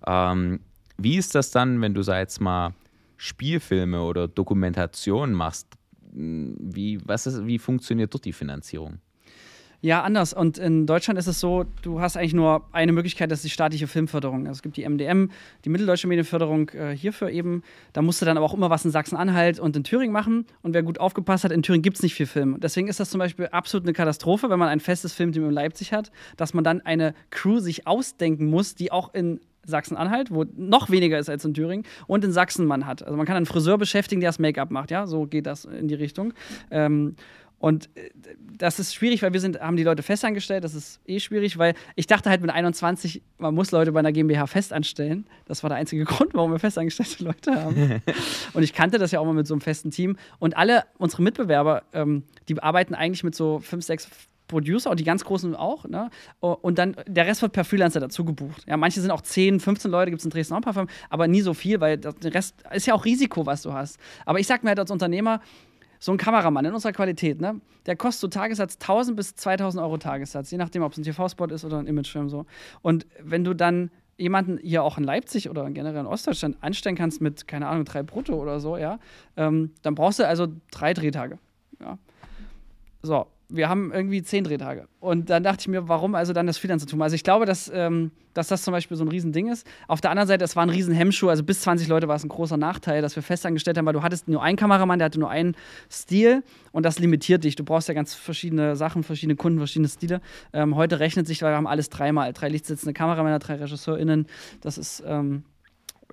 Ähm, 0.07 0.61
wie 0.97 1.16
ist 1.16 1.34
das 1.34 1.51
dann, 1.51 1.80
wenn 1.80 1.95
du, 1.95 2.03
sag 2.03 2.18
jetzt 2.18 2.40
mal, 2.40 2.72
Spielfilme 3.16 4.03
oder 4.03 4.28
Dokumentationen 4.28 5.34
machst, 5.34 5.68
wie, 6.12 7.01
was 7.05 7.26
ist, 7.26 7.47
wie 7.47 7.59
funktioniert 7.59 8.12
dort 8.14 8.24
die 8.24 8.32
Finanzierung? 8.32 8.99
Ja, 9.85 10.03
anders. 10.03 10.32
Und 10.32 10.57
in 10.57 10.87
Deutschland 10.87 11.18
ist 11.18 11.26
es 11.26 11.41
so, 11.41 11.66
du 11.82 12.01
hast 12.01 12.16
eigentlich 12.16 12.32
nur 12.32 12.66
eine 12.72 12.91
Möglichkeit, 12.93 13.30
das 13.30 13.41
ist 13.41 13.45
die 13.45 13.51
staatliche 13.51 13.87
Filmförderung. 13.87 14.47
Also 14.47 14.53
es 14.53 14.62
gibt 14.62 14.78
die 14.78 14.89
MDM, 14.89 15.28
die 15.66 15.68
Mitteldeutsche 15.68 16.07
Medienförderung 16.07 16.70
äh, 16.70 16.97
hierfür 16.97 17.28
eben. 17.28 17.62
Da 17.93 18.01
musst 18.01 18.22
du 18.22 18.24
dann 18.24 18.39
aber 18.39 18.47
auch 18.47 18.55
immer 18.55 18.70
was 18.70 18.87
in 18.87 18.91
Sachsen-Anhalt 18.91 19.61
und 19.61 19.76
in 19.76 19.85
Thüringen 19.85 20.11
machen. 20.11 20.47
Und 20.62 20.72
wer 20.72 20.82
gut 20.82 21.01
aufgepasst 21.01 21.45
hat, 21.45 21.53
in 21.53 21.62
Thüringen 21.62 21.82
gibt 21.82 21.99
es 21.99 22.03
nicht 22.03 22.14
viel 22.14 22.24
Film. 22.24 22.61
Deswegen 22.61 22.89
ist 22.89 22.99
das 22.99 23.11
zum 23.11 23.18
Beispiel 23.18 23.49
absolut 23.49 23.85
eine 23.85 23.93
Katastrophe, 23.93 24.49
wenn 24.49 24.59
man 24.59 24.70
ein 24.70 24.80
festes 24.80 25.12
Filmteam 25.12 25.45
in 25.45 25.51
Leipzig 25.51 25.93
hat, 25.93 26.11
dass 26.39 26.55
man 26.55 26.64
dann 26.64 26.80
eine 26.80 27.12
Crew 27.28 27.59
sich 27.59 27.87
ausdenken 27.87 28.47
muss, 28.47 28.74
die 28.74 28.91
auch 28.91 29.12
in 29.12 29.39
Sachsen-Anhalt, 29.66 30.30
wo 30.30 30.45
noch 30.57 30.91
weniger 30.91 31.18
ist 31.18 31.28
als 31.28 31.45
in 31.45 31.55
Thüringen, 31.55 31.85
und 32.07 32.24
in 32.24 32.32
Sachsen 32.32 32.66
man 32.66 32.87
hat. 32.87 33.03
Also 33.03 33.16
man 33.16 33.26
kann 33.26 33.37
einen 33.37 33.47
Friseur 33.47 33.78
beschäftigen, 33.78 34.20
der 34.20 34.28
das 34.28 34.39
Make-up 34.39 34.70
macht, 34.70 34.91
ja, 34.91 35.07
so 35.07 35.26
geht 35.26 35.47
das 35.47 35.64
in 35.64 35.89
die 35.89 35.95
Richtung. 35.95 36.32
Ähm, 36.70 37.16
und 37.65 37.89
äh, 37.97 38.11
das 38.59 38.79
ist 38.79 38.95
schwierig, 38.95 39.23
weil 39.23 39.33
wir 39.33 39.41
sind, 39.41 39.59
haben 39.59 39.79
die 39.79 39.85
Leute 39.85 40.03
festangestellt. 40.03 40.65
Das 40.65 40.75
ist 40.75 41.01
eh 41.07 41.19
schwierig, 41.19 41.57
weil 41.57 41.73
ich 41.97 42.07
dachte 42.07 42.29
halt 42.29 42.43
mit 42.43 42.51
21, 42.51 43.23
man 43.39 43.55
muss 43.55 43.71
Leute 43.71 43.91
bei 43.93 44.01
einer 44.01 44.12
GmbH 44.12 44.47
festanstellen. 44.47 45.27
Das 45.47 45.62
war 45.62 45.71
der 45.71 45.79
einzige 45.79 46.05
Grund, 46.05 46.35
warum 46.35 46.53
wir 46.53 46.59
festangestellte 46.59 47.25
Leute 47.25 47.55
haben. 47.55 48.03
und 48.53 48.62
ich 48.62 48.75
kannte 48.75 48.99
das 48.99 49.12
ja 49.12 49.21
auch 49.21 49.25
mal 49.25 49.33
mit 49.33 49.47
so 49.47 49.55
einem 49.55 49.62
festen 49.62 49.91
Team. 49.91 50.19
Und 50.39 50.59
alle 50.59 50.85
unsere 50.99 51.23
Mitbewerber, 51.23 51.85
ähm, 51.95 52.25
die 52.51 52.62
arbeiten 52.62 52.95
eigentlich 52.95 53.25
mit 53.25 53.35
so 53.35 53.61
fünf, 53.61 53.83
sechs 53.83 54.11
Producer 54.47 54.91
und 54.91 55.01
die 55.01 55.05
ganz 55.05 55.25
großen 55.25 55.57
auch. 55.57 55.87
Ne? 55.87 56.11
Und 56.41 56.79
dann 56.79 56.97
der 57.07 57.27
Rest 57.27 57.41
wird 57.41 57.53
per 57.53 57.65
Freelancer 57.65 57.99
dazu 57.99 58.27
gebucht. 58.27 58.65
Ja, 58.67 58.77
manche 58.77 59.01
sind 59.01 59.11
auch 59.11 59.23
10, 59.23 59.59
15 59.59 59.91
Leute, 59.91 60.11
gibt 60.11 60.21
es 60.21 60.27
in 60.27 60.31
Dresden 60.31 60.53
auch 60.53 60.59
ein 60.59 60.62
paar 60.65 60.75
Firmen, 60.75 60.91
aber 61.09 61.29
nie 61.29 61.41
so 61.41 61.55
viel, 61.55 61.81
weil 61.81 61.97
der 61.97 62.35
Rest 62.35 62.57
ist 62.75 62.87
ja 62.87 62.93
auch 62.93 63.07
Risiko, 63.07 63.47
was 63.47 63.62
du 63.62 63.73
hast. 63.73 63.99
Aber 64.27 64.39
ich 64.39 64.47
sag 64.47 64.65
mir 64.65 64.69
halt 64.69 64.81
als 64.81 64.91
Unternehmer, 64.91 65.41
so 66.05 66.12
ein 66.12 66.18
Kameramann 66.18 66.66
in 66.66 66.74
unserer 66.74 66.92
Qualität, 66.92 67.40
ne, 67.40 67.62
der 67.86 67.96
kostet 67.96 68.20
so 68.20 68.28
Tagessatz 68.28 68.74
1000 68.74 69.16
bis 69.16 69.36
2000 69.36 69.82
Euro 69.82 69.96
Tagessatz, 69.96 70.50
je 70.50 70.59
nachdem, 70.59 70.82
ob 70.82 70.92
es 70.92 70.98
ein 70.98 71.02
TV-Spot 71.02 71.46
ist 71.46 71.64
oder 71.64 71.78
ein 71.78 71.86
Imagefilm 71.86 72.28
so. 72.28 72.44
Und 72.82 73.07
wenn 73.22 73.42
du 73.42 73.55
dann 73.55 73.90
jemanden 74.18 74.59
hier 74.59 74.82
auch 74.82 74.98
in 74.98 75.05
Leipzig 75.05 75.48
oder 75.48 75.68
generell 75.70 76.00
in 76.00 76.07
Ostdeutschland 76.07 76.62
anstellen 76.62 76.94
kannst 76.94 77.22
mit, 77.22 77.48
keine 77.48 77.68
Ahnung, 77.68 77.86
drei 77.86 78.02
Brutto 78.02 78.34
oder 78.34 78.61
so, 78.61 78.76
ja, 78.76 78.98
ähm, 79.38 79.72
dann 79.80 79.94
brauchst 79.94 80.18
du 80.18 80.28
also 80.28 80.46
drei 80.70 80.92
Drehtage. 80.92 81.38
Ja. 81.80 81.96
So, 83.00 83.26
wir 83.49 83.68
haben 83.68 83.92
irgendwie 83.92 84.22
zehn 84.22 84.45
Drehtage. 84.45 84.88
Und 85.01 85.30
dann 85.30 85.42
dachte 85.42 85.62
ich 85.62 85.68
mir, 85.68 85.88
warum 85.88 86.14
also 86.14 86.32
dann 86.32 86.47
das 86.47 86.59
Freelancer-Tum? 86.59 87.01
Also 87.03 87.14
ich 87.14 87.24
glaube, 87.24 87.47
dass, 87.47 87.70
ähm, 87.72 88.11
dass 88.32 88.49
das 88.49 88.62
zum 88.62 88.72
Beispiel 88.72 88.97
so 88.97 89.05
ein 89.05 89.09
Riesending 89.09 89.49
ist. 89.49 89.66
Auf 89.86 90.01
der 90.01 90.11
anderen 90.11 90.26
Seite, 90.26 90.45
es 90.45 90.57
war 90.57 90.64
ein 90.64 90.70
Riesenhemmschuh. 90.70 91.28
Also 91.28 91.42
bis 91.42 91.61
20 91.61 91.88
Leute 91.88 92.09
war 92.09 92.16
es 92.16 92.24
ein 92.24 92.28
großer 92.28 92.57
Nachteil, 92.57 93.03
dass 93.03 93.16
wir 93.16 93.22
festangestellt 93.22 93.78
haben, 93.78 93.86
weil 93.86 93.92
du 93.92 94.03
hattest 94.03 94.28
nur 94.28 94.42
einen 94.42 94.57
Kameramann, 94.57 94.99
der 94.99 95.07
hatte 95.07 95.20
nur 95.20 95.30
einen 95.30 95.57
Stil 95.90 96.42
und 96.72 96.84
das 96.84 96.99
limitiert 96.99 97.45
dich. 97.45 97.57
Du 97.57 97.64
brauchst 97.64 97.88
ja 97.88 97.95
ganz 97.95 98.14
verschiedene 98.14 98.76
Sachen, 98.76 99.03
verschiedene 99.03 99.36
Kunden, 99.36 99.59
verschiedene 99.59 99.88
Stile. 99.88 100.20
Ähm, 100.53 100.76
heute 100.76 101.01
rechnet 101.01 101.26
sich, 101.26 101.42
weil 101.42 101.53
wir 101.53 101.57
haben 101.57 101.66
alles 101.66 101.90
dreimal. 101.90 102.32
Drei 102.32 102.49
lichtsitzende 102.49 102.95
Kameramänner, 102.95 103.38
drei 103.38 103.57
RegisseurInnen. 103.57 104.26
Das 104.61 104.78
ist... 104.78 105.03
Ähm, 105.07 105.45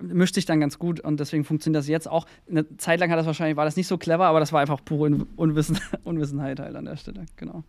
mischt 0.00 0.34
sich 0.34 0.46
dann 0.46 0.60
ganz 0.60 0.78
gut 0.78 1.00
und 1.00 1.20
deswegen 1.20 1.44
funktioniert 1.44 1.80
das 1.80 1.88
jetzt 1.88 2.08
auch. 2.08 2.26
Eine 2.50 2.76
Zeit 2.76 3.00
lang 3.00 3.10
hat 3.10 3.18
das 3.18 3.26
wahrscheinlich, 3.26 3.56
war 3.56 3.64
das 3.64 3.76
nicht 3.76 3.86
so 3.86 3.98
clever, 3.98 4.26
aber 4.26 4.40
das 4.40 4.52
war 4.52 4.60
einfach 4.60 4.80
pure 4.84 5.26
Unwissen, 5.36 5.78
Unwissenheit 6.04 6.60
halt 6.60 6.74
an 6.76 6.84
der 6.84 6.96
Stelle, 6.96 7.26
genau. 7.36 7.64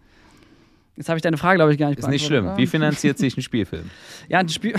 Jetzt 0.95 1.09
habe 1.09 1.17
ich 1.17 1.23
deine 1.23 1.37
Frage, 1.37 1.57
glaube 1.57 1.71
ich, 1.71 1.79
gar 1.79 1.89
nicht 1.89 1.99
Ist 1.99 2.07
nicht 2.07 2.25
schlimm. 2.25 2.55
Wie 2.55 2.67
finanziert 2.67 3.17
sich 3.17 3.35
ein 3.37 3.41
Spielfilm? 3.41 3.89
Ja, 4.29 4.39
ein 4.39 4.49
Spiel. 4.49 4.75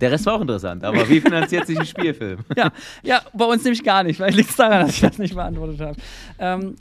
Der 0.00 0.10
Rest 0.10 0.26
war 0.26 0.34
auch 0.34 0.40
interessant, 0.40 0.82
aber 0.84 1.08
wie 1.08 1.20
finanziert 1.20 1.66
sich 1.66 1.78
ein 1.78 1.86
Spielfilm? 1.86 2.40
ja, 2.56 2.72
ja, 3.02 3.22
bei 3.32 3.44
uns 3.44 3.62
nämlich 3.64 3.84
gar 3.84 4.02
nicht, 4.02 4.18
weil 4.18 4.32
liegt 4.32 4.50
es 4.50 4.56
daran, 4.56 4.86
dass 4.86 4.94
ich 4.94 5.00
das 5.00 5.18
nicht 5.18 5.34
beantwortet 5.34 5.80
habe. 5.80 5.96
Ähm, 6.38 6.74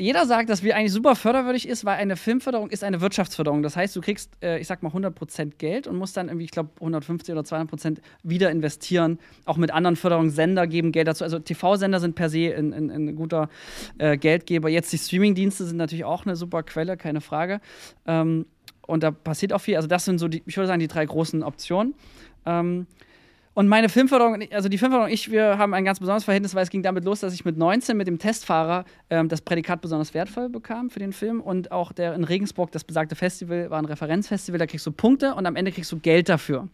jeder 0.00 0.24
sagt, 0.24 0.48
dass 0.48 0.62
wir 0.62 0.76
eigentlich 0.76 0.92
super 0.92 1.14
förderwürdig 1.14 1.68
ist, 1.68 1.84
weil 1.84 1.98
eine 1.98 2.16
Filmförderung 2.16 2.70
ist 2.70 2.82
eine 2.82 3.00
Wirtschaftsförderung. 3.00 3.62
Das 3.62 3.76
heißt, 3.76 3.94
du 3.94 4.00
kriegst, 4.00 4.32
äh, 4.42 4.58
ich 4.58 4.66
sag 4.66 4.82
mal, 4.82 4.90
100% 4.90 5.58
Geld 5.58 5.86
und 5.86 5.96
musst 5.96 6.16
dann 6.16 6.28
irgendwie, 6.28 6.44
ich 6.44 6.50
glaube, 6.50 6.70
150 6.76 7.32
oder 7.32 7.42
200% 7.42 7.98
wieder 8.22 8.50
investieren. 8.50 9.18
Auch 9.44 9.58
mit 9.58 9.70
anderen 9.70 9.96
Förderungen, 9.96 10.30
Sender 10.30 10.66
geben 10.66 10.90
Geld 10.92 11.06
dazu. 11.06 11.22
Also 11.22 11.38
TV-Sender 11.38 12.00
sind 12.00 12.14
per 12.14 12.30
se 12.30 12.54
ein, 12.56 12.72
ein, 12.72 12.90
ein 12.90 13.14
guter 13.14 13.50
äh, 13.98 14.16
Geldgeber. 14.16 14.70
Jetzt 14.70 14.90
die 14.92 14.98
Streaming-Dienste 14.98 15.64
sind 15.64 15.76
natürlich 15.76 16.04
auch 16.04 16.24
eine 16.24 16.34
super 16.34 16.62
Quelle, 16.62 16.96
keine 16.96 17.20
Frage. 17.20 17.60
Ähm, 18.06 18.46
und 18.86 19.02
da 19.02 19.10
passiert 19.10 19.52
auch 19.52 19.60
viel. 19.60 19.76
Also 19.76 19.86
das 19.86 20.06
sind 20.06 20.18
so, 20.18 20.28
die, 20.28 20.42
ich 20.46 20.56
würde 20.56 20.66
sagen, 20.66 20.80
die 20.80 20.88
drei 20.88 21.04
großen 21.04 21.42
Optionen. 21.42 21.94
Ähm, 22.46 22.86
und 23.52 23.66
meine 23.66 23.88
Filmförderung, 23.88 24.42
also 24.52 24.68
die 24.68 24.78
Filmförderung, 24.78 25.12
ich, 25.12 25.30
wir 25.30 25.58
haben 25.58 25.74
ein 25.74 25.84
ganz 25.84 25.98
besonderes 25.98 26.24
Verhältnis, 26.24 26.54
weil 26.54 26.62
es 26.62 26.70
ging 26.70 26.82
damit 26.82 27.04
los, 27.04 27.20
dass 27.20 27.34
ich 27.34 27.44
mit 27.44 27.56
19 27.56 27.96
mit 27.96 28.06
dem 28.06 28.18
Testfahrer 28.18 28.84
ähm, 29.10 29.28
das 29.28 29.40
Prädikat 29.40 29.80
besonders 29.80 30.14
wertvoll 30.14 30.48
bekam 30.48 30.88
für 30.88 31.00
den 31.00 31.12
Film 31.12 31.40
und 31.40 31.72
auch 31.72 31.92
der 31.92 32.14
in 32.14 32.22
Regensburg, 32.22 32.70
das 32.70 32.84
besagte 32.84 33.16
Festival, 33.16 33.68
war 33.70 33.78
ein 33.78 33.86
Referenzfestival, 33.86 34.58
da 34.58 34.66
kriegst 34.66 34.86
du 34.86 34.92
Punkte 34.92 35.34
und 35.34 35.46
am 35.46 35.56
Ende 35.56 35.72
kriegst 35.72 35.90
du 35.90 35.98
Geld 35.98 36.28
dafür. 36.28 36.68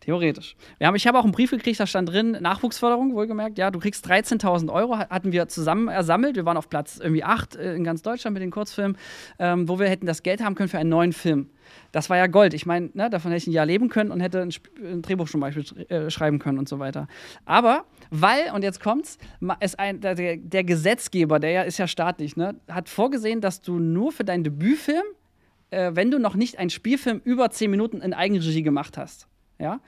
Theoretisch. 0.00 0.56
Wir 0.78 0.86
haben, 0.86 0.94
ich 0.94 1.06
habe 1.06 1.18
auch 1.18 1.24
einen 1.24 1.32
Brief 1.32 1.50
gekriegt, 1.50 1.80
da 1.80 1.86
stand 1.86 2.08
drin, 2.10 2.36
Nachwuchsförderung, 2.40 3.14
wohlgemerkt. 3.14 3.58
Ja, 3.58 3.70
du 3.70 3.78
kriegst 3.78 4.06
13.000 4.06 4.72
Euro, 4.72 4.98
hatten 4.98 5.32
wir 5.32 5.48
zusammen 5.48 5.88
ersammelt. 5.88 6.36
Wir 6.36 6.44
waren 6.44 6.56
auf 6.56 6.68
Platz 6.68 6.98
irgendwie 6.98 7.24
8 7.24 7.56
äh, 7.56 7.74
in 7.74 7.84
ganz 7.84 8.02
Deutschland 8.02 8.34
mit 8.34 8.42
den 8.42 8.50
Kurzfilmen, 8.50 8.96
ähm, 9.38 9.68
wo 9.68 9.78
wir 9.78 9.88
hätten 9.88 10.06
das 10.06 10.22
Geld 10.22 10.42
haben 10.42 10.54
können 10.54 10.68
für 10.68 10.78
einen 10.78 10.90
neuen 10.90 11.12
Film. 11.12 11.50
Das 11.92 12.10
war 12.10 12.16
ja 12.16 12.26
Gold. 12.26 12.54
Ich 12.54 12.66
meine, 12.66 12.90
ne, 12.94 13.10
davon 13.10 13.30
hätte 13.30 13.42
ich 13.42 13.46
ein 13.46 13.52
Jahr 13.52 13.66
leben 13.66 13.88
können 13.88 14.10
und 14.10 14.20
hätte 14.20 14.42
ein, 14.42 14.50
ein 14.82 15.02
Drehbuch 15.02 15.28
zum 15.28 15.40
Beispiel 15.40 15.64
äh, 15.88 16.10
schreiben 16.10 16.38
können 16.38 16.58
und 16.58 16.68
so 16.68 16.78
weiter. 16.78 17.08
Aber 17.44 17.84
weil, 18.10 18.52
und 18.54 18.62
jetzt 18.62 18.80
kommt's, 18.80 19.18
ist 19.60 19.78
ein, 19.78 20.00
der, 20.00 20.14
der 20.14 20.64
Gesetzgeber, 20.64 21.38
der 21.38 21.50
ja 21.50 21.62
ist 21.62 21.78
ja 21.78 21.86
staatlich, 21.86 22.36
ne, 22.36 22.56
hat 22.68 22.88
vorgesehen, 22.88 23.40
dass 23.40 23.60
du 23.60 23.78
nur 23.78 24.12
für 24.12 24.24
deinen 24.24 24.44
Debütfilm, 24.44 25.04
äh, 25.70 25.92
wenn 25.94 26.10
du 26.10 26.18
noch 26.18 26.34
nicht 26.34 26.58
einen 26.58 26.70
Spielfilm 26.70 27.20
über 27.24 27.50
10 27.50 27.70
Minuten 27.70 28.00
in 28.00 28.14
Eigenregie 28.14 28.62
gemacht 28.62 28.98
hast, 28.98 29.26
ja, 29.58 29.80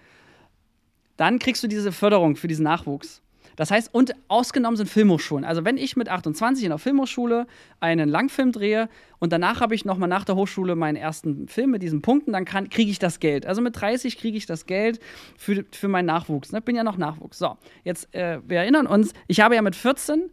dann 1.17 1.39
kriegst 1.39 1.63
du 1.63 1.69
diese 1.69 1.93
Förderung 1.93 2.37
für 2.37 2.49
diesen 2.49 2.65
Nachwuchs. 2.65 3.23
Das 3.59 3.73
heißt, 3.73 3.93
und 3.93 4.15
ausgenommen 4.29 4.77
sind 4.77 4.89
Filmhochschulen. 4.89 5.45
Also 5.45 5.65
wenn 5.65 5.79
ich 5.79 5.97
mit 5.97 6.09
28 6.09 6.63
in 6.63 6.71
der 6.71 6.79
Filmhochschule 6.79 7.49
einen 7.81 8.09
Langfilm 8.09 8.53
drehe 8.53 8.89
und 9.19 9.33
danach 9.33 9.61
habe 9.61 9.75
ich 9.75 9.85
nochmal 9.85 10.09
nach 10.09 10.25
der 10.25 10.37
Hochschule 10.37 10.77
meinen 10.77 10.95
ersten 10.95 11.49
Film 11.49 11.73
mit 11.73 11.83
diesen 11.83 12.01
Punkten, 12.01 12.33
dann 12.35 12.45
kriege 12.45 12.89
ich 12.89 13.01
das 13.01 13.19
Geld. 13.19 13.47
Also 13.47 13.61
mit 13.61 13.81
30 13.81 14.17
kriege 14.17 14.37
ich 14.39 14.47
das 14.47 14.67
Geld 14.67 15.01
für, 15.37 15.65
für 15.73 15.89
meinen 15.89 16.07
Nachwuchs. 16.07 16.51
Ich 16.51 16.53
ne? 16.53 16.61
bin 16.61 16.77
ja 16.77 16.85
noch 16.85 16.99
Nachwuchs. 16.99 17.37
So, 17.39 17.57
jetzt, 17.83 18.15
äh, 18.15 18.39
wir 18.47 18.59
erinnern 18.59 18.87
uns, 18.87 19.13
ich 19.27 19.41
habe 19.41 19.57
ja 19.57 19.63
mit 19.63 19.75
14 19.75 20.31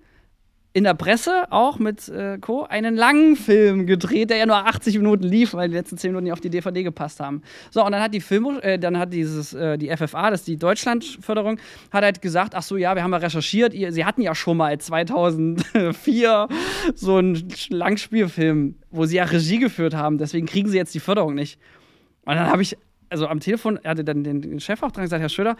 in 0.75 0.83
der 0.83 0.93
Presse 0.93 1.45
auch 1.51 1.79
mit 1.79 2.09
äh, 2.09 2.37
Co. 2.37 2.63
einen 2.63 2.97
langen 2.97 3.37
Film 3.37 3.85
gedreht, 3.85 4.29
der 4.29 4.35
ja 4.35 4.45
nur 4.45 4.57
80 4.57 4.97
Minuten 4.97 5.23
lief, 5.23 5.53
weil 5.53 5.69
die 5.69 5.73
letzten 5.73 5.97
10 5.97 6.09
Minuten 6.09 6.25
nicht 6.25 6.33
auf 6.33 6.41
die 6.41 6.49
DVD 6.49 6.83
gepasst 6.83 7.21
haben. 7.21 7.43
So, 7.71 7.85
und 7.85 7.93
dann 7.93 8.01
hat 8.01 8.13
die 8.13 8.19
Film, 8.19 8.59
äh, 8.61 8.77
dann 8.77 8.99
hat 8.99 9.13
dieses, 9.13 9.53
äh, 9.53 9.77
die 9.77 9.87
FFA, 9.87 10.31
das 10.31 10.41
ist 10.41 10.49
die 10.49 10.57
Deutschlandförderung, 10.57 11.59
hat 11.91 12.03
halt 12.03 12.21
gesagt, 12.21 12.55
ach 12.55 12.61
so, 12.61 12.75
ja, 12.75 12.93
wir 12.93 13.03
haben 13.03 13.13
ja 13.13 13.19
recherchiert, 13.19 13.73
ihr, 13.73 13.93
sie 13.93 14.03
hatten 14.03 14.21
ja 14.21 14.35
schon 14.35 14.57
mal 14.57 14.77
2004 14.77 16.47
so 16.93 17.15
einen 17.15 17.47
Langspielfilm, 17.69 18.75
wo 18.91 19.05
sie 19.05 19.15
ja 19.15 19.23
Regie 19.23 19.59
geführt 19.59 19.95
haben, 19.95 20.17
deswegen 20.17 20.45
kriegen 20.45 20.67
sie 20.67 20.75
jetzt 20.75 20.93
die 20.93 20.99
Förderung 20.99 21.35
nicht. 21.35 21.57
Und 22.25 22.35
dann 22.35 22.47
habe 22.47 22.61
ich, 22.61 22.75
also 23.07 23.27
am 23.27 23.39
Telefon, 23.39 23.79
hatte 23.85 24.03
dann 24.03 24.25
den 24.25 24.59
Chef 24.59 24.83
auch 24.83 24.91
dran 24.91 25.05
gesagt, 25.05 25.21
Herr 25.21 25.29
Schröder, 25.29 25.55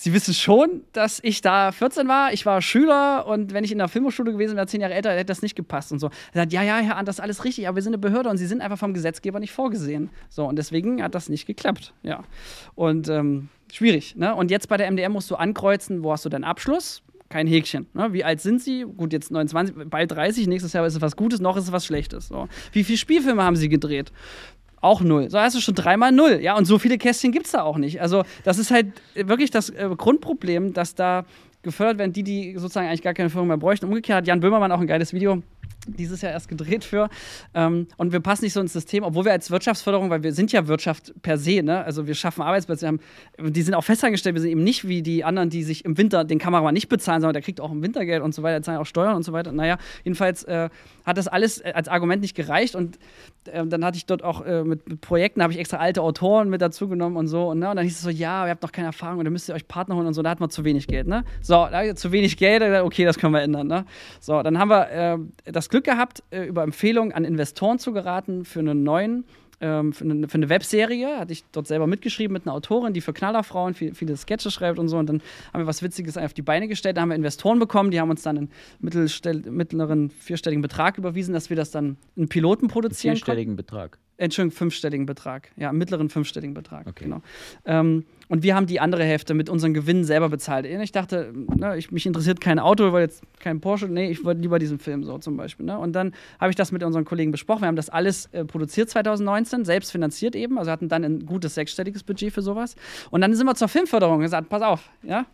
Sie 0.00 0.12
wissen 0.12 0.32
schon, 0.32 0.84
dass 0.92 1.18
ich 1.24 1.40
da 1.40 1.72
14 1.72 2.06
war, 2.06 2.32
ich 2.32 2.46
war 2.46 2.62
Schüler 2.62 3.26
und 3.26 3.52
wenn 3.52 3.64
ich 3.64 3.72
in 3.72 3.78
der 3.78 3.88
Filmhochschule 3.88 4.30
gewesen 4.30 4.54
wäre, 4.54 4.68
zehn 4.68 4.80
Jahre 4.80 4.94
älter, 4.94 5.10
hätte 5.10 5.24
das 5.24 5.42
nicht 5.42 5.56
gepasst 5.56 5.90
und 5.90 5.98
so. 5.98 6.06
Er 6.32 6.42
sagt, 6.42 6.52
ja, 6.52 6.62
ja, 6.62 6.76
Herr 6.76 6.98
Ant, 6.98 7.08
das 7.08 7.16
ist 7.16 7.20
alles 7.20 7.44
richtig, 7.44 7.66
aber 7.66 7.74
wir 7.74 7.82
sind 7.82 7.94
eine 7.94 7.98
Behörde 7.98 8.30
und 8.30 8.36
Sie 8.36 8.46
sind 8.46 8.60
einfach 8.60 8.78
vom 8.78 8.94
Gesetzgeber 8.94 9.40
nicht 9.40 9.50
vorgesehen. 9.50 10.10
So, 10.28 10.44
und 10.44 10.54
deswegen 10.54 11.02
hat 11.02 11.16
das 11.16 11.28
nicht 11.28 11.46
geklappt, 11.46 11.94
ja. 12.04 12.22
Und 12.76 13.08
ähm, 13.08 13.48
schwierig, 13.72 14.14
ne? 14.14 14.36
Und 14.36 14.52
jetzt 14.52 14.68
bei 14.68 14.76
der 14.76 14.88
MDM 14.88 15.10
musst 15.10 15.32
du 15.32 15.34
ankreuzen, 15.34 16.04
wo 16.04 16.12
hast 16.12 16.24
du 16.24 16.28
deinen 16.28 16.44
Abschluss? 16.44 17.02
Kein 17.28 17.48
Häkchen. 17.48 17.86
Ne? 17.92 18.12
Wie 18.12 18.22
alt 18.22 18.40
sind 18.40 18.62
Sie? 18.62 18.86
Gut, 18.96 19.12
jetzt 19.12 19.32
29, 19.32 19.90
bald 19.90 20.12
30, 20.12 20.46
nächstes 20.46 20.72
Jahr 20.74 20.86
ist 20.86 20.94
es 20.94 21.00
was 21.02 21.16
Gutes, 21.16 21.40
noch 21.40 21.56
ist 21.56 21.64
es 21.64 21.72
was 21.72 21.84
Schlechtes. 21.84 22.28
So. 22.28 22.48
Wie 22.72 22.84
viele 22.84 22.98
Spielfilme 22.98 23.42
haben 23.42 23.56
Sie 23.56 23.68
gedreht? 23.68 24.12
Auch 24.80 25.00
null. 25.00 25.30
So 25.30 25.38
hast 25.38 25.56
du 25.56 25.60
schon 25.60 25.74
dreimal 25.74 26.12
null. 26.12 26.38
Ja, 26.40 26.56
und 26.56 26.64
so 26.64 26.78
viele 26.78 26.98
Kästchen 26.98 27.32
gibt 27.32 27.46
es 27.46 27.52
da 27.52 27.62
auch 27.62 27.78
nicht. 27.78 28.00
Also, 28.00 28.22
das 28.44 28.58
ist 28.58 28.70
halt 28.70 28.86
wirklich 29.14 29.50
das 29.50 29.70
äh, 29.70 29.88
Grundproblem, 29.96 30.72
dass 30.72 30.94
da 30.94 31.24
gefördert 31.62 31.98
werden, 31.98 32.12
die, 32.12 32.22
die 32.22 32.54
sozusagen 32.56 32.86
eigentlich 32.86 33.02
gar 33.02 33.14
keine 33.14 33.30
Führung 33.30 33.48
mehr 33.48 33.56
bräuchten. 33.56 33.86
Umgekehrt 33.86 34.18
hat 34.18 34.26
Jan 34.26 34.40
Böhmermann 34.40 34.70
auch 34.70 34.80
ein 34.80 34.86
geiles 34.86 35.12
Video 35.12 35.42
dieses 35.96 36.20
Jahr 36.22 36.32
erst 36.32 36.48
gedreht 36.48 36.84
für. 36.84 37.08
Ähm, 37.54 37.86
und 37.96 38.12
wir 38.12 38.20
passen 38.20 38.44
nicht 38.44 38.52
so 38.52 38.60
ins 38.60 38.72
System, 38.72 39.04
obwohl 39.04 39.24
wir 39.24 39.32
als 39.32 39.50
Wirtschaftsförderung, 39.50 40.10
weil 40.10 40.22
wir 40.22 40.32
sind 40.32 40.52
ja 40.52 40.66
Wirtschaft 40.68 41.14
per 41.22 41.38
se, 41.38 41.62
ne? 41.62 41.84
also 41.84 42.06
wir 42.06 42.14
schaffen 42.14 42.42
Arbeitsplätze, 42.42 42.82
wir 42.82 42.88
haben, 42.88 43.00
die 43.52 43.62
sind 43.62 43.74
auch 43.74 43.84
festangestellt, 43.84 44.34
wir 44.34 44.42
sind 44.42 44.50
eben 44.50 44.64
nicht 44.64 44.86
wie 44.86 45.02
die 45.02 45.24
anderen, 45.24 45.50
die 45.50 45.62
sich 45.62 45.84
im 45.84 45.96
Winter 45.98 46.24
den 46.24 46.38
Kameramann 46.38 46.74
nicht 46.74 46.88
bezahlen, 46.88 47.20
sondern 47.20 47.34
der 47.34 47.42
kriegt 47.42 47.60
auch 47.60 47.72
im 47.72 47.82
Wintergeld 47.82 48.22
und 48.22 48.34
so 48.34 48.42
weiter, 48.42 48.62
zahlen 48.62 48.78
auch 48.78 48.86
Steuern 48.86 49.16
und 49.16 49.22
so 49.22 49.32
weiter. 49.32 49.52
Naja, 49.52 49.78
jedenfalls 50.04 50.44
äh, 50.44 50.68
hat 51.04 51.16
das 51.16 51.28
alles 51.28 51.58
äh, 51.60 51.72
als 51.74 51.88
Argument 51.88 52.22
nicht 52.22 52.34
gereicht 52.34 52.74
und 52.74 52.98
äh, 53.46 53.66
dann 53.66 53.84
hatte 53.84 53.96
ich 53.96 54.06
dort 54.06 54.22
auch 54.22 54.44
äh, 54.44 54.64
mit, 54.64 54.88
mit, 54.88 55.00
Projekten, 55.00 55.42
habe 55.42 55.52
ich 55.52 55.58
extra 55.58 55.78
alte 55.78 56.02
Autoren 56.02 56.50
mit 56.50 56.60
dazu 56.60 56.88
genommen 56.88 57.16
und 57.16 57.28
so 57.28 57.48
und, 57.48 57.60
ne? 57.60 57.70
und 57.70 57.76
dann 57.76 57.84
hieß 57.84 57.96
es 57.96 58.02
so, 58.02 58.10
ja, 58.10 58.44
ihr 58.44 58.50
habt 58.50 58.62
noch 58.62 58.72
keine 58.72 58.88
Erfahrung 58.88 59.18
und 59.18 59.24
dann 59.24 59.32
müsst 59.32 59.48
ihr 59.48 59.54
euch 59.54 59.66
Partner 59.66 59.96
holen 59.96 60.06
und 60.06 60.14
so, 60.14 60.22
da 60.22 60.30
hat 60.30 60.40
man 60.40 60.50
zu 60.50 60.64
wenig 60.64 60.86
Geld. 60.86 61.06
Ne? 61.06 61.24
So, 61.40 61.66
zu 61.94 62.12
wenig 62.12 62.36
Geld, 62.36 62.62
okay, 62.82 63.04
das 63.04 63.18
können 63.18 63.32
wir 63.32 63.42
ändern. 63.42 63.66
Ne? 63.66 63.84
So, 64.20 64.42
dann 64.42 64.58
haben 64.58 64.68
wir 64.68 64.90
äh, 64.90 65.52
das 65.58 65.68
Glück 65.68 65.84
gehabt, 65.84 66.22
über 66.30 66.58
über 66.58 66.62
Empfehlung 66.62 67.12
an 67.12 67.24
Investoren 67.24 67.78
zu 67.78 67.92
geraten 67.92 68.44
für 68.44 68.60
einen 68.60 68.82
neuen 68.82 69.24
ähm, 69.60 69.92
für, 69.92 70.04
eine, 70.04 70.28
für, 70.28 70.36
eine, 70.36 70.48
Webserie. 70.48 71.18
Hatte 71.18 71.32
ich 71.32 71.44
dort 71.50 71.66
selber 71.66 71.86
mitgeschrieben 71.86 72.32
mit 72.32 72.46
einer 72.46 72.54
Autorin, 72.54 72.92
die 72.92 73.00
für 73.00 73.12
Knallerfrauen 73.12 73.74
viel, 73.74 73.94
viele 73.94 74.16
Sketche 74.16 74.50
schreibt 74.50 74.78
und 74.78 74.88
so. 74.88 74.98
Und 74.98 75.08
dann 75.08 75.20
haben 75.52 75.62
wir 75.62 75.66
was 75.66 75.82
Witziges 75.82 76.16
auf 76.16 76.32
die 76.32 76.42
Beine 76.42 76.68
gestellt. 76.68 76.96
Da 76.96 77.00
haben 77.00 77.08
wir 77.08 77.16
Investoren 77.16 77.58
bekommen, 77.58 77.90
die 77.90 78.00
haben 78.00 78.10
uns 78.10 78.22
dann 78.22 78.38
einen 78.38 78.50
mittleren 78.80 80.10
vierstelligen 80.10 80.62
Betrag 80.62 80.96
überwiesen, 80.96 81.34
dass 81.34 81.50
wir 81.50 81.56
das 81.56 81.70
dann 81.70 81.96
einen 82.16 82.28
Piloten 82.28 82.68
produzieren. 82.68 83.16
Vierstelligen 83.16 83.56
konnten. 83.56 83.66
Betrag. 83.66 83.98
Entschuldigung, 84.16 84.56
fünfstelligen 84.56 85.06
Betrag. 85.06 85.50
Ja, 85.56 85.72
mittleren 85.72 86.08
fünfstelligen 86.08 86.54
Betrag. 86.54 86.86
Okay. 86.86 87.04
Genau. 87.04 87.22
Ähm, 87.64 88.04
und 88.28 88.42
wir 88.42 88.54
haben 88.54 88.66
die 88.66 88.80
andere 88.80 89.04
Hälfte 89.04 89.34
mit 89.34 89.48
unseren 89.48 89.74
Gewinnen 89.74 90.04
selber 90.04 90.28
bezahlt. 90.28 90.66
Ich 90.66 90.92
dachte, 90.92 91.32
ne, 91.34 91.76
ich, 91.78 91.90
mich 91.90 92.04
interessiert 92.06 92.40
kein 92.40 92.58
Auto, 92.58 92.92
weil 92.92 93.02
jetzt 93.02 93.22
kein 93.40 93.60
Porsche. 93.60 93.88
Nee, 93.88 94.10
ich 94.10 94.24
wollte 94.24 94.40
lieber 94.40 94.58
diesen 94.58 94.78
Film 94.78 95.02
so 95.04 95.18
zum 95.18 95.36
Beispiel. 95.36 95.66
Ne? 95.66 95.78
Und 95.78 95.92
dann 95.94 96.12
habe 96.38 96.50
ich 96.50 96.56
das 96.56 96.70
mit 96.70 96.82
unseren 96.82 97.04
Kollegen 97.04 97.30
besprochen. 97.30 97.62
Wir 97.62 97.68
haben 97.68 97.76
das 97.76 97.88
alles 97.88 98.26
äh, 98.26 98.44
produziert 98.44 98.90
2019, 98.90 99.64
selbst 99.64 99.90
finanziert 99.90 100.36
eben. 100.36 100.58
Also 100.58 100.70
hatten 100.70 100.88
dann 100.88 101.04
ein 101.04 101.26
gutes 101.26 101.54
sechsstelliges 101.54 102.02
Budget 102.02 102.32
für 102.32 102.42
sowas. 102.42 102.76
Und 103.10 103.22
dann 103.22 103.34
sind 103.34 103.46
wir 103.46 103.54
zur 103.54 103.68
Filmförderung 103.68 104.16
und 104.16 104.22
gesagt, 104.22 104.48
pass 104.48 104.62
auf, 104.62 104.90
ja, 105.02 105.24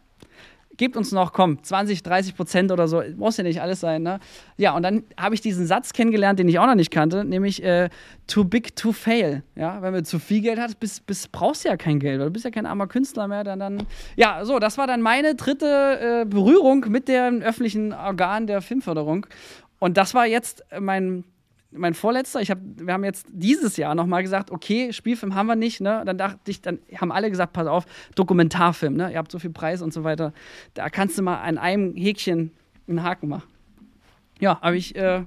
gebt 0.77 0.97
uns 0.97 1.13
noch, 1.13 1.33
komm, 1.33 1.63
20, 1.63 2.03
30 2.03 2.37
Prozent 2.37 2.73
oder 2.73 2.89
so, 2.89 3.03
muss 3.17 3.37
ja 3.37 3.45
nicht 3.45 3.61
alles 3.61 3.81
sein, 3.81 4.03
ne? 4.03 4.21
Ja, 4.57 4.75
und 4.75 4.83
dann 4.83 5.05
habe 5.19 5.35
ich 5.35 5.41
diesen 5.41 5.67
Satz 5.67 5.93
kennengelernt, 5.93 6.39
den 6.39 6.49
ich 6.49 6.59
auch 6.59 6.67
noch 6.67 6.75
nicht 6.75 6.91
kannte, 6.91 7.25
nämlich 7.25 7.63
äh, 7.63 7.89
too 8.27 8.45
big 8.45 8.77
to 8.77 8.93
fail. 8.93 9.43
Ja, 9.55 9.83
wenn 9.83 9.95
du 9.95 10.03
zu 10.03 10.19
viel 10.19 10.41
Geld 10.41 10.59
hast, 10.59 10.81
bist, 10.81 11.07
bist, 11.07 11.33
brauchst 11.33 11.65
du 11.65 11.69
ja 11.69 11.77
kein 11.77 11.99
Geld, 11.99 12.19
weil 12.19 12.27
du 12.27 12.33
bist 12.33 12.45
ja 12.45 12.51
kein 12.51 12.67
armer 12.67 12.87
Künstler 12.87 13.29
mehr, 13.29 13.45
dann, 13.45 13.59
dann 13.59 13.87
ja, 14.17 14.45
so, 14.45 14.59
das 14.59 14.79
war 14.79 14.87
dann 14.87 15.03
meine 15.03 15.35
dritte 15.35 16.23
äh, 16.23 16.25
Berührung 16.25 16.87
mit 16.89 17.09
dem 17.09 17.43
öffentlichen 17.43 17.93
Organ 17.93 18.47
der 18.47 18.63
Filmförderung. 18.63 19.27
Und 19.79 19.97
das 19.97 20.15
war 20.15 20.27
jetzt 20.27 20.65
mein 20.81 21.25
mein 21.77 21.95
vorletzter, 21.95 22.41
ich 22.41 22.51
hab, 22.51 22.59
wir 22.63 22.93
haben 22.93 23.05
jetzt 23.05 23.27
dieses 23.31 23.77
Jahr 23.77 23.95
nochmal 23.95 24.23
gesagt, 24.23 24.51
okay, 24.51 24.93
Spielfilm 24.93 25.35
haben 25.35 25.47
wir 25.47 25.57
nicht, 25.57 25.81
ne? 25.81 26.03
Dann 26.07 26.19
dachte 26.19 26.51
ich, 26.51 26.61
dann 26.61 26.79
haben 26.99 27.13
alle 27.13 27.31
gesagt, 27.31 27.53
pass 27.53 27.67
auf, 27.67 27.85
Dokumentarfilm, 28.15 28.95
ne? 28.95 29.13
Ihr 29.13 29.19
habt 29.19 29.33
so 29.33 29.39
viel 29.39 29.51
Preis 29.51 29.83
und 29.83 29.93
so 29.93 30.05
weiter. 30.05 30.33
Da 30.75 30.89
kannst 30.89 31.19
du 31.19 31.23
mal 31.23 31.39
an 31.39 31.59
einem 31.59 31.95
Häkchen 31.97 32.53
einen 32.89 33.03
Haken 33.03 33.29
machen. 33.29 33.49
Ja, 34.41 34.61
habe 34.61 34.77
ich, 34.77 34.95
äh, 34.97 35.23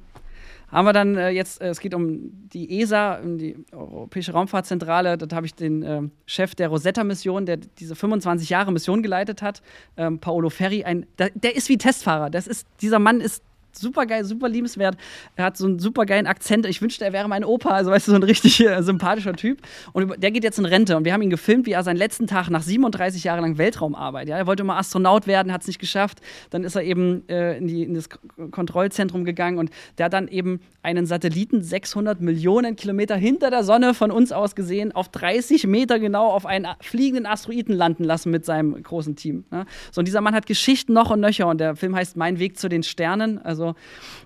haben 0.69 0.85
wir 0.85 0.93
dann 0.93 1.15
äh, 1.15 1.29
jetzt, 1.29 1.61
äh, 1.61 1.69
es 1.69 1.79
geht 1.79 1.93
um 1.93 2.49
die 2.49 2.81
ESA, 2.81 3.19
um 3.19 3.37
die 3.37 3.55
Europäische 3.71 4.33
Raumfahrtzentrale. 4.33 5.17
Dort 5.17 5.33
habe 5.33 5.45
ich 5.45 5.55
den 5.55 5.83
äh, 5.83 6.01
Chef 6.25 6.55
der 6.55 6.67
Rosetta-Mission, 6.67 7.45
der 7.45 7.57
diese 7.57 7.95
25 7.95 8.49
Jahre 8.49 8.71
Mission 8.71 9.01
geleitet 9.01 9.41
hat, 9.41 9.61
ähm, 9.95 10.19
Paolo 10.19 10.49
Ferri. 10.49 10.83
Ein, 10.83 11.05
der, 11.17 11.29
der, 11.31 11.55
ist 11.55 11.69
wie 11.69 11.77
Testfahrer. 11.77 12.29
Das 12.29 12.47
ist, 12.47 12.67
dieser 12.81 12.99
Mann 12.99 13.21
ist 13.21 13.43
super 13.71 14.05
geil, 14.05 14.25
super 14.25 14.49
liebenswert. 14.49 14.97
Er 15.35 15.45
hat 15.45 15.57
so 15.57 15.65
einen 15.65 15.79
super 15.79 16.05
geilen 16.05 16.27
Akzent. 16.27 16.65
Ich 16.65 16.81
wünschte, 16.81 17.05
er 17.05 17.13
wäre 17.13 17.27
mein 17.27 17.43
Opa, 17.43 17.69
also 17.69 17.91
weißt 17.91 18.07
du, 18.07 18.11
so 18.11 18.17
ein 18.17 18.23
richtig 18.23 18.59
äh, 18.65 18.81
sympathischer 18.81 19.33
Typ. 19.33 19.59
Und 19.93 20.21
der 20.21 20.31
geht 20.31 20.43
jetzt 20.43 20.59
in 20.59 20.65
Rente 20.65 20.97
und 20.97 21.05
wir 21.05 21.13
haben 21.13 21.21
ihn 21.21 21.29
gefilmt, 21.29 21.65
wie 21.65 21.71
er 21.71 21.83
seinen 21.83 21.97
letzten 21.97 22.27
Tag 22.27 22.49
nach 22.49 22.61
37 22.61 23.23
Jahren 23.23 23.41
lang 23.41 23.57
Weltraumarbeit. 23.57 24.27
Ja, 24.27 24.37
er 24.37 24.47
wollte 24.47 24.63
immer 24.63 24.77
Astronaut 24.77 25.27
werden, 25.27 25.51
hat 25.51 25.61
es 25.61 25.67
nicht 25.67 25.79
geschafft. 25.79 26.19
Dann 26.49 26.63
ist 26.63 26.75
er 26.75 26.83
eben 26.83 27.27
äh, 27.29 27.57
in, 27.57 27.67
die, 27.67 27.83
in, 27.83 27.93
das 27.93 28.09
Kontrollzentrum 28.51 29.25
gegangen 29.25 29.57
und 29.57 29.69
der 29.97 30.05
hat 30.05 30.13
dann 30.13 30.27
eben 30.27 30.59
einen 30.83 31.05
Satelliten 31.05 31.61
600 31.61 32.21
Millionen 32.21 32.75
Kilometer 32.75 33.15
hinter 33.15 33.49
der 33.49 33.63
Sonne 33.63 33.93
von 33.93 34.11
uns 34.11 34.31
aus 34.31 34.55
gesehen, 34.55 34.91
auf 34.93 35.09
30 35.09 35.67
Meter 35.67 35.99
genau 35.99 36.31
auf 36.31 36.45
einen 36.45 36.67
fliegenden 36.81 37.25
Asteroiden 37.25 37.75
landen 37.75 38.03
lassen 38.03 38.31
mit 38.31 38.45
seinem 38.45 38.81
großen 38.81 39.15
Team. 39.15 39.45
Ne? 39.51 39.65
So, 39.91 39.99
und 39.99 40.07
dieser 40.07 40.21
Mann 40.21 40.33
hat 40.33 40.45
Geschichten 40.45 40.93
noch 40.93 41.11
und 41.11 41.19
nöcher 41.19 41.47
und 41.47 41.59
der 41.59 41.75
Film 41.75 41.95
heißt 41.95 42.17
Mein 42.17 42.39
Weg 42.39 42.57
zu 42.57 42.69
den 42.69 42.83
Sternen. 42.83 43.39
Also 43.39 43.56
Altså, 43.59 43.73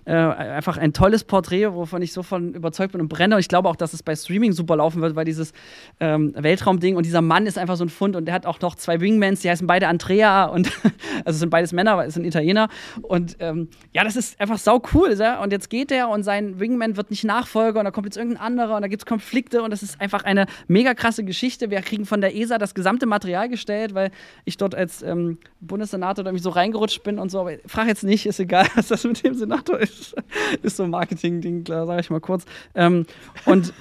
äh, 0.04 0.12
einfach 0.12 0.78
ein 0.78 0.92
tolles 0.92 1.24
Porträt, 1.24 1.72
wovon 1.72 2.02
ich 2.02 2.12
so 2.12 2.22
von 2.22 2.54
überzeugt 2.54 2.92
bin 2.92 3.00
und 3.00 3.08
brenne. 3.08 3.36
Und 3.36 3.40
ich 3.40 3.48
glaube 3.48 3.68
auch, 3.68 3.76
dass 3.76 3.92
es 3.92 4.02
bei 4.02 4.16
Streaming 4.16 4.52
super 4.52 4.76
laufen 4.76 5.00
wird, 5.00 5.14
weil 5.14 5.24
dieses 5.24 5.52
ähm, 6.00 6.32
Weltraumding 6.36 6.96
und 6.96 7.06
dieser 7.06 7.22
Mann 7.22 7.46
ist 7.46 7.58
einfach 7.58 7.76
so 7.76 7.84
ein 7.84 7.88
Fund 7.88 8.16
und 8.16 8.26
der 8.26 8.34
hat 8.34 8.46
auch 8.46 8.60
noch 8.60 8.74
zwei 8.74 9.00
Wingmans, 9.00 9.40
die 9.40 9.50
heißen 9.50 9.66
beide 9.66 9.88
Andrea 9.88 10.44
und 10.46 10.72
also 11.24 11.38
sind 11.38 11.50
beides 11.50 11.72
Männer, 11.72 11.96
weil 11.96 12.08
es 12.08 12.14
sind 12.14 12.24
Italiener. 12.24 12.68
Und 13.02 13.36
ähm, 13.40 13.68
ja, 13.92 14.04
das 14.04 14.16
ist 14.16 14.40
einfach 14.40 14.58
sau 14.58 14.82
cool. 14.94 15.14
Ja? 15.18 15.42
Und 15.42 15.52
jetzt 15.52 15.70
geht 15.70 15.90
der 15.90 16.08
und 16.08 16.22
sein 16.22 16.58
Wingman 16.58 16.96
wird 16.96 17.10
nicht 17.10 17.24
Nachfolger 17.24 17.78
und 17.78 17.84
da 17.84 17.90
kommt 17.90 18.06
jetzt 18.06 18.16
irgendein 18.16 18.42
anderer 18.42 18.76
und 18.76 18.82
da 18.82 18.88
gibt 18.88 19.02
es 19.02 19.06
Konflikte 19.06 19.62
und 19.62 19.70
das 19.70 19.82
ist 19.82 20.00
einfach 20.00 20.24
eine 20.24 20.46
mega 20.68 20.94
krasse 20.94 21.24
Geschichte. 21.24 21.70
Wir 21.70 21.80
kriegen 21.82 22.06
von 22.06 22.20
der 22.20 22.34
ESA 22.34 22.58
das 22.58 22.74
gesamte 22.74 23.06
Material 23.06 23.48
gestellt, 23.48 23.94
weil 23.94 24.10
ich 24.44 24.56
dort 24.56 24.74
als 24.74 25.02
ähm, 25.02 25.38
Bundessenator 25.60 26.24
irgendwie 26.24 26.42
so 26.42 26.50
reingerutscht 26.50 27.02
bin 27.02 27.18
und 27.18 27.30
so. 27.30 27.40
Aber 27.40 27.52
frag 27.66 27.88
jetzt 27.88 28.04
nicht, 28.04 28.26
ist 28.26 28.40
egal, 28.40 28.66
was 28.74 28.88
das 28.88 29.04
mit 29.04 29.22
dem 29.24 29.34
Senator 29.34 29.78
ist, 29.78 29.91
ist 30.62 30.76
so 30.76 30.84
ein 30.84 30.90
Marketing-Ding, 30.90 31.66
sage 31.66 32.00
ich 32.00 32.10
mal 32.10 32.20
kurz. 32.20 32.44
Ähm, 32.74 33.06
und, 33.44 33.72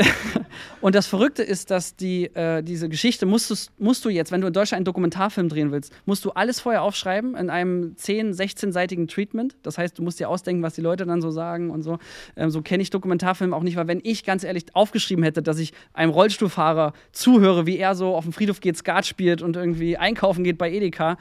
und 0.80 0.94
das 0.94 1.06
Verrückte 1.06 1.42
ist, 1.42 1.70
dass 1.70 1.96
die, 1.96 2.24
äh, 2.34 2.62
diese 2.62 2.88
Geschichte 2.88 3.26
musst 3.26 3.50
du, 3.50 3.54
musst 3.78 4.04
du 4.04 4.08
jetzt, 4.08 4.32
wenn 4.32 4.40
du 4.40 4.46
in 4.48 4.52
Deutschland 4.52 4.78
einen 4.78 4.84
Dokumentarfilm 4.84 5.48
drehen 5.48 5.72
willst, 5.72 5.92
musst 6.06 6.24
du 6.24 6.30
alles 6.30 6.60
vorher 6.60 6.82
aufschreiben 6.82 7.34
in 7.36 7.50
einem 7.50 7.94
10-, 7.98 8.34
16-seitigen 8.34 9.08
Treatment. 9.08 9.56
Das 9.62 9.78
heißt, 9.78 9.98
du 9.98 10.02
musst 10.02 10.20
dir 10.20 10.28
ausdenken, 10.28 10.62
was 10.62 10.74
die 10.74 10.80
Leute 10.80 11.06
dann 11.06 11.20
so 11.20 11.30
sagen 11.30 11.70
und 11.70 11.82
so. 11.82 11.98
Ähm, 12.36 12.50
so 12.50 12.62
kenne 12.62 12.82
ich 12.82 12.90
Dokumentarfilme 12.90 13.54
auch 13.54 13.62
nicht, 13.62 13.76
weil 13.76 13.88
wenn 13.88 14.00
ich 14.02 14.24
ganz 14.24 14.44
ehrlich 14.44 14.64
aufgeschrieben 14.74 15.24
hätte, 15.24 15.42
dass 15.42 15.58
ich 15.58 15.72
einem 15.92 16.10
Rollstuhlfahrer 16.10 16.92
zuhöre, 17.12 17.66
wie 17.66 17.78
er 17.78 17.94
so 17.94 18.14
auf 18.14 18.24
dem 18.24 18.32
Friedhof 18.32 18.60
geht, 18.60 18.76
Skat 18.76 19.06
spielt 19.06 19.42
und 19.42 19.56
irgendwie 19.56 19.96
einkaufen 19.96 20.44
geht 20.44 20.58
bei 20.58 20.70
Edeka, 20.70 21.16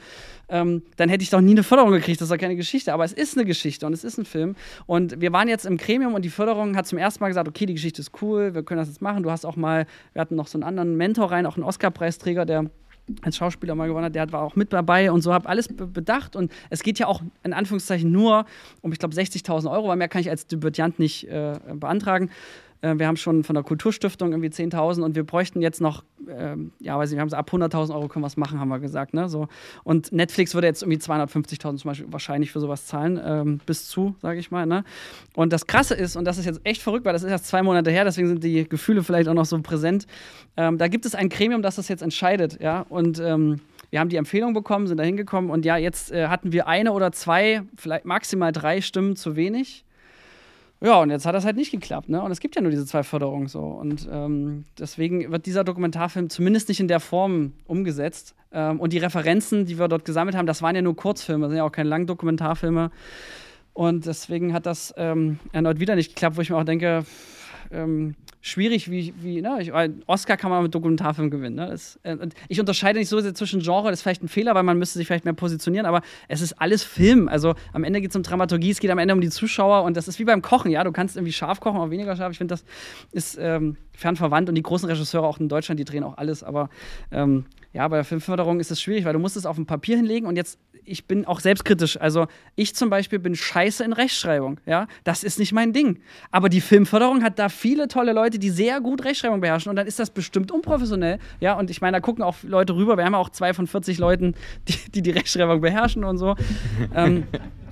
ähm, 0.52 0.84
dann 0.98 1.10
hätte 1.10 1.24
ich 1.24 1.30
doch 1.30 1.42
nie 1.42 1.52
eine 1.52 1.64
Förderung 1.64 1.92
gekriegt. 1.92 2.22
Das 2.22 2.28
ist 2.30 2.32
doch 2.32 2.38
keine 2.40 2.56
Geschichte. 2.56 2.94
Aber 2.94 3.06
es 3.06 3.14
ist 3.14 3.38
eine 3.38 3.46
Geschichte 3.46 3.86
und 3.86 3.94
es 3.94 4.04
ist 4.04 4.18
ein 4.18 4.26
Film. 4.26 4.56
Und 4.86 5.20
wir 5.22 5.32
waren 5.32 5.48
jetzt 5.48 5.66
im 5.66 5.78
Gremium 5.78 6.14
und 6.14 6.24
die 6.24 6.30
Förderung 6.30 6.76
hat 6.76 6.86
zum 6.86 6.98
ersten 6.98 7.24
Mal 7.24 7.30
gesagt, 7.30 7.48
okay, 7.48 7.66
die 7.66 7.74
Geschichte 7.74 8.02
ist 8.02 8.12
cool, 8.22 8.54
wir 8.54 8.64
können 8.64 8.80
das 8.80 8.90
jetzt 8.90 9.02
machen. 9.02 9.24
Du 9.24 9.32
hast 9.32 9.46
auch 9.46 9.56
mal, 9.56 9.88
wir 10.14 10.22
hatten 10.22 10.36
noch 10.36 10.48
so 10.48 10.58
einen 10.58 10.64
anderen 10.64 10.98
Mentor 10.98 11.32
rein, 11.32 11.46
auch 11.46 11.56
einen 11.56 11.64
Oscar-Preisträger, 11.64 12.46
der 12.46 12.70
als 13.22 13.38
Schauspieler 13.38 13.76
mal 13.76 13.88
gewonnen 13.88 14.06
hat, 14.06 14.16
der 14.16 14.32
war 14.32 14.42
auch 14.42 14.56
mit 14.56 14.72
dabei 14.72 15.12
und 15.12 15.22
so, 15.22 15.34
habe 15.34 15.50
alles 15.50 15.68
bedacht 15.68 16.36
und 16.36 16.52
es 16.70 16.84
geht 16.84 17.00
ja 17.00 17.08
auch 17.08 17.22
in 17.44 17.52
Anführungszeichen 17.52 18.10
nur 18.10 18.46
um, 18.82 18.92
ich 18.92 19.00
glaube, 19.00 19.16
60.000 19.16 19.70
Euro, 19.70 19.90
weil 19.90 19.98
mehr 19.98 20.08
kann 20.08 20.22
ich 20.22 20.30
als 20.30 20.48
Debütant 20.48 21.00
nicht 21.00 21.28
äh, 21.28 21.60
beantragen. 21.74 22.30
Äh, 22.82 22.98
wir 22.98 23.08
haben 23.08 23.18
schon 23.18 23.44
von 23.44 23.54
der 23.54 23.64
Kulturstiftung 23.64 24.32
irgendwie 24.32 24.50
10.000 24.50 25.04
und 25.04 25.16
wir 25.16 25.24
bräuchten 25.24 25.62
jetzt 25.62 25.82
noch, 25.82 26.04
äh, 26.28 26.56
ja, 26.80 26.98
weiß 26.98 27.10
nicht, 27.10 27.18
wir 27.18 27.22
haben 27.22 27.30
so 27.30 27.36
ab 27.36 27.50
100.000 27.52 27.94
Euro 27.94 28.08
können 28.08 28.24
wir 28.24 28.28
es 28.28 28.38
machen, 28.38 28.60
haben 28.60 28.70
wir 28.70 28.80
gesagt. 28.80 29.14
Ne? 29.14 29.30
So. 29.30 29.48
Und 29.84 30.12
Netflix 30.12 30.54
würde 30.54 30.68
jetzt 30.68 30.82
irgendwie 30.82 31.00
250.000 31.00 31.78
zum 31.78 31.90
Beispiel 31.90 32.08
wahrscheinlich 32.12 32.52
für 32.52 32.60
sowas 32.60 32.86
zahlen, 32.86 33.20
ähm, 33.24 33.60
bis 33.66 33.88
zu, 33.88 34.16
sage 34.22 34.40
ich 34.40 34.52
mal. 34.52 34.66
Ne? 34.66 34.84
Und 35.36 35.54
das 35.54 35.68
Krasse 35.68 35.96
ist, 35.96 36.16
und 36.16 36.26
das 36.26 36.38
ist 36.38 36.46
jetzt 36.46 36.62
echt 36.64 36.82
verrückt, 36.82 37.06
weil 37.06 37.14
das 37.14 37.24
ist 37.24 37.30
erst 37.30 37.48
zwei 37.48 37.64
Monate 37.64 37.92
her, 37.92 38.04
deswegen 38.04 38.28
sind 38.28 38.44
die 38.44 38.68
Gefühle 38.68 39.04
vielleicht 39.04 39.28
auch 39.28 39.34
noch 39.34 39.46
so 39.46 39.60
präsent. 39.62 40.08
Ähm, 40.58 40.78
da 40.78 40.88
gibt 40.88 41.06
es 41.06 41.16
ein 41.16 41.30
Gremium, 41.30 41.62
das 41.62 41.76
das 41.76 41.88
jetzt 41.88 42.02
entscheidet. 42.02 42.60
Ja? 42.62 42.86
Und 42.90 43.20
ähm, 43.20 43.62
wir 43.92 44.00
haben 44.00 44.10
die 44.10 44.16
Empfehlung 44.16 44.54
bekommen, 44.54 44.88
sind 44.88 44.98
da 44.98 45.04
hingekommen 45.04 45.52
und 45.52 45.66
ja, 45.66 45.76
jetzt 45.76 46.12
äh, 46.12 46.28
hatten 46.28 46.54
wir 46.54 46.68
eine 46.68 46.94
oder 46.94 47.12
zwei, 47.12 47.64
vielleicht 47.76 48.06
maximal 48.06 48.54
drei 48.54 48.80
Stimmen 48.82 49.18
zu 49.18 49.36
wenig. 49.36 49.84
Ja, 50.84 51.00
und 51.00 51.12
jetzt 51.12 51.28
hat 51.28 51.36
das 51.36 51.46
halt 51.46 51.58
nicht 51.58 51.70
geklappt, 51.70 52.10
ne? 52.10 52.24
Und 52.24 52.32
es 52.32 52.40
gibt 52.40 52.56
ja 52.56 52.62
nur 52.62 52.72
diese 52.72 52.88
zwei 52.88 53.04
Förderungen 53.04 53.48
so. 53.48 53.60
Und 53.60 54.10
ähm, 54.12 54.66
deswegen 54.80 55.32
wird 55.32 55.46
dieser 55.46 55.64
Dokumentarfilm 55.64 56.32
zumindest 56.32 56.70
nicht 56.70 56.80
in 56.80 56.88
der 56.88 57.00
Form 57.00 57.54
umgesetzt. 57.68 58.34
Ähm, 58.52 58.80
und 58.80 58.92
die 58.92 58.98
Referenzen, 58.98 59.68
die 59.68 59.78
wir 59.78 59.88
dort 59.88 60.06
gesammelt 60.06 60.36
haben, 60.36 60.48
das 60.48 60.64
waren 60.64 60.76
ja 60.76 60.82
nur 60.82 60.96
Kurzfilme, 60.96 61.44
das 61.44 61.52
sind 61.52 61.58
ja 61.58 61.66
auch 61.66 61.72
keine 61.72 61.88
langen 61.88 62.08
Dokumentarfilme. 62.08 62.90
Und 63.74 64.08
deswegen 64.08 64.54
hat 64.54 64.66
das 64.66 64.92
ähm, 64.98 65.40
erneut 65.52 65.80
wieder 65.80 65.96
nicht 65.96 66.16
geklappt, 66.16 66.38
wo 66.38 66.42
ich 66.42 66.50
mir 66.50 66.58
auch 66.58 66.66
denke, 66.66 67.06
ähm, 67.72 68.16
schwierig, 68.42 68.90
wie, 68.90 69.14
wie 69.22 69.42
ne? 69.42 69.60
Ich, 69.62 69.72
Oscar 70.08 70.36
kann 70.36 70.50
man 70.50 70.64
mit 70.64 70.74
Dokumentarfilm 70.74 71.30
gewinnen. 71.30 71.56
Ne? 71.56 71.68
Das, 71.68 72.00
äh, 72.04 72.18
ich 72.50 72.60
unterscheide 72.60 73.00
nicht 73.00 73.10
so 73.10 73.20
sehr 73.20 73.34
zwischen 73.34 73.62
Genre, 73.62 73.90
das 73.90 74.00
ist 74.00 74.04
vielleicht 74.04 74.24
ein 74.24 74.28
Fehler, 74.28 74.56
weil 74.56 74.64
man 74.64 74.78
müsste 74.78 74.98
sich 74.98 75.08
vielleicht 75.08 75.26
mehr 75.26 75.34
positionieren, 75.34 75.86
aber 75.86 76.02
es 76.28 76.42
ist 76.42 76.54
alles 76.54 76.84
Film. 76.84 77.28
Also 77.28 77.54
am 77.72 77.84
Ende 77.84 78.02
geht 78.02 78.10
es 78.10 78.16
um 78.16 78.24
Dramaturgie, 78.24 78.72
es 78.72 78.80
geht 78.80 78.90
am 78.90 78.98
Ende 78.98 79.14
um 79.14 79.22
die 79.22 79.30
Zuschauer 79.30 79.84
und 79.84 79.96
das 79.96 80.08
ist 80.08 80.20
wie 80.20 80.26
beim 80.26 80.42
Kochen, 80.42 80.72
ja, 80.72 80.84
du 80.84 80.92
kannst 80.92 81.16
irgendwie 81.16 81.34
scharf 81.34 81.60
kochen 81.60 81.80
oder 81.80 81.92
weniger 81.92 82.16
scharf. 82.16 82.32
Ich 82.32 82.40
finde, 82.40 82.54
das 82.54 82.66
ist 83.12 83.38
ähm, 83.40 83.78
fern 83.94 84.16
verwandt 84.16 84.50
und 84.50 84.56
die 84.56 84.64
großen 84.64 84.90
Regisseure 84.90 85.28
auch 85.28 85.40
in 85.40 85.48
Deutschland, 85.48 85.80
die 85.80 85.86
drehen 85.86 86.04
auch 86.04 86.18
alles, 86.18 86.44
aber 86.44 86.70
ähm, 87.12 87.46
ja, 87.74 87.88
bei 87.88 87.98
der 87.98 88.06
Filmförderung 88.06 88.60
ist 88.60 88.72
es 88.72 88.82
schwierig, 88.82 89.06
weil 89.06 89.14
du 89.14 89.20
musst 89.20 89.38
es 89.38 89.46
auf 89.46 89.56
dem 89.56 89.66
Papier 89.66 89.96
hinlegen 89.96 90.28
und 90.28 90.36
jetzt, 90.36 90.60
ich 90.86 91.06
bin 91.06 91.26
auch 91.26 91.40
selbstkritisch. 91.40 92.00
Also 92.00 92.28
ich 92.56 92.76
zum 92.76 92.90
Beispiel 92.90 93.20
bin 93.20 93.36
scheiße 93.36 93.84
in 93.84 93.94
Rechtschreibung, 93.94 94.60
ja. 94.66 94.88
Das 95.04 95.24
ist 95.24 95.40
nicht 95.40 95.52
mein 95.54 95.74
Ding. 95.74 96.00
Aber 96.32 96.50
die 96.50 96.62
Filmförderung 96.62 97.24
hat 97.24 97.40
da 97.40 97.50
viele 97.50 97.88
tolle 97.88 98.14
Leute, 98.14 98.40
die 98.40 98.50
sehr 98.50 98.82
gut 98.82 99.04
Rechtschreibung 99.04 99.42
beherrschen 99.42 99.70
und 99.70 99.76
dann 99.76 99.88
ist 99.88 100.00
das 100.00 100.10
bestimmt 100.10 100.52
unprofessionell, 100.52 101.20
ja. 101.40 101.58
Und 101.58 101.70
ich 101.70 101.82
meine, 101.82 101.98
da 101.98 102.02
gucken 102.02 102.24
auch 102.24 102.36
Leute 102.44 102.76
rüber. 102.76 102.98
Wir 102.98 103.06
haben 103.06 103.14
ja 103.14 103.20
auch 103.20 103.30
zwei 103.30 103.54
von 103.54 103.68
40 103.68 103.98
Leuten, 103.98 104.36
die 104.68 104.78
die, 104.92 105.02
die 105.02 105.12
Rechtschreibung 105.12 105.62
beherrschen 105.62 106.04
und 106.04 106.18
so. 106.18 106.36
ähm, 106.96 107.24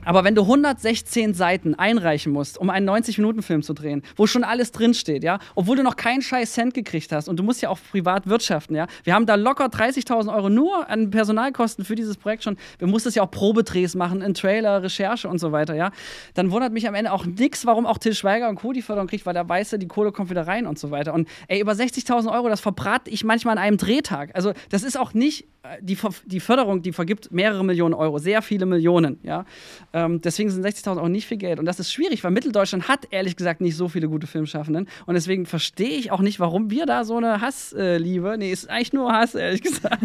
aber 0.06 0.24
wenn 0.24 0.36
du 0.36 0.42
116 0.42 1.34
Seiten 1.34 1.76
einreichen 1.76 2.32
musst, 2.32 2.58
um 2.58 2.70
einen 2.70 2.90
90-Minuten-Film 2.90 3.64
zu 3.64 3.74
drehen, 3.74 4.02
wo 4.16 4.28
schon 4.28 4.44
alles 4.44 4.72
drinsteht, 4.72 5.24
ja, 5.24 5.40
obwohl 5.56 5.78
du 5.78 5.84
noch 5.84 5.96
keinen 5.96 6.22
scheiß 6.22 6.54
Cent 6.54 6.74
gekriegt 6.74 7.12
hast 7.12 7.28
und 7.28 7.38
du 7.38 7.44
musst 7.44 7.62
ja 7.62 7.70
auch 7.70 7.80
privat 7.92 8.28
wirtschaften, 8.28 8.76
ja. 8.76 8.88
Wir 9.04 9.14
haben 9.14 9.26
da 9.26 9.36
locker 9.36 9.66
30.000 9.66 10.34
Euro 10.34 10.50
nur 10.50 10.90
an 10.90 11.10
Personalkosten 11.10 11.86
für 11.86 11.96
dieses 11.96 12.18
Projekt 12.18 12.44
schon. 12.44 12.58
Wir 12.78 12.88
mussten 12.88 13.10
ja 13.14 13.24
auch 13.24 13.32
Probedrehs 13.32 13.96
machen, 13.96 14.22
in 14.22 14.34
Trailer, 14.34 14.84
Recherche 14.84 15.28
und 15.28 15.40
so 15.40 15.52
weiter, 15.52 15.76
ja. 15.76 15.92
Dann 16.34 16.52
wundert 16.52 16.74
mich 16.74 16.88
am 16.88 16.96
Ende 16.96 17.12
auch 17.12 17.26
nichts, 17.26 17.66
warum 17.66 17.86
auch 17.86 17.98
Till 17.98 18.14
Schweiger 18.14 18.50
und 18.50 18.56
Co. 18.56 18.74
die 18.74 18.82
Förderung 18.82 19.08
kriegt, 19.08 19.26
weil 19.26 19.34
da 19.34 19.48
weiß 19.48 19.74
er, 19.74 19.80
die 19.80 19.88
Kohle 19.88 20.12
kommt 20.12 20.30
wieder 20.30 20.48
rein 20.48 20.68
und 20.68 20.80
so 20.80 20.92
weiter. 20.92 21.14
Und 21.14 21.28
ey, 21.48 21.60
über 21.60 21.74
60.000 21.74 22.32
Euro, 22.32 22.50
das 22.50 22.62
verbrate 22.62 23.10
ich 23.10 23.24
manchmal 23.24 23.58
an 23.58 23.64
einem 23.64 23.78
Drehtag. 23.78 24.32
Also, 24.36 24.54
das 24.70 24.84
ist 24.84 24.98
auch 24.98 25.14
nicht 25.14 25.48
äh, 25.64 25.78
die, 25.82 25.98
die 26.26 26.40
Förderung, 26.40 26.82
die 26.82 26.92
vergibt 26.92 27.32
mehrere 27.32 27.64
Millionen 27.66 27.94
Euro, 27.94 28.18
sehr 28.18 28.42
viele 28.42 28.66
Millionen, 28.66 29.20
ja. 29.24 29.46
Ähm, 29.94 30.22
deswegen 30.22 30.50
sind 30.50 30.66
60.000 30.66 30.98
Euro 30.98 31.10
nicht 31.10 31.28
viel 31.28 31.38
Geld. 31.38 31.60
Und 31.60 31.66
das 31.66 31.80
ist 31.80 31.92
schwierig, 31.92 32.24
weil 32.24 32.32
Mitteldeutschland 32.32 32.88
hat 32.88 33.08
ehrlich 33.12 33.36
gesagt 33.36 33.62
nicht 33.62 33.76
so 33.76 33.88
viele 33.88 34.08
gute 34.08 34.28
Filmschaffenden. 34.28 34.88
Und 35.06 35.14
deswegen 35.16 35.46
verstehe 35.46 35.98
ich 35.98 36.12
auch 36.12 36.22
nicht, 36.22 36.40
warum 36.40 36.70
wir 36.70 36.86
da 36.86 37.04
so 37.04 37.18
eine 37.18 37.42
Hassliebe, 37.42 38.34
äh, 38.34 38.38
nee, 38.38 38.52
ist 38.52 38.70
eigentlich 38.70 38.94
nur 38.94 39.12
Hass, 39.12 39.36
ehrlich 39.36 39.62
gesagt, 39.64 40.04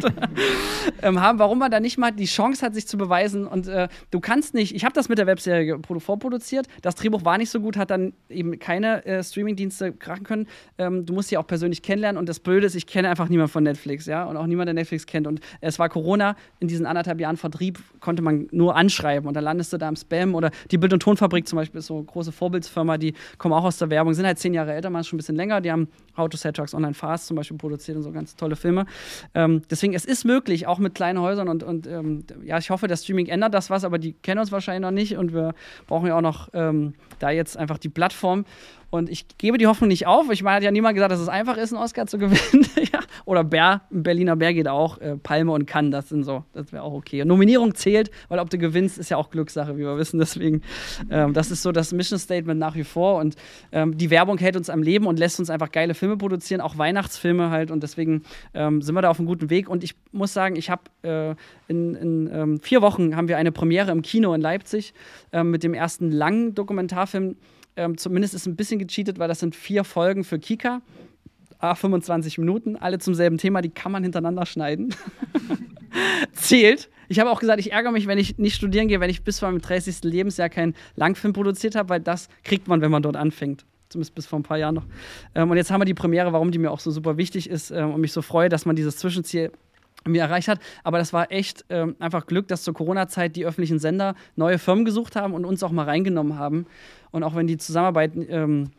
ähm, 1.03 1.21
haben, 1.21 1.39
warum 1.39 1.59
man 1.59 1.71
da 1.71 1.81
nicht 1.81 1.99
mal 1.99 2.11
die 2.11 2.25
Chance 2.25 2.65
hat, 2.65 2.75
sich 2.75 2.87
zu 2.87 2.97
beweisen. 2.97 3.47
Und 3.47 3.69
äh, 3.69 3.89
du 4.11 4.21
kannst 4.21 4.55
nicht, 4.55 4.75
ich 4.75 4.85
habe 4.85 4.95
das 4.95 5.09
mit 5.09 5.19
der 5.19 5.27
Webserie 5.27 5.79
vorproduziert, 5.99 6.67
das 6.83 6.95
Drehbuch 6.95 7.25
war 7.25 7.39
nicht 7.39 7.51
so 7.51 7.61
gut, 7.61 7.77
hat 7.77 7.91
dann 7.91 8.15
eben 8.29 8.59
keine 8.59 9.05
äh, 9.05 9.23
Streamingdienste 9.23 9.93
krachen 9.93 10.25
können. 10.25 10.47
Ähm, 10.79 11.07
du 11.07 11.13
musst 11.13 11.29
sie 11.29 11.37
auch 11.37 11.47
persönlich 11.47 11.83
kennenlernen. 11.83 12.19
Und 12.19 12.29
das 12.29 12.41
Blöde 12.41 12.67
ist, 12.67 12.75
ich 12.75 12.87
kenne 12.87 13.09
einfach 13.09 13.29
niemanden 13.29 13.53
von 13.53 13.65
Netflix, 13.65 14.07
ja, 14.07 14.25
und 14.25 14.37
auch 14.37 14.47
niemand, 14.47 14.69
der 14.69 14.75
Netflix 14.75 15.07
kennt. 15.07 15.27
Und 15.27 15.41
es 15.61 15.79
war 15.79 15.89
Corona, 15.89 16.37
in 16.61 16.69
diesen 16.69 16.87
anderthalb 16.87 17.21
Jahren 17.21 17.37
Vertrieb 17.37 17.79
konnte 18.01 18.23
man 18.23 18.49
nur 18.51 18.77
anschreiben. 18.77 19.29
Und 19.29 19.35
dann 19.35 19.45
landest 19.45 19.74
im 19.83 19.97
Spam 19.97 20.35
oder 20.35 20.51
die 20.71 20.79
Bild- 20.79 20.93
und 20.93 21.01
Tonfabrik 21.01 21.47
zum 21.47 21.57
Beispiel 21.57 21.79
ist 21.79 21.87
so 21.87 21.97
eine 21.97 22.05
große 22.05 22.33
Vorbildsfirma, 22.33 22.99
die 22.99 23.15
kommen 23.39 23.55
auch 23.55 23.65
aus 23.65 23.79
der 23.79 23.91
Werbung, 23.91 24.15
sind 24.15 24.27
halt 24.27 24.39
zehn 24.39 24.55
Jahre 24.55 24.73
älter, 24.73 24.91
man 24.91 25.05
schon 25.05 25.17
ein 25.17 25.19
bisschen 25.19 25.37
länger. 25.37 25.61
Die 25.61 25.71
haben 25.71 25.89
How 26.17 26.29
to 26.29 26.37
Sell 26.37 26.53
Trucks 26.53 26.75
Online 26.75 26.95
Fast 26.95 27.27
zum 27.27 27.37
Beispiel 27.37 27.57
produziert 27.57 27.97
und 27.97 28.03
so 28.03 28.13
ganz 28.13 28.37
tolle 28.37 28.57
Filme. 28.57 28.87
Ähm, 29.35 29.63
deswegen, 29.71 29.95
es 29.95 30.05
ist 30.05 30.25
möglich, 30.25 30.67
auch 30.67 30.79
mit 30.79 30.95
kleinen 30.95 31.21
Häusern 31.21 31.49
und, 31.49 31.63
und 31.63 31.87
ähm, 31.87 32.25
ja, 32.45 32.59
ich 32.59 32.71
hoffe, 32.71 32.87
das 32.87 33.05
Streaming 33.05 33.27
ändert 33.27 33.55
das 33.55 33.71
was, 33.71 33.85
aber 33.85 33.99
die 33.99 34.13
kennen 34.13 34.41
uns 34.41 34.53
wahrscheinlich 34.53 34.83
noch 34.83 34.91
nicht 34.91 35.17
und 35.17 35.33
wir 35.33 35.55
brauchen 35.87 36.07
ja 36.07 36.17
auch 36.17 36.23
noch 36.23 36.49
ähm, 36.53 36.95
da 37.19 37.31
jetzt 37.31 37.57
einfach 37.57 37.79
die 37.79 37.89
Plattform. 37.89 38.45
Und 38.95 39.11
ich 39.11 39.27
gebe 39.39 39.59
die 39.59 39.67
Hoffnung 39.67 39.89
nicht 39.89 40.07
auf. 40.07 40.31
Ich 40.31 40.45
meine, 40.45 40.55
hat 40.55 40.63
ja 40.63 40.71
niemand 40.71 40.95
gesagt, 40.95 41.11
dass 41.11 41.19
es 41.19 41.29
einfach 41.29 41.57
ist, 41.57 41.73
einen 41.73 41.83
Oscar 41.83 42.07
zu 42.07 42.17
gewinnen. 42.21 42.65
ja. 42.77 43.01
Oder 43.25 43.43
Bär, 43.43 43.81
Berliner 43.91 44.37
Bär 44.37 44.55
geht 44.55 44.69
auch. 44.69 45.01
Äh, 45.01 45.17
Palme 45.17 45.51
und 45.51 45.67
Cannes, 45.67 45.91
das 45.91 46.11
sind 46.11 46.23
so, 46.23 46.45
das 46.53 46.73
wäre 46.73 46.85
auch 46.85 46.93
okay. 46.93 47.23
Und 47.23 47.27
Nominierung 47.27 47.75
zählt, 47.75 48.13
weil 48.29 48.39
ob 48.39 48.51
du 48.51 48.57
gewinnst, 48.57 48.97
ist 48.99 49.09
ja 49.09 49.17
auch 49.17 49.31
Glückssache, 49.31 49.77
wie 49.77 49.81
wir 49.81 49.99
wissen. 49.99 50.21
Deswegen, 50.21 50.63
ähm, 51.11 51.33
das 51.33 51.51
ist 51.51 51.63
so 51.63 51.73
das 51.73 51.93
Mission 51.93 52.21
Statement 52.21 52.61
nach 52.61 52.77
wie 52.77 52.85
vor. 52.85 53.19
Und 53.19 53.35
ähm, 53.73 53.99
die 53.99 54.11
Werbung 54.11 54.39
hält 54.39 54.57
uns 54.57 54.71
am 54.71 54.81
Leben 54.81 55.09
und 55.09 55.19
lässt 55.19 55.41
uns 55.41 55.51
einfach 55.51 55.73
geile 55.73 55.95
Filme 55.95 56.17
produzieren, 56.17 56.61
auch 56.61 56.79
Weihnachtsfilme 56.79 57.51
halt. 57.51 57.73
Und 57.73 57.83
deswegen 57.83 58.23
ähm, 58.55 58.81
sind 58.81 58.95
wir 58.95 59.03
da 59.03 59.11
auf 59.11 59.19
einem 59.19 59.27
guten 59.27 59.51
Weg. 59.51 59.69
Und 59.69 59.83
ich 59.83 59.97
muss 60.13 60.33
sagen, 60.33 60.55
ich 60.55 60.71
habe 60.71 60.83
äh, 61.03 61.35
in, 61.67 61.97
in 61.97 62.31
ähm, 62.33 62.61
vier 62.61 62.81
Wochen 62.81 63.17
haben 63.17 63.27
wir 63.27 63.39
eine 63.39 63.51
Premiere 63.51 63.91
im 63.91 64.03
Kino 64.03 64.35
in 64.35 64.41
Leipzig 64.41 64.95
äh, 65.33 65.43
mit 65.43 65.65
dem 65.65 65.75
ersten 65.75 66.13
langen 66.13 66.55
Dokumentarfilm 66.55 67.35
ähm, 67.77 67.97
zumindest 67.99 68.35
ist 68.35 68.47
ein 68.47 68.57
bisschen 68.57 68.79
gecheatet, 68.79 69.19
weil 69.19 69.29
das 69.29 69.41
sind 69.41 69.55
vier 69.55 69.85
Folgen 69.85 70.25
für 70.25 70.39
Kika. 70.39 70.83
A, 71.59 71.75
25 71.75 72.39
Minuten, 72.39 72.77
alle 72.77 72.99
zum 72.99 73.15
selben 73.15 73.39
Thema, 73.39 73.63
die 73.63 73.71
kann 73.71 73.91
man 73.91 74.03
hintereinander 74.03 74.45
schneiden. 74.45 74.95
Zählt. 76.33 76.91
Ich 77.09 77.21
habe 77.21 77.31
auch 77.31 77.41
gesagt, 77.41 77.61
ich 77.61 77.73
ärgere 77.73 77.93
mich, 77.93 78.07
wenn 78.07 78.19
ich 78.19 78.39
nicht 78.39 78.55
studieren 78.55 78.89
gehe, 78.89 79.01
wenn 79.01 79.11
ich 79.11 79.25
bis 79.25 79.39
zu 79.39 79.47
meinem 79.47 79.61
30. 79.61 80.05
Lebensjahr 80.05 80.49
keinen 80.49 80.75
Langfilm 80.97 81.33
produziert 81.33 81.75
habe, 81.75 81.89
weil 81.89 82.01
das 82.01 82.29
kriegt 82.43 82.69
man, 82.69 82.81
wenn 82.81 82.91
man 82.91 83.03
dort 83.03 83.17
anfängt. 83.17 83.65
Zumindest 83.89 84.15
bis 84.15 84.27
vor 84.27 84.39
ein 84.39 84.43
paar 84.43 84.59
Jahren 84.59 84.75
noch. 84.75 84.87
Ähm, 85.35 85.51
und 85.51 85.57
jetzt 85.57 85.71
haben 85.71 85.81
wir 85.81 85.85
die 85.87 85.95
Premiere, 85.95 86.33
warum 86.33 86.51
die 86.51 86.59
mir 86.59 86.71
auch 86.71 86.81
so 86.81 86.91
super 86.91 87.17
wichtig 87.17 87.49
ist 87.49 87.71
ähm, 87.71 87.95
und 87.95 88.01
mich 88.01 88.13
so 88.13 88.23
freue, 88.23 88.49
dass 88.49 88.67
man 88.67 88.77
dieses 88.77 88.97
Zwischenziel 88.97 89.53
mir 90.07 90.23
erreicht 90.23 90.49
hat. 90.49 90.61
Aber 90.83 90.99
das 90.99 91.13
war 91.13 91.31
echt 91.31 91.65
ähm, 91.69 91.97
einfach 91.99 92.27
Glück, 92.27 92.49
dass 92.49 92.63
zur 92.63 92.75
Corona-Zeit 92.75 93.37
die 93.37 93.47
öffentlichen 93.47 93.79
Sender 93.79 94.15
neue 94.37 94.59
Firmen 94.59 94.85
gesucht 94.85 95.17
haben 95.17 95.35
und 95.35 95.45
uns 95.45 95.63
auch 95.63 95.73
mal 95.73 95.85
reingenommen 95.85 96.39
haben. 96.39 96.67
Und 97.11 97.23
auch 97.23 97.35
wenn 97.35 97.47
die 97.47 97.57
Zusammenarbeit, 97.57 98.13
ähm, 98.29 98.71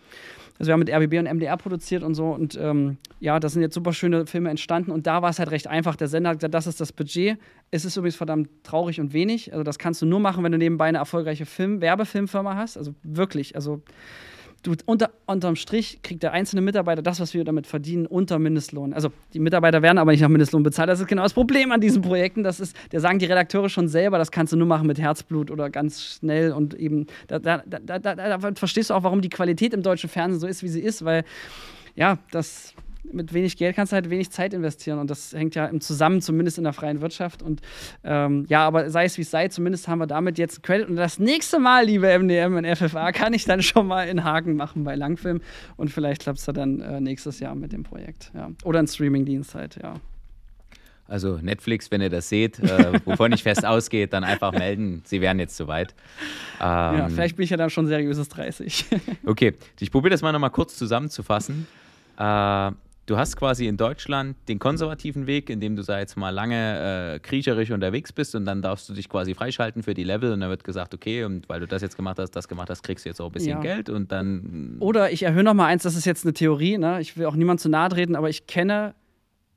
also 0.57 0.69
wir 0.69 0.73
haben 0.73 0.79
mit 0.79 0.89
RBB 0.89 1.19
und 1.19 1.25
MDR 1.25 1.57
produziert 1.57 2.01
und 2.01 2.15
so 2.15 2.29
und 2.29 2.57
ähm, 2.61 2.97
ja, 3.19 3.39
da 3.39 3.49
sind 3.49 3.61
jetzt 3.61 3.73
super 3.73 3.91
schöne 3.91 4.25
Filme 4.25 4.49
entstanden 4.49 4.91
und 4.91 5.05
da 5.05 5.21
war 5.21 5.29
es 5.29 5.39
halt 5.39 5.51
recht 5.51 5.67
einfach. 5.67 5.95
Der 5.97 6.07
Sender 6.07 6.29
hat 6.29 6.37
gesagt, 6.37 6.53
das 6.53 6.67
ist 6.67 6.79
das 6.79 6.93
Budget. 6.93 7.37
Es 7.71 7.83
ist 7.83 7.97
übrigens 7.97 8.15
verdammt 8.15 8.49
traurig 8.63 9.01
und 9.01 9.11
wenig. 9.11 9.51
Also 9.51 9.63
das 9.63 9.79
kannst 9.79 10.01
du 10.01 10.05
nur 10.05 10.19
machen, 10.19 10.43
wenn 10.43 10.51
du 10.53 10.57
nebenbei 10.57 10.85
eine 10.85 10.99
erfolgreiche 10.99 11.45
Film 11.45 11.81
Werbefilmfirma 11.81 12.55
hast. 12.55 12.77
Also 12.77 12.95
wirklich, 13.03 13.55
also 13.55 13.81
du, 14.65 14.73
unter, 14.85 15.11
unterm 15.25 15.55
Strich 15.55 15.99
kriegt 16.01 16.23
der 16.23 16.31
einzelne 16.31 16.61
Mitarbeiter 16.61 17.01
das, 17.01 17.19
was 17.19 17.33
wir 17.33 17.43
damit 17.43 17.67
verdienen, 17.67 18.05
unter 18.05 18.39
Mindestlohn. 18.39 18.93
Also 18.93 19.11
die 19.33 19.39
Mitarbeiter 19.39 19.81
werden 19.81 19.97
aber 19.97 20.11
nicht 20.11 20.21
nach 20.21 20.29
Mindestlohn 20.29 20.63
bezahlt. 20.63 20.89
Das 20.89 20.99
ist 20.99 21.07
genau 21.07 21.23
das 21.23 21.33
Problem 21.33 21.71
an 21.71 21.81
diesen 21.81 22.01
Projekten. 22.01 22.43
Das 22.43 22.59
ist, 22.59 22.75
der 22.91 22.99
sagen 22.99 23.19
die 23.19 23.25
Redakteure 23.25 23.69
schon 23.69 23.87
selber, 23.87 24.17
das 24.17 24.31
kannst 24.31 24.53
du 24.53 24.57
nur 24.57 24.67
machen 24.67 24.87
mit 24.87 24.99
Herzblut 24.99 25.51
oder 25.51 25.69
ganz 25.69 26.03
schnell 26.03 26.51
und 26.51 26.73
eben, 26.73 27.07
da, 27.27 27.39
da, 27.39 27.63
da, 27.65 27.99
da 27.99 28.39
verstehst 28.55 28.89
du 28.89 28.93
auch, 28.93 29.03
warum 29.03 29.21
die 29.21 29.29
Qualität 29.29 29.73
im 29.73 29.83
deutschen 29.83 30.09
Fernsehen 30.09 30.39
so 30.39 30.47
ist, 30.47 30.63
wie 30.63 30.67
sie 30.67 30.81
ist, 30.81 31.05
weil 31.05 31.23
ja, 31.95 32.17
das 32.31 32.73
mit 33.11 33.33
wenig 33.33 33.57
Geld 33.57 33.75
kannst 33.75 33.91
du 33.91 33.95
halt 33.95 34.09
wenig 34.09 34.31
Zeit 34.31 34.53
investieren 34.53 34.99
und 34.99 35.09
das 35.09 35.33
hängt 35.33 35.55
ja 35.55 35.65
im 35.65 35.81
Zusammen, 35.81 36.21
zumindest 36.21 36.57
in 36.57 36.63
der 36.63 36.73
freien 36.73 37.01
Wirtschaft. 37.01 37.41
Und 37.41 37.61
ähm, 38.03 38.45
ja, 38.49 38.65
aber 38.65 38.89
sei 38.89 39.05
es 39.05 39.17
wie 39.17 39.21
es 39.21 39.31
sei, 39.31 39.47
zumindest 39.47 39.87
haben 39.87 39.99
wir 39.99 40.07
damit 40.07 40.37
jetzt 40.37 40.57
einen 40.57 40.61
Credit. 40.63 40.89
Und 40.89 40.95
das 40.95 41.19
nächste 41.19 41.59
Mal, 41.59 41.85
liebe 41.85 42.07
MDM 42.17 42.55
und 42.55 42.65
FFA, 42.65 43.11
kann 43.11 43.33
ich 43.33 43.45
dann 43.45 43.61
schon 43.61 43.87
mal 43.87 44.07
in 44.07 44.23
Haken 44.23 44.55
machen 44.55 44.83
bei 44.83 44.95
Langfilm 44.95 45.41
und 45.77 45.89
vielleicht 45.89 46.23
klappt 46.23 46.39
es 46.39 46.45
dann 46.45 46.81
äh, 46.81 47.01
nächstes 47.01 47.39
Jahr 47.39 47.55
mit 47.55 47.71
dem 47.71 47.83
Projekt. 47.83 48.31
Ja. 48.33 48.49
Oder 48.63 48.79
ein 48.79 48.87
Streamingdienst 48.87 49.55
halt, 49.55 49.77
ja. 49.81 49.95
Also 51.07 51.37
Netflix, 51.39 51.91
wenn 51.91 52.01
ihr 52.01 52.09
das 52.09 52.29
seht, 52.29 52.59
äh, 52.59 52.99
wovon 53.05 53.31
ich 53.31 53.43
fest 53.43 53.63
ausgehe, 53.63 54.07
dann 54.07 54.23
einfach 54.23 54.51
melden. 54.51 55.03
Sie 55.05 55.21
wären 55.21 55.37
jetzt 55.37 55.55
soweit. 55.55 55.93
Ähm, 56.59 56.65
ja, 56.65 57.09
vielleicht 57.09 57.35
bin 57.35 57.43
ich 57.43 57.51
ja 57.51 57.57
dann 57.57 57.69
schon 57.69 57.85
seriöses 57.85 58.27
30. 58.29 58.85
okay, 59.25 59.53
ich 59.79 59.91
probiere 59.91 60.11
das 60.11 60.23
mal 60.23 60.31
nochmal 60.31 60.49
kurz 60.49 60.75
zusammenzufassen. 60.77 61.67
Äh, 62.17 62.71
du 63.05 63.17
hast 63.17 63.35
quasi 63.37 63.67
in 63.67 63.77
Deutschland 63.77 64.35
den 64.47 64.59
konservativen 64.59 65.27
Weg, 65.27 65.49
in 65.49 65.59
dem 65.59 65.75
du, 65.75 65.83
sag 65.83 65.99
jetzt 65.99 66.17
mal, 66.17 66.29
lange 66.29 67.15
äh, 67.15 67.19
kriecherisch 67.19 67.71
unterwegs 67.71 68.11
bist 68.11 68.35
und 68.35 68.45
dann 68.45 68.61
darfst 68.61 68.89
du 68.89 68.93
dich 68.93 69.09
quasi 69.09 69.33
freischalten 69.33 69.83
für 69.83 69.93
die 69.93 70.03
Level 70.03 70.31
und 70.31 70.39
dann 70.41 70.49
wird 70.49 70.63
gesagt, 70.63 70.93
okay, 70.93 71.23
und 71.23 71.47
weil 71.49 71.59
du 71.59 71.67
das 71.67 71.81
jetzt 71.81 71.95
gemacht 71.95 72.17
hast, 72.19 72.31
das 72.31 72.47
gemacht 72.47 72.69
hast, 72.69 72.83
kriegst 72.83 73.05
du 73.05 73.09
jetzt 73.09 73.21
auch 73.21 73.27
ein 73.27 73.31
bisschen 73.31 73.49
ja. 73.49 73.59
Geld 73.59 73.89
und 73.89 74.11
dann. 74.11 74.77
Oder 74.79 75.11
ich 75.11 75.23
erhöhe 75.23 75.43
noch 75.43 75.53
mal 75.53 75.67
eins, 75.67 75.83
das 75.83 75.95
ist 75.95 76.05
jetzt 76.05 76.25
eine 76.25 76.33
Theorie, 76.33 76.77
ne? 76.77 76.99
ich 77.01 77.17
will 77.17 77.25
auch 77.25 77.35
niemand 77.35 77.59
zu 77.59 77.69
nahe 77.69 77.89
treten, 77.89 78.15
aber 78.15 78.29
ich 78.29 78.47
kenne 78.47 78.95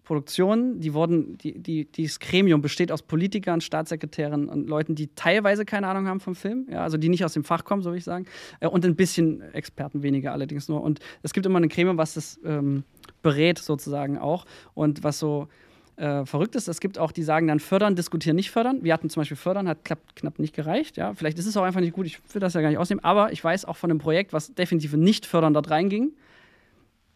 Produktionen, 0.08 0.80
die 0.80 0.94
wurden, 0.94 1.36
die, 1.36 1.58
die, 1.58 1.84
dieses 1.84 2.18
Gremium 2.18 2.62
besteht 2.62 2.90
aus 2.90 3.02
Politikern, 3.02 3.60
Staatssekretären 3.60 4.48
und 4.48 4.66
Leuten, 4.66 4.94
die 4.94 5.08
teilweise 5.14 5.66
keine 5.66 5.86
Ahnung 5.86 6.06
haben 6.06 6.20
vom 6.20 6.34
Film, 6.34 6.66
ja, 6.70 6.82
also 6.82 6.96
die 6.96 7.10
nicht 7.10 7.26
aus 7.26 7.34
dem 7.34 7.44
Fach 7.44 7.62
kommen, 7.62 7.82
so 7.82 7.90
würde 7.90 7.98
ich 7.98 8.04
sagen, 8.04 8.24
äh, 8.60 8.68
und 8.68 8.86
ein 8.86 8.96
bisschen 8.96 9.42
Experten 9.52 10.02
weniger 10.02 10.32
allerdings 10.32 10.66
nur. 10.66 10.82
Und 10.82 11.00
es 11.22 11.34
gibt 11.34 11.44
immer 11.44 11.60
ein 11.60 11.68
Gremium, 11.68 11.98
was 11.98 12.14
das 12.14 12.40
ähm, 12.42 12.84
berät 13.22 13.58
sozusagen 13.58 14.18
auch 14.18 14.44
und 14.74 15.02
was 15.04 15.18
so 15.18 15.48
äh, 15.96 16.24
verrückt 16.24 16.54
ist, 16.54 16.68
es 16.68 16.80
gibt 16.80 16.98
auch, 16.98 17.12
die 17.12 17.22
sagen 17.22 17.48
dann 17.48 17.60
fördern, 17.60 17.96
diskutieren, 17.96 18.36
nicht 18.36 18.50
fördern. 18.50 18.84
Wir 18.84 18.92
hatten 18.92 19.10
zum 19.10 19.20
Beispiel 19.20 19.36
fördern, 19.36 19.68
hat 19.68 19.84
knapp, 19.84 19.98
knapp 20.14 20.38
nicht 20.38 20.54
gereicht. 20.54 20.96
Ja? 20.96 21.12
Vielleicht 21.14 21.38
ist 21.38 21.46
es 21.46 21.56
auch 21.56 21.64
einfach 21.64 21.80
nicht 21.80 21.92
gut, 21.92 22.06
ich 22.06 22.20
will 22.32 22.40
das 22.40 22.54
ja 22.54 22.60
gar 22.60 22.68
nicht 22.68 22.78
ausnehmen, 22.78 23.02
aber 23.04 23.32
ich 23.32 23.42
weiß 23.42 23.64
auch 23.64 23.76
von 23.76 23.90
einem 23.90 23.98
Projekt, 23.98 24.32
was 24.32 24.54
definitiv 24.54 24.92
nicht 24.94 25.26
fördern 25.26 25.54
dort 25.54 25.70
reinging 25.70 26.12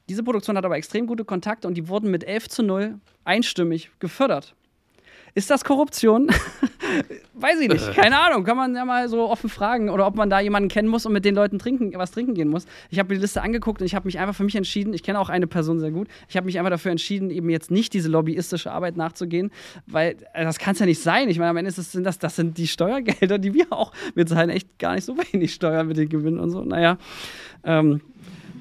diese 0.09 0.23
Produktion 0.23 0.57
hat 0.57 0.65
aber 0.65 0.77
extrem 0.77 1.07
gute 1.07 1.25
Kontakte 1.25 1.69
und 1.69 1.75
die 1.75 1.89
wurden 1.89 2.11
mit 2.11 2.25
11 2.25 2.49
zu 2.49 2.63
0 2.63 2.99
einstimmig 3.25 3.91
gefördert. 3.99 4.55
Ist 5.35 5.51
das 5.51 5.65
Korruption? 5.65 6.29
Weiß 7.35 7.61
ich 7.61 7.69
nicht. 7.69 7.93
Keine 7.95 8.19
Ahnung. 8.19 8.45
Kann 8.45 8.57
man 8.57 8.75
ja 8.75 8.85
mal 8.85 9.09
so 9.09 9.29
offen 9.29 9.51
fragen. 9.51 9.91
Oder 9.91 10.07
ob 10.07 10.17
man 10.17 10.31
da 10.31 10.41
jemanden 10.41 10.69
kennen 10.69 10.89
muss 10.89 11.07
und 11.07 11.13
mit 11.13 11.25
den 11.25 11.35
Leuten 11.35 11.59
trinken, 11.59 11.93
was 11.97 12.11
trinken 12.11 12.35
gehen 12.35 12.49
muss. 12.49 12.67
Ich 12.91 12.99
habe 12.99 13.15
die 13.15 13.21
Liste 13.21 13.43
angeguckt 13.43 13.81
und 13.81 13.87
ich 13.87 13.95
habe 13.95 14.07
mich 14.07 14.19
einfach 14.19 14.35
für 14.35 14.45
mich 14.45 14.57
entschieden. 14.57 14.95
Ich 14.95 15.03
kenne 15.03 15.19
auch 15.19 15.29
eine 15.29 15.47
Person 15.47 15.81
sehr 15.81 15.91
gut. 15.91 16.09
Ich 16.29 16.37
habe 16.37 16.47
mich 16.47 16.59
einfach 16.59 16.71
dafür 16.71 16.91
entschieden, 16.91 17.31
eben 17.31 17.51
jetzt 17.51 17.71
nicht 17.71 17.93
diese 17.93 18.09
lobbyistische 18.09 18.71
Arbeit 18.71 18.97
nachzugehen, 18.97 19.51
weil 19.87 20.17
äh, 20.35 20.45
das 20.45 20.59
kann 20.59 20.73
es 20.73 20.79
ja 20.79 20.87
nicht 20.87 21.03
sein. 21.03 21.29
Ich 21.29 21.39
meine, 21.39 21.51
am 21.51 21.57
Ende 21.57 21.69
ist 21.69 21.79
es, 21.79 21.93
sind 21.93 22.05
das, 22.05 22.19
das 22.19 22.37
sind 22.37 22.59
die 22.59 22.67
Steuergelder, 22.67 23.39
die 23.39 23.55
wir 23.55 23.67
auch. 23.71 23.93
Wir 24.15 24.27
zahlen 24.27 24.51
echt 24.51 24.79
gar 24.79 24.95
nicht 24.95 25.05
so 25.05 25.17
wenig 25.33 25.55
Steuern 25.55 25.87
mit 25.89 25.97
den 25.97 26.09
Gewinnen 26.09 26.39
und 26.39 26.51
so. 26.51 26.65
Naja. 26.65 26.99
Ähm, 27.65 28.01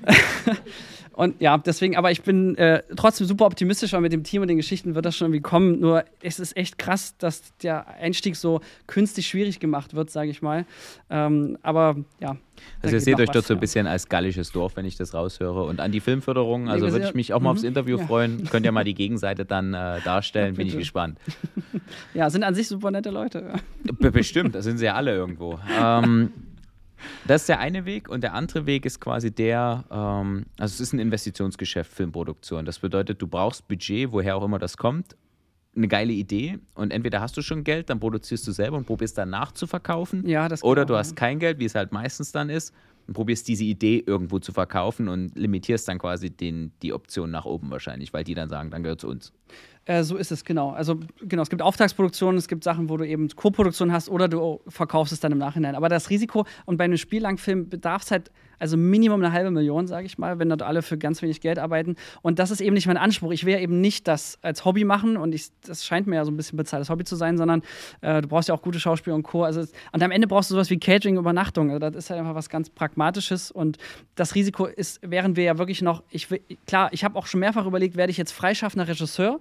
Und 1.22 1.40
ja, 1.40 1.56
deswegen, 1.60 1.98
aber 1.98 2.10
ich 2.10 2.24
bin 2.24 2.58
äh, 2.58 2.82
trotzdem 2.96 3.28
super 3.28 3.46
optimistisch, 3.46 3.94
weil 3.94 4.02
mit 4.02 4.12
dem 4.12 4.24
Team 4.24 4.42
und 4.42 4.48
den 4.48 4.58
Geschichten 4.58 4.96
wird 4.96 5.06
das 5.06 5.16
schon 5.16 5.28
irgendwie 5.28 5.44
kommen. 5.44 5.80
Nur 5.80 6.04
es 6.24 6.40
ist 6.40 6.58
echt 6.58 6.80
krass, 6.80 7.16
dass 7.20 7.56
der 7.58 7.88
Einstieg 7.90 8.36
so 8.36 8.60
künstlich 8.88 9.28
schwierig 9.28 9.60
gemacht 9.60 9.94
wird, 9.94 10.10
sage 10.10 10.32
ich 10.32 10.42
mal. 10.42 10.66
Ähm, 11.12 11.60
aber 11.62 11.98
ja. 12.20 12.38
Also 12.82 12.96
ihr 12.96 13.02
seht 13.02 13.20
euch 13.20 13.30
dort 13.30 13.46
so 13.46 13.54
ein 13.54 13.60
bisschen 13.60 13.86
als 13.86 14.10
gallisches 14.10 14.52
Dorf, 14.52 14.78
wenn 14.78 14.86
ich 14.86 14.96
das 14.98 15.14
raushöre. 15.14 15.62
Und 15.62 15.80
an 15.80 15.92
die 15.92 16.00
Filmförderung, 16.00 16.70
also 16.70 16.92
würde 16.92 17.06
ich 17.06 17.14
mich 17.14 17.36
auch 17.36 17.40
mal 17.40 17.52
aufs 17.52 17.62
mhm. 17.62 17.68
Interview 17.68 18.00
ja. 18.00 18.08
freuen. 18.08 18.46
Könnt 18.50 18.66
ihr 18.66 18.72
mal 18.72 18.84
die 18.84 18.96
Gegenseite 18.96 19.46
dann 19.46 19.76
äh, 19.76 20.02
darstellen, 20.02 20.56
ja, 20.56 20.58
bin 20.58 20.68
ich 20.70 20.78
gespannt. 20.78 21.20
Ja, 22.14 22.30
sind 22.30 22.44
an 22.44 22.56
sich 22.56 22.68
super 22.68 22.90
nette 22.90 23.10
Leute. 23.10 23.54
Bestimmt, 23.84 24.56
da 24.56 24.62
sind 24.62 24.78
sie 24.78 24.86
ja 24.86 24.96
alle 24.96 25.14
irgendwo. 25.14 25.60
Ähm, 25.82 26.32
das 27.26 27.44
ist 27.44 27.50
der 27.50 27.60
eine 27.60 27.86
Weg 27.86 28.10
und 28.10 28.22
der 28.22 28.34
andere 28.34 28.66
Weg 28.66 28.86
ist 28.86 29.00
quasi 29.00 29.32
der, 29.32 29.86
ähm, 29.92 30.46
also 30.58 30.74
es 30.74 30.80
ist 30.80 30.94
ein 30.94 31.00
Investitionsgeschäft, 31.00 31.92
Filmproduktion. 31.92 32.66
Das 32.66 32.80
bedeutet, 32.80 33.22
du 33.22 33.28
brauchst 33.28 33.68
Budget, 33.68 34.12
woher 34.12 34.36
auch 34.36 34.44
immer 34.44 34.60
das 34.60 34.78
kommt, 34.78 35.16
eine 35.76 35.88
geile 35.88 36.12
Idee 36.12 36.60
und 36.74 36.92
entweder 36.92 37.22
hast 37.22 37.38
du 37.38 37.42
schon 37.42 37.64
Geld, 37.64 37.90
dann 37.90 38.00
produzierst 38.00 38.46
du 38.48 38.52
selber 38.52 38.78
und 38.78 38.86
probierst 38.86 39.18
dann 39.18 39.30
nachzuverkaufen. 39.30 40.28
Ja, 40.28 40.50
das 40.50 40.64
Oder 40.64 40.86
du 40.86 40.96
hast 40.96 41.16
kein 41.16 41.40
Geld, 41.40 41.60
wie 41.60 41.66
es 41.66 41.76
halt 41.76 41.92
meistens 41.92 42.32
dann 42.32 42.50
ist, 42.50 42.74
und 43.08 43.14
probierst 43.14 43.48
diese 43.48 43.64
Idee 43.64 44.04
irgendwo 44.06 44.40
zu 44.40 44.52
verkaufen 44.52 45.08
und 45.08 45.38
limitierst 45.38 45.88
dann 45.88 45.98
quasi 45.98 46.30
den, 46.30 46.72
die 46.82 46.94
Option 46.94 47.32
nach 47.32 47.46
oben 47.46 47.70
wahrscheinlich, 47.72 48.14
weil 48.14 48.24
die 48.24 48.36
dann 48.36 48.50
sagen, 48.50 48.70
dann 48.70 48.84
gehört 48.84 49.02
zu 49.02 49.08
uns. 49.08 49.34
Äh, 49.86 50.04
so 50.04 50.16
ist 50.18 50.32
es, 50.32 50.46
genau. 50.46 50.72
Also 50.72 51.00
genau, 51.22 51.42
es 51.42 51.50
gibt 51.50 51.62
Auftragsproduktionen, 51.62 52.38
es 52.38 52.48
gibt 52.48 52.64
Sachen, 52.64 52.90
wo 52.90 52.98
du 52.98 53.08
eben 53.08 53.28
Co-Produktion 53.30 53.92
hast 53.92 54.10
oder 54.10 54.28
du 54.28 54.62
verkaufst 54.68 55.12
es 55.12 55.20
dann 55.20 55.32
im 55.32 55.40
Nachhinein. 55.40 55.76
Aber 55.76 55.90
das 55.90 56.10
Risiko, 56.10 56.46
und 56.66 56.78
bei 56.78 56.84
einem 56.84 56.98
Spiellangfilm 56.98 57.70
bedarf 57.70 58.04
es 58.04 58.12
halt 58.12 58.32
also 58.62 58.78
Minimum 58.78 59.22
eine 59.22 59.34
halbe 59.34 59.50
Million, 59.50 59.88
sage 59.88 60.06
ich 60.06 60.18
mal, 60.18 60.38
wenn 60.38 60.50
dort 60.50 60.62
alle 60.62 60.84
für 60.84 60.98
ganz 60.98 61.22
wenig 61.22 61.42
Geld 61.42 61.58
arbeiten. 61.58 61.96
Und 62.22 62.38
das 62.38 62.52
ist 62.52 62.62
eben 62.62 62.76
nicht 62.76 62.86
mein 62.88 62.98
Anspruch. 62.98 63.32
Ich 63.32 63.46
will 63.46 63.54
ja 63.54 63.60
eben 63.60 63.82
nicht 63.82 64.08
das 64.08 64.38
als 64.44 64.66
Hobby 64.66 64.84
machen 64.84 65.18
und 65.18 65.34
ich, 65.34 65.48
das 65.66 65.84
scheint 65.84 66.06
mir 66.06 66.18
ja 66.18 66.26
so 66.26 66.32
ein 66.32 66.38
bisschen 66.38 66.58
bezahltes 66.58 66.90
Hobby 66.90 67.04
zu 67.04 67.16
sein, 67.16 67.38
sondern 67.38 67.64
äh, 68.02 68.22
du 68.22 68.28
brauchst 68.28 68.50
ja 68.50 68.56
auch 68.56 68.62
gute 68.62 68.80
Schauspieler 68.80 69.16
und 69.16 69.24
Co. 69.24 69.44
Also, 69.44 69.62
und 69.92 70.04
am 70.04 70.12
Ende 70.12 70.28
brauchst 70.28 70.52
du 70.52 70.54
sowas 70.54 70.70
wie 70.70 70.80
Catering, 70.80 71.18
Übernachtung. 71.18 71.72
Also 71.72 71.80
das 71.80 71.96
ist 71.96 72.10
halt 72.12 72.20
einfach 72.20 72.36
was 72.36 72.50
ganz 72.50 72.70
Pragmatisches 72.70 73.50
und 73.50 73.78
das 74.16 74.36
Risiko 74.36 74.66
ist, 74.66 75.00
während 75.02 75.38
wir 75.38 75.44
ja 75.44 75.58
wirklich 75.58 75.82
noch, 75.82 76.04
ich 76.12 76.30
will, 76.30 76.42
klar, 76.68 76.90
ich 76.92 77.04
habe 77.04 77.18
auch 77.18 77.26
schon 77.26 77.40
mehrfach 77.40 77.66
überlegt, 77.66 77.98
werde 77.98 78.12
ich 78.12 78.18
jetzt 78.18 78.32
freischaffender 78.32 78.88
Regisseur? 78.88 79.40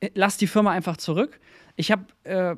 Äh, 0.00 0.10
lass 0.14 0.38
die 0.38 0.46
Firma 0.46 0.70
einfach 0.70 0.96
zurück. 0.96 1.38
Ich 1.76 1.92
habe 1.92 2.04
äh, 2.24 2.56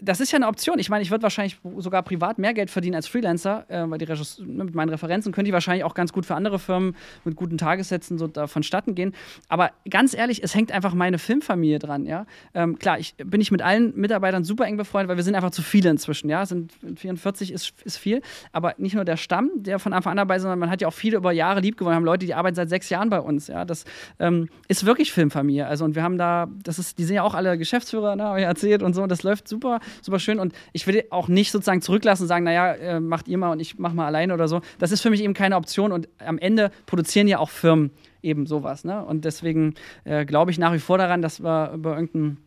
das 0.00 0.20
ist 0.20 0.32
ja 0.32 0.36
eine 0.36 0.48
Option. 0.48 0.78
Ich 0.78 0.90
meine, 0.90 1.02
ich 1.02 1.10
würde 1.10 1.22
wahrscheinlich 1.22 1.58
sogar 1.78 2.02
privat 2.02 2.38
mehr 2.38 2.52
Geld 2.52 2.70
verdienen 2.70 2.96
als 2.96 3.06
Freelancer, 3.06 3.64
äh, 3.68 3.88
weil 3.88 3.98
die 3.98 4.04
Regis 4.04 4.40
ne, 4.44 4.64
mit 4.64 4.74
meinen 4.74 4.88
Referenzen 4.88 5.32
könnte 5.32 5.48
ich 5.48 5.52
wahrscheinlich 5.52 5.84
auch 5.84 5.94
ganz 5.94 6.12
gut 6.12 6.26
für 6.26 6.34
andere 6.34 6.58
Firmen 6.58 6.96
mit 7.24 7.36
guten 7.36 7.58
Tagessätzen 7.58 8.18
so 8.18 8.26
da 8.26 8.48
vonstatten 8.48 8.94
gehen. 8.94 9.14
Aber 9.48 9.70
ganz 9.88 10.12
ehrlich, 10.12 10.42
es 10.42 10.54
hängt 10.54 10.72
einfach 10.72 10.94
meine 10.94 11.18
Filmfamilie 11.18 11.78
dran. 11.78 12.06
Ja? 12.06 12.26
Ähm, 12.54 12.78
klar, 12.78 12.98
ich 12.98 13.14
bin 13.18 13.40
ich 13.40 13.52
mit 13.52 13.62
allen 13.62 13.94
Mitarbeitern 13.96 14.42
super 14.42 14.66
eng 14.66 14.76
befreundet, 14.76 15.10
weil 15.10 15.16
wir 15.16 15.24
sind 15.24 15.36
einfach 15.36 15.50
zu 15.50 15.62
viele 15.62 15.90
inzwischen. 15.90 16.28
Ja, 16.28 16.44
sind 16.44 16.72
44 16.96 17.52
ist, 17.52 17.74
ist 17.84 17.96
viel, 17.98 18.20
aber 18.52 18.74
nicht 18.78 18.94
nur 18.94 19.04
der 19.04 19.16
Stamm, 19.16 19.50
der 19.54 19.78
von 19.78 19.92
Anfang 19.92 20.12
an 20.12 20.16
dabei 20.16 20.36
ist, 20.36 20.42
sondern 20.42 20.58
man 20.58 20.70
hat 20.70 20.80
ja 20.80 20.88
auch 20.88 20.94
viele 20.94 21.18
über 21.18 21.30
Jahre 21.30 21.60
lieb 21.60 21.76
gewonnen, 21.76 21.94
haben 21.94 22.04
Leute, 22.04 22.26
die 22.26 22.34
arbeiten 22.34 22.56
seit 22.56 22.68
sechs 22.68 22.90
Jahren 22.90 23.10
bei 23.10 23.20
uns. 23.20 23.46
Ja, 23.46 23.64
das 23.64 23.84
ähm, 24.18 24.48
ist 24.66 24.86
wirklich 24.86 25.12
Filmfamilie. 25.12 25.66
Also 25.66 25.84
und 25.84 25.94
wir 25.94 26.02
haben 26.02 26.18
da, 26.18 26.48
das 26.64 26.80
ist, 26.80 26.98
die 26.98 27.04
sind 27.04 27.14
ja 27.14 27.22
auch 27.22 27.34
alle 27.34 27.56
Geschäftsführer, 27.56 28.16
ne, 28.16 28.24
habe 28.24 28.40
ich 28.40 28.46
erzählt 28.46 28.82
und 28.82 28.94
so. 28.94 29.06
Das 29.06 29.22
läuft 29.22 29.46
super 29.46 29.80
super 30.02 30.18
schön. 30.18 30.38
Und 30.38 30.54
ich 30.72 30.86
will 30.86 31.04
auch 31.10 31.28
nicht 31.28 31.50
sozusagen 31.50 31.82
zurücklassen 31.82 32.22
und 32.22 32.28
sagen, 32.28 32.44
naja, 32.44 32.72
äh, 32.72 33.00
macht 33.00 33.28
ihr 33.28 33.38
mal 33.38 33.52
und 33.52 33.60
ich 33.60 33.78
mach 33.78 33.92
mal 33.92 34.06
alleine 34.06 34.34
oder 34.34 34.48
so. 34.48 34.60
Das 34.78 34.92
ist 34.92 35.00
für 35.00 35.10
mich 35.10 35.22
eben 35.22 35.34
keine 35.34 35.56
Option. 35.56 35.92
Und 35.92 36.08
am 36.18 36.38
Ende 36.38 36.70
produzieren 36.86 37.28
ja 37.28 37.38
auch 37.38 37.50
Firmen 37.50 37.90
eben 38.22 38.46
sowas. 38.46 38.84
Ne? 38.84 39.04
Und 39.04 39.24
deswegen 39.24 39.74
äh, 40.04 40.24
glaube 40.24 40.50
ich 40.50 40.58
nach 40.58 40.72
wie 40.72 40.78
vor 40.78 40.98
daran, 40.98 41.22
dass 41.22 41.42
wir 41.42 41.72
über 41.74 41.94
irgendeinen 41.94 42.38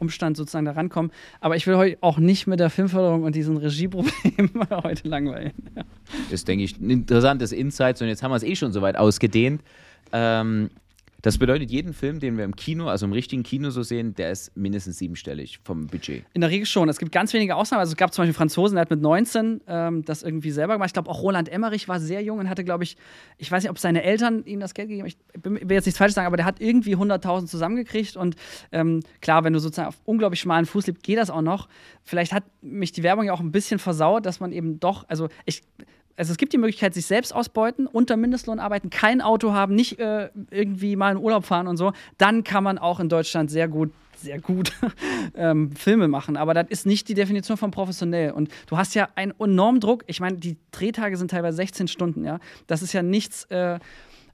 Umstand 0.00 0.36
sozusagen 0.36 0.64
da 0.64 0.72
rankommen. 0.72 1.12
Aber 1.40 1.56
ich 1.56 1.66
will 1.66 1.76
heute 1.76 1.98
auch 2.00 2.18
nicht 2.18 2.46
mit 2.46 2.58
der 2.58 2.70
Filmförderung 2.70 3.22
und 3.22 3.34
diesen 3.34 3.56
Regieproblemen 3.56 4.50
heute 4.82 5.08
langweilen. 5.08 5.52
Ja. 5.76 5.82
Das 6.24 6.32
ist, 6.32 6.48
denke 6.48 6.64
ich, 6.64 6.78
ein 6.80 6.90
interessantes 6.90 7.52
Insight. 7.52 8.00
Und 8.00 8.08
jetzt 8.08 8.22
haben 8.22 8.30
wir 8.30 8.36
es 8.36 8.42
eh 8.42 8.56
schon 8.56 8.72
so 8.72 8.82
weit 8.82 8.96
ausgedehnt. 8.96 9.62
Ähm, 10.12 10.70
das 11.22 11.38
bedeutet, 11.38 11.70
jeden 11.70 11.92
Film, 11.92 12.20
den 12.20 12.36
wir 12.36 12.44
im 12.44 12.56
Kino, 12.56 12.88
also 12.88 13.06
im 13.06 13.12
richtigen 13.12 13.42
Kino 13.42 13.70
so 13.70 13.82
sehen, 13.82 14.14
der 14.14 14.30
ist 14.30 14.56
mindestens 14.56 14.98
siebenstellig 14.98 15.58
vom 15.62 15.86
Budget. 15.86 16.24
In 16.32 16.40
der 16.40 16.50
Regel 16.50 16.66
schon. 16.66 16.88
Es 16.88 16.98
gibt 16.98 17.12
ganz 17.12 17.32
wenige 17.34 17.56
Ausnahmen. 17.56 17.80
Also 17.80 17.92
es 17.92 17.96
gab 17.96 18.12
zum 18.14 18.22
Beispiel 18.22 18.34
Franzosen, 18.34 18.76
der 18.76 18.82
hat 18.82 18.90
mit 18.90 19.00
19 19.00 19.60
ähm, 19.66 20.04
das 20.04 20.22
irgendwie 20.22 20.50
selber 20.50 20.74
gemacht. 20.74 20.88
Ich 20.88 20.92
glaube, 20.94 21.10
auch 21.10 21.22
Roland 21.22 21.48
Emmerich 21.48 21.88
war 21.88 22.00
sehr 22.00 22.22
jung 22.22 22.38
und 22.38 22.48
hatte, 22.48 22.64
glaube 22.64 22.84
ich, 22.84 22.96
ich 23.38 23.50
weiß 23.50 23.62
nicht, 23.62 23.70
ob 23.70 23.78
seine 23.78 24.02
Eltern 24.02 24.44
ihm 24.44 24.60
das 24.60 24.74
Geld 24.74 24.88
gegeben 24.88 25.08
haben. 25.08 25.56
Ich 25.56 25.68
will 25.68 25.76
jetzt 25.76 25.86
nichts 25.86 25.98
falsch 25.98 26.14
sagen, 26.14 26.26
aber 26.26 26.36
der 26.36 26.46
hat 26.46 26.60
irgendwie 26.60 26.96
100.000 26.96 27.46
zusammengekriegt. 27.46 28.16
Und 28.16 28.36
ähm, 28.72 29.00
klar, 29.20 29.44
wenn 29.44 29.52
du 29.52 29.58
sozusagen 29.58 29.88
auf 29.88 30.00
unglaublich 30.04 30.40
schmalen 30.40 30.66
Fuß 30.66 30.86
lebst, 30.86 31.02
geht 31.02 31.18
das 31.18 31.30
auch 31.30 31.42
noch. 31.42 31.68
Vielleicht 32.02 32.32
hat 32.32 32.44
mich 32.62 32.92
die 32.92 33.02
Werbung 33.02 33.24
ja 33.24 33.32
auch 33.32 33.40
ein 33.40 33.52
bisschen 33.52 33.78
versaut, 33.78 34.24
dass 34.26 34.40
man 34.40 34.52
eben 34.52 34.80
doch, 34.80 35.04
also 35.08 35.28
ich 35.44 35.62
also 36.20 36.32
es 36.32 36.36
gibt 36.36 36.52
die 36.52 36.58
Möglichkeit, 36.58 36.92
sich 36.92 37.06
selbst 37.06 37.34
ausbeuten, 37.34 37.86
unter 37.86 38.18
Mindestlohn 38.18 38.58
arbeiten, 38.58 38.90
kein 38.90 39.22
Auto 39.22 39.54
haben, 39.54 39.74
nicht 39.74 39.98
äh, 39.98 40.28
irgendwie 40.50 40.94
mal 40.94 41.12
in 41.12 41.16
Urlaub 41.16 41.46
fahren 41.46 41.66
und 41.66 41.78
so, 41.78 41.94
dann 42.18 42.44
kann 42.44 42.62
man 42.62 42.76
auch 42.76 43.00
in 43.00 43.08
Deutschland 43.08 43.50
sehr 43.50 43.68
gut 43.68 43.90
sehr 44.20 44.38
gut 44.38 44.72
ähm, 45.34 45.72
Filme 45.72 46.06
machen, 46.06 46.36
aber 46.36 46.52
das 46.52 46.66
ist 46.68 46.84
nicht 46.84 47.08
die 47.08 47.14
Definition 47.14 47.56
von 47.56 47.70
professionell. 47.70 48.32
Und 48.32 48.50
du 48.66 48.76
hast 48.76 48.94
ja 48.94 49.08
einen 49.14 49.32
enormen 49.40 49.80
Druck. 49.80 50.04
Ich 50.08 50.20
meine, 50.20 50.36
die 50.36 50.58
Drehtage 50.72 51.16
sind 51.16 51.30
teilweise 51.30 51.56
16 51.56 51.88
Stunden, 51.88 52.22
ja. 52.26 52.38
Das 52.66 52.82
ist 52.82 52.92
ja 52.92 53.02
nichts, 53.02 53.44
äh, 53.44 53.78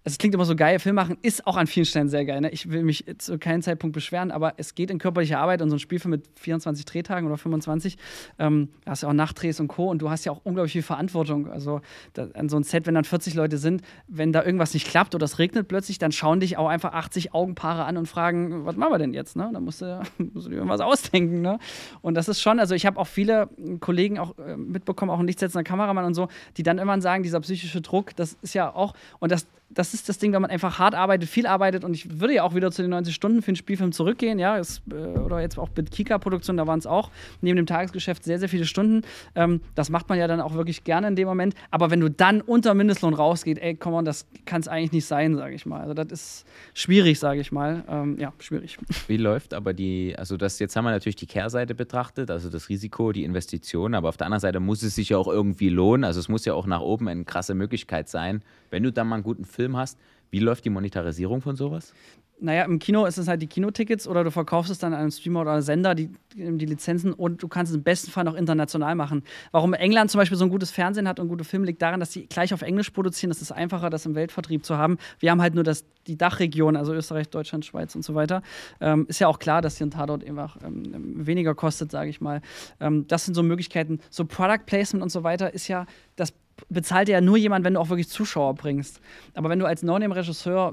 es 0.07 0.19
klingt 0.19 0.37
immer 0.37 0.45
so 0.45 0.55
geil, 0.55 0.79
Film 0.79 0.95
machen 0.95 1.19
ist 1.23 1.49
auch 1.49 1.57
an 1.57 1.67
vielen 1.67 1.85
Stellen 1.85 2.09
sehr 2.09 2.25
geil. 2.25 2.41
Ne? 2.41 2.51
Ich 2.51 2.71
will 2.71 2.85
mich 2.85 3.05
zu 3.19 3.39
keinem 3.39 3.61
Zeitpunkt 3.61 3.93
beschweren, 3.93 4.31
aber 4.31 4.55
es 4.57 4.77
geht 4.77 4.93
in 4.93 4.99
körperliche 4.99 5.37
Arbeit 5.37 5.63
und 5.63 5.69
so 5.69 5.75
ein 5.75 5.81
Spielfilm 5.81 6.13
mit 6.13 6.29
24 6.37 6.85
Drehtagen 6.85 7.27
oder 7.27 7.37
25, 7.37 7.99
ähm, 8.39 8.69
da 8.85 8.93
hast 8.93 9.03
ja 9.03 9.09
auch 9.09 9.13
Nachtdrehs 9.13 9.59
und 9.59 9.67
Co. 9.67 9.91
und 9.91 10.01
du 10.01 10.09
hast 10.09 10.25
ja 10.25 10.31
auch 10.31 10.41
unglaublich 10.45 10.75
viel 10.75 10.83
Verantwortung. 10.83 11.51
Also 11.51 11.81
da, 12.13 12.29
an 12.35 12.49
so 12.49 12.55
einem 12.55 12.63
Set, 12.63 12.87
wenn 12.87 12.95
dann 12.95 13.03
40 13.03 13.35
Leute 13.35 13.59
sind, 13.59 13.83
wenn 14.07 14.33
da 14.33 14.45
irgendwas 14.45 14.75
nicht 14.75 14.87
klappt 14.87 15.17
oder 15.17 15.25
es 15.25 15.41
regnet 15.41 15.67
plötzlich, 15.67 15.99
dann 15.99 16.13
schauen 16.13 16.39
dich 16.39 16.57
auch 16.57 16.69
einfach 16.69 16.93
80 16.93 17.35
Augenpaare 17.35 17.85
an 17.85 17.97
und 17.97 18.07
fragen, 18.07 18.65
was 18.65 18.77
machen 18.77 18.93
wir 18.93 18.99
denn 18.99 19.13
jetzt? 19.13 19.35
Ne? 19.35 19.51
Da 19.53 19.59
musst 19.59 19.83
du, 19.83 20.01
musst 20.19 20.47
du 20.47 20.51
dir 20.51 20.57
irgendwas 20.59 20.81
ausdenken. 20.81 21.41
Ne? 21.41 21.59
Und 22.01 22.15
das 22.15 22.29
ist 22.29 22.41
schon, 22.41 22.61
also 22.61 22.77
ich 22.77 22.87
habe 22.87 23.01
auch 23.01 23.09
viele 23.09 23.49
Kollegen 23.81 24.21
auch 24.21 24.39
äh, 24.39 24.57
mitbekommen, 24.57 25.11
auch 25.11 25.19
ein 25.19 25.27
lichtsetzender 25.27 25.65
Kameramann 25.65 26.05
und 26.05 26.15
so, 26.15 26.29
die 26.57 26.63
dann 26.63 26.79
immer 26.79 27.01
sagen, 27.01 27.25
dieser 27.25 27.41
psychische 27.41 27.81
Druck, 27.81 28.15
das 28.15 28.39
ist 28.41 28.55
ja 28.55 28.73
auch, 28.73 28.95
und 29.19 29.33
das, 29.33 29.49
das 29.69 29.95
ist 29.95 30.09
das 30.09 30.19
Ding, 30.19 30.33
wenn 30.33 30.43
man 30.43 30.51
einfach 30.51 30.79
hart 30.79 30.95
arbeitet, 30.95 31.29
viel 31.29 31.47
arbeitet 31.47 31.85
und 31.85 31.95
ich 31.95 32.21
würde 32.21 32.35
ja 32.35 32.45
auch 32.45 32.55
wieder 32.55 32.71
zu 32.71 32.83
den 32.83 32.91
90 32.91 33.15
Stunden 33.15 33.43
für 33.43 33.49
einen 33.49 33.57
Spielfilm 33.57 33.93
zurückgehen, 33.93 34.39
ja, 34.39 34.59
es, 34.59 34.81
äh, 34.91 34.95
oder 34.95 35.41
jetzt 35.41 35.59
auch 35.59 35.69
mit 35.77 35.91
Kika-Produktion, 35.91 36.57
da 36.57 36.67
waren 36.67 36.79
es 36.79 36.87
auch 36.87 37.11
neben 37.41 37.57
dem 37.57 37.67
Tagesgeschäft 37.67 38.25
sehr, 38.25 38.39
sehr 38.39 38.49
viele 38.49 38.65
Stunden. 38.65 39.03
Ähm, 39.35 39.61
das 39.75 39.91
macht 39.91 40.09
man 40.09 40.19
ja 40.19 40.29
dann 40.29 40.41
auch 40.41 40.55
wirklich 40.55 40.85
gerne 40.85 41.09
in 41.09 41.17
dem 41.17 41.27
Moment. 41.27 41.55
Aber 41.71 41.91
wenn 41.91 42.01
du 42.01 42.09
dann 42.09 42.41
unter 42.41 42.75
Mindestlohn 42.75 43.15
rausgehst, 43.15 43.61
ey, 43.61 43.75
komm 43.75 43.95
on, 43.95 44.05
das 44.05 44.27
kann 44.45 44.61
es 44.61 44.69
eigentlich 44.69 44.93
nicht 44.93 45.07
sein, 45.07 45.37
sage 45.37 45.55
ich 45.55 45.67
mal. 45.67 45.81
Also 45.81 45.95
das 45.95 46.13
ist 46.13 46.47
schwierig, 46.75 47.19
sage 47.19 47.41
ich 47.41 47.51
mal. 47.51 47.85
Ähm, 47.89 48.19
ja, 48.19 48.33
schwierig. 48.39 48.79
Wie 49.09 49.17
läuft 49.17 49.53
aber 49.53 49.75
die, 49.75 50.15
also 50.17 50.37
das, 50.37 50.59
jetzt 50.59 50.77
haben 50.77 50.85
wir 50.85 50.91
natürlich 50.91 51.17
die 51.17 51.27
Kehrseite 51.27 51.75
betrachtet, 51.75 52.31
also 52.31 52.49
das 52.49 52.69
Risiko, 52.69 53.13
die 53.13 53.25
Investition, 53.25 53.95
aber 53.95 54.09
auf 54.09 54.17
der 54.17 54.27
anderen 54.27 54.41
Seite 54.41 54.61
muss 54.61 54.83
es 54.83 54.95
sich 54.95 55.11
ja 55.11 55.19
auch 55.19 55.29
irgendwie 55.29 55.69
lohnen. 55.69 56.05
Also 56.05 56.21
es 56.21 56.29
muss 56.29 56.45
ja 56.45 56.55
auch 56.55 56.67
nach 56.67 56.81
oben 56.81 57.09
eine 57.09 57.25
krasse 57.25 57.55
Möglichkeit 57.55 58.09
sein, 58.09 58.43
wenn 58.71 58.83
du 58.83 58.93
dann 58.93 59.09
mal 59.09 59.17
einen 59.17 59.25
guten 59.25 59.45
Film 59.57 59.77
hast, 59.77 59.99
wie 60.31 60.39
läuft 60.39 60.65
die 60.65 60.71
Monetarisierung 60.71 61.41
von 61.41 61.57
sowas? 61.57 61.93
Naja, 62.39 62.65
im 62.65 62.79
Kino 62.79 63.07
ist 63.07 63.17
es 63.17 63.29
halt 63.29 63.41
die 63.41 63.47
Kinotickets 63.47 64.07
oder 64.07 64.23
du 64.23 64.31
verkaufst 64.31 64.71
es 64.71 64.79
dann 64.79 64.93
an 64.93 65.01
einen 65.01 65.11
Streamer 65.11 65.41
oder 65.41 65.63
Sender, 65.63 65.95
die, 65.95 66.11
die 66.35 66.67
Lizenzen 66.67 67.15
und 67.15 67.43
du 67.43 67.49
kannst 67.49 67.71
es 67.71 67.77
im 67.77 67.83
besten 67.83 68.11
Fall 68.11 68.25
noch 68.25 68.35
international 68.35 68.95
machen. 68.95 69.23
Warum 69.53 69.73
England 69.73 70.11
zum 70.11 70.19
Beispiel 70.19 70.37
so 70.37 70.45
ein 70.45 70.51
gutes 70.51 70.71
Fernsehen 70.71 71.09
hat 71.09 71.19
und 71.19 71.29
gute 71.29 71.45
Filme, 71.45 71.65
liegt 71.65 71.81
daran, 71.81 71.99
dass 71.99 72.13
sie 72.13 72.27
gleich 72.27 72.53
auf 72.53 72.61
Englisch 72.61 72.91
produzieren. 72.91 73.31
Das 73.31 73.41
ist 73.41 73.53
einfacher, 73.53 73.89
das 73.89 74.05
im 74.05 74.15
Weltvertrieb 74.15 74.67
zu 74.67 74.77
haben. 74.77 74.99
Wir 75.19 75.31
haben 75.31 75.41
halt 75.41 75.55
nur 75.55 75.65
das, 75.65 75.87
die 76.07 76.19
Dachregion, 76.19 76.77
also 76.77 76.93
Österreich, 76.93 77.31
Deutschland, 77.31 77.65
Schweiz 77.65 77.95
und 77.95 78.03
so 78.03 78.15
weiter. 78.15 78.43
Ähm, 78.81 79.07
ist 79.09 79.19
ja 79.19 79.29
auch 79.29 79.39
klar, 79.39 79.63
dass 79.63 79.79
hier 79.79 79.87
ein 79.87 79.91
Tatort 79.91 80.23
einfach 80.23 80.59
ähm, 80.63 81.27
weniger 81.27 81.55
kostet, 81.55 81.91
sage 81.91 82.11
ich 82.11 82.21
mal. 82.21 82.43
Ähm, 82.81 83.07
das 83.09 83.25
sind 83.25 83.33
so 83.33 83.43
Möglichkeiten. 83.43 84.01
So 84.11 84.27
Product 84.27 84.67
Placement 84.67 85.03
und 85.03 85.09
so 85.09 85.23
weiter 85.25 85.55
ist 85.55 85.69
ja 85.69 85.87
das 86.17 86.35
bezahlt 86.69 87.09
ja 87.09 87.21
nur 87.21 87.37
jemand, 87.37 87.65
wenn 87.65 87.75
du 87.75 87.81
auch 87.81 87.89
wirklich 87.91 88.09
Zuschauer 88.09 88.55
bringst. 88.55 89.01
Aber 89.35 89.49
wenn 89.49 89.59
du 89.59 89.67
als 89.67 89.83
No-Name-Regisseur, 89.83 90.73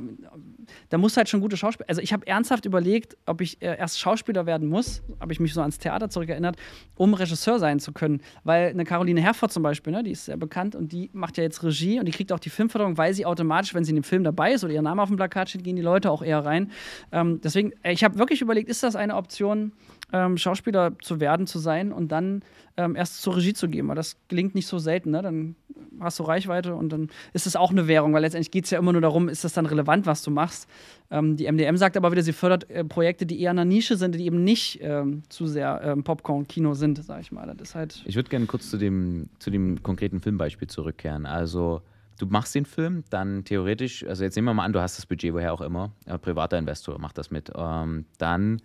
da 0.89 0.97
musst 0.97 1.15
du 1.15 1.17
halt 1.17 1.29
schon 1.29 1.41
gute 1.41 1.57
Schauspieler. 1.57 1.89
Also 1.89 2.01
ich 2.01 2.13
habe 2.13 2.25
ernsthaft 2.25 2.65
überlegt, 2.65 3.17
ob 3.25 3.41
ich 3.41 3.61
äh, 3.61 3.77
erst 3.77 3.99
Schauspieler 3.99 4.45
werden 4.45 4.69
muss, 4.69 5.03
habe 5.19 5.33
ich 5.33 5.39
mich 5.39 5.53
so 5.53 5.61
ans 5.61 5.77
Theater 5.77 6.09
zurückerinnert, 6.09 6.55
um 6.95 7.13
Regisseur 7.13 7.59
sein 7.59 7.79
zu 7.79 7.91
können. 7.91 8.21
Weil 8.43 8.69
eine 8.69 8.85
Caroline 8.85 9.21
Herford 9.21 9.51
zum 9.51 9.63
Beispiel, 9.63 9.93
ne, 9.93 10.03
die 10.03 10.11
ist 10.11 10.25
sehr 10.25 10.37
bekannt 10.37 10.75
und 10.75 10.91
die 10.91 11.09
macht 11.13 11.37
ja 11.37 11.43
jetzt 11.43 11.63
Regie 11.63 11.99
und 11.99 12.05
die 12.05 12.11
kriegt 12.11 12.31
auch 12.31 12.39
die 12.39 12.49
Filmförderung, 12.49 12.97
weil 12.97 13.13
sie 13.13 13.25
automatisch, 13.25 13.73
wenn 13.73 13.83
sie 13.83 13.91
in 13.91 13.97
dem 13.97 14.03
Film 14.03 14.23
dabei 14.23 14.53
ist 14.53 14.63
oder 14.63 14.73
ihr 14.73 14.81
Name 14.81 15.01
auf 15.01 15.09
dem 15.09 15.17
Plakat 15.17 15.49
steht, 15.49 15.63
gehen 15.63 15.75
die 15.75 15.81
Leute 15.81 16.11
auch 16.11 16.21
eher 16.21 16.45
rein. 16.45 16.71
Ähm, 17.11 17.41
deswegen, 17.43 17.73
äh, 17.83 17.91
ich 17.91 18.03
habe 18.03 18.17
wirklich 18.17 18.41
überlegt, 18.41 18.69
ist 18.69 18.83
das 18.83 18.95
eine 18.95 19.15
Option, 19.15 19.73
ähm, 20.13 20.37
Schauspieler 20.37 20.93
zu 21.01 21.19
werden, 21.19 21.47
zu 21.47 21.59
sein 21.59 21.91
und 21.91 22.11
dann 22.11 22.43
ähm, 22.77 22.95
erst 22.95 23.21
zur 23.21 23.35
Regie 23.35 23.53
zu 23.53 23.67
gehen. 23.67 23.87
Weil 23.87 23.95
das 23.95 24.15
gelingt 24.27 24.55
nicht 24.55 24.67
so 24.67 24.77
selten. 24.77 25.11
Ne? 25.11 25.21
Dann 25.21 25.55
hast 25.99 26.19
du 26.19 26.23
Reichweite 26.23 26.75
und 26.75 26.89
dann 26.89 27.09
ist 27.33 27.47
es 27.47 27.55
auch 27.55 27.71
eine 27.71 27.87
Währung, 27.87 28.13
weil 28.13 28.21
letztendlich 28.21 28.51
geht 28.51 28.65
es 28.65 28.71
ja 28.71 28.79
immer 28.79 28.93
nur 28.93 29.01
darum, 29.01 29.27
ist 29.27 29.43
das 29.43 29.53
dann 29.53 29.65
relevant, 29.65 30.05
was 30.05 30.21
du 30.21 30.31
machst. 30.31 30.69
Ähm, 31.11 31.35
die 31.35 31.51
MDM 31.51 31.77
sagt 31.77 31.97
aber 31.97 32.11
wieder, 32.11 32.21
sie 32.21 32.33
fördert 32.33 32.69
äh, 32.69 32.83
Projekte, 32.83 33.25
die 33.25 33.41
eher 33.41 33.51
in 33.51 33.57
der 33.57 33.65
Nische 33.65 33.97
sind, 33.97 34.15
die 34.15 34.25
eben 34.25 34.43
nicht 34.43 34.79
ähm, 34.81 35.23
zu 35.29 35.47
sehr 35.47 35.81
ähm, 35.83 36.03
Popcorn-Kino 36.03 36.75
sind, 36.75 37.03
sag 37.03 37.21
ich 37.21 37.31
mal. 37.31 37.47
Das 37.57 37.69
ist 37.69 37.75
halt 37.75 38.03
ich 38.05 38.15
würde 38.15 38.29
gerne 38.29 38.45
kurz 38.45 38.69
zu 38.69 38.77
dem, 38.77 39.29
zu 39.39 39.49
dem 39.49 39.81
konkreten 39.81 40.21
Filmbeispiel 40.21 40.67
zurückkehren. 40.67 41.25
Also 41.25 41.81
du 42.19 42.27
machst 42.27 42.53
den 42.53 42.65
Film, 42.65 43.03
dann 43.09 43.43
theoretisch, 43.43 44.05
also 44.05 44.23
jetzt 44.23 44.35
nehmen 44.35 44.47
wir 44.47 44.53
mal 44.53 44.65
an, 44.65 44.73
du 44.73 44.81
hast 44.81 44.97
das 44.97 45.07
Budget, 45.07 45.33
woher 45.33 45.53
auch 45.53 45.61
immer, 45.61 45.91
privater 46.21 46.59
Investor 46.59 46.99
macht 46.99 47.17
das 47.17 47.31
mit, 47.31 47.51
ähm, 47.55 48.05
dann 48.19 48.61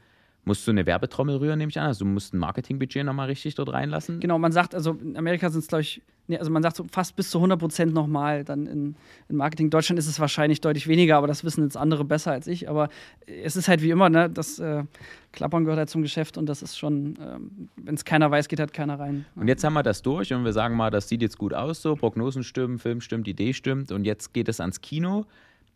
musst 0.49 0.67
du 0.67 0.71
eine 0.71 0.87
Werbetrommel 0.87 1.37
rühren, 1.37 1.59
nehme 1.59 1.69
ich 1.71 1.79
an. 1.79 1.87
Also 1.87 2.05
du 2.05 2.11
musst 2.11 2.33
ein 2.33 2.39
Marketingbudget 2.39 3.05
nochmal 3.05 3.27
richtig 3.27 3.55
dort 3.55 3.71
reinlassen. 3.71 4.19
Genau, 4.19 4.39
man 4.39 4.51
sagt, 4.51 4.75
also 4.75 4.93
in 4.93 5.17
Amerika 5.17 5.51
sind 5.51 5.61
es, 5.61 5.69
glaube 5.69 5.83
ich, 5.83 6.03
nee, 6.27 6.39
also 6.39 6.51
man 6.51 6.63
sagt 6.63 6.77
so 6.77 6.87
fast 6.91 7.15
bis 7.17 7.31
zu 7.31 7.39
100 7.39 7.59
Prozent 7.59 7.93
nochmal 7.93 8.45
dann 8.45 8.67
in, 8.67 8.97
in 9.29 9.37
Marketing. 9.37 9.67
In 9.67 9.71
Deutschland 9.71 9.99
ist 9.99 10.09
es 10.09 10.19
wahrscheinlich 10.19 10.63
deutlich 10.63 10.89
weniger, 10.89 11.19
aber 11.19 11.27
das 11.27 11.45
wissen 11.45 11.65
jetzt 11.65 11.77
andere 11.77 12.05
besser 12.05 12.33
als 12.33 12.47
ich. 12.47 12.69
Aber 12.69 12.89
es 13.27 13.57
ist 13.57 13.69
halt 13.69 13.83
wie 13.83 13.91
immer, 13.91 14.09
ne, 14.09 14.31
das 14.31 14.59
äh, 14.59 14.85
Klappern 15.33 15.65
gehört 15.65 15.79
halt 15.79 15.91
zum 15.91 16.01
Geschäft 16.01 16.39
und 16.39 16.47
das 16.47 16.63
ist 16.63 16.79
schon, 16.79 17.19
ähm, 17.21 17.69
wenn 17.77 17.95
es 17.95 18.07
keiner 18.07 18.31
weiß, 18.31 18.49
geht 18.49 18.59
halt 18.59 18.73
keiner 18.73 18.99
rein. 18.99 19.27
Und 19.37 19.49
jetzt 19.49 19.63
haben 19.65 19.75
wir 19.75 19.83
das 19.83 20.01
durch 20.01 20.33
und 20.33 20.45
wir 20.45 20.55
sagen 20.55 20.77
mal, 20.77 20.91
das 20.91 21.11
sieht 21.11 21.21
jetzt 21.21 21.37
gut 21.37 21.53
aus 21.53 21.83
so, 21.83 21.95
Prognosen 21.95 22.43
stimmen, 22.43 22.79
Film 22.79 23.03
stimmt, 23.03 23.29
Idee 23.29 23.53
stimmt 23.53 23.93
und 23.93 24.05
jetzt 24.05 24.33
geht 24.33 24.49
es 24.49 24.61
ans 24.61 24.81
Kino. 24.81 25.27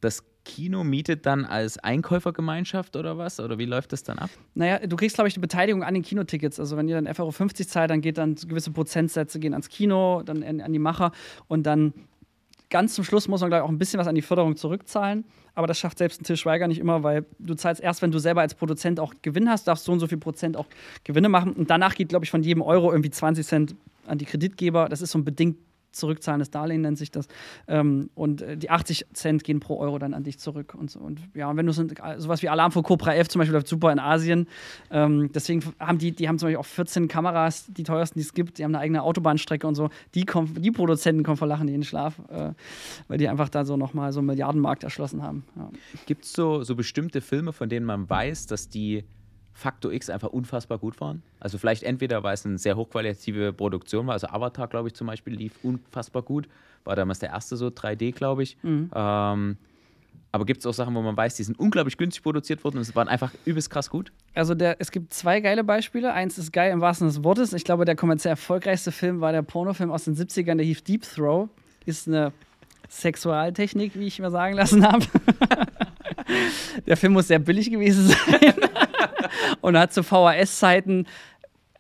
Das 0.01 0.25
Kino 0.45 0.85
mietet 0.85 1.27
dann 1.27 1.45
als 1.45 1.79
Einkäufergemeinschaft 1.79 2.97
oder 2.97 3.19
was? 3.19 3.39
Oder 3.41 3.59
wie 3.59 3.65
läuft 3.65 3.93
das 3.93 4.03
dann 4.03 4.19
ab? 4.19 4.31
Naja, 4.55 4.87
du 4.87 4.97
kriegst, 4.97 5.15
glaube 5.15 5.29
ich, 5.29 5.35
die 5.35 5.41
Beteiligung 5.41 5.83
an 5.83 5.95
den 5.95 6.03
Kinotickets. 6.03 6.59
Also 6.59 6.77
wenn 6.77 6.89
ihr 6.89 6.97
dann 6.97 7.07
11,50 7.07 7.21
Euro 7.21 7.53
zahlt, 7.69 7.91
dann 7.91 8.01
geht 8.01 8.19
dann 8.19 8.35
gewisse 8.35 8.71
Prozentsätze 8.71 9.39
gehen 9.39 9.53
ans 9.55 9.69
Kino, 9.69 10.23
dann 10.25 10.43
an 10.43 10.73
die 10.73 10.79
Macher 10.79 11.13
und 11.49 11.65
dann 11.65 11.93
ganz 12.73 12.95
zum 12.95 13.05
Schluss 13.05 13.29
muss 13.29 13.43
man 13.43 13.51
gleich 13.51 13.63
auch 13.63 13.69
ein 13.69 13.79
bisschen 13.79 14.01
was 14.01 14.09
an 14.09 14.15
die 14.15 14.23
Förderung 14.23 14.57
zurückzahlen. 14.57 15.25
Aber 15.55 15.67
das 15.67 15.79
schafft 15.79 15.99
selbst 15.99 16.21
ein 16.21 16.25
Til 16.25 16.37
Schweiger 16.37 16.67
nicht 16.67 16.81
immer, 16.81 17.03
weil 17.03 17.27
du 17.39 17.55
zahlst 17.55 17.83
erst, 17.83 18.03
wenn 18.03 18.11
du 18.11 18.19
selber 18.19 18.41
als 18.41 18.55
Produzent 18.55 18.99
auch 18.99 19.15
Gewinn 19.21 19.49
hast, 19.49 19.69
darfst 19.69 19.85
so 19.85 19.93
und 19.93 20.01
so 20.01 20.07
viel 20.07 20.19
Prozent 20.19 20.57
auch 20.57 20.67
Gewinne 21.05 21.29
machen. 21.29 21.53
Und 21.53 21.71
danach 21.71 21.95
geht, 21.95 22.09
glaube 22.09 22.25
ich, 22.25 22.31
von 22.31 22.43
jedem 22.43 22.63
Euro 22.63 22.91
irgendwie 22.91 23.11
20 23.11 23.47
Cent 23.47 23.77
an 24.07 24.17
die 24.19 24.25
Kreditgeber. 24.25 24.89
Das 24.89 25.03
ist 25.03 25.11
so 25.11 25.19
ein 25.19 25.25
bedingt 25.25 25.59
zurückzahlendes 25.93 26.51
Darlehen 26.51 26.83
nennt 26.83 26.99
sich 26.99 27.11
das. 27.11 27.29
Ähm, 27.69 28.11
und 28.15 28.43
äh, 28.43 28.57
die 28.57 28.71
80 28.71 29.07
Cent 29.13 29.45
gehen 29.45 29.61
pro 29.61 29.79
Euro 29.79 29.99
dann 29.99 30.15
an 30.15 30.25
dich 30.25 30.39
zurück. 30.39 30.75
Und, 30.79 30.91
so. 30.91 31.01
und 31.01 31.21
ja, 31.35 31.55
wenn 31.57 31.67
du 31.67 31.73
so, 31.73 31.85
sowas 32.19 32.43
wie 32.43 32.49
Alarm 32.49 32.73
für 32.73 32.83
Cobra 32.83 33.13
11 33.15 33.29
zum 33.29 33.39
Beispiel 33.41 33.55
läuft 33.55 33.69
super 33.69 33.93
in 33.93 33.99
Asien. 33.99 34.49
Ähm, 34.91 35.31
deswegen 35.33 35.63
haben 35.79 35.99
die, 35.99 36.13
die 36.13 36.29
haben 36.29 36.39
zum 36.39 36.49
Beispiel 36.49 36.59
auch 36.59 36.67
14 36.67 37.09
Kameras, 37.09 37.67
die 37.69 37.83
teuersten, 37.83 38.19
die 38.19 38.25
es 38.25 38.35
gibt. 38.35 38.59
Die 38.59 38.65
haben 38.65 38.75
eine 38.75 38.83
eigene 38.83 39.03
Autobahnstrecke 39.03 39.67
und 39.67 39.75
so. 39.75 39.91
Die, 40.15 40.25
kommen, 40.25 40.61
die 40.61 40.71
Produzenten 40.71 41.23
kommen 41.23 41.37
vor 41.37 41.49
Lachen 41.49 41.69
in 41.69 41.75
den 41.75 41.85
Schlaf, 41.85 42.19
äh, 42.29 42.53
weil 43.09 43.19
die 43.19 43.29
einfach 43.29 43.49
da 43.49 43.65
so 43.65 43.77
nochmal 43.77 44.13
so 44.13 44.21
einen 44.21 44.27
Milliardenmarkt 44.27 44.85
erschlossen 44.85 45.23
haben. 45.23 45.45
Ja. 45.57 45.71
Gibt 46.07 46.25
es 46.25 46.33
so, 46.33 46.63
so 46.63 46.75
bestimmte 46.75 47.21
Filme, 47.21 47.53
von 47.53 47.69
denen 47.69 47.87
man 47.87 48.09
weiß, 48.09 48.47
dass 48.47 48.69
die 48.69 49.05
Faktor 49.53 49.93
X 49.93 50.11
einfach 50.11 50.31
unfassbar 50.31 50.79
gut 50.79 51.01
waren. 51.01 51.23
Also 51.41 51.59
vielleicht 51.59 51.83
entweder, 51.83 52.23
weil 52.23 52.35
es 52.35 52.47
eine 52.47 52.59
sehr 52.59 52.77
hochqualitative 52.77 53.53
Produktion 53.53 54.07
war, 54.07 54.15
also 54.15 54.29
Avatar, 54.29 54.69
glaube 54.69 54.89
ich, 54.89 54.95
zum 54.95 55.07
Beispiel 55.07 55.35
lief 55.35 55.53
unfassbar 55.63 56.23
gut, 56.23 56.49
war 56.85 56.97
damals 56.97 57.19
der 57.19 57.31
erste 57.31 57.57
so 57.57 57.69
3D, 57.69 58.13
glaube 58.13 58.43
ich. 58.43 58.57
Mhm. 58.63 58.91
Ähm, 58.95 59.57
aber 60.35 60.47
gibt 60.47 60.61
es 60.61 60.67
auch 60.67 60.73
Sachen, 60.73 60.95
wo 60.95 61.03
man 61.03 61.15
weiß, 61.15 61.37
die 61.37 61.45
sind 61.45 61.59
unglaublich 61.59 61.99
günstig 61.99 62.23
produziert 62.23 62.65
worden 62.65 62.79
und 62.79 62.83
es 62.83 62.97
waren 62.97 63.07
einfach 63.07 63.33
übelst 63.45 63.69
krass 63.69 63.91
gut? 63.91 64.13
Also 64.35 64.55
der, 64.55 64.77
es 64.81 64.91
gibt 64.91 65.13
zwei 65.13 65.41
geile 65.41 65.63
Beispiele. 65.63 66.15
Eins 66.15 66.39
ist 66.39 66.53
geil 66.53 66.73
im 66.73 66.81
wahrsten 66.81 67.11
Sinne 67.11 67.21
des 67.21 67.25
Wortes. 67.25 67.53
Ich 67.53 67.65
glaube, 67.65 67.85
der 67.85 67.97
kommerziell 67.97 68.31
erfolgreichste 68.31 68.93
Film 68.93 69.21
war 69.21 69.33
der 69.33 69.43
Pornofilm 69.43 69.91
aus 69.91 70.05
den 70.05 70.17
70ern, 70.17 70.57
der 70.57 70.65
hieß 70.65 70.85
Deep 70.85 71.03
Throw. 71.03 71.51
Ist 71.85 72.09
eine 72.09 72.33
Sexualtechnik, 72.89 73.93
wie 73.95 74.07
ich 74.07 74.19
mir 74.21 74.31
sagen 74.31 74.55
lassen 74.55 74.87
habe. 74.91 75.05
der 76.87 76.97
Film 76.97 77.13
muss 77.13 77.29
sehr 77.29 77.39
billig 77.39 77.71
gewesen 77.71 78.09
sein 78.31 78.55
und 79.61 79.79
hat 79.79 79.93
zu 79.93 80.03
VHS-Zeiten 80.03 81.07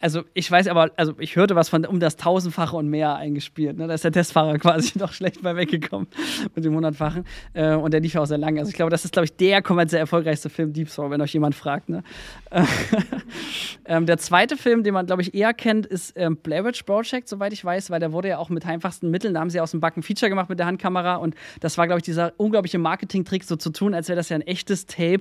also 0.02 0.24
ich 0.34 0.50
weiß 0.50 0.66
aber, 0.66 0.90
also 0.96 1.14
ich 1.20 1.36
hörte 1.36 1.54
was 1.54 1.68
von 1.68 1.86
um 1.86 2.00
das 2.00 2.16
tausendfache 2.16 2.76
und 2.76 2.88
mehr 2.88 3.14
eingespielt. 3.14 3.78
Ne? 3.78 3.86
Da 3.86 3.94
ist 3.94 4.02
der 4.02 4.10
Testfahrer 4.10 4.58
quasi 4.58 4.98
noch 4.98 5.12
schlecht 5.12 5.42
bei 5.42 5.54
weggekommen 5.54 6.08
mit 6.54 6.64
dem 6.64 6.74
hundertfachen. 6.74 7.24
Äh, 7.54 7.74
und 7.74 7.92
der 7.92 8.00
lief 8.00 8.16
auch 8.16 8.26
sehr 8.26 8.38
lange. 8.38 8.58
Also 8.58 8.70
ich 8.70 8.74
glaube, 8.74 8.90
das 8.90 9.04
ist, 9.04 9.12
glaube 9.12 9.26
ich, 9.26 9.36
der 9.36 9.62
kommerziell 9.62 10.00
erfolgreichste 10.00 10.50
Film 10.50 10.72
Deep 10.72 10.88
Throw, 10.90 11.08
wenn 11.10 11.20
euch 11.20 11.32
jemand 11.32 11.54
fragt. 11.54 11.88
Ne? 11.88 12.02
ähm, 13.84 14.06
der 14.06 14.18
zweite 14.18 14.56
Film, 14.56 14.82
den 14.82 14.92
man, 14.92 15.06
glaube 15.06 15.22
ich, 15.22 15.34
eher 15.34 15.54
kennt, 15.54 15.86
ist 15.86 16.14
ähm, 16.16 16.36
Blair 16.36 16.64
Witch 16.64 16.82
Project, 16.82 17.28
soweit 17.28 17.52
ich 17.52 17.64
weiß, 17.64 17.90
weil 17.90 18.00
der 18.00 18.12
wurde 18.12 18.28
ja 18.28 18.38
auch 18.38 18.48
mit 18.48 18.66
einfachsten 18.66 19.08
Mitteln, 19.08 19.34
da 19.34 19.40
haben 19.40 19.50
sie 19.50 19.60
aus 19.60 19.70
dem 19.70 19.78
Backen 19.78 20.02
Feature 20.02 20.28
gemacht 20.28 20.48
mit 20.48 20.58
der 20.58 20.66
Handkamera 20.66 21.16
und 21.16 21.36
das 21.60 21.78
war, 21.78 21.86
glaube 21.86 22.00
ich, 22.00 22.04
dieser 22.04 22.32
unglaubliche 22.38 22.78
Marketing-Trick, 22.78 23.44
so 23.44 23.54
zu 23.54 23.70
tun, 23.70 23.94
als 23.94 24.08
wäre 24.08 24.16
das 24.16 24.28
ja 24.30 24.36
ein 24.36 24.42
echtes 24.42 24.86
Tape. 24.86 25.20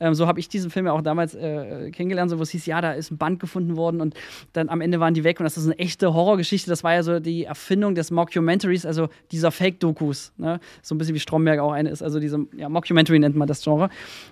Ähm, 0.00 0.14
so 0.14 0.26
habe 0.26 0.40
ich 0.40 0.48
diesen 0.48 0.70
Film 0.70 0.86
ja 0.86 0.92
auch 0.92 1.02
damals 1.02 1.34
äh, 1.34 1.90
kennengelernt, 1.90 2.30
so, 2.30 2.38
wo 2.38 2.42
es 2.42 2.50
hieß, 2.50 2.64
ja, 2.64 2.80
da 2.80 2.92
ist 2.92 3.10
ein 3.10 3.18
Band 3.18 3.38
gefunden 3.38 3.76
worden 3.76 4.00
und 4.00 4.14
dann 4.52 4.68
am 4.68 4.80
Ende 4.80 5.00
waren 5.00 5.14
die 5.14 5.24
weg 5.24 5.40
und 5.40 5.44
das 5.44 5.56
ist 5.56 5.66
eine 5.66 5.78
echte 5.78 6.14
Horrorgeschichte. 6.14 6.70
Das 6.70 6.84
war 6.84 6.94
ja 6.94 7.02
so 7.02 7.20
die 7.20 7.44
Erfindung 7.44 7.94
des 7.94 8.10
Mockumentaries, 8.10 8.86
also 8.86 9.08
dieser 9.30 9.50
Fake-Dokus. 9.50 10.32
Ne? 10.36 10.60
So 10.82 10.94
ein 10.94 10.98
bisschen 10.98 11.14
wie 11.14 11.20
Stromberg 11.20 11.60
auch 11.60 11.72
eine 11.72 11.90
ist. 11.90 12.02
Also 12.02 12.20
diese 12.20 12.46
ja, 12.56 12.68
Mockumentary 12.68 13.18
nennt 13.18 13.36
man 13.36 13.48
das 13.48 13.62
Genre. 13.62 13.90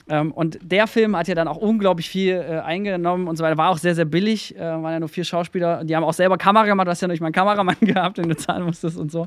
Ähm, 0.09 0.33
und 0.33 0.59
der 0.63 0.87
Film 0.87 1.17
hat 1.17 1.29
ja 1.29 1.35
dann 1.35 1.49
auch 1.49 1.57
unglaublich 1.57 2.09
viel 2.09 2.35
äh, 2.35 2.61
eingenommen 2.61 3.29
und 3.29 3.37
so 3.37 3.45
weiter. 3.45 3.57
War 3.57 3.71
auch 3.71 3.79
sehr, 3.79 3.95
sehr 3.95 4.05
billig. 4.05 4.57
Äh, 4.57 4.61
waren 4.61 4.93
ja 4.93 5.01
nur 5.01 5.09
vier 5.09 5.25
Schauspieler. 5.25 5.85
Die 5.85 5.95
haben 5.95 6.05
auch 6.05 6.13
selber 6.13 6.39
Kamera 6.39 6.67
gemacht. 6.67 6.87
Du 6.87 6.91
hast 6.91 7.01
ja 7.01 7.09
nicht 7.09 7.21
mal 7.21 7.27
einen 7.27 7.35
Kameramann 7.35 7.77
gehabt, 7.81 8.19
den 8.19 8.29
du 8.29 8.37
zahlen 8.37 8.65
musstest 8.65 8.99
und 8.99 9.11
so. 9.11 9.27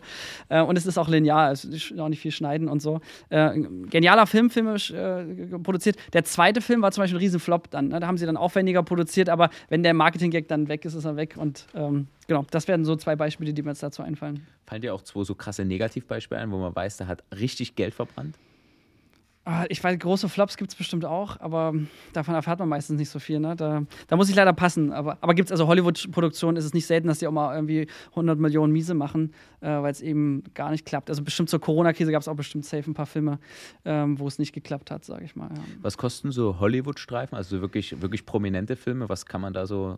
Äh, 0.49 0.61
und 0.61 0.77
es 0.77 0.85
ist 0.85 0.98
auch 0.98 1.07
linear. 1.07 1.52
Es 1.52 1.65
ist 1.65 1.99
auch 1.99 2.10
nicht 2.10 2.22
viel 2.22 2.31
schneiden 2.31 2.68
und 2.68 2.81
so. 2.81 3.02
Äh, 3.30 3.60
genialer 3.90 4.27
Film, 4.27 4.49
filmisch 4.49 4.91
äh, 4.91 5.26
produziert. 5.64 5.98
Der 6.14 6.23
zweite 6.23 6.61
Film 6.61 6.81
war 6.81 6.91
zum 6.91 7.03
Beispiel 7.03 7.18
ein 7.18 7.23
Riesenflop 7.23 7.69
dann. 7.72 7.90
Ne? 7.90 7.99
Da 7.99 8.07
haben 8.07 8.18
sie 8.18 8.26
dann 8.26 8.38
aufwendiger 8.38 8.84
produziert, 8.84 9.30
aber 9.30 9.49
wenn 9.69 9.84
der 9.84 9.94
Marketing-Gag 9.94 10.48
dann 10.53 10.67
weg 10.67 10.85
ist, 10.85 10.93
ist 10.93 11.05
er 11.05 11.15
weg. 11.15 11.35
Und 11.38 11.67
ähm, 11.73 12.07
genau, 12.27 12.45
das 12.51 12.67
werden 12.67 12.85
so 12.85 12.95
zwei 12.95 13.15
Beispiele, 13.15 13.53
die 13.53 13.61
mir 13.61 13.71
jetzt 13.71 13.84
dazu 13.84 14.01
einfallen. 14.03 14.45
Fallen 14.65 14.81
dir 14.81 14.93
auch 14.93 15.01
zwei 15.01 15.23
so 15.23 15.35
krasse 15.35 15.65
Negativbeispiele 15.65 16.39
ein, 16.39 16.51
wo 16.51 16.57
man 16.57 16.75
weiß, 16.75 16.97
der 16.97 17.07
hat 17.07 17.23
richtig 17.31 17.75
Geld 17.75 17.93
verbrannt? 17.93 18.35
Ah, 19.45 19.65
ich 19.67 19.84
weiß, 19.84 19.99
große 19.99 20.30
Flops 20.30 20.55
gibt 20.55 20.71
es 20.71 20.75
bestimmt 20.75 21.03
auch, 21.03 21.38
aber 21.41 21.73
davon 22.13 22.34
erfährt 22.34 22.59
man 22.59 22.69
meistens 22.69 22.97
nicht 22.97 23.09
so 23.09 23.19
viel. 23.19 23.41
Ne? 23.41 23.57
Da, 23.57 23.84
da 24.07 24.15
muss 24.15 24.30
ich 24.30 24.35
leider 24.35 24.53
passen. 24.53 24.93
Aber, 24.93 25.17
aber 25.19 25.34
gibt 25.34 25.49
es 25.49 25.51
also 25.51 25.67
Hollywood-Produktionen, 25.67 26.55
ist 26.55 26.63
es 26.63 26.73
nicht 26.73 26.85
selten, 26.85 27.09
dass 27.09 27.19
die 27.19 27.27
auch 27.27 27.34
mal 27.34 27.53
irgendwie 27.53 27.88
100 28.11 28.39
Millionen 28.39 28.71
Miese 28.71 28.93
machen, 28.93 29.34
äh, 29.59 29.67
weil 29.67 29.91
es 29.91 29.99
eben 29.99 30.43
gar 30.53 30.71
nicht 30.71 30.85
klappt. 30.85 31.09
Also 31.09 31.23
bestimmt 31.23 31.49
zur 31.49 31.59
Corona-Krise 31.59 32.13
gab 32.13 32.21
es 32.21 32.30
auch 32.30 32.38
bestimmt 32.38 32.63
safe 32.63 32.89
ein 32.89 32.93
paar 32.93 33.05
Filme, 33.05 33.38
ähm, 33.84 34.17
wo 34.17 34.27
es 34.27 34.39
nicht 34.39 34.53
geklappt 34.53 34.91
hat, 34.91 35.03
sage 35.03 35.25
ich 35.25 35.35
mal. 35.35 35.49
Ja. 35.53 35.61
Was 35.81 35.97
kosten 35.97 36.31
so 36.31 36.61
Hollywood-Streifen, 36.61 37.35
also 37.35 37.59
wirklich, 37.59 38.01
wirklich 38.01 38.25
prominente 38.25 38.77
Filme? 38.77 39.09
Was 39.09 39.25
kann 39.25 39.41
man 39.41 39.51
da 39.51 39.65
so 39.65 39.97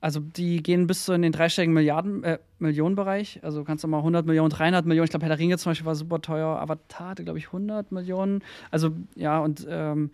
also 0.00 0.20
die 0.20 0.62
gehen 0.62 0.86
bis 0.86 1.04
zu 1.04 1.12
in 1.12 1.22
den 1.22 1.32
dreistelligen 1.32 1.72
Milliarden, 1.72 2.22
äh, 2.22 2.38
Millionenbereich. 2.58 3.40
Also 3.42 3.64
kannst 3.64 3.82
du 3.82 3.88
mal 3.88 3.98
100 3.98 4.26
Millionen, 4.26 4.50
300 4.50 4.84
Millionen. 4.84 5.04
Ich 5.04 5.10
glaube, 5.10 5.24
Herr 5.24 5.30
der 5.30 5.38
Ringe 5.38 5.56
zum 5.58 5.70
Beispiel 5.70 5.86
war 5.86 5.94
super 5.94 6.20
teuer. 6.20 6.60
Avatar 6.60 7.10
hatte, 7.10 7.24
glaube 7.24 7.38
ich, 7.38 7.46
100 7.46 7.92
Millionen. 7.92 8.42
Also 8.70 8.90
ja, 9.14 9.38
und 9.38 9.66
ähm, 9.68 10.10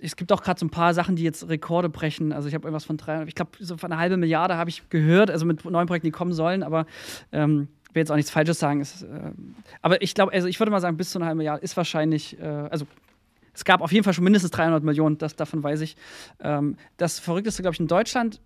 es 0.00 0.16
gibt 0.16 0.32
auch 0.32 0.42
gerade 0.42 0.58
so 0.58 0.66
ein 0.66 0.70
paar 0.70 0.94
Sachen, 0.94 1.16
die 1.16 1.22
jetzt 1.22 1.48
Rekorde 1.48 1.88
brechen. 1.88 2.32
Also 2.32 2.48
ich 2.48 2.54
habe 2.54 2.66
irgendwas 2.66 2.84
von 2.84 2.96
300, 2.96 3.28
ich 3.28 3.34
glaube, 3.34 3.52
so 3.60 3.76
von 3.76 3.92
einer 3.92 4.00
halben 4.00 4.20
Milliarde 4.20 4.56
habe 4.56 4.70
ich 4.70 4.88
gehört, 4.88 5.30
also 5.30 5.44
mit 5.44 5.64
neuen 5.64 5.86
Projekten, 5.86 6.08
die 6.08 6.12
kommen 6.12 6.32
sollen. 6.32 6.62
Aber 6.62 6.86
ähm, 7.30 7.68
ich 7.88 7.94
will 7.94 8.00
jetzt 8.00 8.10
auch 8.10 8.16
nichts 8.16 8.30
Falsches 8.30 8.58
sagen. 8.58 8.80
Es, 8.80 9.02
äh, 9.02 9.32
aber 9.82 10.00
ich 10.02 10.14
glaube, 10.14 10.32
also 10.32 10.48
ich 10.48 10.58
würde 10.58 10.72
mal 10.72 10.80
sagen, 10.80 10.96
bis 10.96 11.10
zu 11.10 11.18
einer 11.18 11.26
halben 11.26 11.38
Milliarde 11.38 11.62
ist 11.62 11.76
wahrscheinlich, 11.76 12.40
äh, 12.40 12.44
also 12.44 12.86
es 13.52 13.64
gab 13.64 13.80
auf 13.80 13.92
jeden 13.92 14.04
Fall 14.04 14.12
schon 14.12 14.24
mindestens 14.24 14.50
300 14.50 14.82
Millionen, 14.82 15.18
das, 15.18 15.36
davon 15.36 15.62
weiß 15.62 15.82
ich. 15.82 15.96
Ähm, 16.40 16.76
das 16.96 17.18
Verrückteste, 17.18 17.62
glaube 17.62 17.74
ich, 17.74 17.80
in 17.80 17.86
Deutschland 17.86 18.40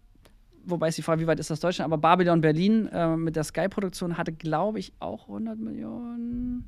wobei 0.64 0.88
ist 0.88 0.98
die 0.98 1.02
Frage, 1.02 1.20
wie 1.20 1.26
weit 1.26 1.40
ist 1.40 1.50
das 1.50 1.60
Deutschland? 1.60 1.92
Aber 1.92 1.98
Babylon 2.00 2.40
Berlin 2.40 2.86
äh, 2.88 3.16
mit 3.16 3.36
der 3.36 3.44
Sky-Produktion 3.44 4.16
hatte, 4.16 4.32
glaube 4.32 4.78
ich, 4.78 4.92
auch 5.00 5.28
100 5.28 5.58
Millionen. 5.58 6.64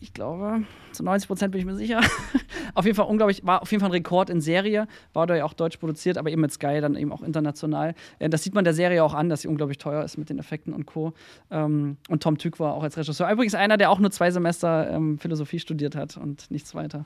Ich 0.00 0.12
glaube, 0.12 0.62
zu 0.92 1.02
90 1.02 1.26
Prozent 1.26 1.52
bin 1.52 1.60
ich 1.60 1.66
mir 1.66 1.74
sicher. 1.74 2.00
auf 2.74 2.84
jeden 2.84 2.96
Fall 2.96 3.06
unglaublich, 3.06 3.44
war 3.44 3.62
auf 3.62 3.70
jeden 3.70 3.80
Fall 3.80 3.90
ein 3.90 3.94
Rekord 3.94 4.30
in 4.30 4.40
Serie, 4.40 4.86
war 5.12 5.26
da 5.26 5.34
ja 5.34 5.44
auch 5.44 5.54
deutsch 5.54 5.76
produziert, 5.78 6.18
aber 6.18 6.30
eben 6.30 6.40
mit 6.40 6.52
Sky 6.52 6.80
dann 6.80 6.94
eben 6.94 7.10
auch 7.12 7.22
international. 7.22 7.94
Äh, 8.18 8.28
das 8.28 8.44
sieht 8.44 8.54
man 8.54 8.64
der 8.64 8.74
Serie 8.74 9.02
auch 9.02 9.14
an, 9.14 9.28
dass 9.28 9.42
sie 9.42 9.48
unglaublich 9.48 9.78
teuer 9.78 10.04
ist 10.04 10.16
mit 10.16 10.30
den 10.30 10.38
Effekten 10.38 10.72
und 10.72 10.86
Co. 10.86 11.14
Ähm, 11.50 11.96
und 12.08 12.22
Tom 12.22 12.38
Tück 12.38 12.60
war 12.60 12.74
auch 12.74 12.84
als 12.84 12.96
Regisseur. 12.96 13.30
Übrigens 13.30 13.54
einer, 13.54 13.76
der 13.76 13.90
auch 13.90 13.98
nur 13.98 14.10
zwei 14.10 14.30
Semester 14.30 14.88
ähm, 14.90 15.18
Philosophie 15.18 15.58
studiert 15.58 15.96
hat 15.96 16.16
und 16.16 16.50
nichts 16.50 16.74
weiter. 16.74 17.04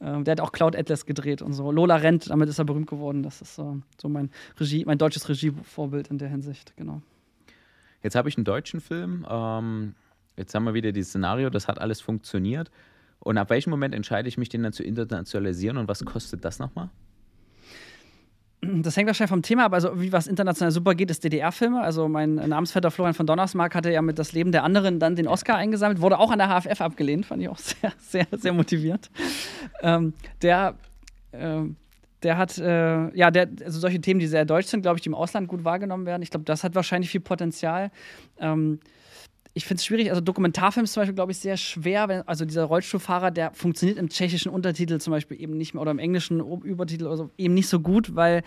Ähm, 0.00 0.24
der 0.24 0.32
hat 0.32 0.40
auch 0.40 0.52
Cloud 0.52 0.76
Atlas 0.76 1.04
gedreht 1.04 1.42
und 1.42 1.52
so. 1.52 1.70
Lola 1.70 1.96
Rent, 1.96 2.30
damit 2.30 2.48
ist 2.48 2.58
er 2.58 2.64
berühmt 2.64 2.88
geworden. 2.88 3.22
Das 3.22 3.42
ist 3.42 3.56
so, 3.56 3.82
mein 4.08 4.30
Regie, 4.58 4.84
mein 4.86 4.98
deutsches 4.98 5.28
Regievorbild 5.28 6.08
in 6.08 6.18
der 6.18 6.28
Hinsicht, 6.28 6.74
genau. 6.76 7.02
Jetzt 8.02 8.14
habe 8.16 8.30
ich 8.30 8.38
einen 8.38 8.44
deutschen 8.44 8.80
Film. 8.80 9.26
Ähm, 9.28 9.94
jetzt 10.36 10.54
haben 10.54 10.64
wir 10.64 10.74
wieder 10.74 10.92
dieses 10.92 11.10
Szenario, 11.10 11.50
das 11.50 11.68
hat 11.68 11.80
alles 11.80 12.00
funktioniert. 12.00 12.70
Und 13.18 13.36
ab 13.36 13.50
welchem 13.50 13.70
Moment 13.70 13.94
entscheide 13.94 14.28
ich 14.28 14.38
mich, 14.38 14.48
den 14.48 14.62
dann 14.62 14.72
zu 14.72 14.82
internationalisieren 14.82 15.76
und 15.76 15.88
was 15.88 16.04
kostet 16.04 16.44
das 16.44 16.58
nochmal? 16.58 16.90
das 18.62 18.96
hängt 18.96 19.06
wahrscheinlich 19.06 19.30
vom 19.30 19.42
Thema 19.42 19.64
ab. 19.64 19.72
Also, 19.72 20.00
wie 20.00 20.12
was 20.12 20.26
international 20.26 20.70
super 20.70 20.94
geht, 20.94 21.10
ist 21.10 21.24
DDR-Filme. 21.24 21.80
Also, 21.80 22.08
mein 22.08 22.34
Namensvetter 22.34 22.90
Florian 22.90 23.14
von 23.14 23.26
Donnersmarck 23.26 23.74
hatte 23.74 23.90
ja 23.90 24.02
mit 24.02 24.18
Das 24.18 24.32
Leben 24.32 24.52
der 24.52 24.64
anderen 24.64 24.98
dann 24.98 25.16
den 25.16 25.26
Oscar 25.26 25.56
eingesammelt, 25.56 26.00
wurde 26.00 26.18
auch 26.18 26.30
an 26.30 26.38
der 26.38 26.48
HFF 26.48 26.80
abgelehnt, 26.80 27.26
fand 27.26 27.42
ich 27.42 27.48
auch 27.48 27.58
sehr, 27.58 27.92
sehr, 27.98 28.26
sehr 28.32 28.52
motiviert. 28.52 29.10
Ähm, 29.82 30.12
der. 30.42 30.74
Ähm, 31.32 31.76
der 32.22 32.36
hat, 32.36 32.58
äh, 32.58 33.16
ja, 33.16 33.30
der, 33.30 33.48
also 33.64 33.80
solche 33.80 33.98
Themen, 33.98 34.20
die 34.20 34.26
sehr 34.26 34.44
deutsch 34.44 34.66
sind, 34.66 34.82
glaube 34.82 34.98
ich, 34.98 35.02
die 35.02 35.08
im 35.08 35.14
Ausland 35.14 35.48
gut 35.48 35.64
wahrgenommen 35.64 36.04
werden. 36.04 36.20
Ich 36.20 36.28
glaube, 36.28 36.44
das 36.44 36.62
hat 36.64 36.74
wahrscheinlich 36.74 37.10
viel 37.10 37.22
Potenzial. 37.22 37.90
Ähm, 38.38 38.80
ich 39.52 39.64
finde 39.64 39.80
es 39.80 39.84
schwierig, 39.84 40.10
also 40.10 40.20
Dokumentarfilm 40.20 40.84
ist 40.84 40.92
zum 40.92 41.00
Beispiel, 41.00 41.14
glaube 41.14 41.32
ich, 41.32 41.38
sehr 41.38 41.56
schwer, 41.56 42.08
wenn, 42.08 42.22
also 42.28 42.44
dieser 42.44 42.64
Rollstuhlfahrer, 42.64 43.30
der 43.30 43.52
funktioniert 43.52 43.98
im 43.98 44.08
tschechischen 44.08 44.50
Untertitel 44.50 44.98
zum 44.98 45.10
Beispiel 45.12 45.40
eben 45.40 45.56
nicht 45.56 45.74
mehr 45.74 45.82
oder 45.82 45.90
im 45.90 45.98
englischen 45.98 46.40
Übertitel 46.62 47.06
oder 47.06 47.16
so 47.16 47.30
eben 47.36 47.54
nicht 47.54 47.68
so 47.68 47.80
gut, 47.80 48.14
weil 48.14 48.42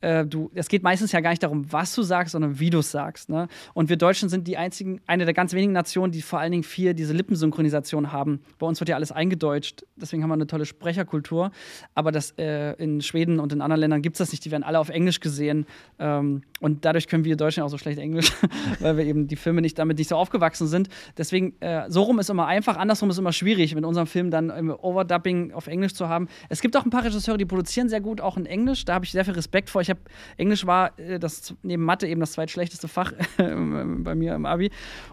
äh, 0.00 0.26
du, 0.26 0.50
es 0.54 0.68
geht 0.68 0.82
meistens 0.82 1.12
ja 1.12 1.20
gar 1.20 1.30
nicht 1.30 1.42
darum, 1.42 1.70
was 1.72 1.94
du 1.94 2.02
sagst, 2.02 2.32
sondern 2.32 2.58
wie 2.58 2.70
du 2.70 2.78
es 2.78 2.90
sagst. 2.90 3.28
Ne? 3.28 3.48
Und 3.74 3.88
wir 3.88 3.96
Deutschen 3.96 4.28
sind 4.28 4.46
die 4.46 4.56
einzigen, 4.56 5.00
eine 5.06 5.24
der 5.24 5.34
ganz 5.34 5.52
wenigen 5.52 5.72
Nationen, 5.72 6.12
die 6.12 6.22
vor 6.22 6.38
allen 6.38 6.52
Dingen 6.52 6.62
viel 6.62 6.94
diese 6.94 7.12
Lippensynchronisation 7.12 8.12
haben. 8.12 8.40
Bei 8.58 8.66
uns 8.66 8.80
wird 8.80 8.88
ja 8.88 8.96
alles 8.96 9.12
eingedeutscht, 9.12 9.84
deswegen 9.96 10.22
haben 10.22 10.30
wir 10.30 10.34
eine 10.34 10.46
tolle 10.46 10.66
Sprecherkultur. 10.66 11.50
Aber 11.94 12.12
das 12.12 12.32
äh, 12.38 12.72
in 12.74 13.00
Schweden 13.00 13.40
und 13.40 13.52
in 13.52 13.60
anderen 13.60 13.80
Ländern 13.80 14.02
gibt 14.02 14.14
es 14.14 14.18
das 14.18 14.32
nicht. 14.32 14.44
Die 14.44 14.50
werden 14.50 14.62
alle 14.62 14.78
auf 14.78 14.88
Englisch 14.88 15.20
gesehen. 15.20 15.66
Ähm, 15.98 16.42
und 16.60 16.84
dadurch 16.84 17.08
können 17.08 17.24
wir 17.24 17.36
Deutschen 17.36 17.62
auch 17.62 17.68
so 17.68 17.78
schlecht 17.78 17.98
Englisch, 17.98 18.32
weil 18.80 18.96
wir 18.96 19.04
eben 19.04 19.28
die 19.28 19.36
Filme 19.36 19.60
nicht 19.60 19.78
damit 19.78 19.98
nicht 19.98 20.08
so 20.08 20.16
aufgewachsen 20.16 20.66
sind. 20.66 20.88
Deswegen, 21.16 21.54
äh, 21.60 21.90
so 21.90 22.02
rum 22.02 22.18
ist 22.18 22.30
immer 22.30 22.46
einfach, 22.46 22.76
andersrum 22.76 23.10
ist 23.10 23.18
immer 23.18 23.32
schwierig, 23.32 23.74
mit 23.74 23.84
unserem 23.84 24.06
Film 24.06 24.30
dann 24.30 24.50
im 24.50 24.70
Overdubbing 24.70 25.52
auf 25.52 25.66
Englisch 25.66 25.94
zu 25.94 26.08
haben. 26.08 26.28
Es 26.48 26.60
gibt 26.60 26.76
auch 26.76 26.84
ein 26.84 26.90
paar 26.90 27.04
Regisseure, 27.04 27.38
die 27.38 27.44
produzieren 27.44 27.88
sehr 27.88 28.00
gut, 28.00 28.20
auch 28.20 28.36
in 28.36 28.46
Englisch. 28.46 28.84
Da 28.84 28.94
habe 28.94 29.04
ich 29.04 29.12
sehr 29.12 29.24
viel 29.24 29.34
Respekt 29.34 29.70
vor. 29.70 29.82
Ich 29.82 29.85
habe 29.90 30.00
Englisch 30.36 30.66
war 30.66 30.98
äh, 30.98 31.18
das 31.18 31.54
neben 31.62 31.84
Mathe 31.84 32.06
eben 32.06 32.20
das 32.20 32.32
zweitschlechteste 32.32 32.88
Fach 32.88 33.12
bei 33.36 34.14
mir 34.14 34.34
im 34.34 34.46
Abi. 34.46 34.70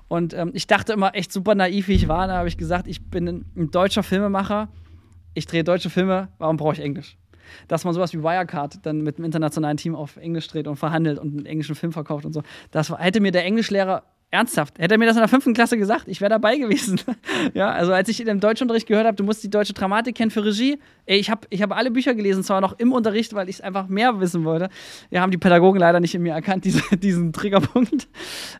Und 0.07 0.33
ähm, 0.33 0.51
ich 0.53 0.67
dachte 0.67 0.93
immer 0.93 1.15
echt 1.15 1.31
super 1.31 1.55
naiv, 1.55 1.87
wie 1.87 1.93
ich 1.93 2.07
war. 2.07 2.27
Da 2.27 2.37
habe 2.37 2.47
ich 2.47 2.57
gesagt, 2.57 2.87
ich 2.87 3.09
bin 3.09 3.27
ein 3.27 3.71
deutscher 3.71 4.03
Filmemacher. 4.03 4.69
Ich 5.33 5.45
drehe 5.45 5.63
deutsche 5.63 5.89
Filme. 5.89 6.29
Warum 6.37 6.57
brauche 6.57 6.73
ich 6.73 6.79
Englisch? 6.79 7.17
dass 7.67 7.83
man 7.83 7.93
sowas 7.93 8.13
wie 8.13 8.23
Wirecard 8.23 8.85
dann 8.85 9.01
mit 9.01 9.17
einem 9.17 9.25
internationalen 9.25 9.77
Team 9.77 9.95
auf 9.95 10.17
Englisch 10.17 10.47
dreht 10.47 10.67
und 10.67 10.75
verhandelt 10.77 11.19
und 11.19 11.37
einen 11.37 11.45
englischen 11.45 11.75
Film 11.75 11.91
verkauft 11.91 12.25
und 12.25 12.33
so. 12.33 12.41
Das 12.71 12.89
hätte 12.97 13.19
mir 13.19 13.31
der 13.31 13.45
Englischlehrer 13.45 14.03
Ernsthaft? 14.33 14.79
Hätte 14.79 14.95
er 14.95 14.97
mir 14.97 15.05
das 15.05 15.15
in 15.15 15.21
der 15.21 15.29
fünften 15.29 15.53
Klasse 15.53 15.77
gesagt, 15.77 16.07
ich 16.07 16.19
wäre 16.19 16.29
dabei 16.29 16.57
gewesen. 16.57 16.99
ja, 17.53 17.71
also 17.71 17.93
als 17.93 18.09
ich 18.09 18.19
in 18.19 18.25
dem 18.25 18.39
Deutschunterricht 18.39 18.87
gehört 18.87 19.05
habe, 19.05 19.15
du 19.15 19.23
musst 19.23 19.43
die 19.43 19.49
deutsche 19.49 19.73
Dramatik 19.73 20.15
kennen 20.15 20.31
für 20.31 20.43
Regie, 20.43 20.79
ey, 21.05 21.19
ich 21.19 21.29
habe 21.29 21.41
ich 21.51 21.61
hab 21.61 21.71
alle 21.71 21.91
Bücher 21.91 22.15
gelesen, 22.15 22.43
zwar 22.43 22.59
noch 22.59 22.79
im 22.79 22.91
Unterricht, 22.93 23.33
weil 23.35 23.47
ich 23.47 23.57
es 23.57 23.61
einfach 23.61 23.87
mehr 23.87 24.19
wissen 24.19 24.43
wollte. 24.43 24.69
Ja, 25.11 25.21
haben 25.21 25.29
die 25.29 25.37
Pädagogen 25.37 25.79
leider 25.79 25.99
nicht 25.99 26.15
in 26.15 26.23
mir 26.23 26.33
erkannt, 26.33 26.65
diese, 26.65 26.81
diesen 26.97 27.31
Triggerpunkt. 27.31 28.07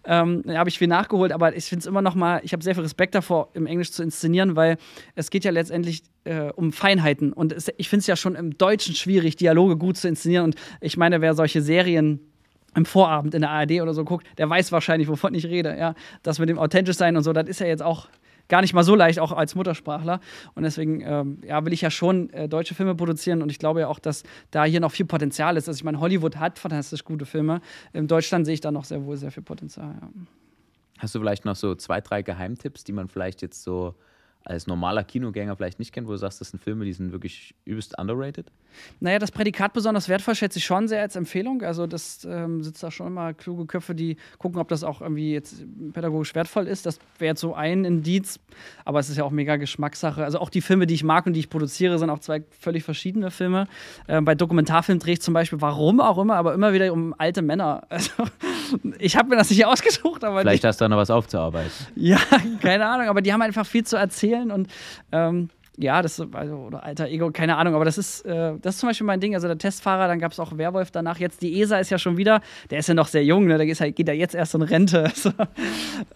Ähm, 0.06 0.44
da 0.46 0.60
habe 0.60 0.70
ich 0.70 0.78
viel 0.78 0.88
nachgeholt, 0.88 1.32
aber 1.32 1.56
ich 1.56 1.66
finde 1.66 1.82
es 1.82 1.86
immer 1.88 2.04
noch 2.04 2.14
mal, 2.14 2.42
ich 2.44 2.54
habe 2.54 2.64
sehr 2.64 2.76
viel 2.76 2.84
Respekt 2.84 3.16
davor, 3.16 3.50
im 3.54 3.66
Englisch 3.66 3.92
zu 3.92 4.04
inszenieren, 4.04 4.56
weil 4.56 4.78
es 5.16 5.32
geht 5.32 5.44
ja 5.44 5.52
letztendlich 5.52 6.04
äh, 6.26 6.52
um 6.52 6.72
Feinheiten. 6.72 7.34
Und 7.34 7.52
es, 7.52 7.72
ich 7.78 7.90
finde 7.90 8.02
es 8.02 8.08
ja 8.08 8.16
schon 8.16 8.36
im 8.36 8.60
Deutschen 8.60 8.94
schwierig, 8.94 9.38
Dialoge 9.38 9.76
gut 9.76 9.98
zu 9.98 10.08
inszenieren. 10.08 10.46
Und 10.46 10.56
ich 10.82 10.98
meine, 10.98 11.20
wer 11.22 11.34
solche 11.34 11.64
Serien 11.64 12.20
im 12.76 12.86
Vorabend 12.86 13.34
in 13.34 13.42
der 13.42 13.52
ARD 13.52 13.82
oder 13.82 13.94
so 13.94 14.04
guckt, 14.04 14.26
der 14.38 14.50
weiß 14.50 14.72
wahrscheinlich, 14.72 15.08
wovon 15.08 15.34
ich 15.34 15.46
rede. 15.46 15.78
Ja? 15.78 15.96
Das 16.24 16.40
mit 16.40 16.50
dem 16.50 16.60
authentisch 16.60 16.98
sein 16.98 17.16
und 17.16 17.24
so, 17.24 17.34
das 17.34 17.48
ist 17.48 17.60
ja 17.60 17.68
jetzt 17.68 17.84
auch 17.84 18.08
gar 18.50 18.62
nicht 18.62 18.74
mal 18.74 18.84
so 18.84 18.96
leicht, 18.96 19.20
auch 19.20 19.32
als 19.32 19.56
Muttersprachler. 19.56 20.20
Und 20.56 20.64
deswegen 20.64 21.02
ähm, 21.02 21.40
ja, 21.46 21.64
will 21.66 21.74
ich 21.74 21.82
ja 21.82 21.90
schon 21.90 22.30
äh, 22.32 22.48
deutsche 22.50 22.76
Filme 22.76 22.96
produzieren 22.96 23.42
und 23.42 23.50
ich 23.50 23.60
glaube 23.60 23.82
ja 23.82 23.88
auch, 23.88 24.00
dass 24.00 24.24
da 24.52 24.66
hier 24.66 24.80
noch 24.80 24.92
viel 24.92 25.06
Potenzial 25.06 25.58
ist. 25.58 25.68
Also 25.68 25.78
ich 25.78 25.84
meine, 25.84 26.00
Hollywood 26.00 26.38
hat 26.38 26.60
fantastisch 26.60 27.04
gute 27.04 27.26
Filme. 27.26 27.62
In 27.94 28.08
Deutschland 28.08 28.46
sehe 28.46 28.56
ich 28.56 28.62
da 28.62 28.72
noch 28.72 28.86
sehr 28.86 29.06
wohl 29.06 29.18
sehr 29.18 29.32
viel 29.32 29.44
Potenzial. 29.44 29.96
Ja. 30.02 30.10
Hast 31.00 31.16
du 31.16 31.20
vielleicht 31.20 31.46
noch 31.46 31.56
so 31.56 31.76
zwei, 31.76 32.02
drei 32.02 32.22
Geheimtipps, 32.22 32.84
die 32.84 32.94
man 32.94 33.08
vielleicht 33.08 33.42
jetzt 33.42 33.64
so 33.64 33.96
als 34.46 34.68
normaler 34.68 35.04
Kinogänger 35.04 35.56
vielleicht 35.56 35.80
nicht 35.80 35.94
kennt, 35.94 36.08
wo 36.08 36.12
du 36.12 36.18
sagst, 36.18 36.42
das 36.42 36.50
sind 36.50 36.62
Filme, 36.62 36.86
die 36.86 36.94
sind 36.94 37.12
wirklich 37.12 37.56
übelst 37.66 37.98
underrated? 37.98 38.52
Naja, 39.00 39.20
das 39.20 39.32
Prädikat 39.32 39.74
besonders 39.74 40.10
wertvoll 40.10 40.36
schätze 40.36 40.60
ich 40.60 40.66
schon 40.66 40.88
sehr 40.88 41.02
als 41.02 41.16
Empfehlung. 41.16 41.62
Also 41.62 41.88
das 41.88 42.26
ähm, 42.30 42.62
sitzt 42.64 42.84
da 42.84 42.92
schon 42.92 43.08
immer 43.08 43.34
kluge 43.34 43.66
Köpfe, 43.66 43.96
die 43.96 44.18
gucken, 44.40 44.60
ob 44.60 44.68
das 44.68 44.84
auch 44.84 45.02
irgendwie 45.02 45.32
jetzt 45.32 45.64
pädagogisch 45.94 46.36
wertvoll 46.36 46.68
ist. 46.68 46.86
Das 46.86 47.00
wäre 47.20 47.30
jetzt 47.30 47.42
so 47.42 47.54
ein 47.54 47.86
Indiz, 47.86 48.40
aber 48.84 49.00
es 49.00 49.10
ist 49.10 49.18
ja 49.18 49.24
auch 49.24 49.32
mega 49.32 49.56
Geschmackssache. 49.56 50.24
Also 50.24 50.40
auch 50.40 50.50
die 50.50 50.62
Filme, 50.62 50.88
die 50.88 50.96
ich 50.96 51.04
mag 51.04 51.26
und 51.26 51.34
die 51.34 51.40
ich 51.40 51.50
produziere, 51.50 51.98
sind 51.98 52.10
auch 52.10 52.20
zwei 52.20 52.44
völlig 52.60 52.84
verschiedene 52.84 53.32
Filme. 53.32 53.68
Ähm, 54.08 54.26
bei 54.26 54.36
Dokumentarfilmen 54.36 55.00
drehe 55.00 55.14
ich 55.14 55.22
zum 55.22 55.34
Beispiel, 55.34 55.62
warum 55.62 56.02
auch 56.02 56.18
immer, 56.18 56.36
aber 56.36 56.54
immer 56.54 56.74
wieder 56.74 56.92
um 56.92 57.16
alte 57.18 57.42
Männer. 57.42 57.88
Also 58.04 58.24
ich 58.98 59.16
habe 59.16 59.30
mir 59.30 59.36
das 59.36 59.50
nicht 59.50 59.66
ausgesucht, 59.66 60.24
aber. 60.24 60.42
Vielleicht 60.42 60.64
die, 60.64 60.68
hast 60.68 60.82
du 60.82 60.86
da 60.86 60.90
noch 60.90 60.98
was 60.98 61.10
aufzuarbeiten. 61.10 61.72
Ja, 61.96 62.18
keine 62.62 62.88
Ahnung, 62.88 63.08
aber 63.08 63.22
die 63.22 63.32
haben 63.32 63.42
einfach 63.42 63.66
viel 63.66 63.86
zu 63.86 63.96
erzählen 63.96 64.33
und 64.42 64.68
ähm, 65.12 65.50
ja, 65.78 66.02
das 66.02 66.20
also, 66.20 66.56
oder 66.56 66.84
alter 66.84 67.08
Ego, 67.08 67.32
keine 67.32 67.58
Ahnung, 67.58 67.74
aber 67.74 67.86
das 67.86 67.98
ist, 67.98 68.22
äh, 68.26 68.54
das 68.62 68.76
ist 68.76 68.80
zum 68.82 68.90
Beispiel 68.90 69.08
mein 69.08 69.20
Ding. 69.20 69.34
Also 69.34 69.48
der 69.48 69.58
Testfahrer, 69.58 70.08
dann 70.08 70.20
gab 70.20 70.32
es 70.32 70.40
auch 70.40 70.56
Werwolf 70.58 70.92
danach. 70.92 71.18
Jetzt 71.18 71.42
die 71.42 71.60
ESA 71.60 71.80
ist 71.80 71.90
ja 71.90 71.98
schon 71.98 72.18
wieder, 72.18 72.42
der 72.70 72.80
ist 72.80 72.88
ja 72.88 72.94
noch 72.94 73.08
sehr 73.08 73.26
jung, 73.26 73.46
ne? 73.46 73.58
der 73.58 73.66
geht, 73.66 73.80
halt, 73.80 73.96
geht 73.96 74.08
ja 74.08 74.14
jetzt 74.14 74.36
erst 74.36 74.56
in 74.56 74.62
Rente. 74.62 75.12
So. 75.24 75.32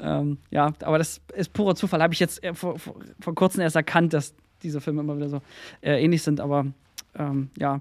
Ähm, 0.02 0.38
ja, 0.52 0.74
aber 0.82 0.98
das 0.98 1.22
ist 1.34 1.54
purer 1.54 1.76
Zufall. 1.76 2.02
Habe 2.02 2.14
ich 2.14 2.20
jetzt 2.20 2.44
äh, 2.44 2.54
vor, 2.54 2.78
vor, 2.78 2.96
vor 3.22 3.36
kurzem 3.36 3.62
erst 3.62 3.76
erkannt, 3.76 4.14
dass 4.14 4.34
diese 4.62 4.82
Filme 4.82 5.02
immer 5.02 5.16
wieder 5.16 5.30
so 5.30 5.42
äh, 5.82 6.04
ähnlich 6.04 6.24
sind, 6.24 6.42
aber 6.42 6.66
ähm, 7.18 7.50
ja, 7.58 7.80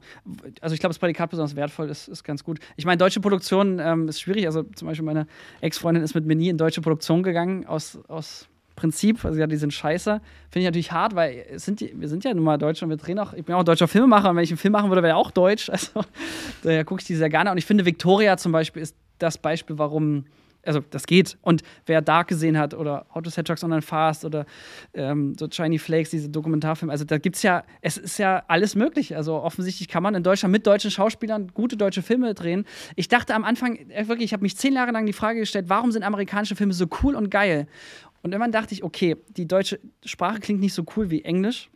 also 0.60 0.74
ich 0.74 0.80
glaube, 0.80 0.90
das 0.90 0.98
Prädikat 0.98 1.30
besonders 1.30 1.56
wertvoll 1.56 1.90
ist, 1.90 2.06
ist 2.06 2.22
ganz 2.22 2.44
gut. 2.44 2.60
Ich 2.76 2.84
meine, 2.84 2.98
deutsche 2.98 3.20
Produktion 3.20 3.80
ähm, 3.80 4.08
ist 4.08 4.20
schwierig. 4.20 4.46
Also 4.46 4.62
zum 4.62 4.86
Beispiel 4.86 5.04
meine 5.04 5.26
Ex-Freundin 5.60 6.04
ist 6.04 6.14
mit 6.14 6.26
mir 6.26 6.36
nie 6.36 6.48
in 6.48 6.58
deutsche 6.58 6.80
Produktion 6.80 7.22
gegangen, 7.22 7.66
aus, 7.66 7.98
aus 8.08 8.48
Prinzip. 8.76 9.24
Also 9.24 9.40
ja, 9.40 9.46
die 9.46 9.56
sind 9.56 9.72
scheiße. 9.72 10.20
Finde 10.50 10.60
ich 10.60 10.64
natürlich 10.66 10.92
hart, 10.92 11.16
weil 11.16 11.44
sind 11.56 11.80
die, 11.80 11.92
wir 11.98 12.08
sind 12.08 12.24
ja 12.24 12.32
nun 12.32 12.44
mal 12.44 12.58
Deutsche 12.58 12.84
und 12.84 12.90
wir 12.90 12.96
drehen 12.96 13.18
auch, 13.18 13.32
ich 13.32 13.44
bin 13.44 13.54
auch 13.54 13.64
deutscher 13.64 13.88
Filmemacher 13.88 14.30
und 14.30 14.36
wenn 14.36 14.44
ich 14.44 14.50
einen 14.50 14.58
Film 14.58 14.72
machen 14.72 14.90
würde, 14.90 15.02
wäre 15.02 15.14
er 15.14 15.16
auch 15.16 15.30
deutsch. 15.30 15.70
Also 15.76 16.04
daher 16.62 16.84
gucke 16.84 17.00
ich 17.00 17.06
die 17.06 17.14
sehr 17.14 17.28
gerne. 17.28 17.50
Und 17.50 17.58
ich 17.58 17.66
finde, 17.66 17.84
Victoria 17.84 18.36
zum 18.36 18.50
Beispiel 18.52 18.82
ist 18.82 18.96
das 19.18 19.36
Beispiel, 19.36 19.78
warum 19.78 20.24
also 20.66 20.80
das 20.90 21.06
geht. 21.06 21.38
Und 21.42 21.62
wer 21.86 22.02
Dark 22.02 22.28
gesehen 22.28 22.58
hat 22.58 22.74
oder 22.74 23.06
How 23.14 23.22
to 23.22 23.30
Trucks 23.30 23.64
Online 23.64 23.82
Fast 23.82 24.24
oder 24.24 24.46
ähm, 24.94 25.34
so 25.38 25.48
Shiny 25.50 25.78
Flakes, 25.78 26.10
diese 26.10 26.28
Dokumentarfilme, 26.28 26.92
also 26.92 27.04
da 27.04 27.18
gibt 27.18 27.36
es 27.36 27.42
ja, 27.42 27.64
es 27.80 27.96
ist 27.96 28.18
ja 28.18 28.42
alles 28.48 28.74
möglich. 28.74 29.16
Also 29.16 29.34
offensichtlich 29.34 29.88
kann 29.88 30.02
man 30.02 30.14
in 30.14 30.22
Deutschland 30.22 30.52
mit 30.52 30.66
deutschen 30.66 30.90
Schauspielern 30.90 31.52
gute 31.54 31.76
deutsche 31.76 32.02
Filme 32.02 32.34
drehen. 32.34 32.64
Ich 32.96 33.08
dachte 33.08 33.34
am 33.34 33.44
Anfang, 33.44 33.76
äh, 33.76 34.08
wirklich, 34.08 34.26
ich 34.26 34.32
habe 34.32 34.42
mich 34.42 34.56
zehn 34.56 34.74
Jahre 34.74 34.90
lang 34.90 35.06
die 35.06 35.12
Frage 35.12 35.40
gestellt, 35.40 35.66
warum 35.68 35.92
sind 35.92 36.02
amerikanische 36.02 36.56
Filme 36.56 36.72
so 36.72 36.86
cool 37.02 37.14
und 37.14 37.30
geil? 37.30 37.66
Und 38.26 38.32
irgendwann 38.32 38.50
dachte 38.50 38.74
ich, 38.74 38.82
okay, 38.82 39.16
die 39.28 39.46
deutsche 39.46 39.78
Sprache 40.04 40.40
klingt 40.40 40.58
nicht 40.58 40.74
so 40.74 40.84
cool 40.96 41.10
wie 41.10 41.22
Englisch. 41.22 41.70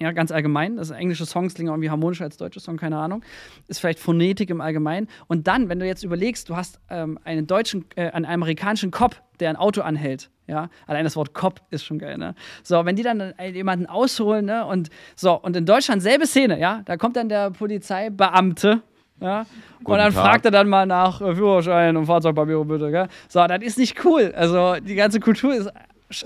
Ja, 0.00 0.12
ganz 0.12 0.32
allgemein. 0.32 0.78
Also 0.78 0.94
englische 0.94 1.26
Songs 1.26 1.52
klingen 1.52 1.68
irgendwie 1.68 1.90
harmonischer 1.90 2.24
als 2.24 2.38
deutsche 2.38 2.58
Songs, 2.58 2.80
keine 2.80 2.96
Ahnung. 2.96 3.22
Ist 3.68 3.80
vielleicht 3.80 3.98
Phonetik 3.98 4.48
im 4.48 4.62
Allgemeinen. 4.62 5.08
Und 5.26 5.46
dann, 5.46 5.68
wenn 5.68 5.78
du 5.78 5.86
jetzt 5.86 6.02
überlegst, 6.02 6.48
du 6.48 6.56
hast 6.56 6.80
ähm, 6.88 7.18
einen 7.24 7.46
deutschen, 7.46 7.84
äh, 7.96 8.08
einen 8.12 8.24
amerikanischen 8.24 8.92
Cop, 8.92 9.20
der 9.40 9.50
ein 9.50 9.56
Auto 9.56 9.82
anhält. 9.82 10.30
Ja, 10.46 10.70
allein 10.86 11.04
das 11.04 11.16
Wort 11.16 11.34
Cop 11.34 11.60
ist 11.68 11.84
schon 11.84 11.98
geil, 11.98 12.16
ne? 12.16 12.34
So, 12.62 12.86
wenn 12.86 12.96
die 12.96 13.02
dann 13.02 13.20
äh, 13.20 13.50
jemanden 13.50 13.84
ausholen, 13.84 14.46
ne? 14.46 14.64
Und 14.64 14.88
so, 15.16 15.38
und 15.38 15.54
in 15.54 15.66
Deutschland 15.66 16.00
selbe 16.00 16.26
Szene, 16.26 16.58
ja, 16.58 16.80
da 16.86 16.96
kommt 16.96 17.16
dann 17.16 17.28
der 17.28 17.50
Polizeibeamte, 17.50 18.80
ja, 19.20 19.46
und 19.84 19.98
dann 19.98 20.12
Tag. 20.12 20.24
fragt 20.24 20.44
er 20.44 20.50
dann 20.50 20.68
mal 20.68 20.86
nach 20.86 21.20
äh, 21.20 21.34
Führerschein 21.34 21.96
und 21.96 22.06
Fahrzeugpapiere 22.06 22.64
bitte, 22.64 22.90
gell? 22.90 23.08
So, 23.28 23.46
das 23.46 23.62
ist 23.62 23.78
nicht 23.78 24.04
cool. 24.04 24.32
Also, 24.36 24.76
die 24.80 24.94
ganze 24.94 25.20
Kultur 25.20 25.54
ist 25.54 25.70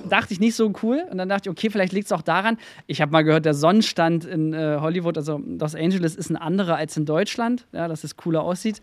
dachte 0.04 0.32
ich 0.32 0.40
nicht 0.40 0.54
so 0.54 0.72
cool. 0.82 1.04
Und 1.10 1.18
dann 1.18 1.28
dachte 1.28 1.48
ich, 1.48 1.50
okay, 1.50 1.70
vielleicht 1.70 1.92
liegt 1.92 2.06
es 2.06 2.12
auch 2.12 2.22
daran. 2.22 2.58
Ich 2.86 3.00
habe 3.00 3.12
mal 3.12 3.22
gehört, 3.22 3.44
der 3.44 3.54
Sonnenstand 3.54 4.24
in 4.24 4.52
äh, 4.52 4.78
Hollywood, 4.80 5.16
also 5.16 5.40
Los 5.44 5.74
Angeles, 5.74 6.16
ist 6.16 6.30
ein 6.30 6.36
anderer 6.36 6.76
als 6.76 6.96
in 6.96 7.06
Deutschland, 7.06 7.66
ja, 7.72 7.88
dass 7.88 8.04
es 8.04 8.16
cooler 8.16 8.42
aussieht. 8.42 8.82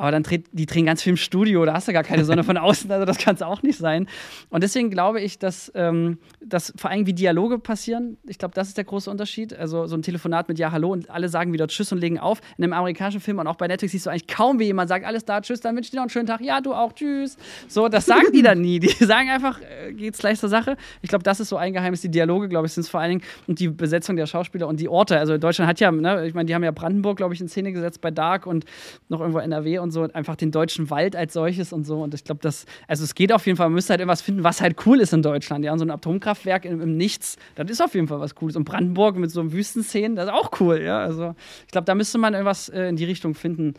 Aber 0.00 0.12
dann 0.12 0.22
dreht, 0.22 0.46
die 0.52 0.64
drehen 0.64 0.86
ganz 0.86 1.02
viel 1.02 1.10
im 1.10 1.18
Studio, 1.18 1.62
da 1.66 1.74
hast 1.74 1.86
du 1.86 1.92
gar 1.92 2.04
keine 2.04 2.24
Sonne 2.24 2.42
von 2.42 2.56
außen, 2.56 2.90
also 2.90 3.04
das 3.04 3.18
kann 3.18 3.34
es 3.34 3.42
auch 3.42 3.62
nicht 3.62 3.78
sein. 3.78 4.08
Und 4.48 4.62
deswegen 4.62 4.88
glaube 4.88 5.20
ich, 5.20 5.38
dass, 5.38 5.70
ähm, 5.74 6.16
dass 6.42 6.72
vor 6.76 6.90
allem 6.90 7.06
wie 7.06 7.12
Dialoge 7.12 7.58
passieren, 7.58 8.16
ich 8.26 8.38
glaube, 8.38 8.54
das 8.54 8.68
ist 8.68 8.78
der 8.78 8.84
große 8.84 9.10
Unterschied. 9.10 9.52
Also 9.52 9.86
so 9.86 9.96
ein 9.96 10.00
Telefonat 10.00 10.48
mit 10.48 10.58
Ja, 10.58 10.72
Hallo 10.72 10.90
und 10.90 11.10
alle 11.10 11.28
sagen 11.28 11.52
wieder 11.52 11.68
Tschüss 11.68 11.92
und 11.92 11.98
legen 11.98 12.18
auf. 12.18 12.40
In 12.56 12.64
einem 12.64 12.72
amerikanischen 12.72 13.20
Film 13.20 13.40
und 13.40 13.46
auch 13.46 13.56
bei 13.56 13.68
Netflix 13.68 13.92
siehst 13.92 14.06
du 14.06 14.10
eigentlich 14.10 14.26
kaum, 14.26 14.58
wie 14.58 14.64
jemand 14.64 14.88
sagt, 14.88 15.04
alles 15.04 15.26
da, 15.26 15.42
Tschüss, 15.42 15.60
dann 15.60 15.76
wünsche 15.76 15.88
ich 15.88 15.90
dir 15.90 15.96
noch 15.96 16.04
einen 16.04 16.10
schönen 16.10 16.26
Tag, 16.26 16.40
ja, 16.40 16.62
du 16.62 16.72
auch, 16.72 16.94
Tschüss. 16.94 17.36
So, 17.68 17.88
das 17.88 18.06
sagen 18.06 18.28
die 18.32 18.40
dann 18.40 18.62
nie. 18.62 18.80
Die 18.80 18.88
sagen 19.04 19.28
einfach, 19.28 19.60
äh, 19.60 19.92
geht's 19.92 20.20
gleich 20.20 20.38
zur 20.38 20.48
Sache. 20.48 20.78
Ich 21.02 21.10
glaube, 21.10 21.24
das 21.24 21.40
ist 21.40 21.50
so 21.50 21.58
ein 21.58 21.74
Geheimnis. 21.74 22.00
Die 22.00 22.10
Dialoge, 22.10 22.48
glaube 22.48 22.66
ich, 22.66 22.72
sind 22.72 22.84
es 22.84 22.88
vor 22.88 23.00
allen 23.00 23.18
Dingen 23.18 23.22
und 23.46 23.60
die 23.60 23.68
Besetzung 23.68 24.16
der 24.16 24.24
Schauspieler 24.24 24.66
und 24.66 24.80
die 24.80 24.88
Orte. 24.88 25.18
Also 25.18 25.36
Deutschland 25.36 25.68
hat 25.68 25.78
ja, 25.78 25.92
ne, 25.92 26.26
ich 26.26 26.32
meine, 26.32 26.46
die 26.46 26.54
haben 26.54 26.64
ja 26.64 26.70
Brandenburg, 26.70 27.18
glaube 27.18 27.34
ich, 27.34 27.40
in 27.42 27.48
Szene 27.48 27.72
gesetzt 27.72 28.00
bei 28.00 28.10
Dark 28.10 28.46
und 28.46 28.64
noch 29.10 29.20
irgendwo 29.20 29.40
NRW 29.40 29.70
sehe 29.70 29.80
und 29.90 29.92
so, 29.92 30.02
einfach 30.12 30.36
den 30.36 30.52
deutschen 30.52 30.88
Wald 30.90 31.16
als 31.16 31.32
solches 31.32 31.72
und 31.72 31.84
so. 31.84 32.02
Und 32.02 32.14
ich 32.14 32.24
glaube, 32.24 32.40
das, 32.42 32.64
also 32.86 33.02
es 33.02 33.14
geht 33.14 33.32
auf 33.32 33.46
jeden 33.46 33.56
Fall, 33.56 33.66
man 33.66 33.74
müsste 33.74 33.90
halt 33.92 34.00
irgendwas 34.00 34.22
finden, 34.22 34.44
was 34.44 34.60
halt 34.60 34.86
cool 34.86 35.00
ist 35.00 35.12
in 35.12 35.22
Deutschland. 35.22 35.64
Ja, 35.64 35.72
und 35.72 35.78
so 35.78 35.84
ein 35.84 35.90
Atomkraftwerk 35.90 36.64
im, 36.64 36.80
im 36.80 36.96
Nichts, 36.96 37.36
das 37.56 37.70
ist 37.70 37.80
auf 37.82 37.94
jeden 37.94 38.08
Fall 38.08 38.20
was 38.20 38.34
Cooles. 38.34 38.56
Und 38.56 38.64
Brandenburg 38.64 39.16
mit 39.16 39.30
so 39.30 39.52
Wüstenszenen, 39.52 40.16
das 40.16 40.26
ist 40.26 40.32
auch 40.32 40.60
cool, 40.60 40.80
ja. 40.80 41.00
Also 41.00 41.34
ich 41.66 41.72
glaube, 41.72 41.86
da 41.86 41.94
müsste 41.94 42.18
man 42.18 42.34
irgendwas 42.34 42.68
äh, 42.68 42.84
in 42.84 42.96
die 42.96 43.04
Richtung 43.04 43.34
finden 43.34 43.74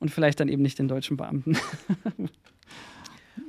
und 0.00 0.10
vielleicht 0.10 0.40
dann 0.40 0.48
eben 0.48 0.62
nicht 0.62 0.78
den 0.78 0.88
deutschen 0.88 1.16
Beamten. 1.16 1.56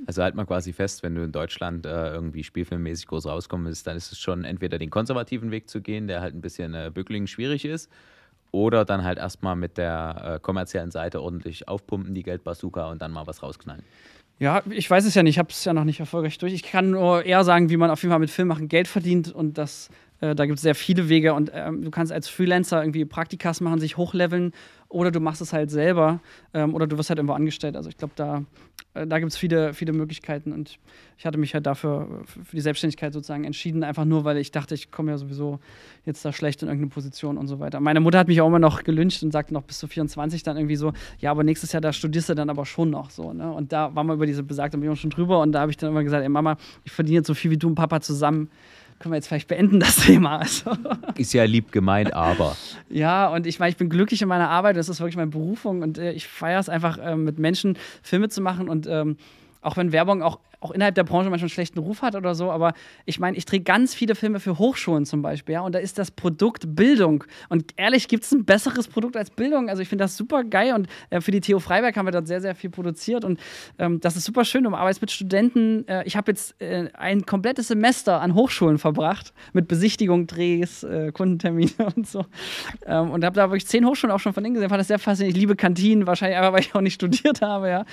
Also 0.08 0.22
halt 0.22 0.36
mal 0.36 0.46
quasi 0.46 0.72
fest, 0.72 1.02
wenn 1.02 1.16
du 1.16 1.24
in 1.24 1.32
Deutschland 1.32 1.86
äh, 1.86 2.14
irgendwie 2.14 2.44
spielfilmmäßig 2.44 3.08
groß 3.08 3.26
rauskommst, 3.26 3.88
dann 3.88 3.98
ist 3.98 4.12
es 4.12 4.20
schon 4.20 4.44
entweder 4.44 4.78
den 4.78 4.90
konservativen 4.90 5.50
Weg 5.52 5.70
zu 5.70 5.82
gehen, 5.82 6.08
der 6.08 6.22
halt 6.22 6.36
ein 6.36 6.42
bisschen 6.42 6.74
äh, 6.76 6.92
bückling 6.94 7.26
schwierig 7.26 7.66
ist, 7.66 7.90
oder 8.56 8.86
dann 8.86 9.04
halt 9.04 9.18
erstmal 9.18 9.56
mit 9.56 9.78
der 9.78 10.36
äh, 10.36 10.40
kommerziellen 10.40 10.90
Seite 10.90 11.22
ordentlich 11.22 11.68
aufpumpen, 11.68 12.16
die 12.16 12.24
Geldbazooka 12.24 12.90
und 12.90 13.02
dann 13.02 13.12
mal 13.12 13.28
was 13.28 13.44
rausknallen. 13.44 13.84
Ja, 14.40 14.64
ich 14.70 14.90
weiß 14.90 15.06
es 15.06 15.16
ja 15.16 15.24
nicht, 15.24 15.36
ich 15.36 15.40
habe 15.40 15.50
es 15.50 15.64
ja 15.64 15.74
noch 15.74 15.84
nicht 15.84 16.00
erfolgreich 16.00 16.38
durch. 16.38 16.54
Ich 16.54 16.64
kann 16.64 16.92
nur 16.92 17.26
eher 17.26 17.44
sagen, 17.44 17.70
wie 17.70 17.78
man 17.78 17.90
auf 17.90 18.02
jeden 18.02 18.12
Fall 18.12 18.20
mit 18.20 18.30
Filmmachen 18.30 18.68
Geld 18.68 18.88
verdient 18.88 19.32
und 19.34 19.58
das, 19.58 19.90
äh, 20.22 20.36
da 20.36 20.46
gibt 20.46 20.58
es 20.58 20.62
sehr 20.62 20.76
viele 20.76 21.10
Wege 21.10 21.34
und 21.34 21.52
ähm, 21.54 21.84
du 21.84 21.92
kannst 21.92 22.12
als 22.12 22.28
Freelancer 22.30 22.82
irgendwie 22.82 23.06
Praktikas 23.06 23.62
machen, 23.62 23.80
sich 23.80 23.98
hochleveln 23.98 24.52
oder 24.90 25.12
du 25.12 25.20
machst 25.20 25.42
es 25.42 25.52
halt 25.52 25.72
selber 25.72 26.20
ähm, 26.54 26.74
oder 26.74 26.88
du 26.88 26.98
wirst 26.98 27.10
halt 27.10 27.20
irgendwo 27.20 27.34
angestellt. 27.34 27.76
Also 27.76 27.90
ich 27.90 27.98
glaube, 27.98 28.14
da, 28.16 28.44
äh, 28.94 29.08
da 29.08 29.20
gibt 29.20 29.32
es 29.32 29.38
viele, 29.38 29.74
viele 29.74 29.94
Möglichkeiten 29.94 30.52
und 30.52 30.80
ich 31.18 31.26
hatte 31.26 31.38
mich 31.38 31.54
halt 31.54 31.66
dafür 31.66 32.24
für 32.26 32.56
die 32.56 32.62
Selbstständigkeit 32.62 33.14
sozusagen 33.14 33.44
entschieden, 33.46 33.84
einfach 33.84 34.06
nur, 34.06 34.26
weil 34.26 34.38
ich 34.38 34.52
dachte, 34.52 34.76
ich 34.76 34.92
komme 34.92 35.12
ja 35.12 35.18
sowieso 35.18 35.60
jetzt 36.06 36.24
da 36.24 36.32
schlecht 36.32 36.62
in 36.62 36.68
irgendeine 36.68 36.92
Position 36.92 37.38
und 37.38 37.48
so 37.48 37.60
weiter. 37.60 37.80
Meine 37.80 38.00
Mutter 38.00 38.20
hat 38.20 38.28
mich 38.28 38.42
auch 38.42 38.48
immer 38.48 38.60
noch 38.60 38.84
gelünscht 38.84 39.24
und 39.24 39.32
sagte 39.32 39.54
noch 39.54 39.64
bis 39.64 39.80
zu 39.80 39.88
24 39.88 40.44
dann 40.44 40.58
irgendwie 40.58 40.76
so, 40.76 40.94
ja, 41.20 41.32
aber 41.32 41.44
nächstes 41.44 41.72
Jahr, 41.72 41.82
da 41.82 41.92
studierst 41.92 42.30
du 42.30 42.36
dann 42.36 42.50
aber 42.50 42.66
schon 42.66 42.90
noch 42.90 43.10
so. 43.10 43.34
Ne? 43.34 43.52
Und 43.52 43.72
da 43.72 43.96
waren 43.96 44.08
wir 44.08 44.14
über 44.14 44.26
diese 44.26 44.44
besagte 44.44 44.78
Million 44.78 44.96
schon 44.96 45.10
drüber 45.10 45.42
und 45.42 45.52
da 45.52 45.62
habe 45.62 45.72
ich 45.72 45.78
dann 45.78 45.90
immer 45.90 46.04
gesagt, 46.04 46.24
ey 46.24 46.30
Mama, 46.30 46.58
ich 46.84 46.92
verdiene 46.92 47.18
jetzt 47.18 47.28
so 47.28 47.34
viel 47.34 47.52
wie 47.52 47.58
du 47.58 47.68
und 47.68 47.76
Papa 47.76 48.02
zusammen 48.02 48.50
können 49.00 49.12
wir 49.12 49.18
jetzt 49.18 49.28
vielleicht 49.28 49.48
beenden, 49.48 49.80
das 49.80 49.98
Thema. 49.98 50.38
Also. 50.40 50.72
Ist 51.16 51.34
ja 51.34 51.44
lieb 51.44 51.72
gemeint, 51.72 52.14
aber. 52.14 52.56
ja, 52.90 53.28
und 53.28 53.46
ich 53.48 53.60
meine, 53.60 53.72
ich 53.72 53.78
bin 53.78 53.90
glücklich 53.90 54.22
in 54.22 54.28
meiner 54.28 54.50
Arbeit, 54.50 54.78
das 54.78 54.90
ist 54.90 55.00
wirklich 55.00 55.18
meine 55.18 55.32
Berufung 55.32 55.82
und 55.82 55.98
äh, 55.98 56.12
ich 56.12 56.28
feiere 56.28 56.60
es 56.60 56.70
einfach, 56.70 56.98
äh, 56.98 57.16
mit 57.16 57.40
Menschen 57.40 57.78
Filme 58.02 58.30
zu 58.30 58.42
machen 58.42 58.70
und 58.70 58.88
ähm, 58.88 59.18
auch 59.62 59.78
wenn 59.78 59.92
Werbung 59.92 60.22
auch 60.22 60.40
auch 60.66 60.72
innerhalb 60.72 60.96
der 60.96 61.04
Branche 61.04 61.30
manchmal 61.30 61.46
einen 61.46 61.50
schlechten 61.50 61.80
Ruf 61.80 62.02
hat 62.02 62.16
oder 62.16 62.34
so, 62.34 62.52
aber 62.52 62.74
ich 63.06 63.20
meine, 63.20 63.38
ich 63.38 63.46
drehe 63.46 63.60
ganz 63.60 63.94
viele 63.94 64.16
Filme 64.16 64.40
für 64.40 64.58
Hochschulen 64.58 65.06
zum 65.06 65.22
Beispiel, 65.22 65.54
ja, 65.54 65.62
und 65.62 65.76
da 65.76 65.80
ist 65.80 66.00
das 66.00 66.12
Produkt 66.12 66.76
Bildung. 66.76 67.24
Und 67.50 67.74
ehrlich, 67.78 68.08
gibt 68.08 68.24
es 68.24 68.32
ein 68.32 68.46
besseres 68.46 68.88
Produkt 68.88 69.16
als 69.16 69.30
Bildung? 69.30 69.70
Also 69.70 69.82
ich 69.82 69.90
finde 69.90 70.04
das 70.04 70.18
super 70.18 70.44
geil 70.44 70.74
und 70.74 70.88
äh, 71.12 71.22
für 71.22 71.32
die 71.32 71.42
TU 71.42 71.60
Freiberg 71.60 71.96
haben 71.96 72.08
wir 72.08 72.12
dort 72.12 72.28
sehr, 72.28 72.42
sehr 72.42 72.56
viel 72.56 72.70
produziert 72.70 73.24
und 73.24 73.40
ähm, 73.78 74.00
das 74.00 74.16
ist 74.16 74.26
super 74.26 74.44
schön. 74.44 74.64
Du 74.64 74.74
arbeitest 74.74 75.02
mit 75.02 75.12
Studenten. 75.12 75.88
Äh, 75.88 76.04
ich 76.06 76.16
habe 76.16 76.32
jetzt 76.32 76.60
äh, 76.62 76.90
ein 76.94 77.26
komplettes 77.26 77.68
Semester 77.68 78.22
an 78.22 78.34
Hochschulen 78.34 78.78
verbracht 78.80 79.34
mit 79.54 79.68
Besichtigung, 79.68 80.26
Drehs, 80.26 80.84
äh, 80.84 81.12
Kundentermine 81.12 81.72
und 81.96 82.08
so. 82.08 82.26
Ähm, 82.86 83.12
und 83.12 83.24
habe 83.24 83.36
da 83.36 83.50
wirklich 83.50 83.68
zehn 83.68 83.86
Hochschulen 83.86 84.14
auch 84.14 84.20
schon 84.20 84.34
von 84.34 84.44
innen 84.44 84.56
gesehen. 84.56 84.70
Fand 84.70 84.80
das 84.80 84.88
sehr 84.88 85.00
faszinierend. 85.00 85.38
Ich 85.38 85.42
liebe 85.42 85.56
Kantinen, 85.56 86.08
wahrscheinlich 86.08 86.38
einfach, 86.38 86.54
weil 86.54 86.62
ich 86.62 86.74
auch 86.74 86.82
nicht 86.82 86.94
studiert 86.96 87.42
habe, 87.42 87.70
ja. 87.70 87.86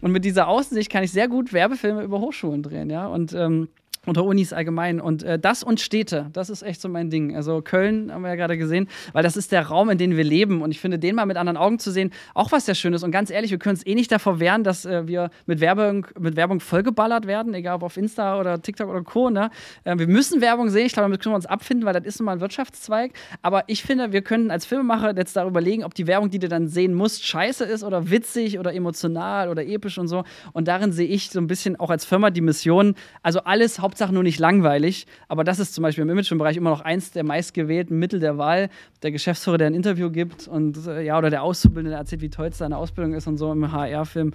Und 0.00 0.12
mit 0.12 0.24
dieser 0.24 0.48
Außensicht 0.48 0.90
kann 0.90 1.02
ich 1.04 1.12
sehr 1.12 1.28
gut 1.28 1.52
Werbefilme 1.52 2.02
über 2.06 2.20
Hochschulen 2.20 2.62
drehen, 2.62 2.90
ja. 2.90 3.06
Und 3.06 3.32
ähm, 3.34 3.68
unter 4.06 4.24
Unis 4.24 4.52
allgemein. 4.52 5.00
Und 5.00 5.22
äh, 5.22 5.38
das 5.38 5.62
und 5.62 5.80
Städte, 5.80 6.30
das 6.32 6.48
ist 6.48 6.62
echt 6.62 6.80
so 6.80 6.88
mein 6.88 7.10
Ding. 7.10 7.36
Also 7.36 7.60
Köln 7.60 8.12
haben 8.12 8.22
wir 8.22 8.28
ja 8.28 8.36
gerade 8.36 8.56
gesehen, 8.56 8.88
weil 9.12 9.22
das 9.22 9.36
ist 9.36 9.52
der 9.52 9.66
Raum, 9.66 9.90
in 9.90 9.98
dem 9.98 10.16
wir 10.16 10.24
leben. 10.24 10.62
Und 10.62 10.70
ich 10.70 10.80
finde, 10.80 10.98
den 10.98 11.16
mal 11.16 11.26
mit 11.26 11.36
anderen 11.36 11.56
Augen 11.56 11.78
zu 11.78 11.90
sehen, 11.90 12.12
auch 12.34 12.52
was 12.52 12.66
sehr 12.66 12.74
Schönes. 12.74 13.02
Und 13.02 13.10
ganz 13.10 13.30
ehrlich, 13.30 13.50
wir 13.50 13.58
können 13.58 13.76
uns 13.76 13.86
eh 13.86 13.94
nicht 13.94 14.12
davor 14.12 14.40
wehren, 14.40 14.64
dass 14.64 14.84
äh, 14.84 15.06
wir 15.08 15.30
mit 15.46 15.60
Werbung, 15.60 16.06
mit 16.18 16.36
Werbung 16.36 16.60
vollgeballert 16.60 17.26
werden, 17.26 17.52
egal 17.54 17.76
ob 17.76 17.82
auf 17.82 17.96
Insta 17.96 18.38
oder 18.40 18.62
TikTok 18.62 18.88
oder 18.88 19.02
Co. 19.02 19.30
Ne? 19.30 19.50
Äh, 19.84 19.98
wir 19.98 20.06
müssen 20.06 20.40
Werbung 20.40 20.70
sehen. 20.70 20.86
Ich 20.86 20.92
glaube, 20.92 21.08
damit 21.08 21.20
können 21.20 21.32
wir 21.32 21.36
uns 21.36 21.46
abfinden, 21.46 21.84
weil 21.86 21.94
das 21.94 22.04
ist 22.04 22.20
nun 22.20 22.26
mal 22.26 22.32
ein 22.32 22.40
Wirtschaftszweig. 22.40 23.12
Aber 23.42 23.64
ich 23.66 23.82
finde, 23.82 24.12
wir 24.12 24.22
können 24.22 24.50
als 24.50 24.64
Filmemacher 24.64 25.16
jetzt 25.16 25.34
darüber 25.36 25.56
überlegen, 25.56 25.84
ob 25.84 25.94
die 25.94 26.06
Werbung, 26.06 26.30
die 26.30 26.38
du 26.38 26.48
dann 26.48 26.68
sehen 26.68 26.92
musst, 26.94 27.26
scheiße 27.26 27.64
ist 27.64 27.82
oder 27.82 28.10
witzig 28.10 28.58
oder 28.58 28.74
emotional 28.74 29.48
oder 29.48 29.66
episch 29.66 29.96
und 29.96 30.08
so. 30.08 30.24
Und 30.52 30.68
darin 30.68 30.92
sehe 30.92 31.08
ich 31.08 31.30
so 31.30 31.40
ein 31.40 31.46
bisschen 31.46 31.76
auch 31.76 31.88
als 31.88 32.04
Firma 32.04 32.30
die 32.30 32.42
Mission, 32.42 32.94
also 33.22 33.40
alles 33.40 33.78
Hauptsache 33.78 33.95
Hauptsache 33.96 34.12
nur 34.12 34.22
nicht 34.22 34.38
langweilig. 34.38 35.06
Aber 35.26 35.42
das 35.42 35.58
ist 35.58 35.72
zum 35.72 35.80
Beispiel 35.80 36.02
im 36.02 36.10
Imagefilmbereich 36.10 36.58
immer 36.58 36.68
noch 36.68 36.82
eins 36.82 37.12
der 37.12 37.24
meistgewählten 37.24 37.98
Mittel 37.98 38.20
der 38.20 38.36
Wahl. 38.36 38.68
Der 39.02 39.10
Geschäftsführer, 39.10 39.56
der 39.56 39.68
ein 39.68 39.74
Interview 39.74 40.10
gibt 40.10 40.48
und 40.48 40.86
äh, 40.86 41.02
ja, 41.02 41.16
oder 41.16 41.30
der 41.30 41.42
Auszubildende, 41.42 41.92
der 41.92 42.00
erzählt, 42.00 42.20
wie 42.20 42.28
toll 42.28 42.52
seine 42.52 42.76
Ausbildung 42.76 43.14
ist 43.14 43.26
und 43.26 43.38
so 43.38 43.50
im 43.50 43.72
HR-Film. 43.72 44.32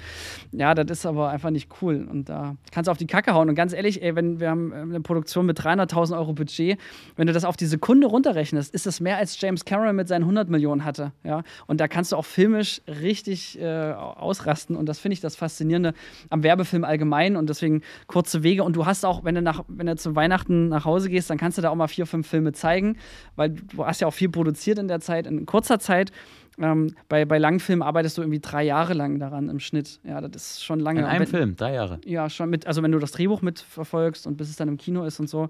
Ja, 0.51 0.73
das 0.73 0.97
ist 0.97 1.05
aber 1.05 1.29
einfach 1.29 1.51
nicht 1.51 1.69
cool. 1.79 2.07
Und 2.09 2.27
da 2.27 2.55
kannst 2.71 2.87
du 2.87 2.91
auf 2.91 2.97
die 2.97 3.05
Kacke 3.05 3.35
hauen. 3.35 3.49
Und 3.49 3.55
ganz 3.55 3.73
ehrlich, 3.73 4.01
ey, 4.01 4.15
wenn 4.15 4.39
wir 4.39 4.49
haben 4.49 4.71
äh, 4.71 4.77
eine 4.77 5.01
Produktion 5.01 5.45
mit 5.45 5.59
300.000 5.59 6.17
Euro 6.17 6.33
Budget, 6.33 6.79
wenn 7.15 7.27
du 7.27 7.33
das 7.33 7.45
auf 7.45 7.55
die 7.55 7.67
Sekunde 7.67 8.07
runterrechnest, 8.07 8.73
ist 8.73 8.87
das 8.87 8.99
mehr 8.99 9.17
als 9.17 9.39
James 9.39 9.63
Cameron 9.63 9.95
mit 9.95 10.07
seinen 10.07 10.23
100 10.23 10.49
Millionen 10.49 10.83
hatte. 10.83 11.11
Ja? 11.23 11.43
Und 11.67 11.79
da 11.79 11.87
kannst 11.87 12.13
du 12.13 12.15
auch 12.15 12.25
filmisch 12.25 12.81
richtig 12.87 13.61
äh, 13.61 13.91
ausrasten. 13.91 14.75
Und 14.75 14.87
das 14.87 14.97
finde 14.97 15.13
ich 15.13 15.21
das 15.21 15.35
Faszinierende 15.35 15.93
am 16.31 16.41
Werbefilm 16.41 16.83
allgemein. 16.83 17.35
Und 17.35 17.47
deswegen 17.47 17.83
kurze 18.07 18.41
Wege. 18.41 18.63
Und 18.63 18.75
du 18.75 18.87
hast 18.87 19.05
auch, 19.05 19.23
wenn 19.23 19.35
du 19.35 19.50
nach, 19.51 19.63
wenn 19.67 19.87
du 19.87 19.95
zu 19.95 20.15
Weihnachten 20.15 20.69
nach 20.69 20.85
Hause 20.85 21.09
gehst, 21.09 21.29
dann 21.29 21.37
kannst 21.37 21.57
du 21.57 21.61
da 21.61 21.69
auch 21.69 21.75
mal 21.75 21.87
vier, 21.87 22.05
fünf 22.05 22.27
Filme 22.27 22.53
zeigen, 22.53 22.97
weil 23.35 23.49
du 23.49 23.85
hast 23.85 24.01
ja 24.01 24.07
auch 24.07 24.13
viel 24.13 24.29
produziert 24.29 24.79
in 24.79 24.87
der 24.87 24.99
Zeit, 24.99 25.27
in 25.27 25.45
kurzer 25.45 25.79
Zeit. 25.79 26.11
Ähm, 26.59 26.93
bei, 27.07 27.25
bei 27.25 27.37
Langfilmen 27.37 27.81
arbeitest 27.81 28.17
du 28.17 28.21
irgendwie 28.21 28.39
drei 28.39 28.63
Jahre 28.63 28.93
lang 28.93 29.19
daran 29.19 29.49
im 29.49 29.59
Schnitt. 29.59 29.99
Ja, 30.03 30.21
das 30.21 30.53
ist 30.53 30.63
schon 30.63 30.79
lange. 30.79 30.99
In 30.99 31.05
einem 31.05 31.21
wenn, 31.21 31.27
Film, 31.27 31.55
drei 31.55 31.73
Jahre. 31.73 31.99
Ja, 32.05 32.29
schon 32.29 32.49
mit, 32.49 32.67
also 32.67 32.83
wenn 32.83 32.91
du 32.91 32.99
das 32.99 33.11
Drehbuch 33.11 33.41
mitverfolgst 33.41 34.27
und 34.27 34.37
bis 34.37 34.49
es 34.49 34.57
dann 34.57 34.67
im 34.67 34.77
Kino 34.77 35.03
ist 35.03 35.19
und 35.19 35.29
so, 35.29 35.49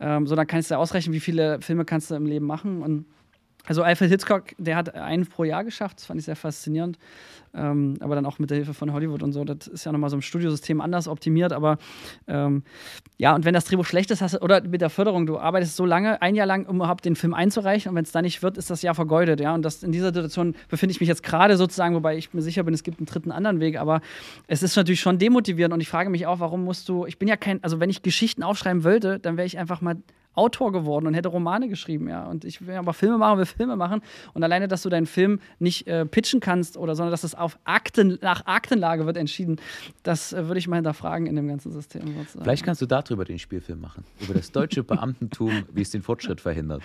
ähm, 0.00 0.26
so 0.26 0.36
dann 0.36 0.46
kannst 0.46 0.70
du 0.70 0.78
ausrechnen, 0.78 1.14
wie 1.14 1.20
viele 1.20 1.60
Filme 1.60 1.84
kannst 1.84 2.10
du 2.10 2.14
im 2.14 2.26
Leben 2.26 2.46
machen 2.46 2.82
und 2.82 3.06
also 3.66 3.82
Alfred 3.82 4.10
Hitchcock, 4.10 4.54
der 4.58 4.76
hat 4.76 4.94
einen 4.94 5.26
pro 5.26 5.44
Jahr 5.44 5.64
geschafft, 5.64 5.98
das 5.98 6.06
fand 6.06 6.20
ich 6.20 6.26
sehr 6.26 6.36
faszinierend. 6.36 6.98
Ähm, 7.56 7.94
aber 8.00 8.14
dann 8.14 8.26
auch 8.26 8.38
mit 8.38 8.50
der 8.50 8.58
Hilfe 8.58 8.74
von 8.74 8.92
Hollywood 8.92 9.22
und 9.22 9.32
so. 9.32 9.42
Das 9.44 9.66
ist 9.66 9.84
ja 9.84 9.92
nochmal 9.92 10.10
so 10.10 10.16
im 10.16 10.22
Studiosystem 10.22 10.80
anders 10.80 11.08
optimiert. 11.08 11.52
Aber 11.52 11.78
ähm, 12.28 12.62
ja, 13.16 13.34
und 13.34 13.44
wenn 13.44 13.54
das 13.54 13.64
Drehbuch 13.64 13.86
schlecht 13.86 14.10
ist, 14.10 14.20
hast 14.20 14.34
du, 14.34 14.42
oder 14.42 14.60
mit 14.62 14.82
der 14.82 14.90
Förderung, 14.90 15.26
du 15.26 15.38
arbeitest 15.38 15.74
so 15.74 15.86
lange, 15.86 16.20
ein 16.20 16.34
Jahr 16.34 16.46
lang, 16.46 16.66
um 16.66 16.76
überhaupt 16.76 17.06
den 17.06 17.16
Film 17.16 17.32
einzureichen. 17.32 17.90
Und 17.90 17.96
wenn 17.96 18.04
es 18.04 18.12
da 18.12 18.20
nicht 18.20 18.42
wird, 18.42 18.58
ist 18.58 18.68
das 18.68 18.82
Jahr 18.82 18.94
vergeudet. 18.94 19.40
Ja, 19.40 19.54
und 19.54 19.62
das, 19.62 19.82
in 19.82 19.92
dieser 19.92 20.08
Situation 20.08 20.54
befinde 20.68 20.92
ich 20.92 21.00
mich 21.00 21.08
jetzt 21.08 21.22
gerade 21.22 21.56
sozusagen, 21.56 21.94
wobei 21.94 22.16
ich 22.18 22.34
mir 22.34 22.42
sicher 22.42 22.62
bin, 22.62 22.74
es 22.74 22.82
gibt 22.82 22.98
einen 22.98 23.06
dritten 23.06 23.32
anderen 23.32 23.58
Weg. 23.60 23.78
Aber 23.78 24.02
es 24.48 24.62
ist 24.62 24.76
natürlich 24.76 25.00
schon 25.00 25.18
demotivierend. 25.18 25.72
Und 25.72 25.80
ich 25.80 25.88
frage 25.88 26.10
mich 26.10 26.26
auch, 26.26 26.40
warum 26.40 26.62
musst 26.64 26.88
du, 26.90 27.06
ich 27.06 27.18
bin 27.18 27.26
ja 27.26 27.36
kein, 27.36 27.64
also 27.64 27.80
wenn 27.80 27.88
ich 27.88 28.02
Geschichten 28.02 28.42
aufschreiben 28.42 28.84
wollte, 28.84 29.18
dann 29.18 29.38
wäre 29.38 29.46
ich 29.46 29.56
einfach 29.56 29.80
mal 29.80 29.96
Autor 30.36 30.72
geworden 30.72 31.06
und 31.06 31.14
hätte 31.14 31.28
Romane 31.28 31.68
geschrieben, 31.68 32.08
ja. 32.08 32.24
Und 32.26 32.44
ich 32.44 32.66
will 32.66 32.74
aber 32.76 32.92
Filme 32.92 33.18
machen, 33.18 33.38
will 33.38 33.46
Filme 33.46 33.76
machen. 33.76 34.02
Und 34.34 34.44
alleine, 34.44 34.68
dass 34.68 34.82
du 34.82 34.88
deinen 34.88 35.06
Film 35.06 35.40
nicht 35.58 35.86
äh, 35.86 36.06
pitchen 36.06 36.40
kannst 36.40 36.76
oder 36.76 36.94
sondern 36.94 37.10
dass 37.10 37.24
es 37.24 37.34
auf 37.34 37.58
Akten, 37.64 38.18
nach 38.20 38.46
Aktenlage 38.46 39.06
wird 39.06 39.16
entschieden, 39.16 39.56
das 40.02 40.32
äh, 40.32 40.46
würde 40.46 40.58
ich 40.58 40.68
mal 40.68 40.76
hinterfragen 40.76 41.26
in 41.26 41.36
dem 41.36 41.48
ganzen 41.48 41.72
System. 41.72 42.02
Sozusagen. 42.02 42.44
Vielleicht 42.44 42.64
kannst 42.64 42.82
du 42.82 42.86
darüber 42.86 43.24
den 43.24 43.38
Spielfilm 43.38 43.80
machen. 43.80 44.04
Über 44.20 44.34
das 44.34 44.52
deutsche 44.52 44.84
Beamtentum, 44.84 45.64
wie 45.72 45.82
es 45.82 45.90
den 45.90 46.02
Fortschritt 46.02 46.40
verhindert. 46.40 46.82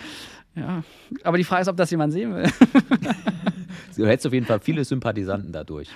Ja, 0.54 0.82
aber 1.22 1.38
die 1.38 1.44
Frage 1.44 1.62
ist, 1.62 1.68
ob 1.68 1.76
das 1.76 1.90
jemand 1.90 2.12
sehen 2.12 2.34
will. 2.34 2.44
du 3.96 4.06
hättest 4.06 4.26
auf 4.26 4.32
jeden 4.32 4.46
Fall 4.46 4.60
viele 4.60 4.84
Sympathisanten 4.84 5.52
dadurch. 5.52 5.88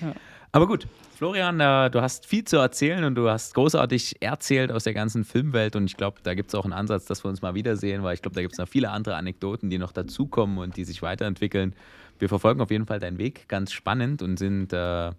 Ja. 0.00 0.12
Aber 0.52 0.66
gut, 0.66 0.86
Florian, 1.16 1.60
äh, 1.60 1.88
du 1.90 2.02
hast 2.02 2.26
viel 2.26 2.44
zu 2.44 2.58
erzählen 2.58 3.02
und 3.02 3.14
du 3.14 3.30
hast 3.30 3.54
großartig 3.54 4.16
erzählt 4.20 4.70
aus 4.70 4.84
der 4.84 4.92
ganzen 4.92 5.24
Filmwelt 5.24 5.74
und 5.74 5.86
ich 5.86 5.96
glaube, 5.96 6.18
da 6.22 6.34
gibt 6.34 6.50
es 6.50 6.54
auch 6.54 6.64
einen 6.64 6.74
Ansatz, 6.74 7.06
dass 7.06 7.24
wir 7.24 7.30
uns 7.30 7.40
mal 7.40 7.54
wiedersehen, 7.54 8.02
weil 8.02 8.12
ich 8.12 8.20
glaube, 8.20 8.34
da 8.34 8.42
gibt 8.42 8.52
es 8.52 8.58
noch 8.58 8.68
viele 8.68 8.90
andere 8.90 9.16
Anekdoten, 9.16 9.70
die 9.70 9.78
noch 9.78 9.92
dazukommen 9.92 10.58
und 10.58 10.76
die 10.76 10.84
sich 10.84 11.00
weiterentwickeln. 11.00 11.74
Wir 12.18 12.28
verfolgen 12.28 12.60
auf 12.60 12.70
jeden 12.70 12.84
Fall 12.84 13.00
deinen 13.00 13.16
Weg, 13.16 13.48
ganz 13.48 13.72
spannend 13.72 14.20
und 14.20 14.38
sind 14.38 14.74
äh, 14.74 15.12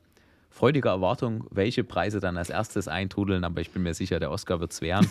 freudiger 0.51 0.91
Erwartung, 0.91 1.47
welche 1.49 1.83
Preise 1.83 2.19
dann 2.19 2.37
als 2.37 2.51
erstes 2.51 2.87
eintrudeln, 2.87 3.43
aber 3.43 3.61
ich 3.61 3.71
bin 3.71 3.81
mir 3.81 3.95
sicher, 3.95 4.19
der 4.19 4.29
Oscar 4.29 4.59
wird 4.59 4.73
es 4.73 4.81
werden. 4.81 5.09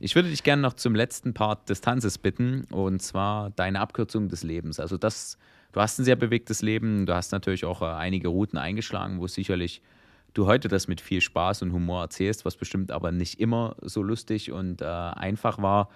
Ich 0.00 0.14
würde 0.14 0.30
dich 0.30 0.42
gerne 0.42 0.62
noch 0.62 0.72
zum 0.72 0.94
letzten 0.94 1.34
Part 1.34 1.68
des 1.68 1.82
Tanzes 1.82 2.16
bitten 2.16 2.64
und 2.70 3.02
zwar 3.02 3.50
deine 3.50 3.80
Abkürzung 3.80 4.30
des 4.30 4.44
Lebens. 4.44 4.80
Also 4.80 4.96
das, 4.96 5.36
du 5.72 5.80
hast 5.82 5.98
ein 5.98 6.06
sehr 6.06 6.16
bewegtes 6.16 6.62
Leben, 6.62 7.04
du 7.04 7.14
hast 7.14 7.32
natürlich 7.32 7.66
auch 7.66 7.82
äh, 7.82 7.84
einige 7.84 8.28
Routen 8.28 8.58
eingeschlagen, 8.58 9.20
wo 9.20 9.26
es 9.26 9.34
sicherlich 9.34 9.82
du 10.34 10.46
heute 10.46 10.68
das 10.68 10.88
mit 10.88 11.00
viel 11.00 11.20
Spaß 11.20 11.62
und 11.62 11.72
Humor 11.72 12.02
erzählst, 12.02 12.44
was 12.44 12.56
bestimmt 12.56 12.90
aber 12.90 13.12
nicht 13.12 13.40
immer 13.40 13.76
so 13.82 14.02
lustig 14.02 14.52
und 14.52 14.82
äh, 14.82 14.84
einfach 14.84 15.60
war 15.60 15.90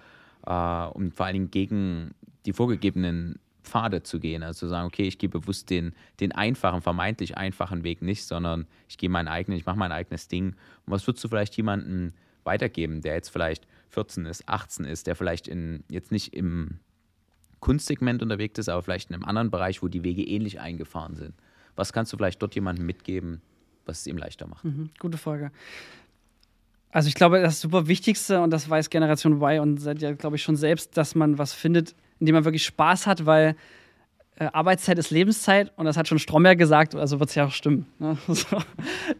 äh, 0.45 0.93
und 0.95 1.13
vor 1.13 1.25
allen 1.25 1.33
Dingen 1.33 1.51
gegen 1.51 2.11
die 2.45 2.53
vorgegebenen 2.53 3.39
Pfade 3.63 4.03
zu 4.03 4.19
gehen. 4.19 4.43
Also 4.43 4.59
zu 4.59 4.67
sagen, 4.67 4.87
okay, 4.87 5.03
ich 5.03 5.17
gehe 5.17 5.29
bewusst 5.29 5.69
den, 5.69 5.93
den 6.19 6.31
einfachen, 6.31 6.81
vermeintlich 6.81 7.37
einfachen 7.37 7.83
Weg 7.83 8.01
nicht, 8.01 8.25
sondern 8.25 8.65
ich 8.87 8.97
gehe 8.97 9.09
meinen 9.09 9.27
eigenen, 9.27 9.57
ich 9.57 9.65
mache 9.65 9.77
mein 9.77 9.91
eigenes 9.91 10.27
Ding. 10.27 10.55
Und 10.85 10.93
was 10.93 11.05
würdest 11.05 11.23
du 11.23 11.27
vielleicht 11.27 11.55
jemandem 11.57 12.13
weitergeben, 12.43 13.01
der 13.01 13.15
jetzt 13.15 13.29
vielleicht 13.29 13.67
14 13.89 14.25
ist, 14.25 14.47
18 14.47 14.85
ist, 14.85 15.07
der 15.07 15.15
vielleicht 15.15 15.47
in, 15.47 15.83
jetzt 15.89 16.11
nicht 16.11 16.33
im 16.33 16.79
Kunstsegment 17.59 18.21
unterwegs 18.21 18.57
ist, 18.59 18.69
aber 18.69 18.81
vielleicht 18.83 19.09
in 19.09 19.15
einem 19.15 19.25
anderen 19.25 19.51
Bereich, 19.51 19.83
wo 19.83 19.87
die 19.87 20.03
Wege 20.03 20.23
ähnlich 20.23 20.59
eingefahren 20.59 21.15
sind? 21.15 21.33
Was 21.75 21.91
kannst 21.91 22.13
du 22.13 22.17
vielleicht 22.17 22.41
dort 22.41 22.55
jemandem 22.55 22.85
mitgeben, 22.85 23.41
was 23.87 23.99
es 23.99 24.07
ihm 24.07 24.17
leichter 24.17 24.47
macht? 24.47 24.63
Mhm, 24.65 24.89
gute 24.99 25.17
Frage. 25.17 25.51
Also 26.91 27.09
ich 27.09 27.15
glaube, 27.15 27.41
das 27.41 27.59
super 27.59 27.87
Wichtigste, 27.87 28.41
und 28.41 28.51
das 28.51 28.69
weiß 28.69 28.89
Generation 28.89 29.41
Y 29.41 29.59
und 29.59 29.77
seid 29.77 30.01
ja, 30.01 30.13
glaube 30.13 30.35
ich, 30.35 30.43
schon 30.43 30.55
selbst, 30.55 30.97
dass 30.97 31.15
man 31.15 31.37
was 31.37 31.53
findet, 31.53 31.95
in 32.19 32.25
dem 32.25 32.33
man 32.33 32.45
wirklich 32.45 32.65
Spaß 32.65 33.07
hat, 33.07 33.25
weil 33.25 33.55
Arbeitszeit 34.39 34.99
ist 34.99 35.09
Lebenszeit 35.09 35.71
und 35.77 35.85
das 35.85 35.97
hat 35.97 36.07
schon 36.07 36.19
Stromberg 36.19 36.57
gesagt, 36.59 36.95
also 36.95 37.19
wird 37.19 37.29
es 37.29 37.35
ja 37.35 37.45
auch 37.45 37.51
stimmen. 37.51 37.85
Ne? 37.99 38.17
So. 38.27 38.57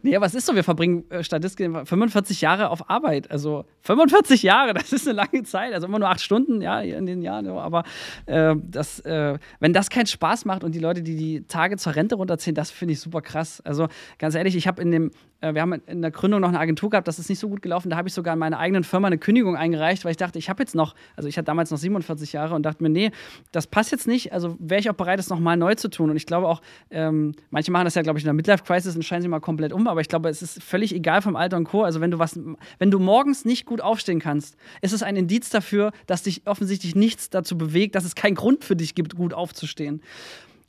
Nee, 0.02 0.14
aber 0.14 0.26
es 0.26 0.34
ist 0.34 0.46
so, 0.46 0.54
wir 0.54 0.62
verbringen 0.62 1.10
äh, 1.10 1.24
statistisch 1.24 1.68
45 1.84 2.40
Jahre 2.40 2.70
auf 2.70 2.88
Arbeit. 2.88 3.30
Also 3.30 3.64
45 3.80 4.42
Jahre, 4.42 4.74
das 4.74 4.92
ist 4.92 5.08
eine 5.08 5.16
lange 5.16 5.42
Zeit. 5.42 5.72
Also 5.72 5.88
immer 5.88 5.98
nur 5.98 6.08
acht 6.08 6.20
Stunden, 6.20 6.60
ja, 6.60 6.80
in 6.80 7.06
den 7.06 7.22
Jahren. 7.22 7.48
Aber 7.48 7.82
äh, 8.26 8.54
das, 8.62 9.00
äh, 9.00 9.38
wenn 9.58 9.72
das 9.72 9.90
keinen 9.90 10.06
Spaß 10.06 10.44
macht 10.44 10.62
und 10.62 10.74
die 10.74 10.78
Leute, 10.78 11.02
die 11.02 11.16
die 11.16 11.42
Tage 11.42 11.76
zur 11.78 11.96
Rente 11.96 12.14
runterziehen, 12.14 12.54
das 12.54 12.70
finde 12.70 12.92
ich 12.92 13.00
super 13.00 13.20
krass. 13.20 13.60
Also 13.64 13.88
ganz 14.18 14.34
ehrlich, 14.36 14.54
ich 14.54 14.68
habe 14.68 14.80
in 14.82 14.92
dem 14.92 15.06
äh, 15.08 15.10
wir 15.40 15.62
haben 15.62 15.72
in 15.86 16.02
der 16.02 16.10
Gründung 16.10 16.40
noch 16.40 16.48
eine 16.48 16.58
Agentur 16.58 16.90
gehabt, 16.90 17.06
das 17.06 17.18
ist 17.18 17.28
nicht 17.28 17.38
so 17.38 17.48
gut 17.48 17.62
gelaufen. 17.62 17.90
Da 17.90 17.96
habe 17.96 18.08
ich 18.08 18.14
sogar 18.14 18.34
in 18.34 18.40
meiner 18.40 18.58
eigenen 18.58 18.82
Firma 18.82 19.06
eine 19.06 19.18
Kündigung 19.18 19.56
eingereicht, 19.56 20.04
weil 20.04 20.10
ich 20.10 20.16
dachte, 20.16 20.38
ich 20.38 20.48
habe 20.48 20.62
jetzt 20.62 20.74
noch, 20.74 20.94
also 21.16 21.28
ich 21.28 21.36
hatte 21.38 21.46
damals 21.46 21.70
noch 21.70 21.78
47 21.78 22.32
Jahre 22.32 22.54
und 22.54 22.64
dachte 22.64 22.82
mir, 22.82 22.88
nee, 22.88 23.12
das 23.52 23.68
passt 23.68 23.92
jetzt 23.92 24.08
nicht. 24.08 24.32
Also 24.32 24.56
wäre 24.58 24.80
ich 24.80 24.90
auch 24.90 24.94
bereit, 24.94 25.20
es 25.20 25.28
nochmal 25.28 25.56
neu 25.56 25.74
zu 25.76 25.88
tun. 25.88 26.10
Und 26.10 26.16
ich 26.16 26.26
glaube 26.26 26.48
auch, 26.48 26.60
ähm, 26.90 27.34
manche 27.50 27.70
machen 27.70 27.84
das 27.84 27.94
ja, 27.94 28.02
glaube 28.02 28.18
ich, 28.18 28.24
in 28.24 28.28
der 28.28 28.34
Midlife-Crisis 28.34 28.96
und 28.96 29.02
scheinen 29.02 29.22
sie 29.22 29.28
mal 29.28 29.40
komplett 29.40 29.72
um, 29.72 29.86
aber 29.86 30.00
ich 30.00 30.08
glaube, 30.08 30.28
es 30.28 30.42
ist 30.42 30.62
völlig 30.62 30.94
egal 30.94 31.22
vom 31.22 31.36
Alter 31.36 31.56
und 31.56 31.64
Co. 31.64 31.84
Also 31.84 32.00
wenn 32.00 32.10
du 32.10 32.18
was, 32.18 32.38
wenn 32.78 32.90
du 32.90 32.98
morgens 32.98 33.44
nicht 33.44 33.64
gut 33.64 33.80
aufstehen 33.80 34.18
kannst, 34.18 34.56
ist 34.82 34.92
es 34.92 35.02
ein 35.02 35.16
Indiz 35.16 35.50
dafür, 35.50 35.92
dass 36.06 36.24
dich 36.24 36.42
offensichtlich 36.46 36.96
nichts 36.96 37.30
dazu 37.30 37.56
bewegt, 37.56 37.94
dass 37.94 38.04
es 38.04 38.14
keinen 38.14 38.34
Grund 38.34 38.64
für 38.64 38.76
dich 38.76 38.94
gibt, 38.94 39.16
gut 39.16 39.34
aufzustehen 39.34 40.02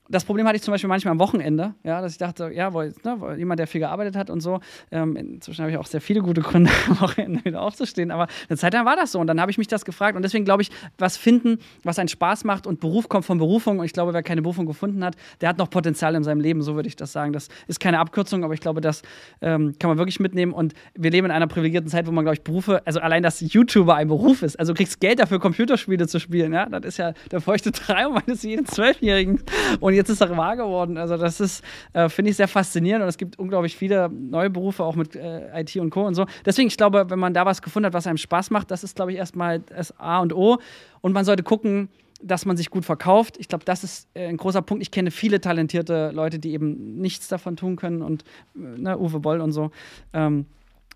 das 0.10 0.26
Problem 0.26 0.48
hatte 0.48 0.56
ich 0.56 0.64
zum 0.64 0.72
Beispiel 0.72 0.88
manchmal 0.88 1.12
am 1.12 1.20
Wochenende, 1.20 1.76
ja, 1.84 2.02
dass 2.02 2.14
ich 2.14 2.18
dachte, 2.18 2.52
ja, 2.52 2.74
weil, 2.74 2.94
ne, 3.04 3.38
jemand, 3.38 3.60
der 3.60 3.68
viel 3.68 3.80
gearbeitet 3.80 4.16
hat 4.16 4.32
und 4.32 4.42
so. 4.42 4.60
Ähm, 4.92 5.16
inzwischen 5.16 5.62
habe 5.62 5.72
ich 5.72 5.78
auch 5.78 5.86
sehr 5.86 6.02
viele 6.02 6.22
gute 6.22 6.42
Gründe, 6.42 6.72
am 6.90 7.00
Wochenende 7.00 7.46
wieder 7.46 7.62
aufzustehen. 7.62 8.10
Aber 8.10 8.28
eine 8.50 8.58
Zeit 8.58 8.74
lang 8.74 8.86
war 8.86 8.96
das 8.96 9.12
so. 9.12 9.20
Und 9.20 9.28
dann 9.28 9.40
habe 9.40 9.52
ich 9.52 9.60
mich 9.60 9.68
das 9.68 9.86
gefragt. 9.86 10.16
Und 10.16 10.24
deswegen 10.24 10.46
glaube 10.46 10.64
ich, 10.64 10.72
was 10.98 11.16
finden, 11.16 11.60
was 11.84 12.00
einen 12.00 12.10
Spaß 12.10 12.44
macht 12.44 12.66
und 12.66 12.80
Beruf 12.80 13.08
kommt 13.08 13.26
von 13.26 13.38
Berufung. 13.38 13.80
Und 13.80 13.86
ich 13.86 13.94
glaube, 13.94 14.14
wer 14.14 14.24
keine 14.24 14.42
Berufung 14.42 14.66
gefunden 14.66 15.04
hat, 15.04 15.16
der 15.42 15.50
hat 15.50 15.60
noch 15.60 15.70
Potenzial 15.70 16.16
in 16.16 16.24
seinem 16.24 16.42
Leben. 16.42 16.64
So 16.64 16.74
würde 16.74 16.88
ich 16.88 16.96
das 16.96 17.12
sagen. 17.12 17.32
Das 17.32 17.48
ist 17.68 17.80
keine 17.80 18.00
Abkürzung, 18.00 18.44
aber 18.44 18.56
ich 18.56 18.62
glaube, 18.62 18.82
das 18.82 19.04
ähm, 19.42 19.76
kann 19.78 19.90
man 19.90 20.00
wirklich 20.00 20.20
mitnehmen. 20.20 20.54
Und 20.54 20.74
wir 20.96 21.12
leben 21.12 21.26
in 21.26 21.32
einer 21.32 21.48
privilegierten 21.48 21.90
Zeit, 21.90 22.08
wo 22.08 22.12
man, 22.12 22.26
glaube 22.26 22.36
ich, 22.36 22.42
Berufe, 22.42 22.82
also 22.86 23.00
allein, 23.00 23.22
dass 23.22 23.42
YouTuber 23.42 23.94
ein 23.96 24.08
Beruf 24.08 24.42
ist. 24.42 24.58
Also 24.58 24.74
du 24.74 24.78
kriegst 24.78 25.00
Geld 25.00 25.20
dafür, 25.20 25.40
Computerspiele 25.40 26.08
zu 26.08 26.20
spielen. 26.20 26.52
Ja, 26.52 26.66
das 26.66 26.84
ist 26.84 26.98
ja 26.98 27.14
der 27.32 27.42
feuchte 27.42 27.72
Traum 27.72 28.18
eines 28.18 28.42
jeden 28.42 28.66
Zwölfjährigen. 28.66 29.44
Und 29.80 29.99
jetzt 30.00 30.10
ist 30.10 30.22
er 30.22 30.36
wahr 30.36 30.56
geworden. 30.56 30.98
Also 30.98 31.18
das 31.18 31.40
ist, 31.40 31.64
äh, 31.94 32.10
finde 32.10 32.32
ich, 32.32 32.38
sehr 32.38 32.48
faszinierend 32.48 33.04
und 33.04 33.10
es 33.10 33.18
gibt 33.18 33.38
unglaublich 33.38 33.76
viele 33.76 34.10
neue 34.10 34.50
Berufe, 34.50 34.84
auch 34.84 34.96
mit 34.96 35.16
äh, 35.16 35.62
IT 35.62 35.76
und 35.78 35.90
Co. 35.92 36.08
und 36.08 36.16
so. 36.16 36.26
Deswegen, 36.46 36.68
ich 36.68 36.78
glaube, 36.78 37.06
wenn 37.10 37.20
man 37.20 37.34
da 37.34 37.46
was 37.46 37.62
gefunden 37.62 37.88
hat, 37.88 37.94
was 37.94 38.08
einem 38.08 38.18
Spaß 38.18 38.50
macht, 38.50 38.72
das 38.72 38.84
ist, 38.84 38.96
glaube 38.96 39.12
ich, 39.12 39.18
erstmal 39.18 39.60
das 39.60 39.98
A 40.00 40.20
und 40.20 40.34
O. 40.34 40.58
Und 41.02 41.14
man 41.14 41.26
sollte 41.26 41.44
gucken, 41.44 41.90
dass 42.22 42.46
man 42.46 42.58
sich 42.58 42.70
gut 42.70 42.86
verkauft. 42.86 43.38
Ich 43.38 43.48
glaube, 43.48 43.66
das 43.66 43.84
ist 43.84 44.10
äh, 44.14 44.28
ein 44.28 44.38
großer 44.38 44.62
Punkt. 44.62 44.82
Ich 44.82 44.92
kenne 44.92 45.12
viele 45.12 45.40
talentierte 45.40 46.12
Leute, 46.12 46.40
die 46.40 46.52
eben 46.52 46.98
nichts 46.98 47.28
davon 47.28 47.56
tun 47.56 47.76
können 47.76 48.02
und 48.02 48.24
äh, 48.56 48.60
ne, 48.60 48.98
Uwe 48.98 49.20
Boll 49.20 49.42
und 49.42 49.52
so. 49.52 49.72
Ähm, 50.14 50.46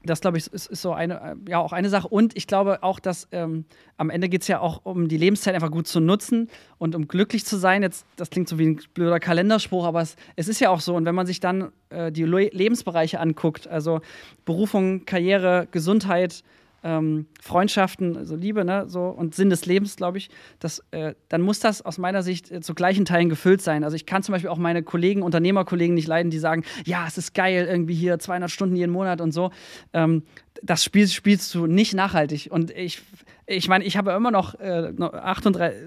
das 0.05 0.21
glaube 0.21 0.37
ich 0.37 0.47
ist, 0.47 0.67
ist, 0.67 0.81
so 0.81 0.93
eine, 0.93 1.15
äh, 1.15 1.49
ja 1.49 1.59
auch 1.59 1.73
eine 1.73 1.89
Sache. 1.89 2.07
Und 2.07 2.35
ich 2.35 2.47
glaube 2.47 2.83
auch, 2.83 2.99
dass 2.99 3.27
ähm, 3.31 3.65
am 3.97 4.09
Ende 4.09 4.29
geht 4.29 4.41
es 4.41 4.47
ja 4.47 4.59
auch 4.59 4.81
um 4.83 5.07
die 5.07 5.17
Lebenszeit 5.17 5.55
einfach 5.55 5.71
gut 5.71 5.87
zu 5.87 5.99
nutzen 5.99 6.49
und 6.77 6.95
um 6.95 7.07
glücklich 7.07 7.45
zu 7.45 7.57
sein. 7.57 7.81
Jetzt, 7.83 8.05
das 8.15 8.29
klingt 8.29 8.49
so 8.49 8.59
wie 8.59 8.67
ein 8.67 8.81
blöder 8.93 9.19
Kalenderspruch, 9.19 9.85
aber 9.85 10.01
es, 10.01 10.15
es 10.35 10.47
ist 10.47 10.59
ja 10.59 10.69
auch 10.69 10.81
so. 10.81 10.95
Und 10.95 11.05
wenn 11.05 11.15
man 11.15 11.25
sich 11.25 11.39
dann 11.39 11.71
äh, 11.89 12.11
die 12.11 12.23
Le 12.23 12.49
Lebensbereiche 12.49 13.19
anguckt, 13.19 13.67
also 13.67 14.01
Berufung, 14.45 15.05
Karriere, 15.05 15.67
Gesundheit, 15.71 16.43
ähm, 16.83 17.27
Freundschaften, 17.41 18.17
also 18.17 18.35
Liebe, 18.35 18.65
ne, 18.65 18.85
so 18.87 19.05
und 19.05 19.35
Sinn 19.35 19.49
des 19.49 19.65
Lebens, 19.65 19.95
glaube 19.95 20.17
ich, 20.17 20.29
das, 20.59 20.83
äh, 20.91 21.13
dann 21.29 21.41
muss 21.41 21.59
das 21.59 21.81
aus 21.81 21.97
meiner 21.97 22.23
Sicht 22.23 22.51
äh, 22.51 22.61
zu 22.61 22.75
gleichen 22.75 23.05
Teilen 23.05 23.29
gefüllt 23.29 23.61
sein. 23.61 23.83
Also 23.83 23.95
ich 23.95 24.05
kann 24.05 24.23
zum 24.23 24.33
Beispiel 24.33 24.49
auch 24.49 24.57
meine 24.57 24.83
Kollegen, 24.83 25.21
Unternehmerkollegen 25.21 25.95
nicht 25.95 26.07
leiden, 26.07 26.29
die 26.29 26.39
sagen, 26.39 26.63
ja, 26.85 27.05
es 27.07 27.17
ist 27.17 27.33
geil, 27.33 27.67
irgendwie 27.69 27.95
hier 27.95 28.19
200 28.19 28.51
Stunden 28.51 28.75
jeden 28.75 28.91
Monat 28.91 29.21
und 29.21 29.31
so. 29.31 29.51
Ähm, 29.93 30.23
das 30.61 30.83
Spiel 30.83 31.07
spielst 31.07 31.53
du 31.55 31.67
nicht 31.67 31.93
nachhaltig. 31.93 32.49
Und 32.51 32.71
ich, 32.71 33.01
ich 33.45 33.67
meine, 33.67 33.83
ich 33.83 33.97
habe 33.97 34.11
immer 34.11 34.31
noch 34.31 34.59
äh, 34.59 34.93
38, 34.99 35.77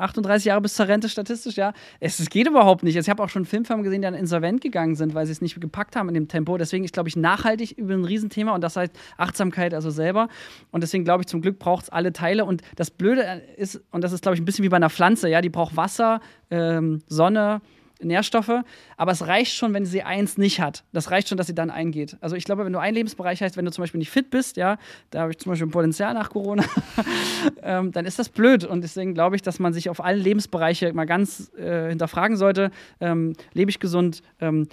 38 0.00 0.46
Jahre 0.46 0.60
bis 0.60 0.74
zur 0.74 0.88
Rente 0.88 1.08
statistisch, 1.08 1.56
ja. 1.56 1.72
Es, 2.00 2.18
es 2.18 2.30
geht 2.30 2.46
überhaupt 2.46 2.82
nicht. 2.82 2.96
Ich 2.96 3.08
habe 3.08 3.22
auch 3.22 3.28
schon 3.28 3.44
Filmfirmen 3.44 3.84
gesehen, 3.84 4.02
die 4.02 4.06
dann 4.06 4.14
insolvent 4.14 4.60
gegangen 4.60 4.94
sind, 4.94 5.14
weil 5.14 5.26
sie 5.26 5.32
es 5.32 5.40
nicht 5.40 5.60
gepackt 5.60 5.96
haben 5.96 6.08
in 6.08 6.14
dem 6.14 6.28
Tempo. 6.28 6.56
Deswegen 6.56 6.84
ist, 6.84 6.94
glaube 6.94 7.08
ich, 7.08 7.16
nachhaltig 7.16 7.72
über 7.72 7.94
ein 7.94 8.04
Riesenthema 8.04 8.54
und 8.54 8.62
das 8.62 8.76
heißt 8.76 8.92
Achtsamkeit, 9.16 9.74
also 9.74 9.90
selber. 9.90 10.28
Und 10.70 10.82
deswegen 10.82 11.04
glaube 11.04 11.22
ich, 11.22 11.26
zum 11.26 11.42
Glück 11.42 11.58
braucht 11.58 11.84
es 11.84 11.90
alle 11.90 12.12
Teile. 12.12 12.44
Und 12.44 12.62
das 12.76 12.90
Blöde 12.90 13.42
ist, 13.56 13.80
und 13.90 14.02
das 14.02 14.12
ist, 14.12 14.22
glaube 14.22 14.34
ich, 14.34 14.42
ein 14.42 14.44
bisschen 14.44 14.64
wie 14.64 14.68
bei 14.68 14.76
einer 14.76 14.90
Pflanze, 14.90 15.28
ja, 15.28 15.40
die 15.40 15.48
braucht 15.48 15.76
Wasser, 15.76 16.20
ähm, 16.50 17.02
Sonne, 17.06 17.60
Nährstoffe, 18.00 18.62
aber 18.96 19.12
es 19.12 19.26
reicht 19.26 19.54
schon, 19.54 19.74
wenn 19.74 19.84
sie 19.84 20.02
eins 20.02 20.38
nicht 20.38 20.60
hat. 20.60 20.84
Das 20.92 21.10
reicht 21.10 21.28
schon, 21.28 21.38
dass 21.38 21.46
sie 21.46 21.54
dann 21.54 21.70
eingeht. 21.70 22.16
Also 22.20 22.36
ich 22.36 22.44
glaube, 22.44 22.64
wenn 22.64 22.72
du 22.72 22.78
einen 22.78 22.94
Lebensbereich 22.94 23.42
hast, 23.42 23.56
wenn 23.56 23.64
du 23.64 23.70
zum 23.70 23.82
Beispiel 23.82 23.98
nicht 23.98 24.10
fit 24.10 24.30
bist, 24.30 24.56
ja, 24.56 24.78
da 25.10 25.22
habe 25.22 25.32
ich 25.32 25.38
zum 25.38 25.50
Beispiel 25.50 25.66
ein 25.66 25.72
Potenzial 25.72 26.14
nach 26.14 26.30
Corona, 26.30 26.64
ähm, 27.62 27.92
dann 27.92 28.06
ist 28.06 28.18
das 28.18 28.28
blöd. 28.28 28.64
Und 28.64 28.82
deswegen 28.82 29.14
glaube 29.14 29.36
ich, 29.36 29.42
dass 29.42 29.58
man 29.58 29.72
sich 29.72 29.90
auf 29.90 30.04
alle 30.04 30.18
Lebensbereiche 30.18 30.92
mal 30.92 31.06
ganz 31.06 31.52
äh, 31.54 31.88
hinterfragen 31.88 32.36
sollte. 32.36 32.70
Ähm, 33.00 33.34
lebe 33.52 33.70
ich 33.70 33.80
gesund? 33.80 34.22
Ähm, 34.40 34.68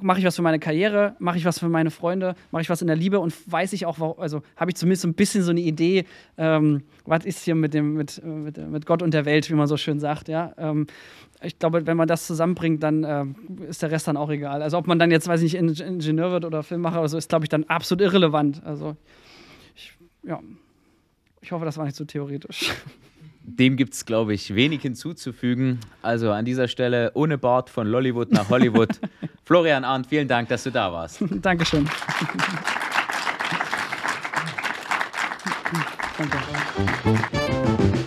mache 0.00 0.18
ich 0.18 0.24
was 0.24 0.36
für 0.36 0.42
meine 0.42 0.58
Karriere? 0.58 1.16
Mache 1.18 1.38
ich 1.38 1.44
was 1.44 1.58
für 1.58 1.68
meine 1.68 1.90
Freunde? 1.90 2.34
Mache 2.50 2.62
ich 2.62 2.70
was 2.70 2.80
in 2.80 2.86
der 2.86 2.96
Liebe? 2.96 3.20
Und 3.20 3.34
weiß 3.50 3.72
ich 3.72 3.86
auch, 3.86 4.18
also 4.18 4.42
habe 4.56 4.70
ich 4.70 4.76
zumindest 4.76 5.02
so 5.02 5.08
ein 5.08 5.14
bisschen 5.14 5.42
so 5.42 5.50
eine 5.50 5.60
Idee, 5.60 6.04
ähm, 6.36 6.82
was 7.04 7.24
ist 7.24 7.42
hier 7.42 7.54
mit, 7.54 7.74
dem, 7.74 7.94
mit, 7.94 8.22
mit, 8.24 8.58
mit 8.58 8.86
Gott 8.86 9.02
und 9.02 9.14
der 9.14 9.24
Welt, 9.24 9.48
wie 9.50 9.54
man 9.54 9.66
so 9.66 9.76
schön 9.76 10.00
sagt, 10.00 10.28
ja. 10.28 10.52
Ich 11.42 11.58
glaube, 11.58 11.86
wenn 11.86 11.96
man 11.96 12.08
das 12.08 12.26
zusammenbringt, 12.26 12.82
dann 12.82 13.04
äh, 13.04 13.24
ist 13.68 13.82
der 13.82 13.90
Rest 13.90 14.08
dann 14.08 14.16
auch 14.16 14.30
egal. 14.30 14.62
Also 14.62 14.78
ob 14.78 14.86
man 14.86 14.98
dann 14.98 15.10
jetzt, 15.10 15.28
weiß 15.28 15.42
ich 15.42 15.60
nicht, 15.60 15.80
Ingenieur 15.80 16.30
wird 16.30 16.44
oder 16.44 16.62
Filmmacher 16.62 17.00
oder 17.00 17.08
so, 17.08 17.18
ist, 17.18 17.28
glaube 17.28 17.44
ich, 17.44 17.48
dann 17.48 17.64
absolut 17.64 18.02
irrelevant. 18.02 18.62
Also 18.64 18.96
ich, 19.74 19.92
ja, 20.22 20.40
ich 21.40 21.52
hoffe, 21.52 21.64
das 21.64 21.76
war 21.76 21.84
nicht 21.84 21.96
so 21.96 22.04
theoretisch. 22.04 22.72
Dem 23.42 23.76
gibt 23.76 23.94
es, 23.94 24.04
glaube 24.04 24.34
ich, 24.34 24.54
wenig 24.54 24.82
hinzuzufügen. 24.82 25.78
Also 26.02 26.32
an 26.32 26.44
dieser 26.44 26.66
Stelle 26.66 27.12
ohne 27.14 27.38
Bart 27.38 27.70
von 27.70 27.86
Lollywood 27.86 28.32
nach 28.32 28.48
Hollywood. 28.50 28.98
Florian 29.44 29.84
Arndt, 29.84 30.08
vielen 30.08 30.26
Dank, 30.26 30.48
dass 30.48 30.64
du 30.64 30.70
da 30.70 30.92
warst. 30.92 31.22
Dankeschön. 31.30 31.88
Danke. 36.18 38.05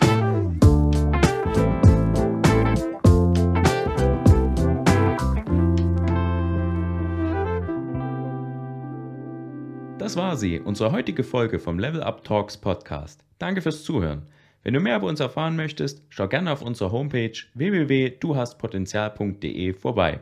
Das 10.10 10.18
war 10.18 10.38
sie, 10.38 10.60
unsere 10.60 10.92
heutige 10.92 11.24
Folge 11.24 11.60
vom 11.60 11.78
Level 11.78 12.02
Up 12.02 12.24
Talks 12.24 12.58
Podcast. 12.58 13.24
Danke 13.38 13.62
fürs 13.62 13.84
Zuhören. 13.84 14.24
Wenn 14.64 14.74
du 14.74 14.80
mehr 14.80 14.98
über 14.98 15.06
uns 15.06 15.20
erfahren 15.20 15.56
möchtest, 15.56 16.02
schau 16.10 16.28
gerne 16.28 16.52
auf 16.52 16.64
unserer 16.64 16.92
Homepage 16.92 17.38
www.duhastpotenzial.de 17.54 19.74
vorbei. 19.74 20.22